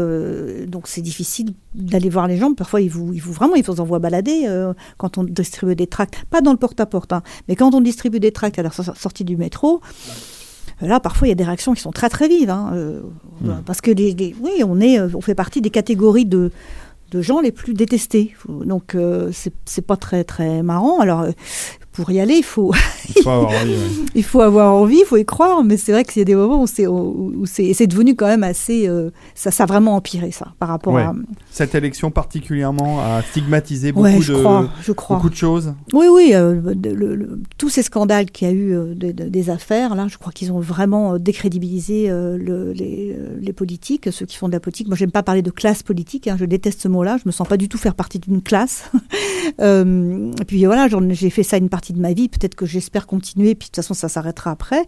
[0.67, 2.53] donc c'est difficile d'aller voir les gens.
[2.53, 4.45] Parfois ils vous, ils vous vraiment ils vous envoient balader
[4.97, 8.31] quand on distribue des tracts, pas dans le porte-à-porte, hein, mais quand on distribue des
[8.31, 9.81] tracts à la so- sortie du métro.
[10.81, 13.01] Là, parfois, il y a des réactions qui sont très très vives, hein, euh,
[13.41, 13.61] Mm.
[13.65, 16.51] parce que les, les- oui, on est, euh, on fait partie des catégories de
[17.11, 18.35] de gens les plus détestés.
[18.47, 20.99] Donc euh, c'est c'est pas très très marrant.
[20.99, 21.31] Alors euh,
[21.91, 22.73] pour y aller, il faut
[23.15, 23.77] Il faut avoir envie, ouais.
[24.15, 25.63] il faut avoir envie, il faut y croire.
[25.63, 27.33] Mais c'est vrai qu'il y a des moments où c'est où,
[27.87, 31.01] devenu quand même assez euh, ça ça a vraiment empiré ça par rapport Ouais.
[31.01, 31.13] à
[31.49, 35.73] Cette élection particulièrement a stigmatisé beaucoup, ouais je de, crois je crois beaucoup de choses.
[35.93, 39.11] Oui, oui, euh, de- le- le- tous ces scandales qu'il y a eu euh, de-
[39.11, 44.25] de- des affaires, là, je crois qu'ils ont vraiment décrédibilisé le- les, les politiques, ceux
[44.27, 44.87] qui font de la politique.
[44.87, 47.47] Moi, j'aime pas parler de classe politique, hein, je déteste ce mot-là, je me sens
[47.47, 48.89] pas du tout faire partie d'une classe.
[49.59, 53.67] Et puis voilà, j'ai fait ça une de ma vie, peut-être que j'espère continuer, puis
[53.67, 54.85] de toute façon, ça s'arrêtera après.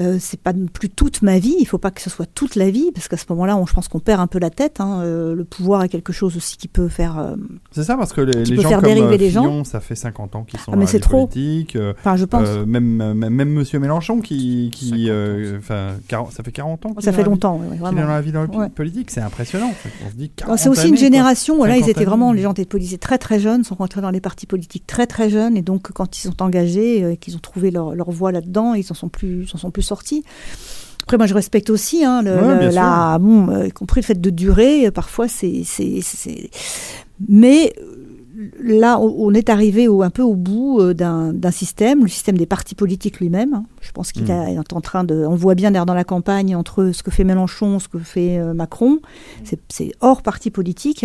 [0.00, 2.56] Euh, c'est pas non plus toute ma vie, il faut pas que ce soit toute
[2.56, 4.80] la vie, parce qu'à ce moment-là, on- je pense qu'on perd un peu la tête.
[4.80, 5.00] hein.
[5.02, 7.18] Euh, le pouvoir est quelque chose aussi qui peut faire.
[7.18, 7.36] euh,
[7.72, 9.42] C'est ça parce que les, les gens faire comme dériver euh, les gens.
[9.42, 11.26] Fillon, ça fait 50 ans qu'ils sont Ah, mais c'est trop.
[11.26, 11.76] politique.
[11.98, 12.48] Enfin, je pense.
[12.48, 15.10] euh, même, même, même Monsieur Mélenchon qui, qui
[15.58, 16.94] enfin, 40 ça fait 40 ans.
[16.98, 18.00] ça fait vie- longtemps, oui, qu'il est vraiment.
[18.00, 18.68] dans la vie dans la Ouais.
[18.70, 19.72] politique, c'est impressionnant.
[20.06, 21.00] On se dit 40 Alors, C'est aussi années, une quoi.
[21.04, 24.00] génération, voilà, ils 50 étaient vraiment, les gens étaient policiers très très jeunes, sont rentrés
[24.00, 27.40] dans les partis politiques très très jeunes, et donc quand ils sont engagés, qu'ils ont
[27.40, 30.24] trouvé leur, leur voie là-dedans, ils en sont plus, ils en sont plus sortis.
[31.02, 34.20] Après, moi, je respecte aussi, hein, le, Ouais, la, bon, euh, y compris le fait
[34.20, 35.62] de durer, euh, parfois c'est,
[37.28, 42.38] mais euh, là, on est arrivé au, un peu au bout d'un, système, le système
[42.38, 43.54] des partis politiques lui-même.
[43.54, 43.64] hein.
[43.80, 44.30] Je pense qu'il Mm.
[44.30, 47.24] est en train de, on voit bien d'ailleurs dans la campagne entre ce que fait
[47.24, 49.00] Mélenchon, ce que fait Macron,
[49.44, 51.04] c'est, c'est hors parti politique.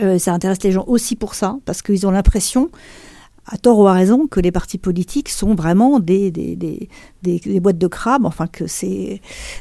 [0.00, 2.70] Euh, ça intéresse les gens aussi pour ça, parce qu'ils ont l'impression,
[3.44, 6.88] à tort ou à raison, que les partis politiques sont vraiment des, des, des,
[7.24, 9.20] des- des boîtes de crabes, enfin que c'est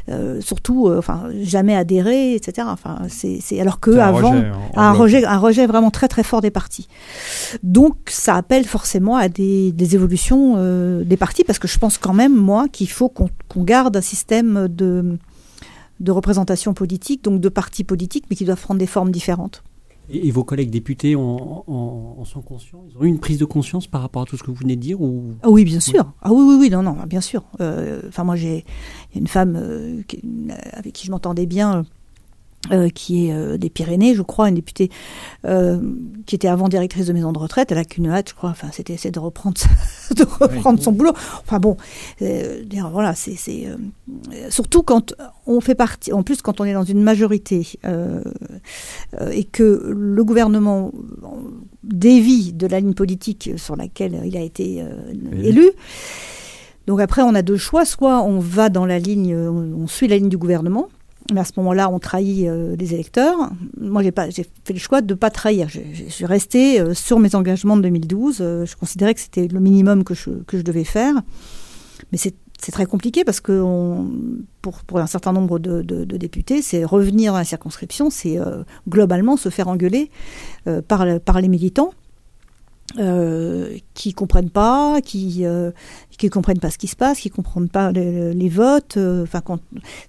[0.10, 2.68] euh, surtout, euh, enfin jamais adhérer, etc.
[2.72, 5.90] Enfin, c'est, c'est alors que un avant, rejet, en- en un rejet, un rejet vraiment
[5.90, 6.88] très très fort des partis.
[7.64, 11.98] Donc ça appelle forcément à des, des évolutions euh, des partis, parce que je pense
[11.98, 15.18] quand même moi qu'il faut qu'on, qu'on garde un système de
[16.00, 19.62] de représentation politique, donc de partis politiques, mais qui doivent prendre des formes différentes.
[20.10, 22.84] Et, et vos collègues députés en, en- en sont conscients?
[22.90, 24.76] Ils ont eu une prise de conscience par rapport à tout ce que vous venez
[24.76, 25.34] de dire ou...
[25.44, 26.12] Ah oui, bien sûr.
[26.22, 27.44] Ah oui, oui, oui, non, non, bien sûr.
[27.62, 28.66] Euh, Enfin, moi, j'ai
[29.16, 30.22] une femme euh, qui-
[30.74, 31.86] avec qui je m'entendais bien,
[32.72, 34.92] euh, qui est euh, des Pyrénées, je crois, une députée
[35.46, 35.80] euh,
[36.28, 37.72] qui était avant directrice de maison de retraite.
[37.72, 38.52] Elle a qu'une hâte, je crois.
[38.52, 39.58] Enfin, c'était essayer de reprendre,
[40.16, 41.14] de reprendre son boulot.
[41.42, 41.76] Enfin bon,
[42.22, 43.78] euh, voilà, c'est euh,
[44.50, 45.16] surtout quand
[45.48, 46.14] on fait partie.
[46.14, 48.22] En plus, quand on est dans une majorité euh,
[49.20, 50.92] euh, et que le gouvernement
[51.84, 54.94] dévie de la ligne politique sur laquelle il a été euh,
[55.32, 55.48] Oui.
[55.48, 55.72] élu.
[56.88, 57.86] Donc après, on a deux choix.
[57.86, 60.90] Soit on va dans la ligne, on on suit la ligne du gouvernement,
[61.34, 63.38] mais à ce moment-là, on trahit euh, les électeurs.
[63.80, 64.12] Moi, j'ai
[64.66, 65.68] fait le choix de ne pas trahir.
[65.70, 68.38] Je, suis restée euh, sur mes engagements de 2012.
[68.42, 71.16] Euh, je considérais que c'était le minimum que je, que je devais faire.
[72.12, 72.34] Mais c'est
[72.72, 73.64] très compliqué parce que
[74.62, 78.64] pour, pour un certain nombre de, de- députés, c'est revenir dans la circonscription, c'est euh,
[78.88, 80.12] globalement se faire engueuler
[80.68, 81.92] euh, par, par les militants
[83.00, 85.72] euh, qui comprennent pas, qui euh,
[86.18, 88.98] qui comprennent pas ce qui se passe, qui comprennent pas les, votes.
[88.98, 89.42] euh, Enfin,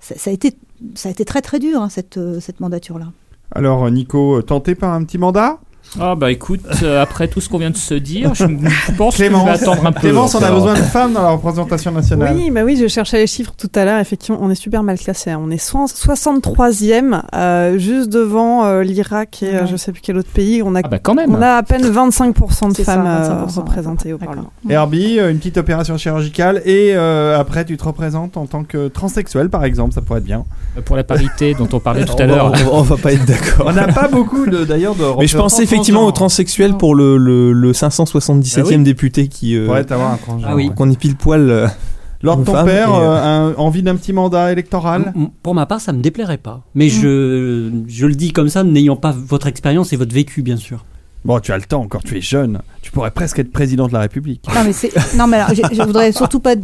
[0.00, 0.54] ça, ça a été
[0.94, 3.12] ça a été très très dur hein, cette euh, cette mandature là.
[3.54, 5.60] Alors, Nico, tenté par un petit mandat?
[6.00, 9.16] Ah bah écoute, euh, après tout ce qu'on vient de se dire, je, je pense
[9.16, 10.00] que vais attendre un peu.
[10.00, 12.34] Clémence, on a besoin de femmes dans la représentation nationale.
[12.36, 13.98] Oui, bah oui, je cherchais les chiffres tout à l'heure.
[13.98, 15.30] Effectivement, on est super mal classé.
[15.30, 15.40] hein.
[15.44, 19.66] On est soin- 63e, euh, juste devant euh, l'Irak et euh, Ouais.
[19.66, 20.62] je sais plus quel autre pays.
[20.64, 21.34] On a, Ah bah quand même.
[21.34, 24.18] on a à peine 25% de ça, femmes euh, 25%, représentées au.
[24.18, 24.50] Parlement.
[24.68, 29.50] Herbie, une petite opération chirurgicale et euh, après tu te représentes en tant que transsexuel
[29.50, 30.44] par exemple, ça pourrait être bien.
[30.84, 32.46] Pour la parité dont on parlait tout à va- l'heure.
[32.46, 33.66] on, va- on va pas être d'accord.
[33.68, 36.94] On n'a pas beaucoup de d'ailleurs de Mais je pense représentants effectivement aux transsexuels pour
[36.94, 38.78] le, le, le 577e Bah oui.
[38.82, 39.56] député qui.
[39.56, 40.48] euh, Pourrait avoir un transgenre.
[40.50, 40.70] Ah oui.
[40.74, 41.50] Qu'on est pile poil.
[41.50, 41.66] euh,
[42.24, 45.12] Lors de Une ton père, et, euh, euh, un- envie d'un petit mandat électoral
[45.42, 46.62] Pour ma part, ça me déplairait pas.
[46.76, 50.56] Mais je, je le dis comme ça, n'ayant pas votre expérience et votre vécu, bien
[50.56, 50.84] sûr.
[51.24, 52.60] Bon, tu as le temps encore, tu es jeune.
[52.82, 54.44] Tu pourrais presque être président de la République.
[54.54, 54.72] Non mais
[55.16, 56.54] non mais alors, je, je voudrais surtout pas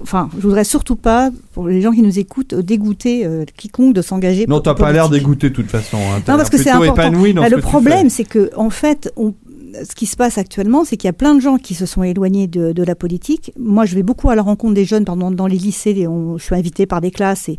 [0.00, 4.02] enfin je voudrais surtout pas pour les gens qui nous écoutent dégoûter euh, quiconque de
[4.02, 4.46] s'engager.
[4.46, 5.96] Non, t'as pas l'air dégoûté de toute façon.
[5.96, 6.18] hein.
[6.28, 6.92] Non, parce que c'est important.
[7.08, 9.34] épanoui dans Bah, ce le problème, c'est que en fait, on-
[9.74, 12.02] ce qui se passe actuellement, c'est qu'il y a plein de gens qui se sont
[12.02, 13.52] éloignés de, la politique.
[13.58, 15.94] Moi, je vais beaucoup à la rencontre des jeunes dans les lycées.
[15.94, 17.58] je suis invitée par des classes et,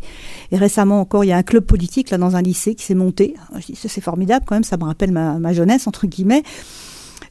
[0.52, 3.34] récemment encore, il y a un club politique là dans un lycée qui s'est monté.
[3.58, 4.64] Je dis, c'est formidable quand même.
[4.64, 6.42] Ça me rappelle ma, ma jeunesse entre guillemets.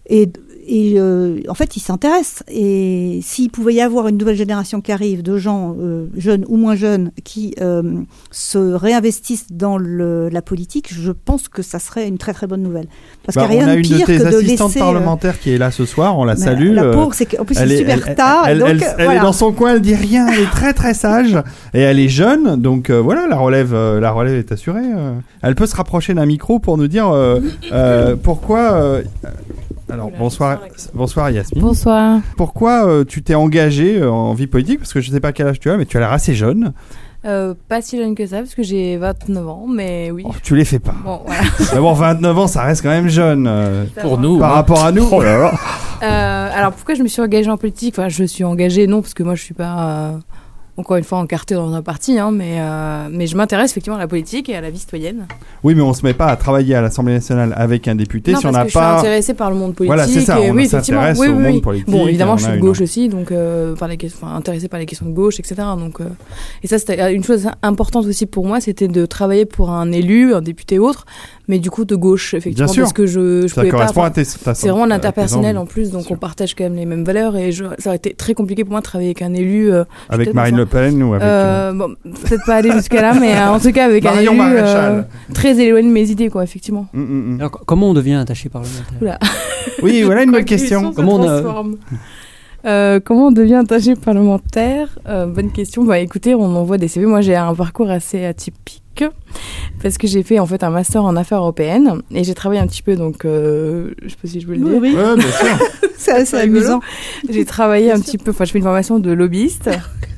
[0.07, 0.29] Et,
[0.71, 2.43] et euh, en fait, ils s'intéressent.
[2.47, 6.57] Et s'il pouvait y avoir une nouvelle génération qui arrive de gens euh, jeunes ou
[6.57, 7.81] moins jeunes qui euh,
[8.29, 12.61] se réinvestissent dans le, la politique, je pense que ça serait une très très bonne
[12.61, 12.85] nouvelle.
[13.25, 14.27] Parce Bah, qu'il n'y a on rien a de une de pire tes que de
[14.27, 14.79] assistantes laisser.
[14.79, 16.71] euh, parlementaires qui est là ce soir, on la mais salue.
[16.73, 18.45] La pauvre, c'est qu'en plus c'est elle est, super elle- tard.
[18.47, 18.67] elle- donc,
[18.99, 21.35] elle- est dans son coin, elle dit rien, elle est très très sage
[21.73, 24.85] et elle est jeune, donc voilà, la relève, la relève est assurée.
[25.41, 27.11] Elle peut se rapprocher d'un micro pour nous dire
[28.21, 28.99] pourquoi.
[29.89, 30.59] Alors bonsoir,
[30.93, 31.61] bonsoir Yasmine.
[31.61, 32.19] Bonsoir.
[32.37, 34.79] Pourquoi euh, tu t'es engagé euh, en vie politique?
[34.79, 36.73] Parce que je sais pas quel âge tu as, mais tu as l'air assez jeune.
[37.25, 40.23] Euh, pas si jeune que ça, parce que j'ai 29 ans, mais oui.
[40.25, 40.95] Oh, tu les fais pas.
[41.03, 41.41] Bon, voilà.
[41.73, 44.39] D'abord 29 ans, ça reste quand même jeune euh, Pour nous.
[44.39, 44.55] par hein.
[44.55, 45.07] rapport à nous.
[45.11, 45.53] Oh là là.
[46.01, 47.95] Euh, alors, pourquoi je me suis engagée en politique?
[47.97, 50.17] Enfin, je suis engagée, non, parce que moi, je suis pas, euh,
[50.79, 53.99] encore une fois, encartée dans un parti, hein, mais, euh, mais je m'intéresse effectivement à
[54.01, 55.27] la politique et à la vie citoyenne.
[55.63, 58.39] Oui, mais on se met pas à travailler à l'Assemblée nationale avec un député non,
[58.39, 58.99] si on n'a que je suis pas.
[58.99, 59.87] intéressée par le monde politique.
[59.95, 61.01] Voilà, c'est ça, et on oui, effectivement.
[61.17, 63.87] Oui, au monde politique, Bon, évidemment, je suis de une- gauche aussi, donc euh, par
[63.87, 65.55] les, que- enfin, intéressée par les questions de gauche, etc.
[65.77, 66.05] Donc, euh,
[66.63, 70.33] et ça, c'était une chose importante aussi pour moi, c'était de travailler pour un élu,
[70.33, 71.05] un député autre,
[71.49, 72.83] mais du coup de gauche, effectivement, Bien sûr.
[72.83, 73.77] parce que je, je Ça pouvais pas.
[73.77, 74.23] correspond enfin, à tes.
[74.23, 75.63] ta- C'est vraiment l'interpersonnel envies.
[75.63, 78.13] en plus, donc on partage quand même les mêmes valeurs et je, ça aurait été
[78.13, 79.69] très compliqué pour moi de travailler avec un élu.
[79.73, 80.55] euh, Avec Marine.
[80.55, 81.27] Le Pen ou avec.
[81.27, 84.47] euh, bon, peut-être pas aller jusqu'à là, mais euh, en tout cas avec Marion un
[84.51, 85.01] élu euh,
[85.33, 86.85] très éloigné de mes idées, quoi, effectivement.
[86.93, 87.39] Mm, mm, mm.
[87.39, 89.19] Alors, co- comment on devient attaché parlementaire Oula.
[89.81, 90.93] Oui, voilà une bonne question.
[90.93, 91.73] Comment on.
[92.65, 95.83] Euh, comment on devient attaché parlementaire Euh, Bonne question.
[95.83, 97.05] Bah écoutez, on envoie des CV.
[97.05, 98.83] Moi, j'ai un parcours assez atypique
[99.81, 102.67] parce que j'ai fait en fait un master en affaires européennes et j'ai travaillé un
[102.67, 102.95] petit peu.
[102.97, 104.81] Donc, euh, je sais pas si je peux le Oui, dire.
[104.81, 105.67] oui, Ouais, bien sûr.
[105.97, 106.59] c'est assez C'est rigolo.
[106.59, 106.79] amusant.
[107.29, 108.31] J'ai travaillé un petit peu.
[108.31, 109.69] Enfin, je fais une formation de lobbyiste.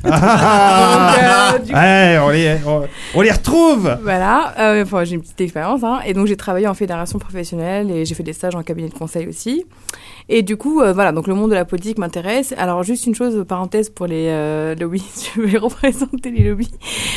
[0.04, 2.82] Ah, Donc, euh, du coup- Ouais, on les, on,
[3.14, 3.98] on les retrouve.
[4.02, 6.00] Voilà, euh, enfin j'ai une petite expérience, hein.
[6.08, 8.96] et donc j'ai travaillé en fédération professionnelle et j'ai fait des stages en cabinet de
[8.96, 9.64] conseil aussi.
[10.34, 12.54] Et du coup, euh, voilà, donc le monde de la politique m'intéresse.
[12.58, 15.04] Alors juste une chose, parenthèse pour les euh, lobbies,
[15.36, 16.72] je vais représenter les lobbies.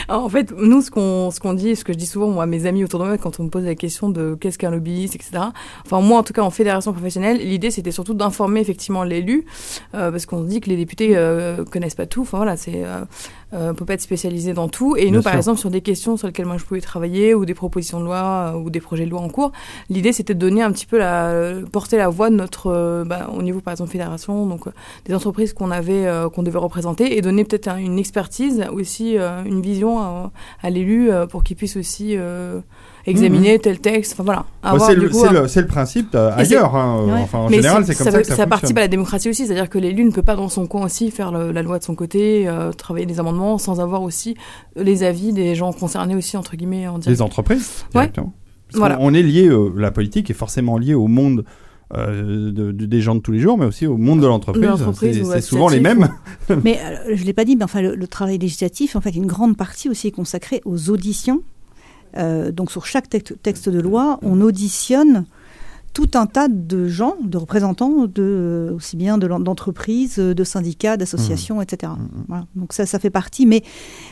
[0.09, 2.83] En fait, nous, ce qu'on dit, ce que je dis souvent moi à mes amis
[2.83, 5.45] autour de moi quand on me pose la question de qu'est-ce qu'un lobbyiste, etc.
[5.87, 9.47] Enfin moi, en tout cas, en fédération professionnelle, l'idée c'était surtout d'informer effectivement l'élu,
[9.95, 12.23] euh, parce qu'on dit que les députés euh, connaissent pas tout.
[12.23, 12.83] Enfin voilà, c'est
[13.55, 14.97] euh, on peut pas être spécialisé dans tout.
[14.97, 17.45] Et Bien nous, par exemple, sur des questions sur lesquelles moi je pouvais travailler ou
[17.45, 19.53] des propositions de loi euh, ou des projets de loi en cours,
[19.91, 23.31] l'idée c'était de donner un petit peu la, porter la voix de notre, euh, bah,
[23.33, 24.71] au niveau par exemple fédération, donc euh,
[25.07, 29.17] des entreprises qu'on avait, euh, qu'on devait représenter et donner peut-être un- une expertise aussi,
[29.47, 32.17] une vision à, à l'élu pour qu'il puisse aussi
[33.07, 34.13] examiner tel texte.
[34.15, 34.47] Enfin voilà.
[34.63, 36.75] Bah, Avoir, c'est du le, coup, c'est un- le- principe euh, ailleurs.
[36.75, 37.21] hein, euh, Ouais.
[37.23, 38.89] Enfin, en mais général, c'est- comme ça, ça, veut- que ça, ça participe à la
[38.89, 41.63] démocratie aussi, c'est-à-dire que l'élu ne peut pas dans son coin aussi faire le- la
[41.63, 44.37] loi de son côté, euh, travailler des amendements sans avoir aussi
[44.77, 47.17] les avis des gens concernés aussi entre guillemets en direct.
[47.19, 48.11] Des entreprises, Ouais.
[48.75, 48.97] Voilà.
[49.01, 51.45] On est lié, euh, la politique est forcément liée au monde
[51.95, 54.65] euh, de- de- des gens de tous les jours, mais aussi au monde de l'entreprise.
[54.99, 56.09] C'est ou c'est souvent les mêmes.
[56.65, 59.11] Mais euh, je ne l'ai pas dit, mais enfin, le, le travail législatif, en fait,
[59.11, 61.43] une grande partie aussi est consacrée aux auditions.
[62.17, 65.25] Euh, donc, sur chaque texte, texte de loi, on auditionne
[65.95, 71.93] tout un tas de gens, de représentants, de, aussi bien d'entreprises, de syndicats, d'associations, etc.
[72.29, 72.47] Voilà.
[72.57, 73.63] Donc ça, ça fait partie, mais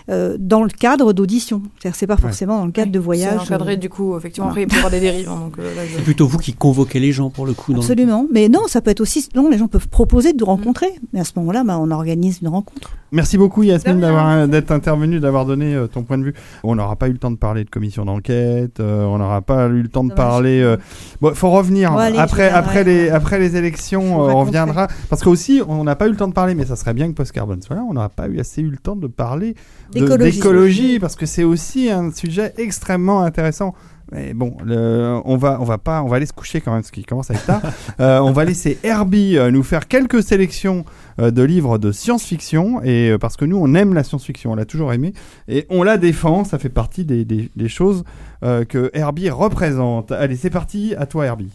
[0.09, 1.63] euh, dans le cadre d'audition.
[1.79, 3.41] C'est-à-dire, c'est pas forcément dans le cadre de C'est voyage.
[3.43, 4.63] encadré euh, du coup, effectivement, voilà.
[4.63, 5.29] après il peut y avoir des dérives.
[5.29, 7.73] hein, euh, je- C'est plutôt vous qui convoquez les gens pour le coup.
[7.73, 8.27] dans le- Absolument.
[8.33, 9.29] Mais non, ça peut être aussi.
[9.35, 10.89] Non, les gens peuvent proposer de nous rencontrer.
[11.13, 12.91] Mais à ce moment-là, bah, on organise une rencontre.
[13.11, 14.01] Merci beaucoup Yasmine
[14.49, 16.35] d'être intervenue, d'avoir donné euh, ton point de vue.
[16.63, 19.67] On n'aura pas eu le temps de parler de commission d'enquête, euh, on n'aura pas
[19.67, 20.25] eu le temps de Dommage.
[20.27, 20.61] parler.
[20.63, 20.77] euh,
[21.21, 24.89] Bon, faut revenir Allez, après après les après les élections, euh, on reviendra.
[25.09, 27.15] Parce qu'aussi on n'a pas eu le temps de parler, mais ça serait bien que
[27.15, 27.83] Post Carbone soit là.
[27.89, 29.55] On n'aura pas eu assez eu le temps de parler
[29.93, 33.75] d'écologie parce que c'est aussi un sujet extrêmement intéressant.
[34.13, 36.83] Mais bon, le- on va, on va pas, on va aller se coucher quand même,
[36.83, 37.63] parce qu'il commence à être tard.
[38.01, 40.85] Euh, on va laisser Herbie euh, nous faire quelques sélections
[41.21, 44.55] euh, de livres de science-fiction, et euh, parce que nous, on aime la science-fiction, on
[44.55, 45.13] l'a toujours aimé,
[45.49, 46.45] et on la défend.
[46.45, 48.05] Ça fait partie des, des- des choses
[48.45, 50.11] euh, que Herbie représente.
[50.13, 51.51] Allez, c'est parti, à toi Herbie.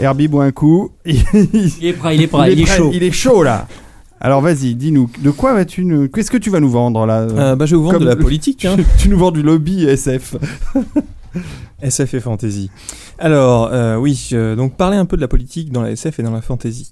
[0.00, 0.90] Herbie boit un coup.
[1.04, 1.16] il
[1.82, 2.90] est prêt, il est prêt, il est prêt, chaud.
[2.92, 3.66] Il est chaud là.
[4.20, 6.08] Alors vas-y, dis-nous, de quoi vas-tu nous...
[6.08, 8.08] Qu'est-ce que tu vas nous vendre là Euh, bah, je vais vous vendre Comme de
[8.08, 8.64] la le- politique.
[8.64, 8.76] Hein.
[8.76, 10.36] tu, tu nous vends du lobby SF.
[11.82, 12.70] SF et fantasy.
[13.18, 16.22] Alors, euh, oui, euh, donc parler un peu de la politique dans la SF et
[16.22, 16.90] dans la fantasy.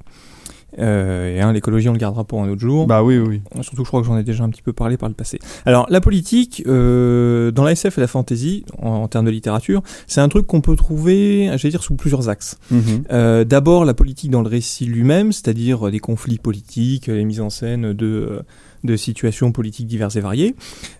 [0.78, 2.86] Euh, et hein, l'écologie, on le gardera pour un autre jour.
[2.86, 3.42] Bah oui, oui.
[3.60, 5.38] Surtout, je crois que j'en ai déjà un petit peu parlé par le passé.
[5.66, 9.82] Alors, la politique, euh, dans la SF et la fantasy, en, en termes de littérature,
[10.06, 12.58] c'est un truc qu'on peut trouver, j'allais dire, sous plusieurs axes.
[12.70, 13.04] Mhm.
[13.12, 17.40] Euh, D'abord, la politique dans le récit lui-même, c'est-à-dire euh, des conflits politiques, les mises
[17.40, 18.42] en scène de, euh,
[18.84, 20.54] de situations politiques diverses et variées.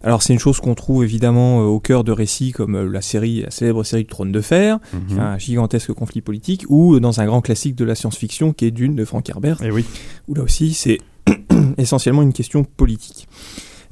[0.04, 3.00] Alors, c'est une chose qu'on trouve évidemment euh, au cœur de récits comme euh, la
[3.02, 5.18] série, la célèbre série de Trône de Fer, Mhm.
[5.18, 8.70] un gigantesque conflit politique, ou euh, dans un grand classique de la science-fiction qui est
[8.70, 9.84] Dune de Frank Herbert, Et oui.
[10.28, 10.98] où là aussi c'est
[11.78, 13.28] essentiellement une question politique.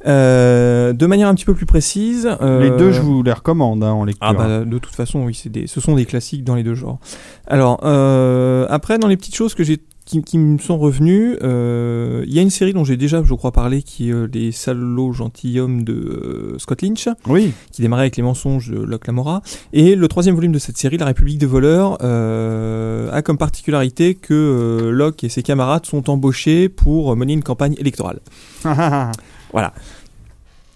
[0.07, 3.85] Euh, de manière un petit peu plus précise, euh, Les deux, je vous les recommande
[3.85, 4.27] hein, en lecture.
[4.27, 6.75] ah bah de toute façon oui, c'est des, ce sont des classiques dans les deux
[6.75, 6.99] genres.
[7.47, 9.79] Alors euh, après dans les petites choses que j'ai
[10.11, 13.33] qui, qui me sont revenues, euh, il y a une série dont j'ai déjà je
[13.35, 17.53] crois parlé qui est euh, les salauds gentilshommes de euh, Scott Lynch Oui.
[17.71, 19.41] qui démarrait avec les mensonges de Locke Lamora.
[19.73, 24.91] Et le troisième volume de cette série, La République des voleurs, a comme particularité que
[24.93, 28.21] Locke et ses camarades sont embauchés pour mener une campagne électorale.
[29.53, 29.73] Voilà.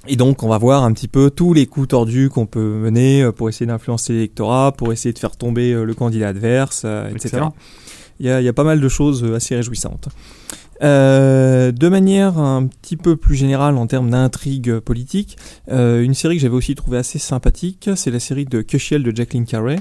[0.09, 3.31] Et donc, on va voir un petit peu tous les coups tordus qu'on peut mener
[3.37, 7.15] pour essayer d'influencer l'électorat, pour essayer de faire tomber le candidat adverse, etc.
[7.15, 7.55] Excellent.
[8.21, 10.09] Il y, a, pas mal de choses euh, assez réjouissantes.
[10.83, 15.37] Euh, de manière un petit peu plus générale en termes d'intrigue politique,
[15.71, 19.15] euh, une série que j'avais aussi trouvé assez sympathique, c'est la série de Cushiel de
[19.15, 19.79] Jacqueline Carey,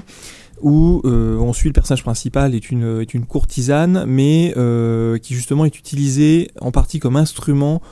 [0.62, 4.54] où on suit le personnage principal est une est une courtisane, mais
[5.20, 7.82] qui justement est utilisée en partie comme instrument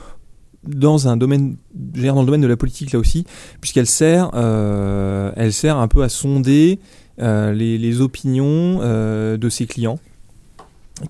[0.65, 3.25] dans un domaine, dans le domaine de la politique là aussi,
[3.61, 6.79] puisqu'elle sert, elle sert un peu à sonder
[7.19, 9.99] les, opinions de ses clients,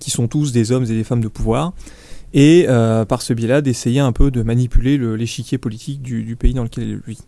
[0.00, 1.72] qui sont tous des hommes et des femmes de pouvoir,
[2.32, 6.36] et euh, par ce biais-là d'essayer un peu de manipuler le- l'échiquier politique du, du
[6.36, 7.20] pays dans lequel elle vit.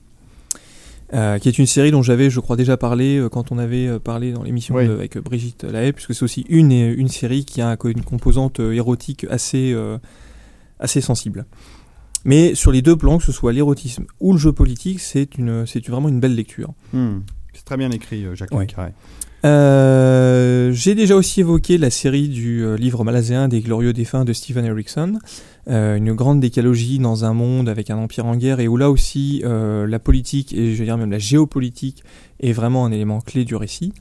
[1.14, 4.00] Euh, qui est une série dont j'avais, je crois, déjà parlé euh, quand on avait
[4.00, 4.86] parlé dans l'émission Oui.
[4.86, 9.24] avec Brigitte Lahaye, puisque c'est aussi une, une série qui a un- une composante érotique
[9.30, 9.72] assez,
[10.80, 11.46] assez sensible.
[12.24, 15.64] Mais sur les deux plans, que ce soit l'érotisme ou le jeu politique, c'est une,
[15.64, 16.72] c'est vraiment une belle lecture.
[16.92, 17.18] Hmm.
[17.54, 18.66] C'est très bien écrit, Jacques Ouais.
[18.66, 18.90] Carré.
[19.44, 24.32] Euh, J'ai déjà aussi évoqué la série du euh, livre malaséen des glorieux défunts de
[24.32, 25.18] Stephen Erickson,
[25.68, 28.90] euh, une grande décalogie dans un monde avec un empire en guerre et où là
[28.90, 32.02] aussi euh, la politique et je veux dire même la géopolitique
[32.40, 33.92] est vraiment un élément clé du récit.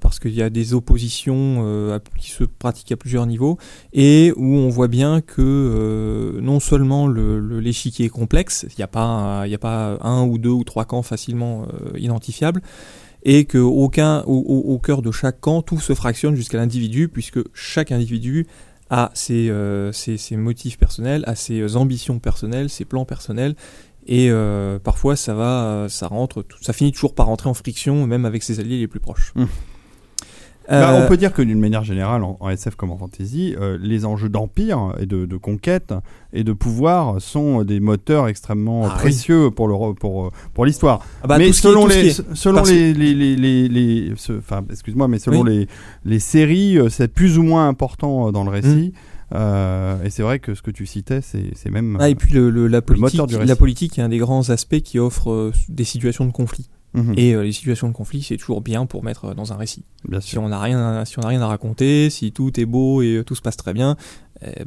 [0.00, 1.62] parce qu'il y a des oppositions
[1.92, 3.58] à- qui se pratiquent à plusieurs niveaux
[3.92, 8.84] et où on voit bien que non seulement le- le- l'échiquier est complexe, il n'y
[8.84, 12.62] a, pas a pas un ou deux ou trois camps facilement identifiables,
[13.22, 18.46] et que au, cœur de chaque camp, tout se fractionne jusqu'à l'individu, puisque chaque individu
[18.88, 19.92] a ses, euh,
[20.32, 23.54] motifs personnels, a ses ambitions personnelles, ses plans personnels,
[24.06, 28.42] et euh, parfois ça va, euh, ça finit toujours par rentrer en friction, même avec
[28.42, 29.32] ses alliés les plus proches.
[29.36, 29.48] Hum.
[30.70, 33.56] Bah, Euh, on peut dire que d'une manière générale, en, en SF comme en fantasy,
[33.60, 35.92] euh, les enjeux d'empire et de, de conquête
[36.32, 38.98] et de pouvoir sont des moteurs extrêmement Ah oui.
[39.00, 41.04] précieux pour le pour euh, pour l'histoire.
[41.22, 45.50] ah bah, mais est- selon les selon les les les enfin excuse-moi mais selon Oui.
[45.50, 45.68] les
[46.04, 48.92] les séries euh, c'est plus ou moins important euh, dans le récit.
[49.32, 52.50] Euh, et c'est vrai que ce que tu citais c'est même Ah, et puis le,
[52.50, 53.48] le- la, politique, moteur du récit.
[53.48, 56.68] la politique est un des grands aspects qui offre euh, des situations de conflit.
[56.94, 57.14] Mhm.
[57.16, 59.84] Et euh, les situations de conflit, c'est toujours bien pour mettre euh, dans un récit.
[60.08, 60.42] bien Si sûr.
[60.42, 63.16] on n'a rien, à- si on n'a rien à raconter, si tout est beau et
[63.18, 63.96] euh, tout se passe très bien,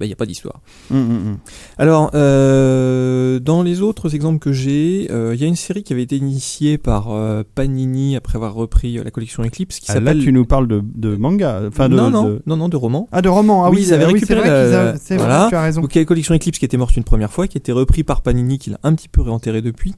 [0.01, 0.61] il n'y a pas d'histoire.
[0.91, 1.37] Mhm, mhm.
[1.77, 5.93] Alors, euh, dans les autres exemples que j'ai, euh, il y a une série qui
[5.93, 9.95] avait été initiée par euh, Panini après avoir repris euh, la collection Eclipse qui Ah,
[9.95, 10.23] là s'appelle.
[10.23, 13.07] tu nous parles de, de manga enfin de, non, non, de- non, non, de romans.
[13.11, 14.97] ah de romans ah Oui, oui, ils avaient oui, récupéré c'est vrai la- qu'ils avaient-
[15.01, 15.47] c'est vrai, voilà.
[15.49, 17.31] tu as raison Donc il y a la collection Eclipse qui était morte une première
[17.31, 19.95] fois, qui a été repris par Panini, qui l'a un petit peu réenterré depuis.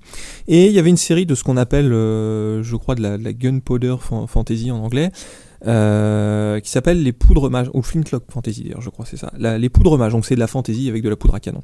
[0.48, 3.18] Et il y avait une série de ce qu'on appelle, euh, je crois, de la,
[3.18, 5.12] de la gunpowder fan- fantasy en anglais,
[5.66, 9.32] euh, qui s'appelle les poudres mages, ou Flintlock fantasy d'ailleurs, je crois, c'est ça.
[9.38, 11.62] Les poudres mages, donc c'est de la fantasy avec de la poudre à canon.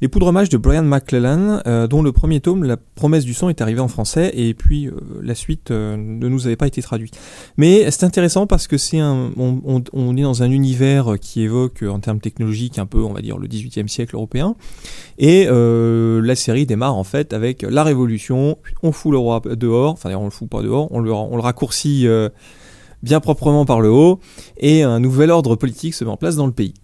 [0.00, 3.48] Les poudres mages de Brian McClellan, euh, dont le premier tome, La promesse du sang,
[3.48, 4.92] est arrivé en français, et puis euh,
[5.22, 7.18] la suite ne nous avait pas été traduite.
[7.56, 12.00] Mais c'est intéressant parce que c'est un, on, est dans un univers qui évoque, en
[12.00, 14.56] termes technologiques, un peu, on va dire, le 18e siècle européen.
[15.18, 18.58] Et la série démarre en fait avec la révolution.
[18.82, 22.06] On fout le roi dehors, enfin on le fout pas dehors, on le, raccourcit
[23.02, 24.20] bien proprement par le haut,
[24.56, 26.74] et un nouvel ordre politique se met en place dans le pays.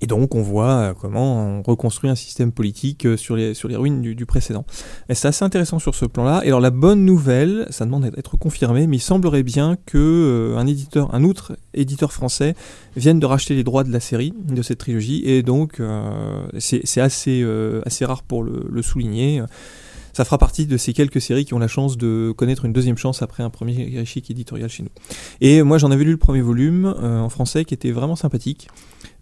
[0.00, 3.68] Et donc on voit euh, comment on reconstruit un système politique euh, sur les, sur
[3.68, 4.64] les ruines du, précédent.
[5.08, 6.42] Et c'est assez intéressant sur ce plan-là.
[6.44, 10.58] Et alors la bonne nouvelle, ça demande d'être confirmé, mais il semblerait bien que euh,
[10.58, 12.54] un éditeur, un autre éditeur français
[12.96, 15.80] vienne de racheter les droits de la série, de cette trilogie, et donc
[16.58, 17.44] c'est assez,
[17.84, 19.42] assez rare pour le, le souligner.
[20.18, 22.98] Ça fera partie de ces quelques séries qui ont la chance de connaître une deuxième
[22.98, 24.88] chance après un premier échec éditorial chez nous.
[25.40, 28.66] Et moi j'en avais lu le premier volume euh, en français qui était vraiment sympathique.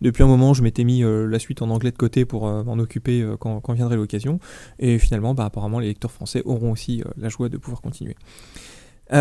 [0.00, 2.65] Depuis un moment, je m'étais mis euh, la suite en anglais de côté pour euh,
[2.65, 4.41] m'en occuper quand, viendrait l'occasion.
[4.78, 8.16] Et finalement, bah, apparemment, les lecteurs français auront aussi la joie de pouvoir continuer.
[9.12, 9.16] Il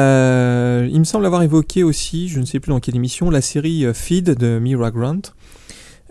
[0.98, 4.30] me semble avoir évoqué aussi, je ne sais plus dans quelle émission, la série Feed
[4.30, 5.34] de Mira Grant,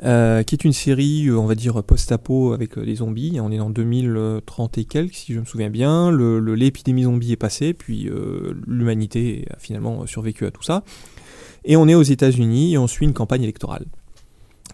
[0.04, 3.38] euh, qui est une série, euh, on va dire, post-apo avec euh, des zombies.
[3.40, 6.10] On est en 2030 et quelques, si je me souviens bien.
[6.10, 8.08] Le- le- L'épidémie zombie est passée, puis
[8.66, 10.82] l'humanité a finalement survécu à tout ça.
[11.64, 13.86] Et on est aux États-Unis et on suit une campagne électorale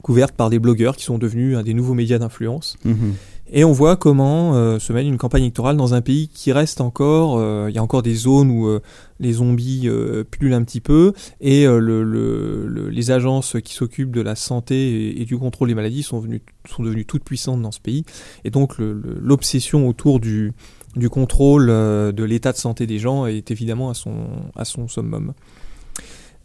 [0.03, 2.77] couverte par des blogueurs qui sont devenus un des nouveaux médias d'influence.
[2.85, 3.15] Mhm.
[3.53, 6.81] Et on voit comment euh, se mène une campagne électorale dans un pays qui reste
[6.81, 8.81] encore, euh, il y a encore des zones où euh,
[9.19, 14.15] les zombies euh, pullulent un petit peu, et le, le- le- les agences qui s'occupent
[14.15, 17.73] de la santé et, du contrôle des maladies sont, venues, sont devenues toutes puissantes dans
[17.73, 18.05] ce pays.
[18.45, 20.53] Et donc l'obsession autour du,
[20.97, 24.15] du contrôle de l'état de santé des gens est évidemment à son,
[24.55, 25.35] à son summum.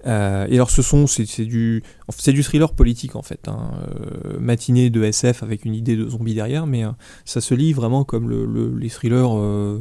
[0.05, 1.81] Euh, et alors ce sont c'est du
[2.27, 6.35] du thriller politique en fait hein, euh, matinée de SF avec une idée de zombie
[6.35, 6.91] derrière mais euh,
[7.23, 9.33] ça se lit vraiment comme le, le- les thrillers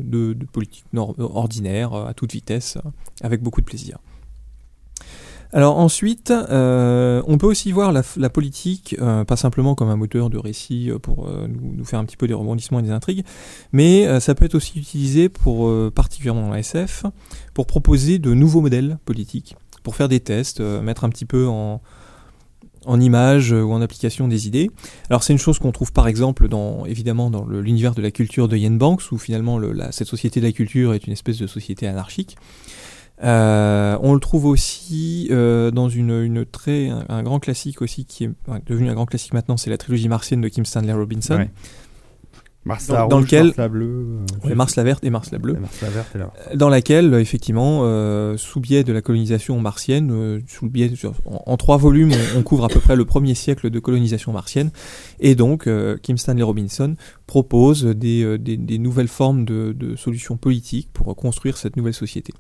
[0.03, 0.85] de, politique
[1.19, 2.79] ordinaire à toute vitesse
[3.23, 3.99] avec beaucoup de plaisir.
[5.53, 10.91] Alors ensuite, on peut aussi voir la, politique, pas simplement comme un moteur de récit
[11.01, 13.25] pour nous, faire un petit peu des rebondissements et des intrigues,
[13.73, 17.05] mais ça peut être aussi utilisé pour, particulièrement en SF,
[17.53, 19.55] pour proposer de nouveaux modèles politiques,
[19.85, 21.81] pour faire des tests, euh, mettre un petit peu en,
[22.87, 24.71] en image euh, ou en application des idées.
[25.11, 28.49] Alors c'est une chose qu'on trouve par exemple dans évidemment dans l'univers de la culture
[28.49, 29.61] de Yen Banks où finalement
[29.93, 32.37] cette société de la culture est une espèce de société anarchique.
[33.23, 38.31] Euh, on le trouve aussi dans une, une très un, grand classique aussi qui est
[38.67, 41.37] devenu un grand classique maintenant, c'est la trilogie martienne de Kim Stanley Robinson.
[41.37, 41.51] Ouais.
[42.67, 45.11] Mars Dans- la dans rouge, lequel- Mars la bleue, euh, Ouais, Mars la verte et
[45.11, 45.53] Mars la bleue.
[45.55, 49.61] Mars la verte et la dans laquelle, euh, effectivement, euh, sous biais de la colonisation
[49.61, 52.97] martienne, euh, sous biais de- en, en trois volumes, on, on couvre à peu près
[52.97, 54.71] le premier siècle de colonisation martienne,
[55.21, 56.95] et donc euh, Kim Stanley Robinson
[57.27, 61.93] propose des, euh, des, des nouvelles formes de, de solutions politiques pour construire cette nouvelle
[61.95, 62.33] société.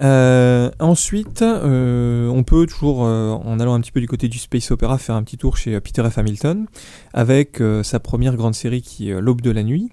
[0.00, 4.38] Euh, ensuite, euh, on peut toujours, euh, en allant un petit peu du côté du
[4.38, 6.18] space opera, faire un petit tour chez euh, Peter F.
[6.18, 6.66] Hamilton
[7.12, 9.88] avec euh, sa première grande série qui est euh, L'Aube de la nuit,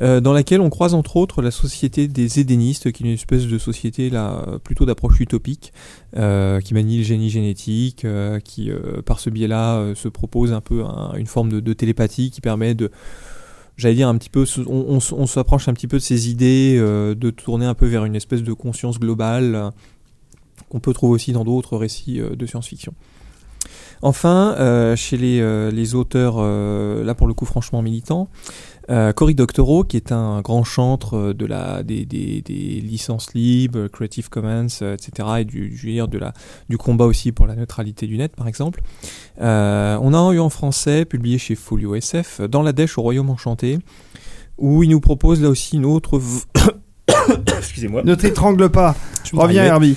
[0.00, 3.58] dans laquelle on croise entre autres la société des Édénistes, qui est une espèce de
[3.58, 5.72] société là plutôt d'approche utopique,
[6.12, 8.04] qui manie le génie génétique,
[8.42, 8.72] qui
[9.06, 12.90] par ce biais-là se propose un peu un- une forme de télépathie qui permet de
[13.76, 17.14] J'allais dire un petit peu, on, on s'approche un petit peu de ces idées, euh,
[17.14, 19.70] de tourner un peu vers une espèce de conscience globale euh,
[20.68, 22.94] qu'on peut trouver aussi dans d'autres récits euh, de science-fiction.
[24.04, 28.28] Enfin, euh, chez les, euh, auteurs, euh, là pour le coup franchement militants,
[29.16, 32.04] Cory Doctorow, qui est un grand chantre de la, des,
[32.84, 36.34] licences libres, Creative Commons, etc., et du, de la,
[36.68, 38.82] du combat aussi pour la neutralité du net, par exemple.
[39.38, 43.78] On a eu en français, publié chez Folio SF, Dans la Dèche au Royaume Enchanté,
[44.58, 46.20] où il nous propose là aussi une autre...
[47.58, 48.02] Excusez-moi.
[48.04, 48.94] Ne t'étrangle pas.
[49.24, 49.96] Je Reviens, Herbie.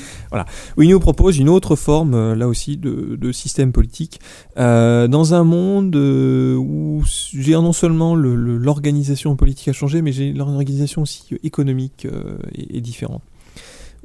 [0.77, 4.19] où il nous propose une autre forme, euh, là aussi, de, de système politique,
[4.57, 10.01] euh, dans un monde euh, où j'ai non seulement le- le- l'organisation politique a changé,
[10.01, 13.21] mais j'ai l'organisation aussi économique euh, est, est différente,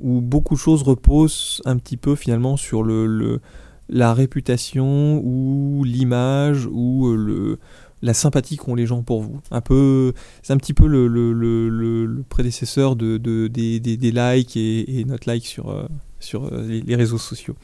[0.00, 3.40] où beaucoup de choses reposent un petit peu finalement sur le, le-
[3.88, 7.58] la réputation ou l'image ou le
[8.02, 9.40] la sympathie qu'ont les gens pour vous.
[9.50, 13.96] Un peu, c'est un petit peu le, le, le, le- prédécesseur de, de- des, des,
[13.96, 15.86] des likes et, et notre like sur, euh,
[16.20, 17.54] sur euh, les, les réseaux sociaux.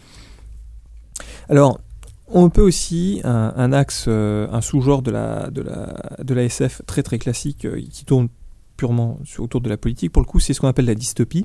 [1.49, 1.81] Alors,
[2.29, 6.45] on peut aussi un, un axe, euh, un sous-genre de la, de, la, de la
[6.45, 8.29] SF très très classique qui tourne
[8.77, 10.13] purement autour de la politique.
[10.13, 11.45] Pour le coup, c'est ce qu'on appelle la dystopie,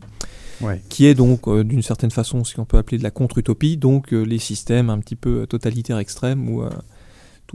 [0.62, 0.82] Ouais.
[0.88, 4.14] qui est donc euh, d'une certaine façon ce qu'on peut appeler de la contre-utopie, donc
[4.14, 6.62] euh, les systèmes un petit peu totalitaires extrêmes où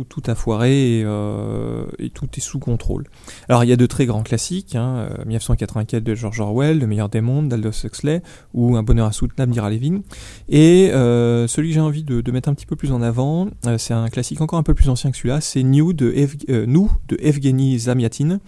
[0.05, 3.05] tout, tout a foiré et, euh, et tout est sous contrôle.
[3.49, 6.87] Alors il y a de très grands classiques, hein, euh, 1984 de George Orwell, Le
[6.87, 8.23] meilleur des mondes d'Aldous Huxley,
[8.55, 10.01] ou Un bonheur insoutenable d'Ira Levin.
[10.49, 13.79] Et euh, celui que j'ai envie de, mettre un petit peu plus en avant, euh,
[13.79, 16.15] c'est un classique encore un peu plus ancien que celui-là, c'est New de,
[16.51, 18.41] euh, Nous de Evgeny Zamyatin,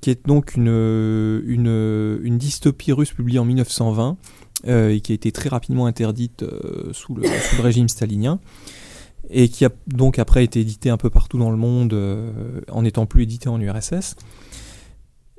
[0.00, 4.16] qui est donc une, dystopie russe publiée en 1920
[4.68, 7.22] euh, et qui a été très rapidement interdite euh, sous le
[7.62, 8.40] régime stalinien
[9.30, 12.82] et qui a donc après été édité un peu partout dans le monde euh, en
[12.82, 14.16] n'étant plus édité en URSS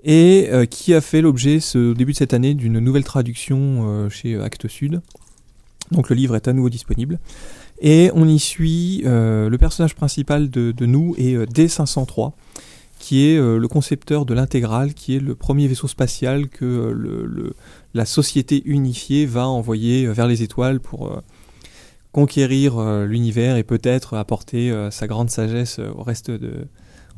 [0.03, 4.09] et euh, qui a fait l'objet au début de cette année d'une nouvelle traduction euh,
[4.09, 5.01] chez Actes Sud.
[5.91, 7.19] Donc le livre est à nouveau disponible
[7.81, 12.33] et on y suit le personnage principal de, nous euh, D503
[12.99, 17.53] qui est le concepteur de l'intégrale, qui est le premier vaisseau spatial que
[17.93, 21.21] la société unifiée va envoyer vers les étoiles pour
[22.17, 26.65] conquérir euh, l'univers et peut-être apporter euh, sa grande sagesse euh, au reste de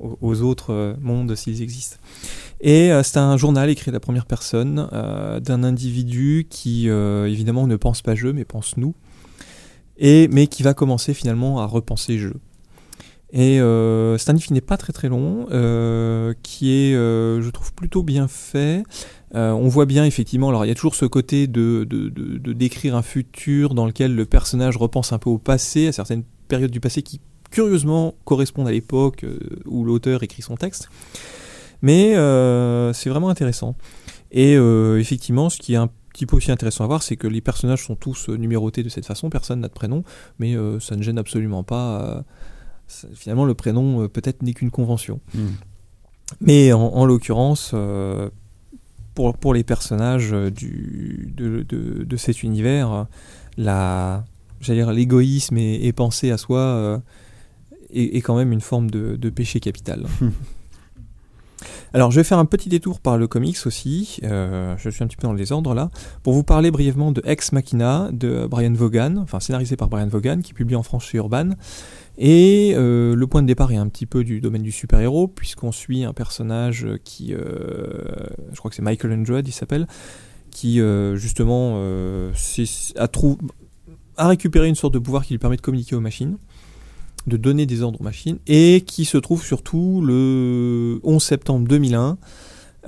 [0.01, 1.97] aux, autres mondes s'ils existent.
[2.61, 4.87] Et c'est un journal écrit à la première personne
[5.41, 8.95] d'un individu qui évidemment ne pense pas jeu mais pense nous,
[9.97, 12.35] et mais qui va commencer finalement à repenser jeu.
[13.33, 15.47] Et c'est un livre qui n'est pas très très long,
[16.43, 18.83] qui est, je trouve, plutôt bien fait.
[19.35, 22.37] Euh, on voit bien effectivement, alors il y a toujours ce côté de, de, de,
[22.37, 26.23] de décrire un futur dans lequel le personnage repense un peu au passé, à certaines
[26.47, 30.89] périodes du passé qui curieusement correspondent à l'époque euh, où l'auteur écrit son texte.
[31.81, 33.75] Mais euh, c'est vraiment intéressant.
[34.31, 37.27] Et euh, effectivement, ce qui est un petit peu aussi intéressant à voir, c'est que
[37.27, 40.03] les personnages sont tous numérotés de cette façon, personne n'a de prénom,
[40.39, 42.23] mais ça ne gêne absolument pas.
[43.13, 45.21] finalement, le prénom peut-être n'est qu'une convention.
[45.33, 45.47] Mm.
[46.41, 48.29] Mais en, en l'occurrence, euh,
[49.15, 53.03] pour, pour les personnages euh, du, de, de, de cet univers, euh,
[53.57, 54.23] la,
[54.61, 56.97] j'allais dire, l'égoïsme et, et penser à soi euh,
[57.93, 60.05] est, est quand même une forme de, de péché capital.
[61.93, 64.19] Alors, je vais faire un petit détour par le comics aussi.
[64.23, 65.89] euh, je suis un petit peu dans le désordre là.
[66.23, 70.39] Pour vous parler brièvement de Ex Machina de Brian Vaughan, enfin scénarisé par Brian Vaughan,
[70.41, 71.49] qui publie en France chez Urban.
[72.21, 75.71] Et euh, le point de départ est un petit peu du domaine du super-héros, puisqu'on
[75.71, 77.39] suit un personnage qui, euh,
[78.51, 79.87] je crois que c'est Michael Andred, il s'appelle,
[80.51, 81.81] qui euh, justement
[84.17, 86.37] a, récupéré une sorte de pouvoir qui lui permet de communiquer aux machines,
[87.25, 92.17] de donner des ordres aux machines, et qui se trouve surtout le 11 septembre 2001.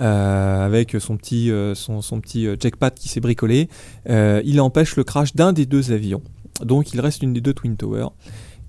[0.02, 2.02] euh, avec son petit, euh, son,
[2.60, 3.70] jackpot qui s'est bricolé,
[4.10, 6.22] il empêche le crash d'un des deux avions.
[6.66, 8.10] Donc il reste une des deux Twin Towers.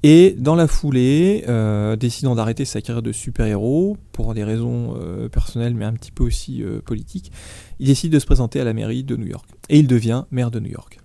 [0.04, 5.28] Et dans la foulée, euh, décidant d'arrêter sa carrière de super-héros, pour des raisons euh,
[5.28, 7.30] personnelles mais un petit peu aussi euh, politiques,
[7.78, 9.48] il décide de se présenter à la mairie de New York.
[9.68, 10.98] Et il devient maire de New York.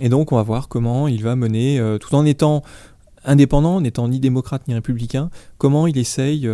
[0.00, 2.62] Et donc on va voir comment il va mener, euh, tout en étant
[3.24, 5.28] indépendant, n'étant ni démocrate ni républicain,
[5.58, 6.48] comment il essaye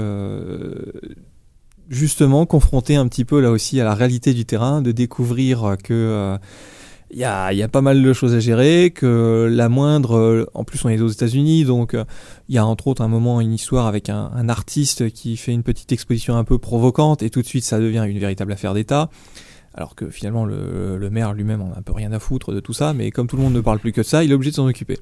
[1.89, 6.37] justement confronter un petit peu là aussi à la réalité du terrain, de découvrir que...
[7.10, 9.68] euh, il y a, il y a pas mal de choses à gérer, que la
[9.68, 12.05] moindre, euh, en plus on est aux États-Unis, donc euh,
[12.49, 15.52] il y a entre autres un moment une histoire avec un, un artiste qui fait
[15.52, 18.75] une petite exposition un peu provocante et tout de suite ça devient une véritable affaire
[18.75, 19.09] d'État.
[19.75, 22.60] Alors que finalement le, le maire lui-même en a un peu rien à foutre de
[22.60, 24.35] tout ça, mais comme tout le monde ne parle plus que de ça, il est
[24.35, 24.99] obligé de s'en occuper.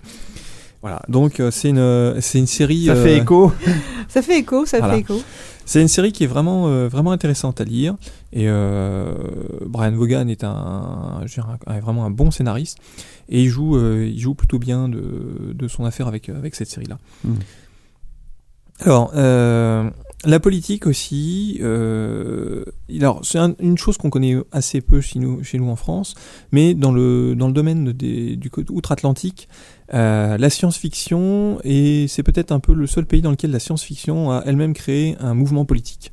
[0.83, 2.87] Voilà, donc euh, c'est une, c'est une série.
[2.87, 3.53] Ça fait euh, écho.
[4.09, 4.95] Ça fait écho, ça Voilà.
[4.95, 5.23] fait écho.
[5.67, 7.97] C'est une série qui est vraiment, euh, vraiment intéressante à lire.
[8.33, 9.15] Et euh,
[9.67, 11.41] Brian Vaughan est un, je
[11.83, 12.79] vraiment un bon scénariste.
[13.29, 16.69] Et il joue, euh, il joue plutôt bien de, de son affaire avec, avec cette
[16.69, 16.99] série-là.
[17.25, 17.35] Mm.
[18.81, 21.61] Alors, la politique aussi.
[21.63, 26.15] Alors, c'est un- une chose qu'on connaît assez peu chez nous, chez nous en France.
[26.51, 29.49] Mais dans le, dans le domaine des, du côté outre-Atlantique,
[29.93, 34.31] euh, la science-fiction, et c'est peut-être un peu le seul pays dans lequel la science-fiction
[34.31, 36.13] a elle-même créé un mouvement politique.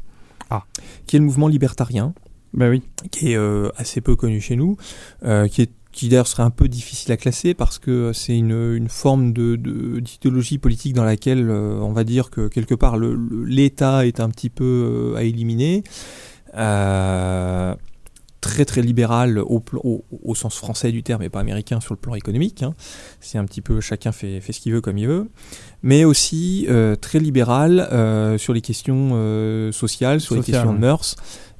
[0.50, 0.64] Ah.
[1.08, 2.14] Qui est le mouvement libertarien,
[2.54, 2.84] Bah oui.
[3.12, 4.78] qui est euh, assez peu connu chez nous,
[5.24, 8.76] euh, qui est qui d'ailleurs serait un peu difficile à classer parce que c'est une,
[8.76, 9.58] une forme de
[10.00, 15.16] d'idéologie politique dans laquelle on va dire que quelque part l'État est un petit peu
[15.18, 15.84] à éliminer.
[16.56, 17.76] Euh,
[18.42, 21.94] très très libéral au, plan- au, au sens français du terme et pas américain sur
[21.94, 22.64] le plan économique.
[22.64, 22.74] hein.
[23.20, 25.30] C'est un petit peu chacun fait, fait ce qu'il veut comme il veut,
[25.84, 30.80] mais aussi euh, très libéral euh, sur les questions euh, sociales, sur les questions de
[30.80, 31.16] mœurs.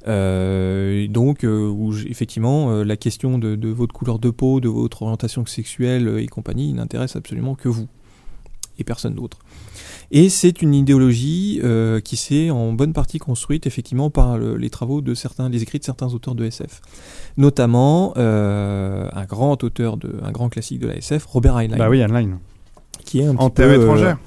[0.08, 4.68] Euh, donc, euh, où effectivement, euh, la question de, de votre couleur de peau, de
[4.68, 7.86] votre orientation sexuelle et compagnie n'intéresse absolument que vous
[8.78, 9.38] et personne d'autre.
[10.14, 14.68] Et c'est une idéologie euh, qui s'est en bonne partie construite effectivement par le- les
[14.68, 16.82] travaux de certains, les écrits de certains auteurs de SF,
[17.38, 21.88] notamment euh, un grand auteur de, un grand classique de la SF, Robert Heinlein, Bah
[21.88, 22.38] oui, online.
[23.06, 24.18] qui est un petit En peu terre euh, étrangère.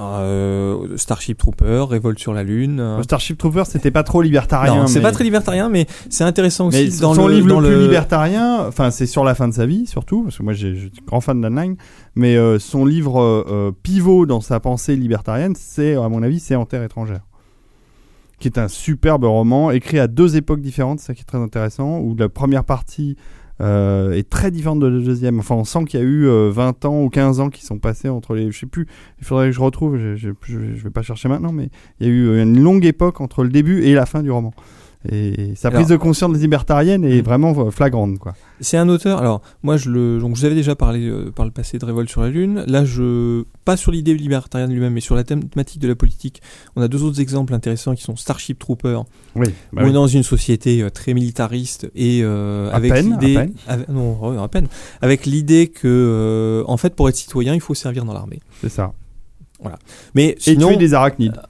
[0.00, 2.80] Euh, Starship Trooper, Révolte sur la Lune.
[2.80, 4.74] euh, Starship Trooper, c'était pas trop libertarien.
[4.76, 7.60] non, c'est mais- pas très libertarien, mais c'est intéressant aussi dans son le, livre dans
[7.60, 10.52] le plus libertarien, enfin c'est sur la fin de sa vie surtout, parce que moi
[10.52, 11.76] j'ai- je suis grand fan d'Anline,
[12.14, 16.54] mais euh, son livre euh, pivot dans sa pensée libertarienne, c'est à mon avis c'est
[16.54, 17.20] En terre étrangère,
[18.38, 21.38] qui est un superbe roman écrit à deux époques différentes, c'est ça qui est très
[21.38, 23.16] intéressant, où la première partie
[23.60, 25.38] euh, est très différente de la deuxième.
[25.40, 27.78] Enfin on sent qu'il y a eu euh, 20 ans ou 15 ans qui sont
[27.78, 28.86] passés entre les, je sais plus,
[29.20, 31.70] il faudrait que je retrouve, je, je, je- vais pas chercher maintenant, mais
[32.00, 34.52] il y a eu une longue époque entre le début et la fin du roman.
[35.10, 37.24] Et sa prise Alors- de conscience des libertariennes est Mm.
[37.24, 38.34] vraiment euh, flagrante, quoi.
[38.60, 39.20] C'est un auteur.
[39.20, 41.84] Alors moi, je le, donc je vous avais déjà parlé euh, par le passé de
[41.84, 42.64] Révolte sur la Lune.
[42.66, 46.42] Là, je pas sur l'idée libertarienne lui-même, mais sur la thématique de la politique.
[46.74, 49.00] On a deux autres exemples intéressants qui sont Starship Trooper.
[49.36, 53.38] Oui, où on est dans une société euh, très militariste et euh, À avec l'idée,
[53.88, 54.66] non, à peine,
[55.00, 58.40] avec l'idée que en fait, pour être citoyen, il faut servir dans l'armée.
[58.60, 58.92] c'est ça.
[60.14, 61.40] Mais Et sinon, tuer des arachnides.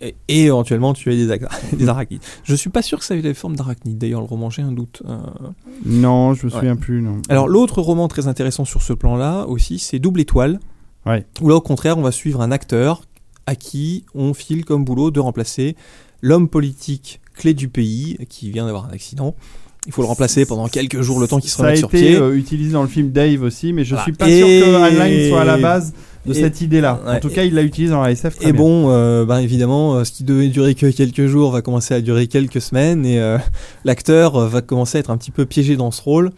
[0.00, 1.38] Et, et éventuellement tuer des,
[1.76, 2.20] des arachides.
[2.44, 3.98] Je suis pas sûr que ça ait la forme d'arachnides.
[3.98, 5.02] D'ailleurs, le roman, j'ai un doute.
[5.08, 5.16] Euh,
[5.84, 6.56] Non, je me Ouais.
[6.58, 7.20] souviens plus, non.
[7.28, 10.60] Alors l'autre roman très intéressant sur ce plan-là aussi, c'est Double Étoile.
[11.04, 11.24] Ouais.
[11.40, 13.02] Où là au contraire, on va suivre un acteur
[13.46, 15.76] à qui on file comme boulot de remplacer
[16.20, 19.34] l'homme politique clé du pays qui vient d'avoir un accident.
[19.86, 21.88] Il faut le remplacer pendant quelques jours, le temps qu'il se ça a remette été
[21.98, 22.16] sur pied.
[22.16, 24.02] euh, utilisé dans le film Dave aussi, mais je Voilà.
[24.02, 25.94] suis pas Et- sûr que Heinlein soit à la base
[26.26, 27.00] de et- cette idée-là.
[27.06, 28.36] En tout cas, il l'a utilisé dans la SF.
[28.36, 28.60] très Et bien.
[28.60, 32.00] bon, euh, ben évidemment, euh, ce qui devait durer que quelques jours va commencer à
[32.00, 33.38] durer quelques semaines et euh,
[33.84, 36.30] l'acteur euh, va commencer à être un petit peu piégé dans ce rôle.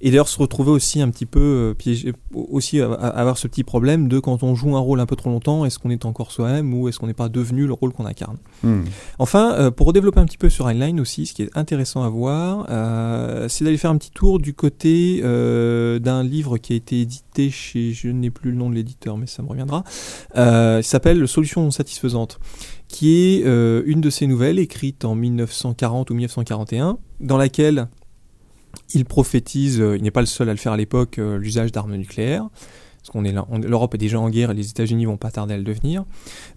[0.00, 4.08] Et d'ailleurs se retrouver aussi un petit peu euh, piégé, aussi avoir ce petit problème
[4.08, 6.72] de quand on joue un rôle un peu trop longtemps, est-ce qu'on est encore soi-même
[6.72, 8.38] ou est-ce qu'on n'est pas devenu le rôle qu'on incarne?
[8.62, 8.82] Hmm.
[9.18, 12.08] Enfin, euh, pour développer un petit peu sur Heinlein aussi, ce qui est intéressant à
[12.08, 16.76] voir, euh, c'est d'aller faire un petit tour du côté euh, d'un livre qui a
[16.76, 19.84] été édité chez, je n'ai plus le nom de l'éditeur, mais ça me reviendra,
[20.36, 22.38] euh, il s'appelle Solutions non satisfaisantes,
[22.88, 27.88] qui est une de ses nouvelles écrite en 1940 ou 1941, dans laquelle
[28.94, 31.72] il prophétise, euh, il n'est pas le seul à le faire à l'époque, euh, l'usage
[31.72, 32.48] d'armes nucléaires.
[32.98, 35.54] Parce qu'on est là, l'Europe est déjà en guerre et les États-Unis vont pas tarder
[35.54, 36.04] à le devenir.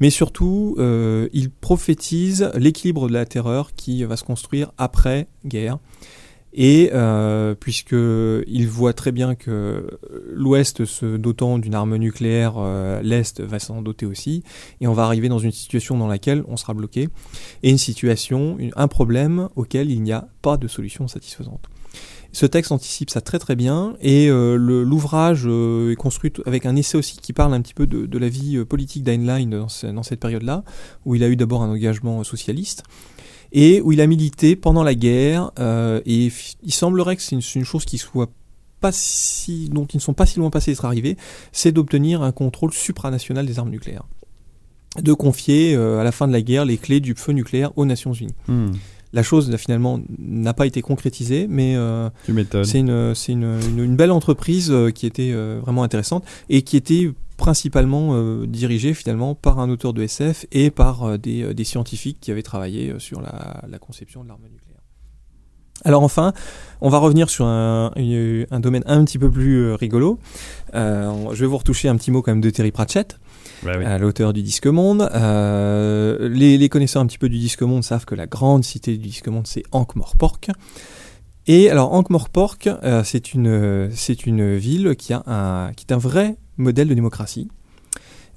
[0.02, 5.78] Mais surtout, euh, il prophétise l'équilibre de la terreur qui va se construire après guerre.
[6.56, 9.88] Et euh, puisque il voit très bien que
[10.34, 12.56] l'Ouest se dotant d'une arme nucléaire,
[13.02, 14.44] l'Est va s'en doter aussi,
[14.80, 17.10] et on va arriver dans une situation dans laquelle on sera bloqué,
[17.64, 21.70] et une situation, un problème auquel il n'y a pas de solution satisfaisante.
[22.36, 26.76] Ce texte anticipe ça très très bien et euh, l'ouvrage euh, est construit avec un
[26.76, 29.86] essai aussi qui parle un petit peu de, la vie euh, politique d'Heinlein dans, ce-
[29.86, 30.64] dans cette période-là,
[31.06, 32.84] où il a eu d'abord un engagement socialiste
[33.52, 35.52] et où il a milité pendant la guerre.
[36.08, 36.32] et
[36.64, 38.32] il semblerait que c'est une, chose qui soit
[38.80, 41.18] pas si, dont ils ne sont pas si loin passés d'être arrivés,
[41.52, 44.08] c'est d'obtenir un contrôle supranational des armes nucléaires,
[45.00, 48.14] de confier à la fin de la guerre les clés du feu nucléaire aux Nations
[48.14, 48.34] Unies.
[48.48, 48.72] Hmm.
[49.14, 52.09] La chose finalement n'a pas été concrétisée, mais euh,
[52.64, 56.64] c'est une, c'est une, une, une belle entreprise euh, qui était euh, vraiment intéressante et
[56.64, 61.43] qui était principalement euh, dirigée finalement par un auteur de SF et par euh, des,
[61.43, 64.80] euh, des scientifiques qui avaient travaillé sur la, la conception de l'arme nucléaire.
[65.85, 66.33] Alors enfin,
[66.82, 70.17] on va revenir sur un, un domaine un petit peu plus rigolo.
[70.74, 73.19] Je vais vous retoucher un petit mot quand même de Terry Pratchett,
[73.64, 73.86] Bah oui.
[74.00, 75.10] l'auteur du Disque Monde.
[75.14, 78.92] Euh, les, les connaisseurs un petit peu du Disque Monde savent que la grande cité
[78.98, 80.50] du Disque Monde, c'est Ankh-Morpork.
[81.48, 85.98] Et alors Ankh-Morpork, euh, c'est une c'est une ville qui a un qui est un
[85.98, 87.50] vrai modèle de démocratie,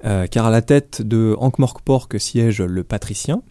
[0.05, 3.43] Euh, car à la tête de Ankh-Morpork siège le patricien,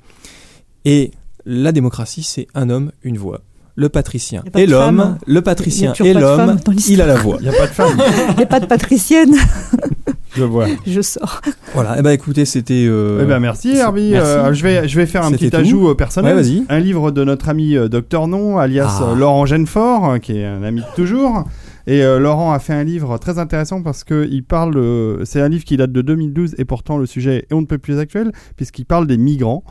[0.85, 1.11] et
[1.45, 3.41] la démocratie, c'est un homme, une voix.
[3.75, 7.37] Le patricien et l'homme, le patricien et l'homme, il a la voix.
[7.41, 7.97] Il n'y a pas de femme,
[8.29, 9.35] Il n'y a pas de patricienne,
[10.35, 10.67] je vois.
[10.87, 11.41] je sors.
[11.73, 11.97] Voilà.
[11.99, 12.85] Et ben écoutez, c'était.
[12.87, 14.11] euh, Eh ben merci Herbie.
[14.11, 14.27] merci.
[14.27, 15.57] Euh, je vais je vais faire un petit tout.
[15.57, 16.35] ajout euh, personnel.
[16.35, 16.63] Ouais, vas-y.
[16.69, 19.13] un livre de notre ami Docteur Non, alias Ah.
[19.15, 21.43] Laurent Genefort, qui est un ami de toujours.
[21.87, 24.75] Et euh, Laurent a fait un livre très intéressant parce que il parle.
[24.77, 27.67] euh, c'est un livre qui date de 2012 et pourtant le sujet est on ne
[27.67, 29.63] peut plus actuel puisqu'il parle des migrants.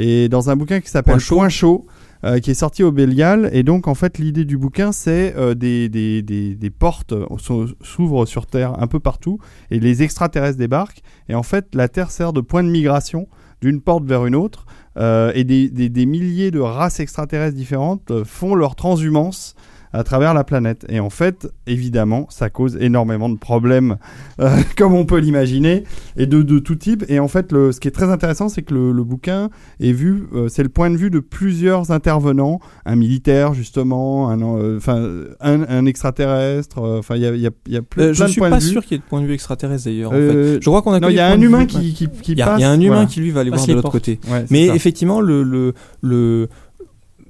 [0.00, 1.86] Et dans un bouquin qui s'appelle Point chaud.
[2.24, 5.54] Euh, qui est sorti au Bélial et donc en fait l'idée du bouquin c'est euh,
[5.54, 9.38] des, des, des, des portes euh, s'ou- s'ouvrent sur Terre un peu partout
[9.70, 11.02] et les extraterrestres débarquent.
[11.28, 13.28] Et en fait la Terre sert de point de migration
[13.60, 14.66] d'une porte vers une autre
[14.96, 19.54] euh, et des, milliers de races extraterrestres différentes font leur transhumance
[19.92, 20.84] à travers la planète.
[20.88, 23.96] Et en fait, évidemment, ça cause énormément de problèmes,
[24.40, 25.84] euh, comme on peut l'imaginer,
[26.16, 27.04] et de, de tout type.
[27.08, 29.50] Et en fait, le, ce qui est très intéressant, c'est que le, le bouquin
[29.80, 34.40] est vu, euh, c'est le point de vue de plusieurs intervenants, un militaire justement, un,
[34.42, 38.06] euh, un, un extraterrestre, euh, enfin, il y a, y a, y a je plein
[38.08, 38.70] de suis points pas de vue.
[38.70, 40.10] sûr qu'il y ait de point de vue extraterrestre d'ailleurs.
[40.12, 40.58] en fait.
[40.60, 42.28] Je crois qu'on a non, il y a un humain qui, qui, passe.
[42.28, 43.06] il y a un humain voilà.
[43.06, 44.20] qui lui va aller voir de l'autre côté.
[44.30, 44.74] Ouais, Mais ça.
[44.74, 46.48] effectivement, le, le, le,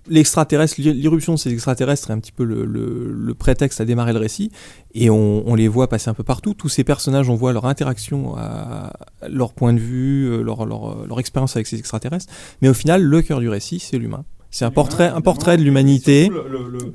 [0.08, 4.12] l'extraterrestre, l'irruption de ces extraterrestres est un petit peu le, le, le prétexte à démarrer
[4.12, 4.50] le récit.
[4.94, 6.54] Et on, on les voit passer un peu partout.
[6.54, 8.92] Tous ces personnages, on voit leur interaction, à,
[9.28, 12.26] leur point de vue, euh, leur, leur, leur expérience avec ces extraterrestres.
[12.62, 14.24] Mais au final, le cœur du récit, c'est l'humain.
[14.50, 16.30] C'est un portrait, un portrait de l'humanité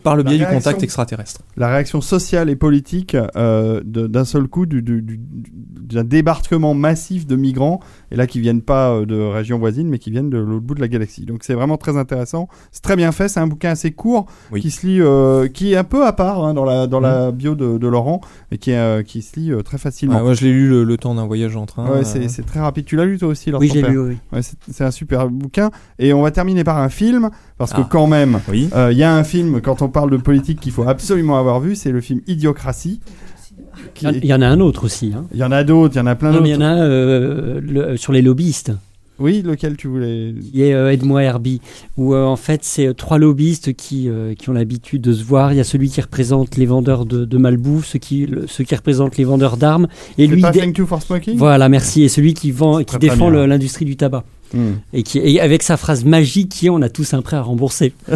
[0.01, 1.41] par le biais du contact extraterrestre.
[1.55, 7.27] la réaction sociale et politique euh, d'un seul coup du, du- du- d'un débarquement massif
[7.27, 7.79] de migrants
[8.11, 10.73] et là qui viennent pas euh, de régions voisines mais qui viennent de l'autre bout
[10.73, 13.69] de la galaxie donc c'est vraiment très intéressant c'est très bien fait c'est un bouquin
[13.71, 14.59] assez court Oui.
[14.61, 17.31] qui se lit euh, qui est un peu à part hein, dans la dans la
[17.31, 20.23] bio de, de Laurent et qui est, euh, qui se lit euh, très facilement Ouais,
[20.23, 21.85] moi, je l'ai lu le, le temps d'un voyage en train.
[21.87, 24.17] Ouais, euh, c'est, très rapide tu l'as lu toi aussi Laurent Oui, j'ai lu, oui.
[24.31, 24.39] Ouais,
[24.71, 27.87] c'est un super bouquin et on va terminer par un film parce que Ah.
[27.89, 28.69] quand même Oui.
[28.75, 31.59] euh, Il y a un film, quand on parle de politique, qu'il faut absolument avoir
[31.59, 32.99] vu, c'est le film Idiocratie.
[33.93, 35.11] Qui Il y en- il y a un autre aussi.
[35.15, 35.25] Hein.
[35.33, 36.45] Il y en a d'autres, il y en a plein d'autres.
[36.45, 38.71] il y en a un euh, le- sur les lobbyistes.
[39.19, 41.61] Oui, lequel tu voulais qui est euh, Aide-moi Herbie,
[41.97, 45.23] où euh, en fait c'est euh, trois lobbyistes qui, euh, qui ont l'habitude de se
[45.23, 45.53] voir.
[45.53, 48.63] Il y a celui qui représente les vendeurs de, de malbouffe, ceux qui, le- ceux
[48.63, 51.37] qui représentent les vendeurs d'armes, et lui, pas dé- Thank You for Smoking?
[51.37, 54.23] Voilà, merci, et celui qui vend, qui défend l'industrie du tabac,
[54.93, 57.41] Et qui, et avec sa phrase magique qui est on a tous un prêt à
[57.41, 57.93] rembourser.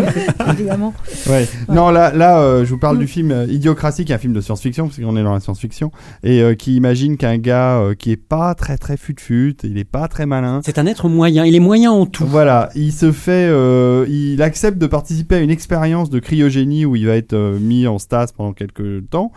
[0.52, 0.94] évidemment.
[1.28, 1.48] Ouais.
[1.68, 4.32] Non, là, là euh, je vous parle du film euh, Idiocratie, qui est un film
[4.32, 5.90] de science-fiction, parce qu'on est dans la science-fiction,
[6.22, 9.84] et euh, qui imagine qu'un gars euh, qui est pas très très fut-fut, il est
[9.84, 10.60] pas très malin.
[10.64, 12.26] C'est un être moyen, il est moyen en tout.
[12.26, 16.96] Voilà, il se fait, euh, il accepte de participer à une expérience de cryogénie où
[16.96, 19.32] il va être euh, mis en stase pendant quelques temps.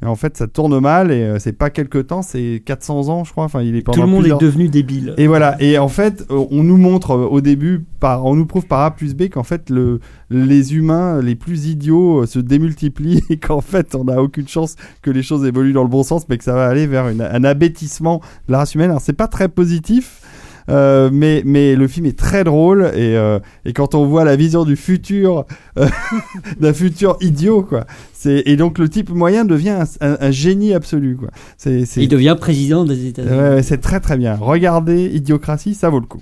[0.00, 3.24] Et en fait, ça tourne mal et euh, c'est pas quelques temps, c'est 400 ans,
[3.24, 3.42] je crois.
[3.42, 5.12] Enfin, il est Tout le monde plusieurs- est devenu débile.
[5.16, 5.56] Et voilà.
[5.60, 8.80] Et en fait, euh, on nous montre euh, au début, par, on nous prouve par
[8.82, 9.98] A plus B qu'en fait, le,
[10.30, 15.10] les humains les plus idiots se démultiplient et qu'en fait, on n'a aucune chance que
[15.10, 17.42] les choses évoluent dans le bon sens, mais que ça va aller vers une- un
[17.42, 18.90] abêtissement de la race humaine.
[18.90, 20.20] Alors, c'est pas très positif.
[20.68, 24.36] Euh, mais, mais le film est très drôle et, euh, et quand on voit la
[24.36, 25.44] vision du futur
[25.78, 25.86] euh,
[26.60, 30.74] d'un futur idiot quoi c'est et donc le type moyen devient un, un- un génie
[30.74, 31.28] absolu quoi
[32.02, 33.62] Il devient président des États-Unis.
[33.62, 34.34] C'est très très bien.
[34.34, 36.20] Regardez Idiocratie, ça vaut le coup.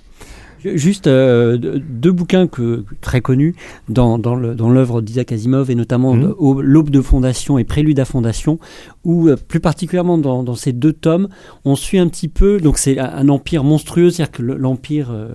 [0.65, 1.57] Juste euh,
[1.89, 3.55] deux bouquins que, très connus
[3.89, 8.59] dans, l'œuvre d'Isaac Asimov et notamment au- L'Aube de Fondation et Prélude à Fondation,
[9.03, 11.27] où euh, plus particulièrement dans, dans ces deux tomes,
[11.63, 15.09] on suit un petit peu, donc c'est un, empire monstrueux, c'est-à-dire que le- l'empire...
[15.11, 15.29] euh,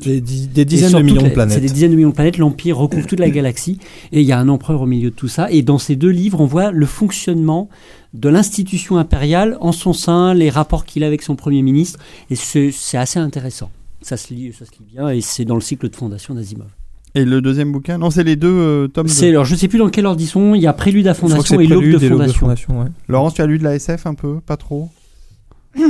[0.00, 1.54] Des, des dizaines de millions de planètes.
[1.54, 2.38] C'est des dizaines de millions de planètes.
[2.38, 3.78] L'Empire recouvre toute la galaxie.
[4.12, 5.50] Et il y a un empereur au milieu de tout ça.
[5.50, 7.68] Et dans ces deux livres, on voit le fonctionnement
[8.14, 11.98] de l'institution impériale en son sein, les rapports qu'il a avec son Premier ministre.
[12.30, 13.70] Et c'est assez intéressant.
[14.02, 15.08] Ça se, lit, ça se lit bien.
[15.08, 16.68] Et c'est dans le cycle de fondation d'Asimov.
[17.14, 19.06] Et le deuxième bouquin Non, c'est les deux euh, tomes.
[19.06, 20.54] de- C'est, alors, je ne sais plus dans quel ordre ils sont.
[20.54, 22.80] Il y a Prélude à Fondation et L'Aube de Fondation.
[22.80, 22.86] Ouais.
[23.08, 24.88] Laurence, tu as lu de la SF un peu Pas trop?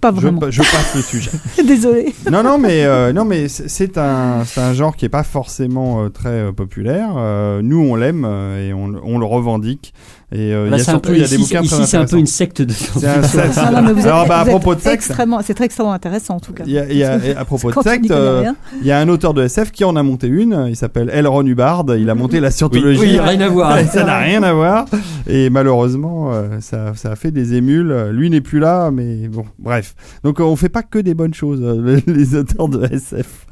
[0.00, 0.40] Pas vraiment.
[0.50, 1.30] je passe le sujet.
[1.66, 2.12] Désolée.
[2.30, 6.04] non, non, mais euh, non, mais c'est- un, c'est un genre qui est pas forcément
[6.04, 7.10] euh, très euh, populaire.
[7.16, 9.94] Euh, nous, on l'aime euh, et on, on le revendique.
[10.34, 11.86] Et euh, il Là, y a surtout peu- il y a des ici, bouquins ici,
[11.86, 15.52] c'est un peu une secte de êtes- Alors, bah, à propos de secte, extrêmement, c'est
[15.52, 16.64] très extrêmement intéressant en tout cas.
[16.66, 18.98] il y a, il y a- et à propos de secte, euh, il y a
[18.98, 20.66] un auteur de SF qui en a monté une.
[20.68, 21.84] Il s'appelle Elron Hubbard.
[21.98, 22.98] Il a monté la scientologie.
[23.00, 23.78] Oui, rien à voir.
[23.92, 24.86] ça n'a rien à voir.
[25.26, 27.92] Et malheureusement, euh, ça, ça a fait des émules.
[28.12, 29.94] Lui n'est plus là, mais bon, bref.
[30.24, 31.60] Donc on fait pas que des bonnes choses,
[32.06, 33.46] les auteurs de SF.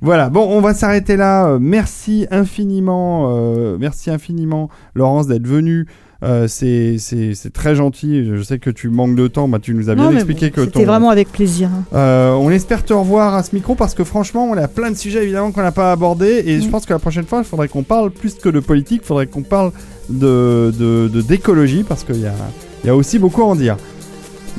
[0.00, 0.30] Voilà.
[0.30, 1.58] Bon, on va s'arrêter là.
[1.60, 5.86] Merci infiniment, euh, merci infiniment, Laurence, d'être venue.
[6.24, 8.24] Euh, c'est c'est c'est très gentil.
[8.34, 9.46] Je sais que tu manques de temps.
[9.46, 11.68] Bah, tu nous as bien Non, expliqué bon, que C'était ton vraiment avec plaisir.
[11.68, 11.84] hein.
[11.94, 14.96] euh, on espère te revoir à ce micro parce que franchement, on a plein de
[14.96, 16.70] sujets évidemment qu'on n'a pas abordés et je Mm.
[16.70, 19.26] pense que la prochaine fois, il faudrait qu'on parle plus que de politique, il faudrait
[19.26, 19.70] qu'on parle
[20.08, 22.34] de de- de- d'écologie parce qu'il y a,
[22.82, 23.76] il y a aussi beaucoup à en dire.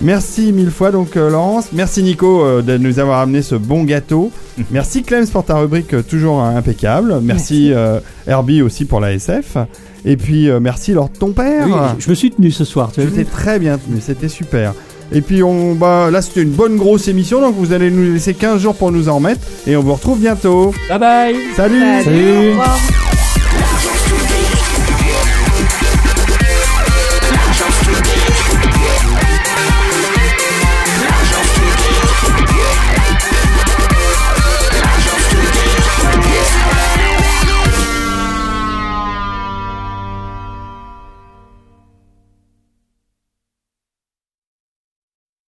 [0.02, 3.86] Merci mille fois donc euh, Laurence, merci Nico euh, de nous avoir amené ce bon
[3.86, 4.30] gâteau.
[4.72, 7.20] merci Clem pour ta rubrique euh, toujours euh, impeccable.
[7.24, 9.56] Merci, euh, Herbie aussi pour la SF.
[10.06, 11.66] Et puis euh, merci Lord ton père.
[11.68, 12.92] Oui, je me suis tenu ce soir.
[12.94, 14.74] Tu t'es très bien tenu, c'était super.
[15.12, 18.34] Et puis on, bah, là c'était une bonne grosse émission, donc vous allez nous laisser
[18.34, 19.42] 15 jours pour nous en remettre.
[19.68, 20.74] Et on vous retrouve bientôt.
[20.90, 21.82] Bye bye Salut
[22.48, 23.05] Au revoir.